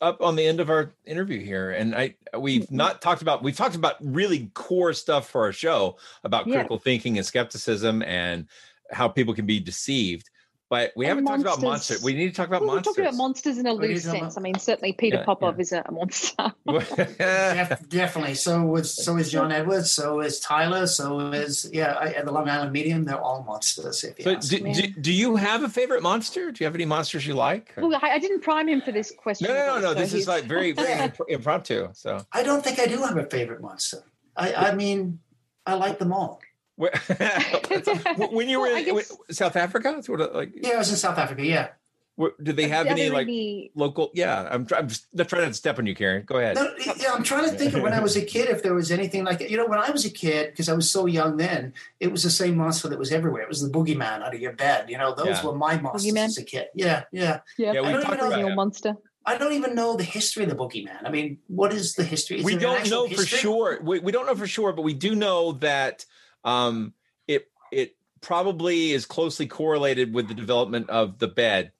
up 0.00 0.20
on 0.20 0.34
the 0.36 0.44
end 0.44 0.58
of 0.60 0.68
our 0.68 0.92
interview 1.06 1.40
here, 1.40 1.70
and 1.70 1.94
I 1.94 2.16
we've 2.36 2.62
Mm-hmm. 2.64 2.76
not 2.76 3.00
talked 3.00 3.22
about 3.22 3.42
we've 3.42 3.56
talked 3.56 3.76
about 3.76 3.96
really 4.00 4.50
core 4.54 4.92
stuff 4.92 5.28
for 5.30 5.42
our 5.42 5.52
show 5.52 5.96
about 6.24 6.46
Yeah. 6.46 6.54
critical 6.56 6.78
thinking 6.78 7.16
and 7.18 7.26
skepticism 7.26 8.02
and 8.02 8.46
how 8.90 9.08
people 9.08 9.32
can 9.32 9.46
be 9.46 9.58
deceived, 9.60 10.28
but 10.72 10.90
we 10.96 11.04
And 11.04 11.10
haven't 11.10 11.26
talked 11.26 11.42
about 11.42 11.60
monsters. 11.60 12.00
monsters. 12.00 12.02
We 12.02 12.14
need 12.14 12.28
to 12.28 12.34
talk 12.34 12.48
about 12.48 12.62
Well, 12.62 12.76
we're 12.76 12.80
talking 12.80 13.04
about 13.04 13.16
monsters 13.16 13.58
in 13.58 13.66
a 13.66 13.74
What 13.74 13.84
are 13.84 13.86
you 13.88 13.92
loose 13.92 14.04
sense. 14.04 14.16
about? 14.16 14.38
I 14.38 14.40
mean, 14.40 14.58
certainly 14.58 14.94
Peter 14.94 15.18
Yeah, 15.18 15.24
Popoff 15.26 15.56
yeah. 15.56 15.60
is 15.60 15.72
a, 15.72 15.82
a 15.84 15.92
monster. 15.92 16.54
Def- 17.18 17.88
definitely. 17.90 18.34
So 18.36 18.62
was 18.62 18.90
so 19.04 19.18
is 19.18 19.30
John 19.30 19.52
Edwards. 19.52 19.90
So 19.90 20.20
is 20.20 20.40
Tyler. 20.40 20.86
So 20.86 21.18
is 21.32 21.68
yeah. 21.74 21.92
I, 22.00 22.06
at 22.14 22.24
the 22.24 22.32
Long 22.32 22.48
Island 22.48 22.72
Medium, 22.72 23.04
they're 23.04 23.20
all 23.20 23.42
monsters. 23.42 24.02
If 24.02 24.18
you 24.18 24.24
so 24.24 24.30
ask 24.36 24.48
do, 24.48 24.60
do, 24.72 24.86
do 24.88 25.12
you 25.12 25.36
have 25.36 25.62
a 25.62 25.68
favorite 25.68 26.02
monster? 26.02 26.50
Do 26.50 26.64
you 26.64 26.66
have 26.66 26.74
any 26.74 26.86
monsters 26.86 27.26
you 27.26 27.34
like? 27.34 27.74
well, 27.76 27.94
I, 28.02 28.12
I 28.12 28.18
didn't 28.18 28.40
prime 28.40 28.66
him 28.66 28.80
for 28.80 28.92
this 28.92 29.12
question. 29.14 29.48
no, 29.48 29.54
no, 29.54 29.66
no, 29.74 29.80
no. 29.80 29.88
so 29.92 29.94
This 30.00 30.14
is 30.14 30.26
like 30.26 30.44
very, 30.44 30.72
very 30.80 30.92
imp- 31.04 31.20
impromptu. 31.28 31.88
So 31.92 32.24
I 32.32 32.42
don't 32.42 32.64
think 32.64 32.78
I 32.80 32.86
do 32.86 32.96
have 33.02 33.18
a 33.18 33.26
favorite 33.26 33.60
monster. 33.60 33.98
I, 34.38 34.54
I 34.54 34.74
mean, 34.74 35.18
I 35.66 35.74
like 35.74 35.98
them 35.98 36.14
all. 36.14 36.40
Where- 36.82 36.92
when 38.30 38.48
you 38.48 38.58
were 38.60 38.66
Well, 38.66 38.76
I 38.76 38.80
in 38.80 38.96
guess- 38.96 39.16
South 39.30 39.56
Africa, 39.56 40.02
sort 40.02 40.20
of 40.20 40.34
uh, 40.34 40.38
like, 40.38 40.52
Yeah, 40.54 40.74
I 40.74 40.78
was 40.78 40.90
in 40.90 40.96
South 40.96 41.18
Africa. 41.18 41.44
Yeah. 41.44 41.68
where- 42.16 42.32
did 42.42 42.56
they 42.56 42.68
have 42.68 42.86
any 42.86 43.08
like 43.08 43.26
any- 43.28 43.70
local? 43.74 44.10
Yeah, 44.14 44.48
I'm, 44.50 44.66
I'm 44.76 44.88
just 44.88 45.06
not 45.14 45.28
trying 45.28 45.48
to 45.48 45.54
step 45.54 45.78
on 45.78 45.86
you, 45.86 45.94
Karen. 45.94 46.24
Go 46.26 46.38
ahead. 46.38 46.56
No, 46.56 46.68
yeah, 47.02 47.12
I'm 47.14 47.22
trying 47.22 47.48
to 47.50 47.56
think 47.56 47.74
of 47.74 47.82
when 47.82 47.92
I 47.92 48.00
was 48.00 48.16
a 48.16 48.24
kid 48.34 48.48
if 48.48 48.62
there 48.62 48.74
was 48.74 48.90
anything 48.90 49.24
like 49.24 49.40
it. 49.40 49.50
you 49.50 49.56
know 49.56 49.66
when 49.66 49.78
I 49.78 49.90
was 49.90 50.04
a 50.04 50.10
kid 50.10 50.50
because 50.50 50.68
I 50.68 50.74
was 50.74 50.90
so 50.90 51.06
young 51.06 51.36
then 51.36 51.72
it 52.00 52.10
was 52.10 52.22
the 52.24 52.30
same 52.30 52.56
monster 52.56 52.88
that 52.88 52.98
was 52.98 53.12
everywhere. 53.12 53.42
It 53.42 53.48
was 53.48 53.62
the 53.62 53.70
boogeyman 53.76 54.22
out 54.22 54.34
of 54.34 54.40
your 54.40 54.52
bed. 54.52 54.90
You 54.90 54.98
know 54.98 55.14
those 55.14 55.26
Yeah. 55.38 55.46
were 55.46 55.54
my 55.54 55.74
monsters 55.80 56.12
Boogeyman? 56.12 56.24
as 56.26 56.38
a 56.38 56.44
kid. 56.44 56.66
Yeah, 56.74 57.04
yeah. 57.12 57.40
Yeah, 57.58 57.72
Yeah, 57.74 57.80
we 57.82 57.88
I 57.88 57.92
don't 57.92 58.02
talked 58.02 58.14
even 58.14 58.18
know 58.18 58.26
about 58.26 58.30
perennial 58.34 58.56
monster. 58.56 58.96
I 59.24 59.38
don't 59.38 59.52
even 59.52 59.76
know 59.76 59.94
the 59.96 60.02
history 60.18 60.42
of 60.42 60.50
the 60.50 60.56
boogeyman. 60.56 60.98
I 61.06 61.10
mean, 61.10 61.38
what 61.46 61.72
is 61.72 61.94
the 61.94 62.02
history? 62.02 62.38
Is 62.40 62.44
we 62.44 62.56
don't 62.56 62.80
actual 62.80 63.08
know 63.08 63.14
for 63.14 63.24
sure. 63.24 63.78
We, 63.80 64.00
we 64.00 64.10
don't 64.10 64.26
know 64.26 64.34
for 64.34 64.48
sure, 64.48 64.72
but 64.72 64.82
we 64.82 64.94
do 64.94 65.14
know 65.14 65.52
that 65.68 66.04
um, 66.44 66.92
it 67.26 67.48
it 67.70 67.96
probably 68.20 68.92
is 68.92 69.06
closely 69.06 69.46
correlated 69.46 70.14
with 70.14 70.28
the 70.28 70.34
development 70.34 70.88
of 70.90 71.18
the 71.18 71.28
bed. 71.28 71.72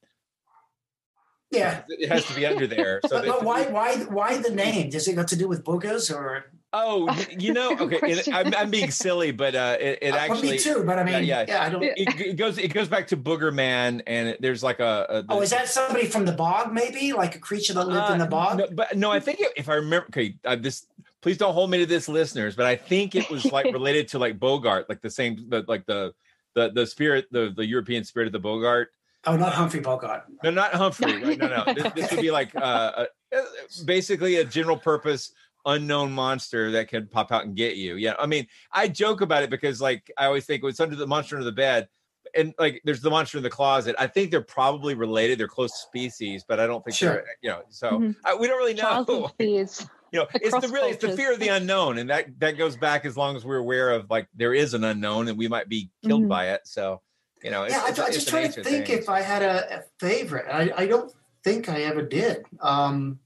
Yeah. 1.50 1.82
It 1.88 2.08
has 2.08 2.24
to 2.26 2.34
be 2.34 2.46
under 2.46 2.66
there. 2.66 3.00
So 3.06 3.20
But, 3.20 3.26
but 3.26 3.44
why, 3.44 3.66
why, 3.66 3.96
why 4.04 4.38
the 4.38 4.50
name? 4.50 4.88
Does 4.88 5.06
it 5.06 5.14
got 5.14 5.28
to 5.28 5.36
do 5.36 5.46
with 5.46 5.62
boogers 5.64 6.10
or? 6.14 6.46
Oh, 6.72 7.14
you 7.38 7.52
know, 7.52 7.76
okay. 7.78 7.98
It. 8.02 8.26
I'm, 8.32 8.54
I'm 8.54 8.70
being 8.70 8.90
silly, 8.90 9.30
but 9.32 9.54
uh, 9.54 9.76
it, 9.78 9.98
it 10.00 10.14
Uh, 10.14 10.16
actually 10.16 10.52
me 10.52 10.58
too. 10.58 10.82
But 10.86 10.98
I 10.98 11.04
mean, 11.04 11.12
yeah, 11.24 11.40
yeah, 11.40 11.44
yeah. 11.46 11.62
I 11.62 11.68
don't. 11.68 11.82
It, 11.82 11.92
it 11.98 12.36
goes 12.36 12.56
it 12.56 12.72
goes 12.72 12.88
back 12.88 13.08
to 13.08 13.16
Booger 13.18 13.52
Man, 13.52 14.02
and 14.06 14.30
it, 14.30 14.40
there's 14.40 14.62
like 14.62 14.80
a, 14.80 15.06
a 15.10 15.24
Oh, 15.28 15.42
is 15.42 15.50
that 15.50 15.68
somebody 15.68 16.06
from 16.06 16.24
the 16.24 16.32
bog? 16.32 16.72
Maybe 16.72 17.12
like 17.12 17.34
a 17.36 17.38
creature 17.38 17.74
that 17.74 17.86
lived 17.86 18.10
in 18.10 18.18
the 18.18 18.24
Uh, 18.24 18.28
bog. 18.28 18.58
No, 18.58 18.68
but 18.72 18.96
no, 18.96 19.10
I 19.12 19.20
think 19.20 19.40
if- 19.40 19.52
if 19.54 19.68
I 19.68 19.74
remember, 19.74 20.06
okay, 20.08 20.36
uh, 20.46 20.56
this. 20.56 20.86
Please 21.22 21.38
don't 21.38 21.54
hold 21.54 21.70
me 21.70 21.78
to 21.78 21.86
this, 21.86 22.08
listeners. 22.08 22.56
But 22.56 22.66
I 22.66 22.76
think 22.76 23.14
it 23.14 23.30
was 23.30 23.44
like 23.50 23.66
related 23.72 24.08
to 24.08 24.18
like 24.18 24.38
boggart, 24.38 24.88
like 24.88 25.00
the 25.00 25.10
same, 25.10 25.46
the, 25.48 25.64
like 25.68 25.86
the 25.86 26.12
the 26.54 26.70
the 26.72 26.86
spirit, 26.86 27.26
the 27.30 27.52
the 27.56 27.64
European 27.64 28.04
spirit 28.04 28.26
of 28.26 28.32
the 28.32 28.40
boggart. 28.40 28.88
Oh, 29.24 29.36
not 29.36 29.52
Humphrey 29.52 29.78
Bogart. 29.78 30.24
No, 30.42 30.50
not 30.50 30.74
Humphrey. 30.74 31.22
Right? 31.22 31.38
No, 31.38 31.46
no. 31.46 31.64
This, 31.74 31.92
this 31.92 32.10
would 32.10 32.20
be 32.20 32.32
like 32.32 32.54
uh, 32.56 33.06
uh, 33.32 33.42
basically 33.84 34.36
a 34.36 34.44
general 34.44 34.76
purpose 34.76 35.32
unknown 35.64 36.10
monster 36.10 36.72
that 36.72 36.88
can 36.88 37.06
pop 37.06 37.30
out 37.30 37.44
and 37.44 37.54
get 37.54 37.76
you. 37.76 37.94
Yeah, 37.94 38.14
I 38.18 38.26
mean, 38.26 38.48
I 38.72 38.88
joke 38.88 39.20
about 39.20 39.44
it 39.44 39.50
because 39.50 39.80
like 39.80 40.10
I 40.18 40.26
always 40.26 40.44
think 40.44 40.64
it's 40.64 40.80
under 40.80 40.96
the 40.96 41.06
monster 41.06 41.36
under 41.36 41.44
the 41.44 41.52
bed, 41.52 41.88
and 42.34 42.52
like 42.58 42.82
there's 42.84 43.00
the 43.00 43.10
monster 43.10 43.36
in 43.38 43.44
the 43.44 43.50
closet. 43.50 43.94
I 43.96 44.08
think 44.08 44.32
they're 44.32 44.40
probably 44.40 44.94
related. 44.94 45.38
They're 45.38 45.46
close 45.46 45.74
species, 45.82 46.44
but 46.46 46.58
I 46.58 46.66
don't 46.66 46.84
think 46.84 46.96
Sure. 46.96 47.12
they're 47.12 47.26
you 47.42 47.50
know. 47.50 47.62
So 47.68 47.90
Mhm. 47.92 48.16
I, 48.24 48.34
we 48.34 48.48
don't 48.48 48.58
really 48.58 48.74
know. 48.74 48.82
Childhood 48.82 49.30
fears. 49.38 49.86
You 50.12 50.20
know, 50.20 50.26
it's 50.34 50.60
the 50.60 50.68
really 50.68 50.90
it's 50.90 51.02
the 51.02 51.16
fear 51.16 51.32
of 51.32 51.40
the 51.40 51.48
unknown, 51.56 51.98
and 51.98 52.10
that 52.10 52.38
that 52.40 52.52
goes 52.58 52.76
back 52.76 53.04
as 53.06 53.16
long 53.16 53.34
as 53.34 53.44
we're 53.44 53.56
aware 53.56 53.90
of 53.90 54.10
like 54.10 54.28
there 54.34 54.52
is 54.54 54.74
an 54.74 54.84
unknown 54.84 55.28
and 55.28 55.38
we 55.38 55.48
might 55.48 55.68
be 55.68 55.90
killed 56.04 56.24
Mhm. 56.24 56.28
by 56.28 56.50
it. 56.50 56.60
So 56.64 57.00
you 57.42 57.50
know, 57.50 57.64
it's, 57.64 57.74
yeah, 57.74 57.82
I, 57.84 57.88
it's, 57.88 57.98
I 57.98 58.06
it's 58.06 58.14
just 58.16 58.26
the 58.26 58.30
trying 58.30 58.52
to 58.52 58.62
think 58.62 58.86
things. 58.86 59.00
if 59.00 59.08
I 59.08 59.20
had 59.22 59.42
a, 59.42 59.78
a 59.78 59.82
favorite. 59.98 60.46
I, 60.52 60.70
I 60.76 60.86
don't 60.86 61.10
think 61.42 61.68
I 61.68 61.80
ever 61.82 62.02
did. 62.02 62.44
Um, 62.60 63.18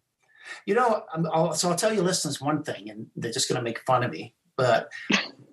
you 0.65 0.75
know, 0.75 1.03
I'm, 1.13 1.27
I'll, 1.27 1.53
so 1.55 1.69
I'll 1.71 1.77
tell 1.77 1.93
you, 1.93 2.03
listeners, 2.03 2.41
one 2.41 2.63
thing, 2.63 2.89
and 2.89 3.09
they're 3.17 3.33
just 3.33 3.49
going 3.49 3.57
to 3.59 3.63
make 3.63 3.81
fun 3.81 4.05
of 4.05 4.11
me. 4.13 4.35
But 4.57 4.89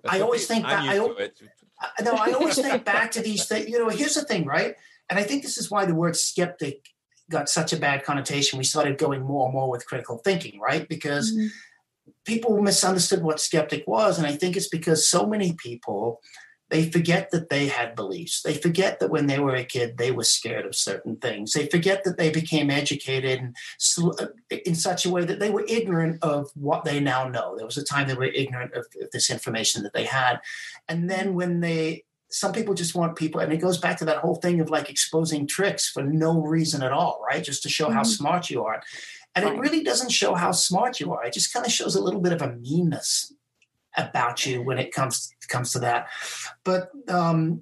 I 0.08 0.20
always 0.20 0.48
okay. 0.50 0.60
think 0.62 0.66
I'm 0.66 0.86
that- 0.86 1.32
I- 1.80 1.90
I, 1.98 2.02
no, 2.04 2.14
I 2.14 2.30
always 2.32 2.54
think 2.54 2.84
back 2.94 3.10
to 3.10 3.20
these 3.20 3.46
things. 3.46 3.68
You 3.68 3.80
know, 3.80 3.88
here's 3.90 4.14
the 4.14 4.22
thing, 4.22 4.46
right? 4.46 4.76
And 5.10 5.18
I 5.18 5.24
think 5.24 5.42
this 5.42 5.58
is 5.58 5.70
why 5.70 5.84
the 5.84 5.94
word 5.94 6.16
skeptic 6.16 6.86
got 7.30 7.48
such 7.48 7.72
a 7.72 7.78
bad 7.78 8.04
connotation. 8.04 8.58
We 8.58 8.64
started 8.64 8.98
going 8.98 9.22
more 9.22 9.46
and 9.46 9.54
more 9.54 9.70
with 9.70 9.86
critical 9.86 10.18
thinking, 10.18 10.60
right? 10.60 10.88
Because 10.88 11.32
mm-hmm. 11.32 11.46
people 12.24 12.60
misunderstood 12.60 13.22
what 13.22 13.40
skeptic 13.40 13.84
was. 13.86 14.18
And 14.18 14.26
I 14.26 14.32
think 14.32 14.56
it's 14.56 14.68
because 14.68 15.08
so 15.08 15.26
many 15.26 15.54
people 15.54 16.20
they 16.70 16.90
forget 16.90 17.30
that 17.30 17.50
they 17.50 17.68
had 17.68 17.94
beliefs. 17.94 18.42
They 18.42 18.54
forget 18.54 18.98
that 18.98 19.10
when 19.10 19.26
they 19.26 19.38
were 19.38 19.54
a 19.54 19.64
kid, 19.64 19.98
they 19.98 20.10
were 20.10 20.24
scared 20.24 20.64
of 20.64 20.74
certain 20.74 21.16
things. 21.16 21.52
They 21.52 21.66
forget 21.66 22.04
that 22.04 22.16
they 22.16 22.30
became 22.30 22.70
educated 22.70 23.38
in, 23.38 23.54
in 24.66 24.74
such 24.74 25.04
a 25.04 25.10
way 25.10 25.24
that 25.24 25.38
they 25.38 25.50
were 25.50 25.64
ignorant 25.68 26.22
of 26.24 26.50
what 26.54 26.84
they 26.84 27.00
now 27.00 27.28
know. 27.28 27.54
There 27.56 27.66
was 27.66 27.76
a 27.76 27.84
time 27.84 28.08
they 28.08 28.14
were 28.14 28.24
ignorant 28.24 28.72
of 28.74 28.86
this 29.12 29.30
information 29.30 29.82
that 29.82 29.92
they 29.92 30.04
had. 30.04 30.40
And 30.88 31.08
then 31.08 31.34
when 31.34 31.60
they, 31.60 32.04
some 32.34 32.52
people 32.52 32.74
just 32.74 32.96
want 32.96 33.14
people, 33.14 33.40
and 33.40 33.52
it 33.52 33.58
goes 33.58 33.78
back 33.78 33.96
to 33.96 34.04
that 34.06 34.18
whole 34.18 34.34
thing 34.34 34.60
of 34.60 34.68
like 34.68 34.90
exposing 34.90 35.46
tricks 35.46 35.88
for 35.88 36.02
no 36.02 36.40
reason 36.40 36.82
at 36.82 36.90
all, 36.90 37.22
right? 37.24 37.44
Just 37.44 37.62
to 37.62 37.68
show 37.68 37.86
mm-hmm. 37.86 37.94
how 37.94 38.02
smart 38.02 38.50
you 38.50 38.64
are. 38.64 38.82
And 39.36 39.44
it 39.44 39.56
really 39.56 39.84
doesn't 39.84 40.10
show 40.10 40.34
how 40.34 40.50
smart 40.50 40.98
you 40.98 41.12
are. 41.12 41.24
It 41.24 41.32
just 41.32 41.52
kind 41.52 41.64
of 41.64 41.70
shows 41.70 41.94
a 41.94 42.02
little 42.02 42.20
bit 42.20 42.32
of 42.32 42.42
a 42.42 42.56
meanness 42.56 43.32
about 43.96 44.44
you 44.44 44.62
when 44.62 44.78
it 44.78 44.92
comes 44.92 45.32
comes 45.46 45.70
to 45.72 45.78
that. 45.78 46.08
But 46.64 46.90
um, 47.08 47.60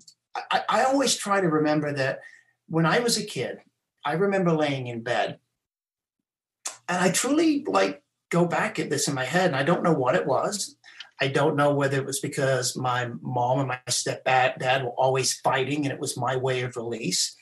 I, 0.50 0.62
I 0.66 0.84
always 0.84 1.16
try 1.16 1.42
to 1.42 1.48
remember 1.48 1.92
that 1.92 2.20
when 2.66 2.86
I 2.86 3.00
was 3.00 3.18
a 3.18 3.26
kid, 3.26 3.58
I 4.06 4.14
remember 4.14 4.52
laying 4.52 4.86
in 4.86 5.02
bed, 5.02 5.38
and 6.88 6.98
I 6.98 7.10
truly 7.10 7.62
like 7.66 8.02
go 8.30 8.46
back 8.46 8.78
at 8.78 8.88
this 8.88 9.06
in 9.06 9.14
my 9.14 9.24
head, 9.26 9.48
and 9.48 9.56
I 9.56 9.64
don't 9.64 9.82
know 9.82 9.92
what 9.92 10.14
it 10.14 10.26
was. 10.26 10.76
I 11.22 11.28
don't 11.28 11.54
know 11.54 11.72
whether 11.72 11.98
it 11.98 12.04
was 12.04 12.18
because 12.18 12.76
my 12.76 13.08
mom 13.20 13.60
and 13.60 13.68
my 13.68 13.78
stepdad 13.88 14.58
dad 14.58 14.82
were 14.82 14.90
always 14.90 15.34
fighting, 15.34 15.84
and 15.84 15.92
it 15.94 16.00
was 16.00 16.16
my 16.16 16.34
way 16.36 16.62
of 16.62 16.74
release. 16.74 17.36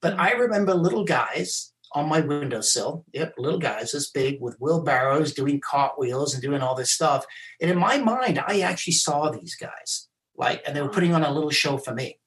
But 0.00 0.12
mm-hmm. 0.12 0.20
I 0.22 0.30
remember 0.34 0.72
little 0.72 1.02
guys 1.02 1.72
on 1.94 2.08
my 2.08 2.20
windowsill. 2.20 3.04
Yep, 3.12 3.34
little 3.36 3.58
guys 3.58 3.90
this 3.90 4.08
big 4.08 4.40
with 4.40 4.56
wheelbarrows 4.60 5.34
doing 5.34 5.60
cartwheels 5.60 6.32
and 6.32 6.44
doing 6.44 6.62
all 6.62 6.76
this 6.76 6.92
stuff. 6.92 7.26
And 7.60 7.68
in 7.68 7.76
my 7.76 7.98
mind, 7.98 8.38
I 8.38 8.60
actually 8.60 8.92
saw 8.92 9.30
these 9.30 9.56
guys 9.56 10.06
like, 10.36 10.62
and 10.64 10.76
they 10.76 10.82
were 10.82 10.88
putting 10.88 11.12
on 11.12 11.24
a 11.24 11.32
little 11.32 11.50
show 11.50 11.76
for 11.76 11.92
me. 11.92 12.20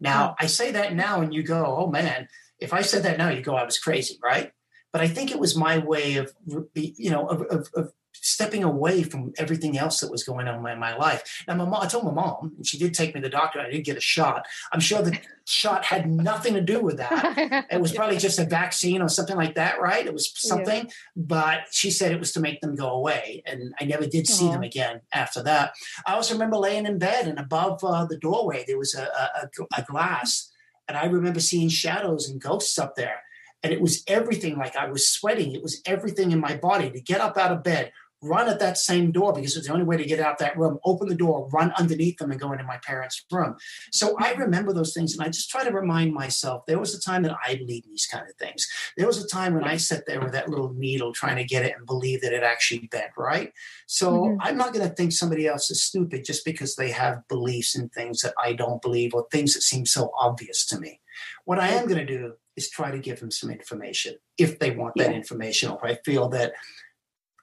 Now, 0.00 0.34
I 0.40 0.46
say 0.46 0.72
that 0.72 0.96
now, 0.96 1.20
and 1.20 1.32
you 1.32 1.44
go, 1.44 1.64
oh 1.78 1.86
man, 1.88 2.26
if 2.58 2.72
I 2.72 2.82
said 2.82 3.04
that 3.04 3.16
now, 3.16 3.28
you 3.28 3.42
go, 3.42 3.54
I 3.54 3.64
was 3.64 3.78
crazy, 3.78 4.18
right? 4.20 4.50
But 4.92 5.02
I 5.02 5.06
think 5.06 5.30
it 5.30 5.38
was 5.38 5.56
my 5.56 5.78
way 5.78 6.16
of, 6.16 6.34
you 6.74 7.10
know, 7.12 7.28
of, 7.28 7.42
of, 7.42 7.68
of 7.76 7.92
stepping 8.12 8.62
away 8.62 9.02
from 9.02 9.32
everything 9.38 9.78
else 9.78 10.00
that 10.00 10.10
was 10.10 10.22
going 10.22 10.46
on 10.48 10.66
in 10.66 10.78
my 10.78 10.96
life. 10.96 11.44
Now, 11.48 11.54
my 11.54 11.64
mom, 11.64 11.82
I 11.82 11.86
told 11.86 12.04
my 12.04 12.12
mom, 12.12 12.52
and 12.56 12.66
she 12.66 12.78
did 12.78 12.94
take 12.94 13.14
me 13.14 13.20
to 13.20 13.26
the 13.26 13.30
doctor. 13.30 13.60
I 13.60 13.70
did 13.70 13.84
get 13.84 13.96
a 13.96 14.00
shot. 14.00 14.46
I'm 14.72 14.80
sure 14.80 15.02
the 15.02 15.18
shot 15.44 15.84
had 15.84 16.08
nothing 16.08 16.54
to 16.54 16.60
do 16.60 16.80
with 16.80 16.98
that. 16.98 17.66
It 17.70 17.80
was 17.80 17.92
probably 17.92 18.18
just 18.18 18.38
a 18.38 18.44
vaccine 18.44 19.02
or 19.02 19.08
something 19.08 19.36
like 19.36 19.54
that, 19.56 19.80
right? 19.80 20.06
It 20.06 20.12
was 20.12 20.32
something, 20.36 20.86
yeah. 20.86 20.92
but 21.16 21.60
she 21.72 21.90
said 21.90 22.12
it 22.12 22.20
was 22.20 22.32
to 22.32 22.40
make 22.40 22.60
them 22.60 22.74
go 22.74 22.90
away. 22.90 23.42
And 23.46 23.74
I 23.80 23.84
never 23.84 24.06
did 24.06 24.26
see 24.26 24.48
them 24.48 24.62
again 24.62 25.00
after 25.12 25.42
that. 25.42 25.72
I 26.06 26.14
also 26.14 26.34
remember 26.34 26.56
laying 26.56 26.86
in 26.86 26.98
bed, 26.98 27.26
and 27.26 27.38
above 27.38 27.82
uh, 27.82 28.04
the 28.06 28.18
doorway, 28.18 28.64
there 28.66 28.78
was 28.78 28.94
a, 28.94 29.02
a, 29.02 29.48
a 29.78 29.82
glass. 29.82 30.50
And 30.88 30.96
I 30.96 31.06
remember 31.06 31.40
seeing 31.40 31.68
shadows 31.68 32.28
and 32.28 32.40
ghosts 32.40 32.78
up 32.78 32.96
there. 32.96 33.22
And 33.62 33.72
it 33.72 33.80
was 33.80 34.02
everything 34.08 34.58
like 34.58 34.74
I 34.76 34.88
was 34.88 35.08
sweating. 35.08 35.52
It 35.54 35.62
was 35.62 35.80
everything 35.86 36.32
in 36.32 36.40
my 36.40 36.56
body 36.56 36.90
to 36.90 37.00
get 37.00 37.20
up 37.20 37.36
out 37.36 37.52
of 37.52 37.62
bed, 37.62 37.92
run 38.22 38.48
at 38.48 38.60
that 38.60 38.78
same 38.78 39.10
door 39.10 39.32
because 39.32 39.56
it's 39.56 39.66
the 39.66 39.72
only 39.72 39.84
way 39.84 39.96
to 39.96 40.04
get 40.04 40.20
out 40.20 40.38
that 40.38 40.56
room, 40.56 40.78
open 40.84 41.08
the 41.08 41.14
door, 41.14 41.48
run 41.52 41.72
underneath 41.76 42.18
them, 42.18 42.30
and 42.30 42.40
go 42.40 42.52
into 42.52 42.64
my 42.64 42.78
parents' 42.78 43.24
room. 43.30 43.56
So 43.90 44.16
I 44.18 44.32
remember 44.32 44.72
those 44.72 44.94
things, 44.94 45.12
and 45.12 45.22
I 45.22 45.28
just 45.28 45.50
try 45.50 45.64
to 45.64 45.72
remind 45.72 46.14
myself 46.14 46.64
there 46.66 46.78
was 46.78 46.94
a 46.94 47.00
time 47.00 47.22
that 47.24 47.36
I 47.46 47.56
believed 47.56 47.88
these 47.88 48.06
kind 48.06 48.24
of 48.28 48.34
things. 48.36 48.68
There 48.96 49.06
was 49.06 49.22
a 49.22 49.28
time 49.28 49.54
when 49.54 49.64
I 49.64 49.76
sat 49.76 50.06
there 50.06 50.20
with 50.20 50.32
that 50.32 50.48
little 50.48 50.72
needle 50.72 51.12
trying 51.12 51.36
to 51.36 51.44
get 51.44 51.64
it 51.64 51.74
and 51.76 51.86
believe 51.86 52.22
that 52.22 52.32
it 52.32 52.42
actually 52.42 52.86
bent, 52.86 53.12
right? 53.18 53.52
So 53.86 54.12
mm-hmm. 54.12 54.40
I'm 54.40 54.56
not 54.56 54.72
going 54.72 54.88
to 54.88 54.94
think 54.94 55.12
somebody 55.12 55.46
else 55.46 55.70
is 55.70 55.82
stupid 55.82 56.24
just 56.24 56.44
because 56.44 56.76
they 56.76 56.90
have 56.90 57.26
beliefs 57.28 57.76
in 57.76 57.88
things 57.88 58.20
that 58.22 58.34
I 58.42 58.52
don't 58.52 58.80
believe 58.80 59.14
or 59.14 59.26
things 59.30 59.54
that 59.54 59.62
seem 59.62 59.84
so 59.84 60.12
obvious 60.18 60.64
to 60.66 60.78
me. 60.78 61.00
What 61.44 61.58
I 61.58 61.68
am 61.68 61.86
going 61.86 62.04
to 62.04 62.18
do 62.18 62.34
is 62.56 62.70
try 62.70 62.90
to 62.90 62.98
give 62.98 63.20
them 63.20 63.30
some 63.30 63.50
information 63.50 64.14
if 64.38 64.58
they 64.58 64.70
want 64.70 64.94
that 64.96 65.12
information 65.12 65.70
or 65.70 65.86
I 65.86 65.94
feel 66.04 66.28
that 66.30 66.52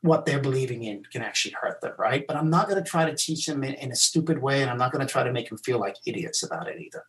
what 0.02 0.26
they're 0.26 0.40
believing 0.40 0.84
in 0.84 1.04
can 1.12 1.22
actually 1.22 1.56
hurt 1.60 1.82
them, 1.82 1.94
right? 1.98 2.26
But 2.28 2.38
I'm 2.38 2.50
not 2.50 2.70
going 2.70 2.82
to 2.82 2.90
try 2.90 3.06
to 3.10 3.16
teach 3.16 3.46
them 3.46 3.64
in, 3.64 3.74
in 3.76 3.92
a 3.92 3.96
stupid 3.96 4.42
way, 4.42 4.62
and 4.62 4.70
I'm 4.70 4.78
not 4.78 4.92
going 4.92 5.06
to 5.06 5.12
try 5.12 5.24
to 5.24 5.32
make 5.32 5.50
them 5.50 5.58
feel 5.58 5.80
like 5.80 5.96
idiots 6.06 6.44
about 6.44 6.68
it 6.68 6.80
either. 6.80 7.04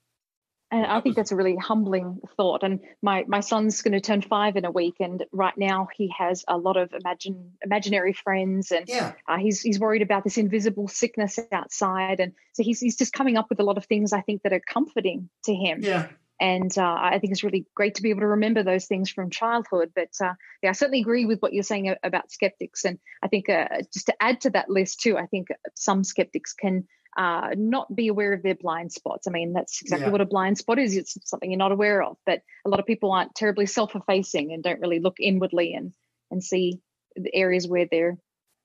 And 0.73 0.87
I 0.87 1.01
think 1.01 1.17
that's 1.17 1.33
a 1.33 1.37
really 1.37 1.57
humbling 1.57 2.21
thought. 2.37 2.63
And 2.63 2.79
my 3.03 3.25
my 3.27 3.41
son's 3.41 3.83
going 3.83 3.93
to 3.93 4.01
turn 4.01 4.23
five 4.23 4.57
in 4.57 4.65
a 4.65 4.71
week, 4.71 4.97
and 5.01 5.25
right 5.33 5.57
now 5.57 5.89
he 5.97 6.13
has 6.17 6.45
a 6.47 6.57
lot 6.57 6.77
of 6.77 6.93
imagine 6.93 7.53
imaginary 7.63 8.13
friends, 8.13 8.71
and 8.71 8.89
yeah. 8.89 9.13
uh, 9.29 9.39
he's 9.39 9.61
he's 9.61 9.81
worried 9.81 10.03
about 10.03 10.23
this 10.23 10.39
invisible 10.39 10.87
sickness 10.87 11.41
outside, 11.51 12.21
and 12.21 12.33
so 12.53 12.63
he's 12.63 12.79
he's 12.79 12.97
just 12.97 13.13
coming 13.13 13.37
up 13.37 13.49
with 13.51 13.59
a 13.59 13.65
lot 13.65 13.79
of 13.79 13.87
things 13.87 14.13
I 14.13 14.21
think 14.21 14.43
that 14.43 14.53
are 14.53 14.61
comforting 14.61 15.29
to 15.45 15.55
him. 15.55 15.81
Yeah. 15.81 16.07
And 16.41 16.77
uh, 16.79 16.97
I 16.99 17.19
think 17.19 17.33
it's 17.33 17.45
really 17.45 17.67
great 17.75 17.97
to 17.97 18.03
be 18.03 18.11
able 18.11 18.21
to 18.21 18.29
remember 18.29 18.63
those 18.63 18.87
things 18.87 19.11
from 19.11 19.29
childhood. 19.29 19.93
But 19.95 20.09
uh, 20.23 20.33
yeah, 20.63 20.71
I 20.71 20.73
certainly 20.73 21.03
agree 21.03 21.27
with 21.27 21.41
what 21.41 21.53
you're 21.53 21.63
saying 21.63 21.95
about 22.03 22.33
skeptics. 22.33 22.85
And 22.85 22.99
I 23.23 23.29
think 23.29 23.51
uh, 23.51 23.69
just 23.93 24.07
to 24.07 24.15
add 24.21 24.41
to 24.43 24.51
that 24.51 24.71
list 24.71 25.01
too, 25.01 25.19
I 25.19 25.27
think 25.27 25.49
some 25.77 26.03
skeptics 26.03 26.55
can 26.55 26.89
uh, 27.19 27.51
not 27.57 27.95
be 27.95 28.09
aware 28.09 28.33
of 28.33 28.43
their 28.43 28.55
blind 28.55 28.91
spots. 28.91 29.27
I 29.27 29.31
mean, 29.33 29.53
that's 29.53 29.83
exactly 29.83 30.07
yeah. 30.07 30.13
what 30.13 30.23
a 30.23 30.27
blind 30.27 30.57
spot 30.57 30.79
is. 30.79 30.97
It's 30.97 31.19
something 31.29 31.51
you're 31.51 31.59
not 31.59 31.73
aware 31.73 32.03
of. 32.03 32.17
But 32.25 32.41
a 32.65 32.71
lot 32.71 32.81
of 32.81 32.87
people 32.87 33.13
aren't 33.13 33.35
terribly 33.35 33.67
self-effacing 33.67 34.53
and 34.53 34.63
don't 34.63 34.81
really 34.81 35.01
look 35.01 35.17
inwardly 35.21 35.75
and 35.75 35.93
and 36.31 36.43
see 36.43 36.81
the 37.17 37.35
areas 37.35 37.69
where 37.69 37.87
they're 37.91 38.17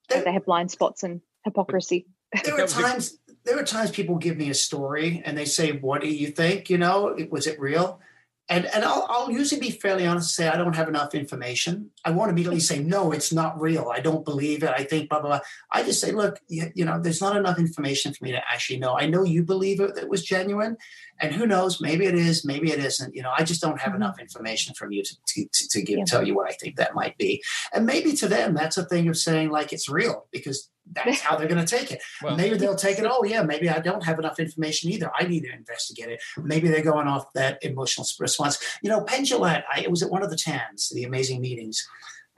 there, 0.10 0.24
they 0.24 0.32
have 0.32 0.46
blind 0.46 0.72
spots 0.72 1.04
and 1.04 1.22
hypocrisy. 1.44 2.08
There 2.44 2.62
are 2.62 2.68
times 2.68 3.18
there 3.46 3.60
are 3.60 3.64
times 3.64 3.92
people 3.92 4.16
give 4.18 4.38
me 4.38 4.50
a 4.50 4.56
story 4.56 5.22
and 5.26 5.38
they 5.38 5.46
say, 5.46 5.72
"What 5.74 6.02
do 6.02 6.08
you 6.08 6.28
think? 6.28 6.70
You 6.70 6.78
know, 6.78 7.16
was 7.30 7.48
it 7.48 7.60
real?" 7.60 8.02
And 8.48 8.66
and 8.68 8.84
I'll, 8.84 9.08
I'll 9.10 9.32
usually 9.32 9.60
be 9.60 9.72
fairly 9.72 10.06
honest 10.06 10.38
and 10.38 10.46
say 10.46 10.52
I 10.52 10.58
don't 10.58 10.76
have 10.76 10.88
enough 10.88 11.16
information. 11.16 11.90
I 12.04 12.12
won't 12.12 12.30
immediately 12.30 12.60
say 12.60 12.78
no, 12.78 13.12
it's 13.12 13.34
not 13.34 13.60
real. 13.60 13.90
I 13.92 14.02
don't 14.02 14.24
believe 14.24 14.62
it. 14.62 14.70
I 14.70 14.84
think 14.84 15.10
blah 15.10 15.20
blah 15.20 15.30
blah. 15.30 15.40
I 15.72 15.84
just 15.84 16.00
say, 16.00 16.12
look, 16.12 16.40
you, 16.48 16.72
you 16.76 16.86
know, 16.86 17.00
there's 17.02 17.22
not 17.22 17.36
enough 17.36 17.58
information 17.58 18.14
for 18.14 18.24
me 18.24 18.32
to 18.34 18.38
actually 18.38 18.78
know. 18.78 18.96
I 18.98 19.08
know 19.08 19.24
you 19.24 19.44
believe 19.44 19.80
it, 19.80 19.98
it 19.98 20.10
was 20.10 20.24
genuine, 20.24 20.78
and 21.20 21.34
who 21.34 21.48
knows? 21.48 21.82
Maybe 21.82 22.06
it 22.06 22.14
is, 22.14 22.46
maybe 22.46 22.72
it 22.72 22.80
isn't. 22.80 23.16
You 23.16 23.24
know, 23.24 23.34
I 23.36 23.44
just 23.44 23.62
don't 23.62 23.80
have 23.80 23.94
mm-hmm. 23.94 24.04
enough 24.04 24.20
information 24.20 24.76
from 24.76 24.92
you 24.92 25.02
to, 25.02 25.16
to, 25.28 25.68
to 25.70 25.82
give, 25.82 25.98
yeah. 25.98 26.06
tell 26.06 26.26
you 26.26 26.36
what 26.36 26.48
I 26.48 26.54
think 26.54 26.76
that 26.76 26.94
might 26.94 27.18
be. 27.18 27.42
And 27.74 27.86
maybe 27.86 28.14
to 28.14 28.28
them, 28.28 28.54
that's 28.54 28.78
a 28.78 28.86
thing 28.86 29.08
of 29.08 29.18
saying 29.18 29.50
like 29.50 29.74
it's 29.74 29.90
real 29.90 30.28
because 30.32 30.70
that's 30.94 31.22
how 31.22 31.36
they're 31.36 31.48
going 31.48 31.66
to 31.66 31.78
take 31.78 31.92
it. 31.92 32.02
Well, 32.22 32.36
maybe 32.36 32.58
they'll 32.58 32.76
take 32.76 33.00
it. 33.00 33.06
Oh 33.10 33.24
yeah, 33.24 33.42
maybe 33.42 33.70
I 33.70 33.80
don't 33.80 34.04
have 34.04 34.20
enough 34.20 34.40
information 34.40 34.92
either. 34.92 35.12
I 35.18 35.26
need 35.26 35.42
to 35.42 35.54
investigate 35.54 36.10
it. 36.10 36.22
Maybe 36.38 36.68
they're 36.68 36.84
going 36.84 37.08
off 37.08 37.34
that 37.34 37.64
emotional 37.64 38.06
response. 38.20 38.60
You 38.82 38.90
know, 38.90 39.02
Penn. 39.02 39.26
I, 39.26 39.82
it 39.82 39.90
was 39.90 40.04
at 40.04 40.12
one 40.12 40.22
of 40.22 40.30
the 40.30 40.38
TAMs, 40.38 40.90
the 40.90 41.04
amazing 41.04 41.42
meetings. 41.42 41.88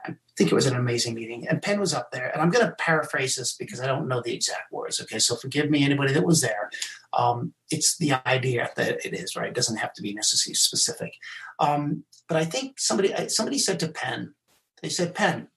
I 0.06 0.14
think 0.36 0.50
it 0.50 0.54
was 0.54 0.66
an 0.66 0.76
amazing 0.76 1.14
meeting, 1.14 1.46
and 1.48 1.60
Penn 1.60 1.80
was 1.80 1.92
up 1.92 2.10
there. 2.12 2.30
And 2.30 2.40
I'm 2.40 2.50
going 2.50 2.64
to 2.64 2.74
paraphrase 2.78 3.34
this 3.36 3.54
because 3.54 3.80
I 3.80 3.86
don't 3.86 4.08
know 4.08 4.22
the 4.24 4.32
exact 4.32 4.72
words. 4.72 5.00
Okay, 5.00 5.18
so 5.18 5.36
forgive 5.36 5.68
me, 5.70 5.84
anybody 5.84 6.12
that 6.12 6.24
was 6.24 6.40
there. 6.40 6.70
Um, 7.12 7.52
it's 7.70 7.98
the 7.98 8.14
idea 8.26 8.70
that 8.76 9.04
it 9.04 9.12
is 9.12 9.36
right. 9.36 9.48
It 9.48 9.54
doesn't 9.54 9.76
have 9.76 9.92
to 9.94 10.02
be 10.02 10.14
necessarily 10.14 10.54
specific. 10.54 11.12
Um, 11.58 12.04
but 12.28 12.36
I 12.36 12.44
think 12.44 12.78
somebody 12.78 13.12
somebody 13.28 13.58
said 13.58 13.80
to 13.80 13.88
Penn, 13.88 14.34
they 14.82 14.88
said, 14.88 15.14
Penn, 15.14 15.48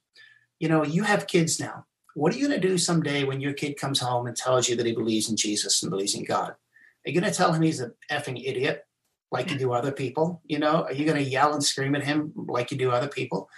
you 0.59 0.67
know, 0.67 0.83
you 0.83 1.03
have 1.03 1.27
kids 1.27 1.59
now. 1.59 1.85
What 2.13 2.33
are 2.33 2.37
you 2.37 2.47
going 2.47 2.59
to 2.59 2.67
do 2.67 2.77
someday 2.77 3.23
when 3.23 3.41
your 3.41 3.53
kid 3.53 3.77
comes 3.79 3.99
home 3.99 4.27
and 4.27 4.35
tells 4.35 4.67
you 4.67 4.75
that 4.75 4.85
he 4.85 4.93
believes 4.93 5.29
in 5.29 5.37
Jesus 5.37 5.81
and 5.81 5.89
believes 5.89 6.15
in 6.15 6.23
God? 6.23 6.51
Are 6.51 7.09
you 7.09 7.19
going 7.19 7.31
to 7.31 7.35
tell 7.35 7.53
him 7.53 7.61
he's 7.61 7.79
an 7.79 7.93
effing 8.11 8.41
idiot 8.43 8.85
like 9.31 9.49
you 9.49 9.55
hmm. 9.55 9.61
do 9.61 9.73
other 9.73 9.91
people? 9.91 10.41
You 10.45 10.59
know, 10.59 10.83
are 10.83 10.93
you 10.93 11.05
going 11.05 11.23
to 11.23 11.29
yell 11.29 11.53
and 11.53 11.63
scream 11.63 11.95
at 11.95 12.03
him 12.03 12.33
like 12.35 12.71
you 12.71 12.77
do 12.77 12.91
other 12.91 13.07
people? 13.07 13.49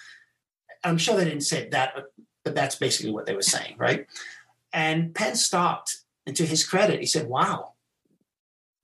I'm 0.83 0.97
sure 0.97 1.15
they 1.15 1.25
didn't 1.25 1.41
say 1.41 1.69
that, 1.69 1.93
but, 1.95 2.13
but 2.43 2.55
that's 2.55 2.75
basically 2.75 3.11
what 3.11 3.25
they 3.25 3.35
were 3.35 3.41
saying, 3.41 3.75
right? 3.77 4.05
And 4.71 5.13
Penn 5.13 5.35
stopped, 5.35 5.97
and 6.25 6.35
to 6.35 6.45
his 6.45 6.65
credit, 6.65 6.99
he 6.99 7.05
said, 7.05 7.27
"Wow." 7.27 7.73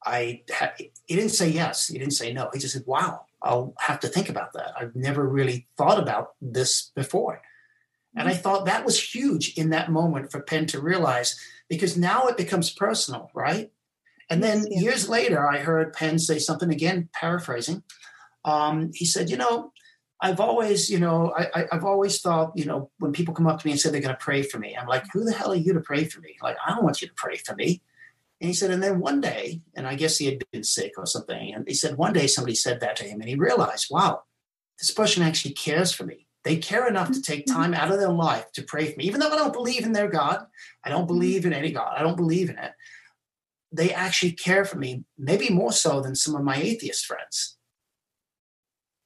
I 0.05 0.43
ha-. 0.49 0.71
he 0.77 1.15
didn't 1.15 1.31
say 1.31 1.49
yes, 1.49 1.87
he 1.87 1.97
didn't 1.97 2.13
say 2.13 2.31
no. 2.31 2.49
He 2.53 2.59
just 2.59 2.73
said, 2.73 2.83
"Wow, 2.85 3.25
I'll 3.41 3.73
have 3.79 3.99
to 4.01 4.07
think 4.07 4.29
about 4.29 4.53
that. 4.53 4.73
I've 4.79 4.95
never 4.95 5.27
really 5.27 5.67
thought 5.77 5.99
about 5.99 6.35
this 6.41 6.91
before." 6.95 7.41
And 8.15 8.27
I 8.27 8.33
thought 8.33 8.65
that 8.65 8.85
was 8.85 9.13
huge 9.13 9.53
in 9.57 9.69
that 9.69 9.91
moment 9.91 10.31
for 10.31 10.41
Penn 10.41 10.65
to 10.67 10.81
realize 10.81 11.39
because 11.69 11.95
now 11.95 12.27
it 12.27 12.37
becomes 12.37 12.71
personal, 12.71 13.29
right? 13.33 13.71
And 14.29 14.43
then 14.43 14.65
yeah. 14.69 14.79
years 14.81 15.07
later, 15.07 15.47
I 15.47 15.59
heard 15.59 15.93
Penn 15.93 16.19
say 16.19 16.39
something 16.39 16.71
again, 16.71 17.09
paraphrasing. 17.13 17.83
Um, 18.45 18.91
he 18.93 19.05
said, 19.05 19.29
You 19.29 19.37
know, 19.37 19.71
I've 20.21 20.39
always, 20.39 20.89
you 20.89 20.99
know, 20.99 21.33
I, 21.35 21.65
have 21.71 21.85
always 21.85 22.19
thought, 22.19 22.51
you 22.55 22.65
know, 22.65 22.91
when 22.99 23.13
people 23.13 23.33
come 23.33 23.47
up 23.47 23.59
to 23.59 23.67
me 23.67 23.71
and 23.71 23.79
say 23.79 23.89
they're 23.89 24.01
going 24.01 24.13
to 24.13 24.19
pray 24.19 24.41
for 24.43 24.59
me, 24.59 24.75
I'm 24.75 24.87
like, 24.87 25.05
who 25.13 25.23
the 25.23 25.31
hell 25.31 25.53
are 25.53 25.55
you 25.55 25.73
to 25.73 25.79
pray 25.79 26.03
for 26.05 26.19
me? 26.19 26.35
Like, 26.43 26.57
I 26.65 26.71
don't 26.71 26.83
want 26.83 27.01
you 27.01 27.07
to 27.07 27.13
pray 27.13 27.37
for 27.37 27.55
me. 27.55 27.81
And 28.41 28.49
he 28.49 28.53
said, 28.53 28.71
and 28.71 28.83
then 28.83 28.99
one 28.99 29.21
day, 29.21 29.61
and 29.75 29.87
I 29.87 29.95
guess 29.95 30.17
he 30.17 30.25
had 30.25 30.43
been 30.51 30.63
sick 30.63 30.93
or 30.97 31.05
something. 31.05 31.53
And 31.53 31.65
he 31.67 31.73
said, 31.73 31.97
one 31.97 32.13
day 32.13 32.27
somebody 32.27 32.55
said 32.55 32.81
that 32.81 32.97
to 32.97 33.05
him, 33.05 33.21
and 33.21 33.29
he 33.29 33.35
realized, 33.35 33.87
wow, 33.89 34.23
this 34.77 34.91
person 34.91 35.23
actually 35.23 35.53
cares 35.53 35.93
for 35.93 36.05
me. 36.05 36.27
They 36.49 36.57
care 36.57 36.87
enough 36.87 37.11
to 37.11 37.21
take 37.21 37.45
time 37.45 37.75
out 37.75 37.91
of 37.91 37.99
their 37.99 38.09
life 38.09 38.51
to 38.53 38.63
pray 38.63 38.91
for 38.91 38.97
me, 38.97 39.03
even 39.03 39.19
though 39.19 39.29
I 39.29 39.35
don't 39.35 39.53
believe 39.53 39.85
in 39.85 39.91
their 39.91 40.07
God. 40.07 40.47
I 40.83 40.89
don't 40.89 41.01
mm-hmm. 41.01 41.13
believe 41.13 41.45
in 41.45 41.53
any 41.53 41.71
God. 41.71 41.93
I 41.95 42.01
don't 42.01 42.17
believe 42.17 42.49
in 42.49 42.57
it. 42.57 42.71
They 43.71 43.93
actually 43.93 44.31
care 44.31 44.65
for 44.65 44.79
me, 44.79 45.03
maybe 45.15 45.51
more 45.51 45.71
so 45.71 46.01
than 46.01 46.15
some 46.15 46.35
of 46.35 46.41
my 46.41 46.55
atheist 46.55 47.05
friends. 47.05 47.55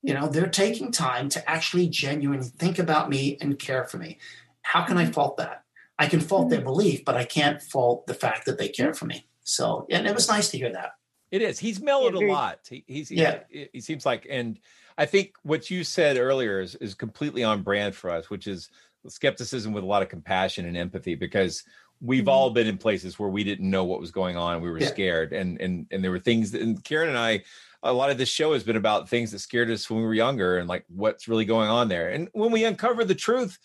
You 0.01 0.13
know, 0.13 0.29
they're 0.29 0.47
taking 0.47 0.89
time 0.93 1.27
to 1.31 1.49
actually 1.49 1.89
genuinely 1.89 2.47
think 2.47 2.79
about 2.79 3.09
me 3.09 3.37
and 3.41 3.59
care 3.59 3.83
for 3.83 3.97
me. 3.97 4.19
How 4.61 4.85
can 4.85 4.97
I 4.97 5.03
mm-hmm. 5.03 5.11
fault 5.11 5.35
that? 5.35 5.65
I 5.99 6.07
can 6.07 6.21
fault 6.21 6.49
their 6.49 6.59
mm-hmm. 6.59 6.67
belief, 6.67 7.03
but 7.03 7.17
I 7.17 7.25
can't 7.25 7.61
fault 7.61 8.07
the 8.07 8.13
fact 8.13 8.45
that 8.45 8.57
they 8.57 8.69
care 8.69 8.93
for 8.93 9.03
me. 9.03 9.27
So, 9.43 9.85
and 9.91 10.07
it 10.07 10.15
was 10.15 10.29
nice 10.29 10.49
to 10.51 10.57
hear 10.57 10.71
that. 10.71 10.91
It 11.29 11.41
is. 11.41 11.59
He's 11.59 11.81
mellowed 11.81 12.13
a 12.13 12.25
lot. 12.25 12.59
He, 12.69 12.85
he's 12.87 13.11
Yeah. 13.11 13.39
He, 13.49 13.67
he 13.73 13.81
seems 13.81 14.05
like, 14.05 14.27
and 14.29 14.59
I 14.97 15.05
think 15.05 15.33
what 15.43 15.69
you 15.69 15.83
said 15.83 16.17
earlier 16.17 16.61
is, 16.61 16.75
is 16.75 16.93
completely 16.93 17.43
on 17.43 17.63
brand 17.63 17.95
for 17.95 18.09
us, 18.09 18.29
which 18.29 18.47
is 18.47 18.69
skepticism 19.07 19.73
with 19.73 19.83
a 19.83 19.87
lot 19.87 20.01
of 20.01 20.09
compassion 20.09 20.65
and 20.65 20.77
empathy, 20.77 21.15
because 21.15 21.63
we've 22.01 22.21
mm-hmm. 22.21 22.29
all 22.29 22.49
been 22.51 22.67
in 22.67 22.77
places 22.77 23.17
where 23.17 23.29
we 23.29 23.43
didn't 23.43 23.69
know 23.69 23.83
what 23.83 23.99
was 23.99 24.11
going 24.11 24.37
on. 24.37 24.61
We 24.61 24.69
were 24.69 24.79
Yeah. 24.79 24.87
scared, 24.87 25.33
and 25.33 25.59
and 25.59 25.87
and 25.91 26.03
there 26.03 26.11
were 26.11 26.19
things. 26.19 26.51
That, 26.51 26.61
and 26.61 26.83
Karen 26.83 27.09
and 27.09 27.17
I, 27.17 27.43
a 27.81 27.91
lot 27.91 28.11
of 28.11 28.17
this 28.17 28.29
show 28.29 28.53
has 28.53 28.63
been 28.63 28.75
about 28.75 29.09
things 29.09 29.31
that 29.31 29.39
scared 29.39 29.69
us 29.69 29.89
when 29.89 29.99
we 29.99 30.05
were 30.05 30.13
younger, 30.13 30.57
and 30.57 30.69
like 30.69 30.85
what's 30.87 31.27
really 31.27 31.45
going 31.45 31.69
on 31.69 31.87
there. 31.89 32.09
And 32.09 32.29
when 32.33 32.51
we 32.51 32.65
uncover 32.65 33.03
the 33.05 33.15
truth. 33.15 33.57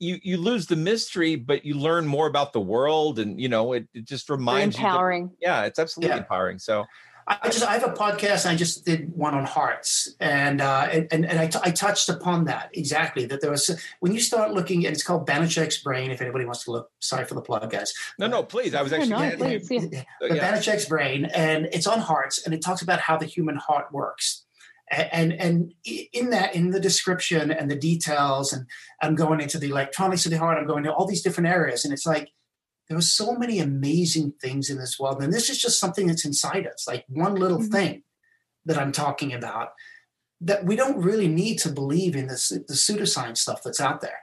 You, 0.00 0.18
you 0.22 0.38
lose 0.38 0.66
the 0.66 0.76
mystery, 0.76 1.36
but 1.36 1.64
you 1.64 1.78
learn 1.78 2.04
more 2.04 2.26
about 2.26 2.52
the 2.52 2.60
world, 2.60 3.20
and 3.20 3.40
you 3.40 3.48
know 3.48 3.72
it, 3.74 3.86
it 3.94 4.04
just 4.04 4.28
reminds 4.28 4.76
you. 4.76 4.84
empowering. 4.84 5.30
yeah, 5.40 5.62
it's 5.64 5.78
absolutely 5.78 6.16
Yeah. 6.16 6.22
empowering. 6.22 6.58
So 6.58 6.84
I 7.26 7.48
just 7.48 7.64
I 7.64 7.72
have 7.72 7.84
a 7.84 7.92
podcast. 7.92 8.44
And 8.44 8.52
I 8.52 8.56
just 8.56 8.84
did 8.84 9.10
one 9.16 9.34
on 9.34 9.44
hearts, 9.44 10.14
and 10.20 10.60
uh, 10.60 10.88
and 10.92 11.08
and, 11.10 11.24
and 11.26 11.38
I, 11.38 11.46
t- 11.46 11.58
I 11.62 11.70
touched 11.70 12.08
upon 12.08 12.44
that 12.44 12.70
exactly. 12.74 13.24
That 13.26 13.40
there 13.40 13.50
was 13.50 13.70
when 14.00 14.12
you 14.12 14.20
start 14.20 14.52
looking, 14.52 14.84
and 14.86 14.94
it's 14.94 15.02
called 15.02 15.26
Banachek's 15.26 15.78
brain. 15.82 16.10
If 16.10 16.20
anybody 16.20 16.44
wants 16.44 16.64
to 16.64 16.72
look, 16.72 16.90
sorry 17.00 17.24
for 17.24 17.34
the 17.34 17.40
plug, 17.42 17.70
guys. 17.70 17.92
no, 18.18 18.26
no, 18.26 18.42
please. 18.42 18.74
I 18.74 18.82
was 18.82 18.92
actually 18.92 19.08
no, 19.10 19.18
gonna- 19.36 19.60
please, 19.60 19.88
yeah. 19.92 20.02
But 20.20 20.34
yeah. 20.34 20.52
Banachek's 20.52 20.86
brain, 20.86 21.24
and 21.26 21.66
it's 21.72 21.86
on 21.86 22.00
hearts, 22.00 22.44
and 22.44 22.52
it 22.54 22.62
talks 22.62 22.82
about 22.82 23.00
how 23.00 23.16
the 23.16 23.26
human 23.26 23.56
heart 23.56 23.86
works. 23.92 24.44
A- 24.92 25.14
And 25.14 25.32
and 25.32 25.72
in 26.12 26.30
that, 26.30 26.54
in 26.54 26.70
the 26.70 26.80
description 26.80 27.50
and 27.50 27.70
the 27.70 27.76
details, 27.76 28.52
and 28.52 28.66
I'm 29.00 29.14
going 29.14 29.40
into 29.40 29.58
the 29.58 29.70
electronics 29.70 30.26
of 30.26 30.30
the 30.32 30.38
heart. 30.38 30.58
I'm 30.58 30.66
going 30.66 30.84
to 30.84 30.92
all 30.92 31.06
these 31.06 31.22
different 31.22 31.48
areas, 31.48 31.84
and 31.86 31.92
it's 31.94 32.04
like 32.06 32.28
there 32.88 32.98
are 32.98 33.02
so 33.02 33.34
many 33.34 33.58
amazing 33.58 34.34
things 34.40 34.70
in 34.70 34.78
this 34.78 34.98
world, 34.98 35.22
and 35.22 35.32
this 35.32 35.48
is 35.50 35.60
just 35.60 35.80
something 35.80 36.06
that's 36.06 36.24
inside 36.24 36.66
us, 36.66 36.86
like 36.86 37.04
one 37.08 37.34
little 37.34 37.58
mm-hmm. 37.58 37.72
thing 37.72 38.02
that 38.66 38.78
I'm 38.78 38.92
talking 38.92 39.32
about. 39.32 39.70
That 40.40 40.66
we 40.66 40.76
don't 40.76 41.00
really 41.00 41.28
need 41.28 41.58
to 41.60 41.70
believe 41.70 42.16
in 42.16 42.26
this 42.26 42.50
the 42.50 42.74
pseudoscience 42.74 43.38
stuff 43.38 43.62
that's 43.62 43.80
out 43.80 44.00
there. 44.00 44.18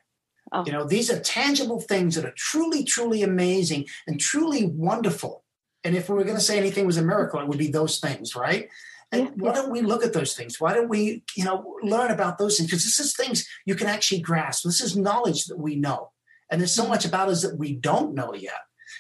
Oh. 0.52 0.64
You 0.66 0.72
know, 0.74 0.84
these 0.84 1.10
are 1.10 1.20
tangible 1.20 1.80
things 1.80 2.16
that 2.16 2.26
are 2.26 2.34
truly, 2.36 2.84
truly 2.84 3.24
amazing 3.24 3.88
and 4.06 4.20
truly 4.20 4.66
wonderful. 4.66 5.44
And 5.84 5.96
if 5.96 6.10
we 6.10 6.16
were 6.16 6.24
going 6.24 6.36
to 6.36 6.44
say 6.44 6.58
anything 6.58 6.86
was 6.86 6.98
a 6.98 7.02
miracle, 7.02 7.40
it 7.40 7.48
would 7.48 7.58
be 7.58 7.72
those 7.72 8.00
things, 8.00 8.36
right? 8.36 8.70
And 9.12 9.24
Yeah, 9.24 9.32
why 9.38 9.54
don't 9.54 9.72
we 9.72 9.82
look 9.82 10.06
at 10.06 10.14
those 10.14 10.36
things? 10.36 10.60
Why 10.60 10.74
don't 10.74 10.90
we, 10.90 11.24
you 11.36 11.44
know, 11.44 11.76
learn 11.82 12.12
about 12.12 12.38
those 12.38 12.58
things? 12.58 12.70
Because 12.70 12.84
this 12.84 13.00
is 13.00 13.16
things 13.16 13.48
you 13.66 13.76
can 13.76 13.88
actually 13.88 14.22
grasp. 14.22 14.64
This 14.64 14.82
is 14.82 14.96
knowledge 14.96 15.46
that 15.46 15.58
we 15.58 15.76
know. 15.76 16.11
And 16.52 16.62
there's 16.62 16.74
so 16.74 16.88
much 16.88 17.06
about 17.06 17.30
us 17.30 17.42
that 17.42 17.58
we 17.58 17.74
don't 17.74 18.14
know 18.14 18.34
yet, 18.36 18.60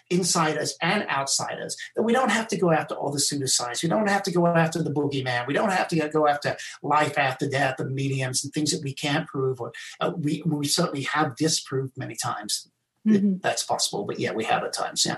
inside 0.09 0.57
us 0.57 0.73
and 0.81 1.05
outside 1.09 1.59
us, 1.59 1.75
that 1.95 2.03
we 2.03 2.13
don't 2.13 2.31
have 2.31 2.47
to 2.47 2.57
go 2.57 2.71
after 2.71 2.95
all 2.95 3.11
the 3.11 3.19
pseudoscience. 3.19 3.83
We 3.83 3.89
don't 3.89 4.09
have 4.09 4.23
to 4.23 4.31
go 4.31 4.47
after 4.47 4.81
the 4.81 4.89
boogeyman. 4.89 5.47
We 5.47 5.53
don't 5.53 5.71
have 5.71 5.89
to 5.89 6.09
go 6.09 6.27
after 6.27 6.55
life 6.81 7.17
after 7.17 7.47
death 7.49 7.79
and 7.79 7.93
mediums 7.93 8.43
and 8.43 8.53
things 8.53 8.71
that 8.71 8.83
we 8.83 8.93
can't 8.93 9.27
prove 9.27 9.59
or 9.59 9.73
uh, 9.99 10.11
we, 10.15 10.41
we 10.45 10.65
certainly 10.65 11.03
have 11.03 11.35
disproved 11.35 11.97
many 11.97 12.15
times. 12.15 12.69
Mhm. 13.05 13.41
That's 13.41 13.63
possible, 13.63 14.05
but 14.05 14.19
yeah, 14.19 14.31
we 14.31 14.45
have 14.45 14.63
at 14.63 14.73
times. 14.73 15.05
Yeah. 15.05 15.17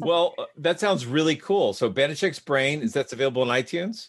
well, 0.00 0.34
uh, 0.38 0.46
that 0.56 0.80
sounds 0.80 1.06
really 1.06 1.36
cool. 1.36 1.72
So 1.72 1.90
Banachek's 1.90 2.38
brain 2.38 2.82
is 2.82 2.92
that's 2.92 3.12
available 3.12 3.42
on 3.42 3.48
iTunes. 3.48 4.08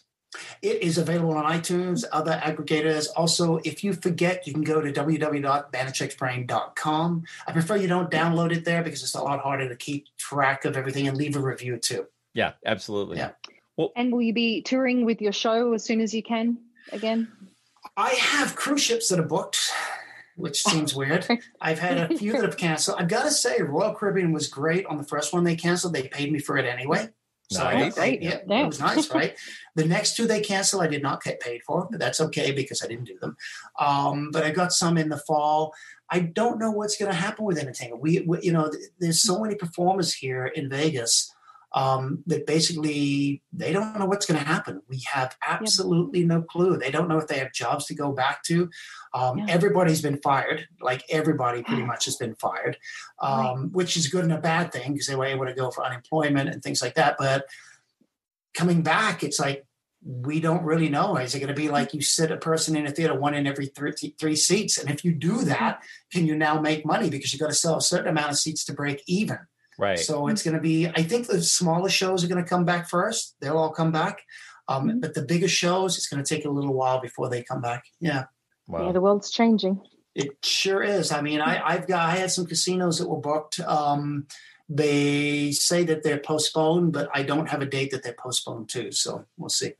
It 0.62 0.82
is 0.82 0.96
available 0.98 1.34
on 1.34 1.44
iTunes, 1.50 2.04
other 2.12 2.38
aggregators. 2.42 3.08
Also, 3.16 3.56
if 3.64 3.82
you 3.84 3.94
forget, 3.94 4.46
you 4.46 4.52
can 4.52 4.62
go 4.62 4.80
to 4.80 4.92
www.banachexbrain.com. 4.92 7.24
I 7.46 7.52
prefer 7.52 7.76
you 7.76 7.88
don't 7.88 8.10
download 8.10 8.54
it 8.54 8.64
there 8.64 8.82
because 8.82 9.02
it's 9.02 9.14
a 9.14 9.22
lot 9.22 9.40
harder 9.40 9.68
to 9.68 9.76
keep 9.76 10.06
track 10.18 10.64
of 10.64 10.76
everything 10.76 11.06
and 11.08 11.16
leave 11.16 11.36
a 11.36 11.40
review 11.40 11.78
too. 11.78 12.06
Yeah, 12.34 12.52
absolutely. 12.64 13.18
Yeah. 13.18 13.30
And 13.94 14.10
will 14.12 14.22
you 14.22 14.32
be 14.32 14.62
touring 14.62 15.04
with 15.04 15.20
your 15.20 15.32
show 15.32 15.74
as 15.74 15.84
soon 15.84 16.00
as 16.00 16.14
you 16.14 16.22
can 16.22 16.56
again? 16.92 17.28
I 17.96 18.10
have 18.10 18.56
cruise 18.56 18.82
ships 18.82 19.08
that 19.08 19.20
are 19.20 19.24
booked, 19.24 19.70
which 20.36 20.62
seems 20.62 20.94
weird. 20.94 21.26
I've 21.60 21.78
had 21.78 21.98
a 21.98 22.16
few 22.16 22.32
that 22.32 22.42
have 22.42 22.56
canceled. 22.56 22.98
I've 22.98 23.08
got 23.08 23.24
to 23.24 23.30
say, 23.30 23.60
Royal 23.62 23.94
Caribbean 23.94 24.32
was 24.32 24.48
great 24.48 24.86
on 24.86 24.96
the 24.98 25.04
first 25.04 25.32
one 25.32 25.44
they 25.44 25.56
canceled. 25.56 25.94
They 25.94 26.08
paid 26.08 26.32
me 26.32 26.38
for 26.38 26.56
it 26.56 26.66
anyway. 26.66 27.10
So 27.50 27.62
I 27.64 27.74
Nice. 27.74 27.94
got 27.94 28.02
paid. 28.04 28.22
Yeah, 28.22 28.38
Yeah. 28.46 28.62
it 28.62 28.66
was 28.66 28.80
nice, 28.80 29.10
right? 29.10 29.36
the 29.76 29.84
next 29.84 30.16
two 30.16 30.26
they 30.26 30.40
canceled, 30.40 30.82
I 30.82 30.86
did 30.88 31.02
not 31.02 31.22
get 31.22 31.38
paid 31.40 31.60
for, 31.66 31.86
but 31.90 32.00
that's 32.00 32.20
okay 32.20 32.50
because 32.50 32.82
I 32.82 32.86
didn't 32.88 33.04
do 33.04 33.18
them. 33.20 33.36
Um, 33.78 34.30
but 34.32 34.42
I 34.44 34.50
got 34.50 34.72
some 34.72 34.96
in 34.98 35.08
the 35.10 35.18
fall. 35.18 35.72
I 36.10 36.20
don't 36.20 36.58
know 36.58 36.70
what's 36.70 36.96
going 36.96 37.10
to 37.10 37.16
happen 37.16 37.44
with 37.44 37.58
entertainment. 37.58 38.00
We, 38.02 38.20
we, 38.26 38.40
you 38.42 38.52
know, 38.52 38.70
th- 38.70 38.84
there's 38.98 39.22
so 39.22 39.40
many 39.40 39.54
performers 39.54 40.14
here 40.14 40.46
in 40.46 40.68
Vegas 40.70 41.32
um, 41.76 42.24
that 42.26 42.46
basically 42.46 43.42
they 43.52 43.70
don't 43.70 43.98
know 43.98 44.06
what's 44.06 44.24
going 44.24 44.40
to 44.40 44.46
happen. 44.46 44.80
We 44.88 45.02
have 45.12 45.36
absolutely 45.46 46.24
no 46.24 46.40
clue. 46.40 46.78
They 46.78 46.90
don't 46.90 47.06
know 47.06 47.18
if 47.18 47.28
they 47.28 47.38
have 47.38 47.52
jobs 47.52 47.84
to 47.86 47.94
go 47.94 48.12
back 48.12 48.42
to. 48.44 48.70
Um, 49.12 49.38
Yeah. 49.38 49.44
Everybody's 49.50 50.00
been 50.00 50.16
fired. 50.22 50.66
Like 50.80 51.04
everybody 51.10 51.62
pretty 51.62 51.84
much 51.92 52.06
has 52.06 52.16
been 52.16 52.34
fired, 52.36 52.78
um, 53.20 53.70
which 53.72 53.98
is 53.98 54.08
good 54.08 54.24
and 54.24 54.32
a 54.32 54.38
bad 54.38 54.72
thing 54.72 54.94
because 54.94 55.06
they 55.06 55.16
were 55.16 55.26
able 55.26 55.44
to 55.44 55.52
go 55.52 55.70
for 55.70 55.84
unemployment 55.84 56.48
and 56.48 56.62
things 56.62 56.80
like 56.80 56.94
that. 56.94 57.16
But 57.18 57.44
coming 58.54 58.80
back, 58.80 59.22
it's 59.22 59.38
like 59.38 59.66
we 60.02 60.40
don't 60.40 60.64
really 60.64 60.88
know. 60.88 61.18
Is 61.18 61.34
it 61.34 61.40
going 61.40 61.54
to 61.54 61.54
be 61.54 61.68
like 61.68 61.92
you 61.92 62.00
sit 62.00 62.30
a 62.30 62.38
person 62.38 62.74
in 62.74 62.86
a 62.86 62.90
theater, 62.90 63.18
one 63.18 63.34
in 63.34 63.46
every 63.46 63.66
three, 63.66 63.92
three 64.18 64.36
seats? 64.36 64.78
And 64.78 64.88
if 64.88 65.04
you 65.04 65.12
do 65.12 65.42
that, 65.42 65.82
can 66.10 66.26
you 66.26 66.36
now 66.36 66.58
make 66.58 66.86
money 66.86 67.10
because 67.10 67.34
you've 67.34 67.40
got 67.40 67.48
to 67.48 67.54
sell 67.54 67.76
a 67.76 67.82
certain 67.82 68.08
amount 68.08 68.30
of 68.30 68.38
seats 68.38 68.64
to 68.64 68.72
break 68.72 69.02
even? 69.06 69.40
Right. 69.78 69.98
So 69.98 70.28
it's 70.28 70.42
going 70.42 70.54
to 70.56 70.60
be, 70.60 70.86
I 70.88 71.02
think 71.02 71.26
the 71.26 71.42
smaller 71.42 71.88
shows 71.90 72.24
are 72.24 72.28
going 72.28 72.42
to 72.42 72.48
come 72.48 72.64
back 72.64 72.88
first. 72.88 73.36
They'll 73.40 73.58
all 73.58 73.72
come 73.72 73.92
back. 73.92 74.22
Um, 74.68 75.00
But 75.00 75.14
the 75.14 75.22
bigger 75.22 75.48
shows, 75.48 75.96
it's 75.96 76.08
going 76.08 76.22
to 76.24 76.34
take 76.34 76.44
a 76.44 76.50
little 76.50 76.74
while 76.74 77.00
before 77.00 77.28
they 77.28 77.42
come 77.42 77.60
back. 77.60 77.84
Yeah, 78.00 78.24
wow. 78.66 78.86
Yeah, 78.86 78.92
the 78.92 79.00
world's 79.00 79.30
changing. 79.30 79.80
it 80.14 80.30
sure 80.44 80.82
is. 80.82 81.12
I 81.12 81.20
mean, 81.20 81.40
I, 81.40 81.62
I've 81.64 81.86
got, 81.86 82.08
I 82.08 82.16
had 82.16 82.30
some 82.30 82.46
casinos 82.46 82.98
that 82.98 83.08
were 83.08 83.20
booked. 83.20 83.60
Um, 83.60 84.26
they 84.68 85.52
say 85.52 85.84
that 85.84 86.02
they're 86.02 86.18
postponed, 86.18 86.92
but 86.92 87.08
I 87.14 87.22
don't 87.22 87.48
have 87.48 87.62
a 87.62 87.66
date 87.66 87.90
that 87.92 88.02
they're 88.02 88.16
postponed 88.18 88.68
to. 88.70 88.90
So 88.92 89.26
we'll 89.36 89.48
see. 89.50 89.72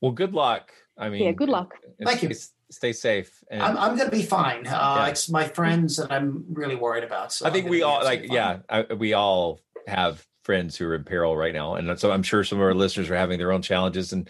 Well, 0.00 0.12
good 0.12 0.32
luck. 0.32 0.70
I 0.96 1.08
mean, 1.10 1.22
Yeah, 1.24 1.32
good 1.32 1.48
luck. 1.50 1.74
Thank 2.02 2.22
you. 2.22 2.32
Stay, 2.32 2.52
stay 2.72 2.92
safe. 2.92 3.42
And 3.50 3.62
I'm, 3.62 3.76
I'm 3.76 3.96
going 3.96 4.10
to 4.10 4.16
be 4.16 4.22
fine. 4.22 4.66
Uh, 4.66 4.70
Yeah. 4.70 5.06
It's 5.08 5.28
my 5.28 5.44
friends 5.48 5.96
that 5.96 6.10
I'm 6.10 6.44
really 6.50 6.74
worried 6.76 7.04
about. 7.04 7.32
So 7.32 7.46
I 7.46 7.50
think 7.50 7.68
we 7.68 7.82
all 7.82 8.02
like, 8.04 8.20
fine. 8.20 8.32
yeah, 8.32 8.58
I, 8.68 8.82
we 8.94 9.12
all 9.12 9.60
have 9.86 10.24
friends 10.44 10.76
who 10.76 10.86
are 10.86 10.94
in 10.94 11.04
peril 11.04 11.36
right 11.36 11.54
now, 11.54 11.74
and 11.76 11.98
so 11.98 12.10
I'm 12.10 12.22
sure 12.22 12.42
some 12.44 12.58
of 12.58 12.64
our 12.64 12.74
listeners 12.74 13.08
are 13.10 13.16
having 13.16 13.38
their 13.38 13.52
own 13.52 13.62
challenges, 13.62 14.12
and 14.12 14.28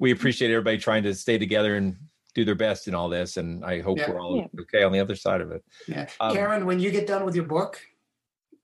we 0.00 0.10
appreciate 0.10 0.50
everybody 0.50 0.76
trying 0.78 1.02
to 1.04 1.14
stay 1.14 1.38
together 1.38 1.76
and 1.76 1.96
do 2.34 2.44
their 2.44 2.54
best 2.56 2.88
in 2.88 2.94
all 2.94 3.08
this. 3.08 3.36
And 3.36 3.64
I 3.64 3.80
hope 3.80 3.98
Yeah. 3.98 4.10
we're 4.10 4.20
all 4.20 4.36
Yeah. 4.38 4.60
okay 4.62 4.82
on 4.82 4.92
the 4.92 4.98
other 5.00 5.14
side 5.16 5.40
of 5.40 5.52
it. 5.52 5.62
Yeah. 5.86 6.08
Um, 6.20 6.34
Karen, 6.34 6.66
when 6.66 6.80
you 6.80 6.90
get 6.90 7.06
done 7.06 7.24
with 7.24 7.34
your 7.36 7.44
book, 7.44 7.80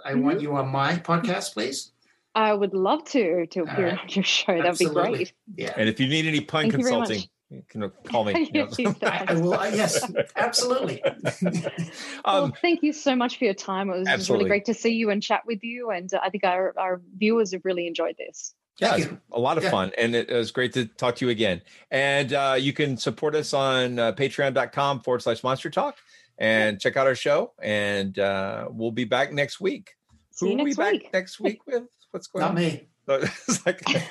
I 0.04 0.12
Mm-hmm. 0.12 0.22
want 0.24 0.40
you 0.40 0.56
on 0.56 0.68
my 0.68 0.94
podcast, 0.96 1.52
please. 1.54 1.92
I 2.34 2.52
would 2.52 2.74
love 2.74 3.04
to 3.10 3.46
to 3.46 3.60
appear 3.62 3.88
right. 3.90 3.98
on 3.98 4.08
your 4.08 4.24
show. 4.24 4.56
That'd 4.60 4.78
be 4.78 4.86
great. 4.86 5.32
Yeah. 5.56 5.72
And 5.76 5.88
if 5.88 5.98
you 6.00 6.06
need 6.08 6.26
any 6.26 6.40
pun 6.40 6.62
Thank 6.62 6.72
you 6.74 6.78
very 6.84 6.98
much. 6.98 7.08
consulting, 7.08 7.30
you 7.50 7.62
can 7.68 7.90
call 8.04 8.24
me. 8.24 8.48
you 8.54 8.62
know. 8.62 8.94
I, 9.02 9.24
I 9.28 9.34
will. 9.34 9.54
uh, 9.54 9.66
yes, 9.66 10.02
absolutely. 10.36 11.02
well, 11.42 12.44
um, 12.44 12.52
thank 12.62 12.82
you 12.82 12.92
so 12.92 13.16
much 13.16 13.38
for 13.38 13.44
your 13.44 13.54
time. 13.54 13.90
It 13.90 13.98
was 13.98 14.06
just 14.06 14.14
absolutely. 14.14 14.44
really 14.44 14.48
great 14.50 14.64
to 14.66 14.74
see 14.74 14.90
you 14.92 15.10
and 15.10 15.22
chat 15.22 15.42
with 15.46 15.62
you. 15.64 15.90
And 15.90 16.12
uh, 16.14 16.20
I 16.22 16.30
think 16.30 16.44
our, 16.44 16.72
our 16.78 17.00
viewers 17.18 17.52
have 17.52 17.64
really 17.64 17.86
enjoyed 17.86 18.16
this. 18.18 18.54
yeah, 18.78 18.96
it's 18.96 19.08
a 19.32 19.40
lot 19.40 19.58
of 19.58 19.64
Yeah. 19.64 19.70
fun, 19.70 19.92
and 19.98 20.14
it, 20.14 20.30
it 20.30 20.34
was 20.36 20.52
great 20.52 20.72
to 20.74 20.86
talk 20.86 21.16
to 21.16 21.26
you 21.26 21.30
again. 21.30 21.60
And 21.90 22.32
uh, 22.32 22.56
you 22.58 22.72
can 22.72 22.96
support 22.96 23.34
us 23.34 23.52
on 23.52 23.98
uh, 23.98 24.12
patreon.com 24.12 25.00
forward 25.00 25.22
slash 25.22 25.42
monster 25.42 25.70
talk 25.70 25.96
and 26.38 26.80
check 26.80 26.96
out 26.96 27.06
our 27.06 27.14
show. 27.16 27.52
And 27.62 28.18
uh, 28.18 28.68
we'll 28.70 28.92
be 28.92 29.04
back 29.04 29.32
next 29.32 29.60
week. 29.60 29.90
See 30.30 30.46
Who 30.46 30.52
you 30.52 30.56
will 30.58 30.64
be 30.64 30.70
next 30.70 30.76
back 30.78 30.92
week. 30.92 31.12
next 31.12 31.40
week 31.40 31.58
with? 31.66 31.82
What's 32.12 32.26
going 32.28 32.42
Not 32.42 32.50
on? 32.50 32.54
me. 32.56 32.86
It's 33.08 33.66
like, 33.66 33.82
okay, 33.88 34.04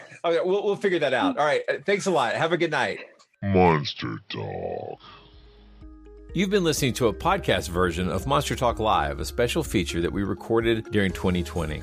we'll, 0.43 0.63
we'll 0.65 0.75
figure 0.75 0.99
that 0.99 1.13
out. 1.13 1.37
All 1.37 1.45
right. 1.45 1.61
uh, 1.69 1.75
Thanks 1.85 2.05
a 2.05 2.11
lot. 2.11 2.33
Have 2.35 2.51
a 2.51 2.57
good 2.57 2.71
night. 2.71 2.99
Monster 3.41 4.19
Talk. 4.27 4.99
You've 6.33 6.49
been 6.49 6.65
listening 6.65 6.91
to 6.95 7.07
a 7.07 7.13
podcast 7.13 7.69
version 7.69 8.09
of 8.09 8.27
Monster 8.27 8.53
Talk 8.53 8.79
Live, 8.79 9.21
a 9.21 9.25
special 9.25 9.63
feature 9.63 10.01
that 10.01 10.11
we 10.11 10.23
recorded 10.23 10.91
during 10.91 11.13
2020. 11.13 11.81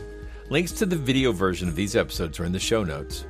Links 0.50 0.72
to 0.72 0.84
the 0.84 0.96
video 0.96 1.32
version 1.32 1.66
of 1.66 1.74
these 1.74 1.96
episodes 1.96 2.38
are 2.38 2.44
in 2.44 2.52
the 2.52 2.58
show 2.58 2.84
notes. 2.84 3.24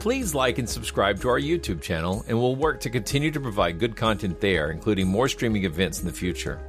Please 0.00 0.34
like 0.34 0.58
and 0.58 0.68
subscribe 0.68 1.18
to 1.22 1.30
our 1.30 1.40
YouTube 1.40 1.80
channel, 1.80 2.26
and 2.28 2.38
we'll 2.38 2.56
work 2.56 2.78
to 2.80 2.90
continue 2.90 3.30
to 3.30 3.40
provide 3.40 3.78
good 3.78 3.96
content 3.96 4.38
there, 4.42 4.70
including 4.70 5.08
more 5.08 5.26
streaming 5.26 5.64
events 5.64 6.00
in 6.00 6.06
the 6.06 6.12
future. 6.12 6.60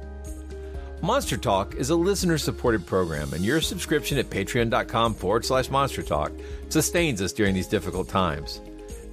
Monster 1.02 1.36
Talk 1.36 1.74
is 1.74 1.90
a 1.90 1.94
listener 1.94 2.38
supported 2.38 2.86
program, 2.86 3.34
and 3.34 3.44
your 3.44 3.60
subscription 3.60 4.16
at 4.16 4.30
patreon.com 4.30 5.12
forward 5.16 5.44
slash 5.44 5.68
monster 5.68 6.02
talk 6.02 6.32
sustains 6.70 7.20
us 7.20 7.34
during 7.34 7.54
these 7.54 7.68
difficult 7.68 8.08
times. 8.08 8.62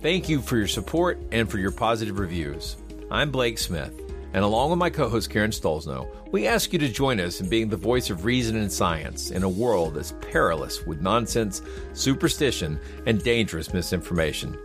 Thank 0.03 0.27
you 0.27 0.41
for 0.41 0.57
your 0.57 0.67
support 0.67 1.17
and 1.31 1.49
for 1.49 1.59
your 1.59 1.71
positive 1.71 2.19
reviews. 2.19 2.75
I'm 3.09 3.31
Blake 3.31 3.57
Smith, 3.57 3.97
and 4.33 4.43
along 4.43 4.71
with 4.71 4.77
my 4.77 4.89
co 4.89 5.07
host 5.07 5.29
Karen 5.29 5.51
Stollznow, 5.51 6.29
we 6.29 6.45
ask 6.45 6.73
you 6.73 6.79
to 6.79 6.89
join 6.89 7.21
us 7.21 7.39
in 7.39 7.47
being 7.47 7.69
the 7.69 7.77
voice 7.77 8.09
of 8.09 8.25
reason 8.25 8.57
and 8.57 8.69
science 8.69 9.31
in 9.31 9.43
a 9.43 9.49
world 9.49 9.93
that's 9.93 10.13
perilous 10.19 10.85
with 10.85 10.99
nonsense, 10.99 11.61
superstition, 11.93 12.81
and 13.05 13.23
dangerous 13.23 13.73
misinformation. 13.73 14.57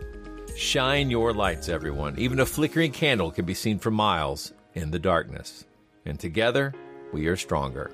Shine 0.57 1.09
your 1.09 1.31
lights, 1.31 1.69
everyone. 1.69 2.19
Even 2.19 2.41
a 2.41 2.45
flickering 2.45 2.91
candle 2.91 3.31
can 3.31 3.45
be 3.45 3.53
seen 3.53 3.79
for 3.79 3.91
miles 3.91 4.51
in 4.73 4.91
the 4.91 4.99
darkness. 4.99 5.63
And 6.05 6.19
together, 6.19 6.73
we 7.13 7.27
are 7.27 7.37
stronger. 7.37 7.91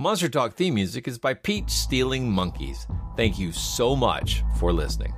Monster 0.00 0.28
Talk 0.28 0.54
theme 0.54 0.74
music 0.74 1.08
is 1.08 1.18
by 1.18 1.34
Peach 1.34 1.68
Stealing 1.68 2.30
Monkeys. 2.30 2.86
Thank 3.16 3.36
you 3.36 3.50
so 3.50 3.96
much 3.96 4.44
for 4.56 4.72
listening. 4.72 5.12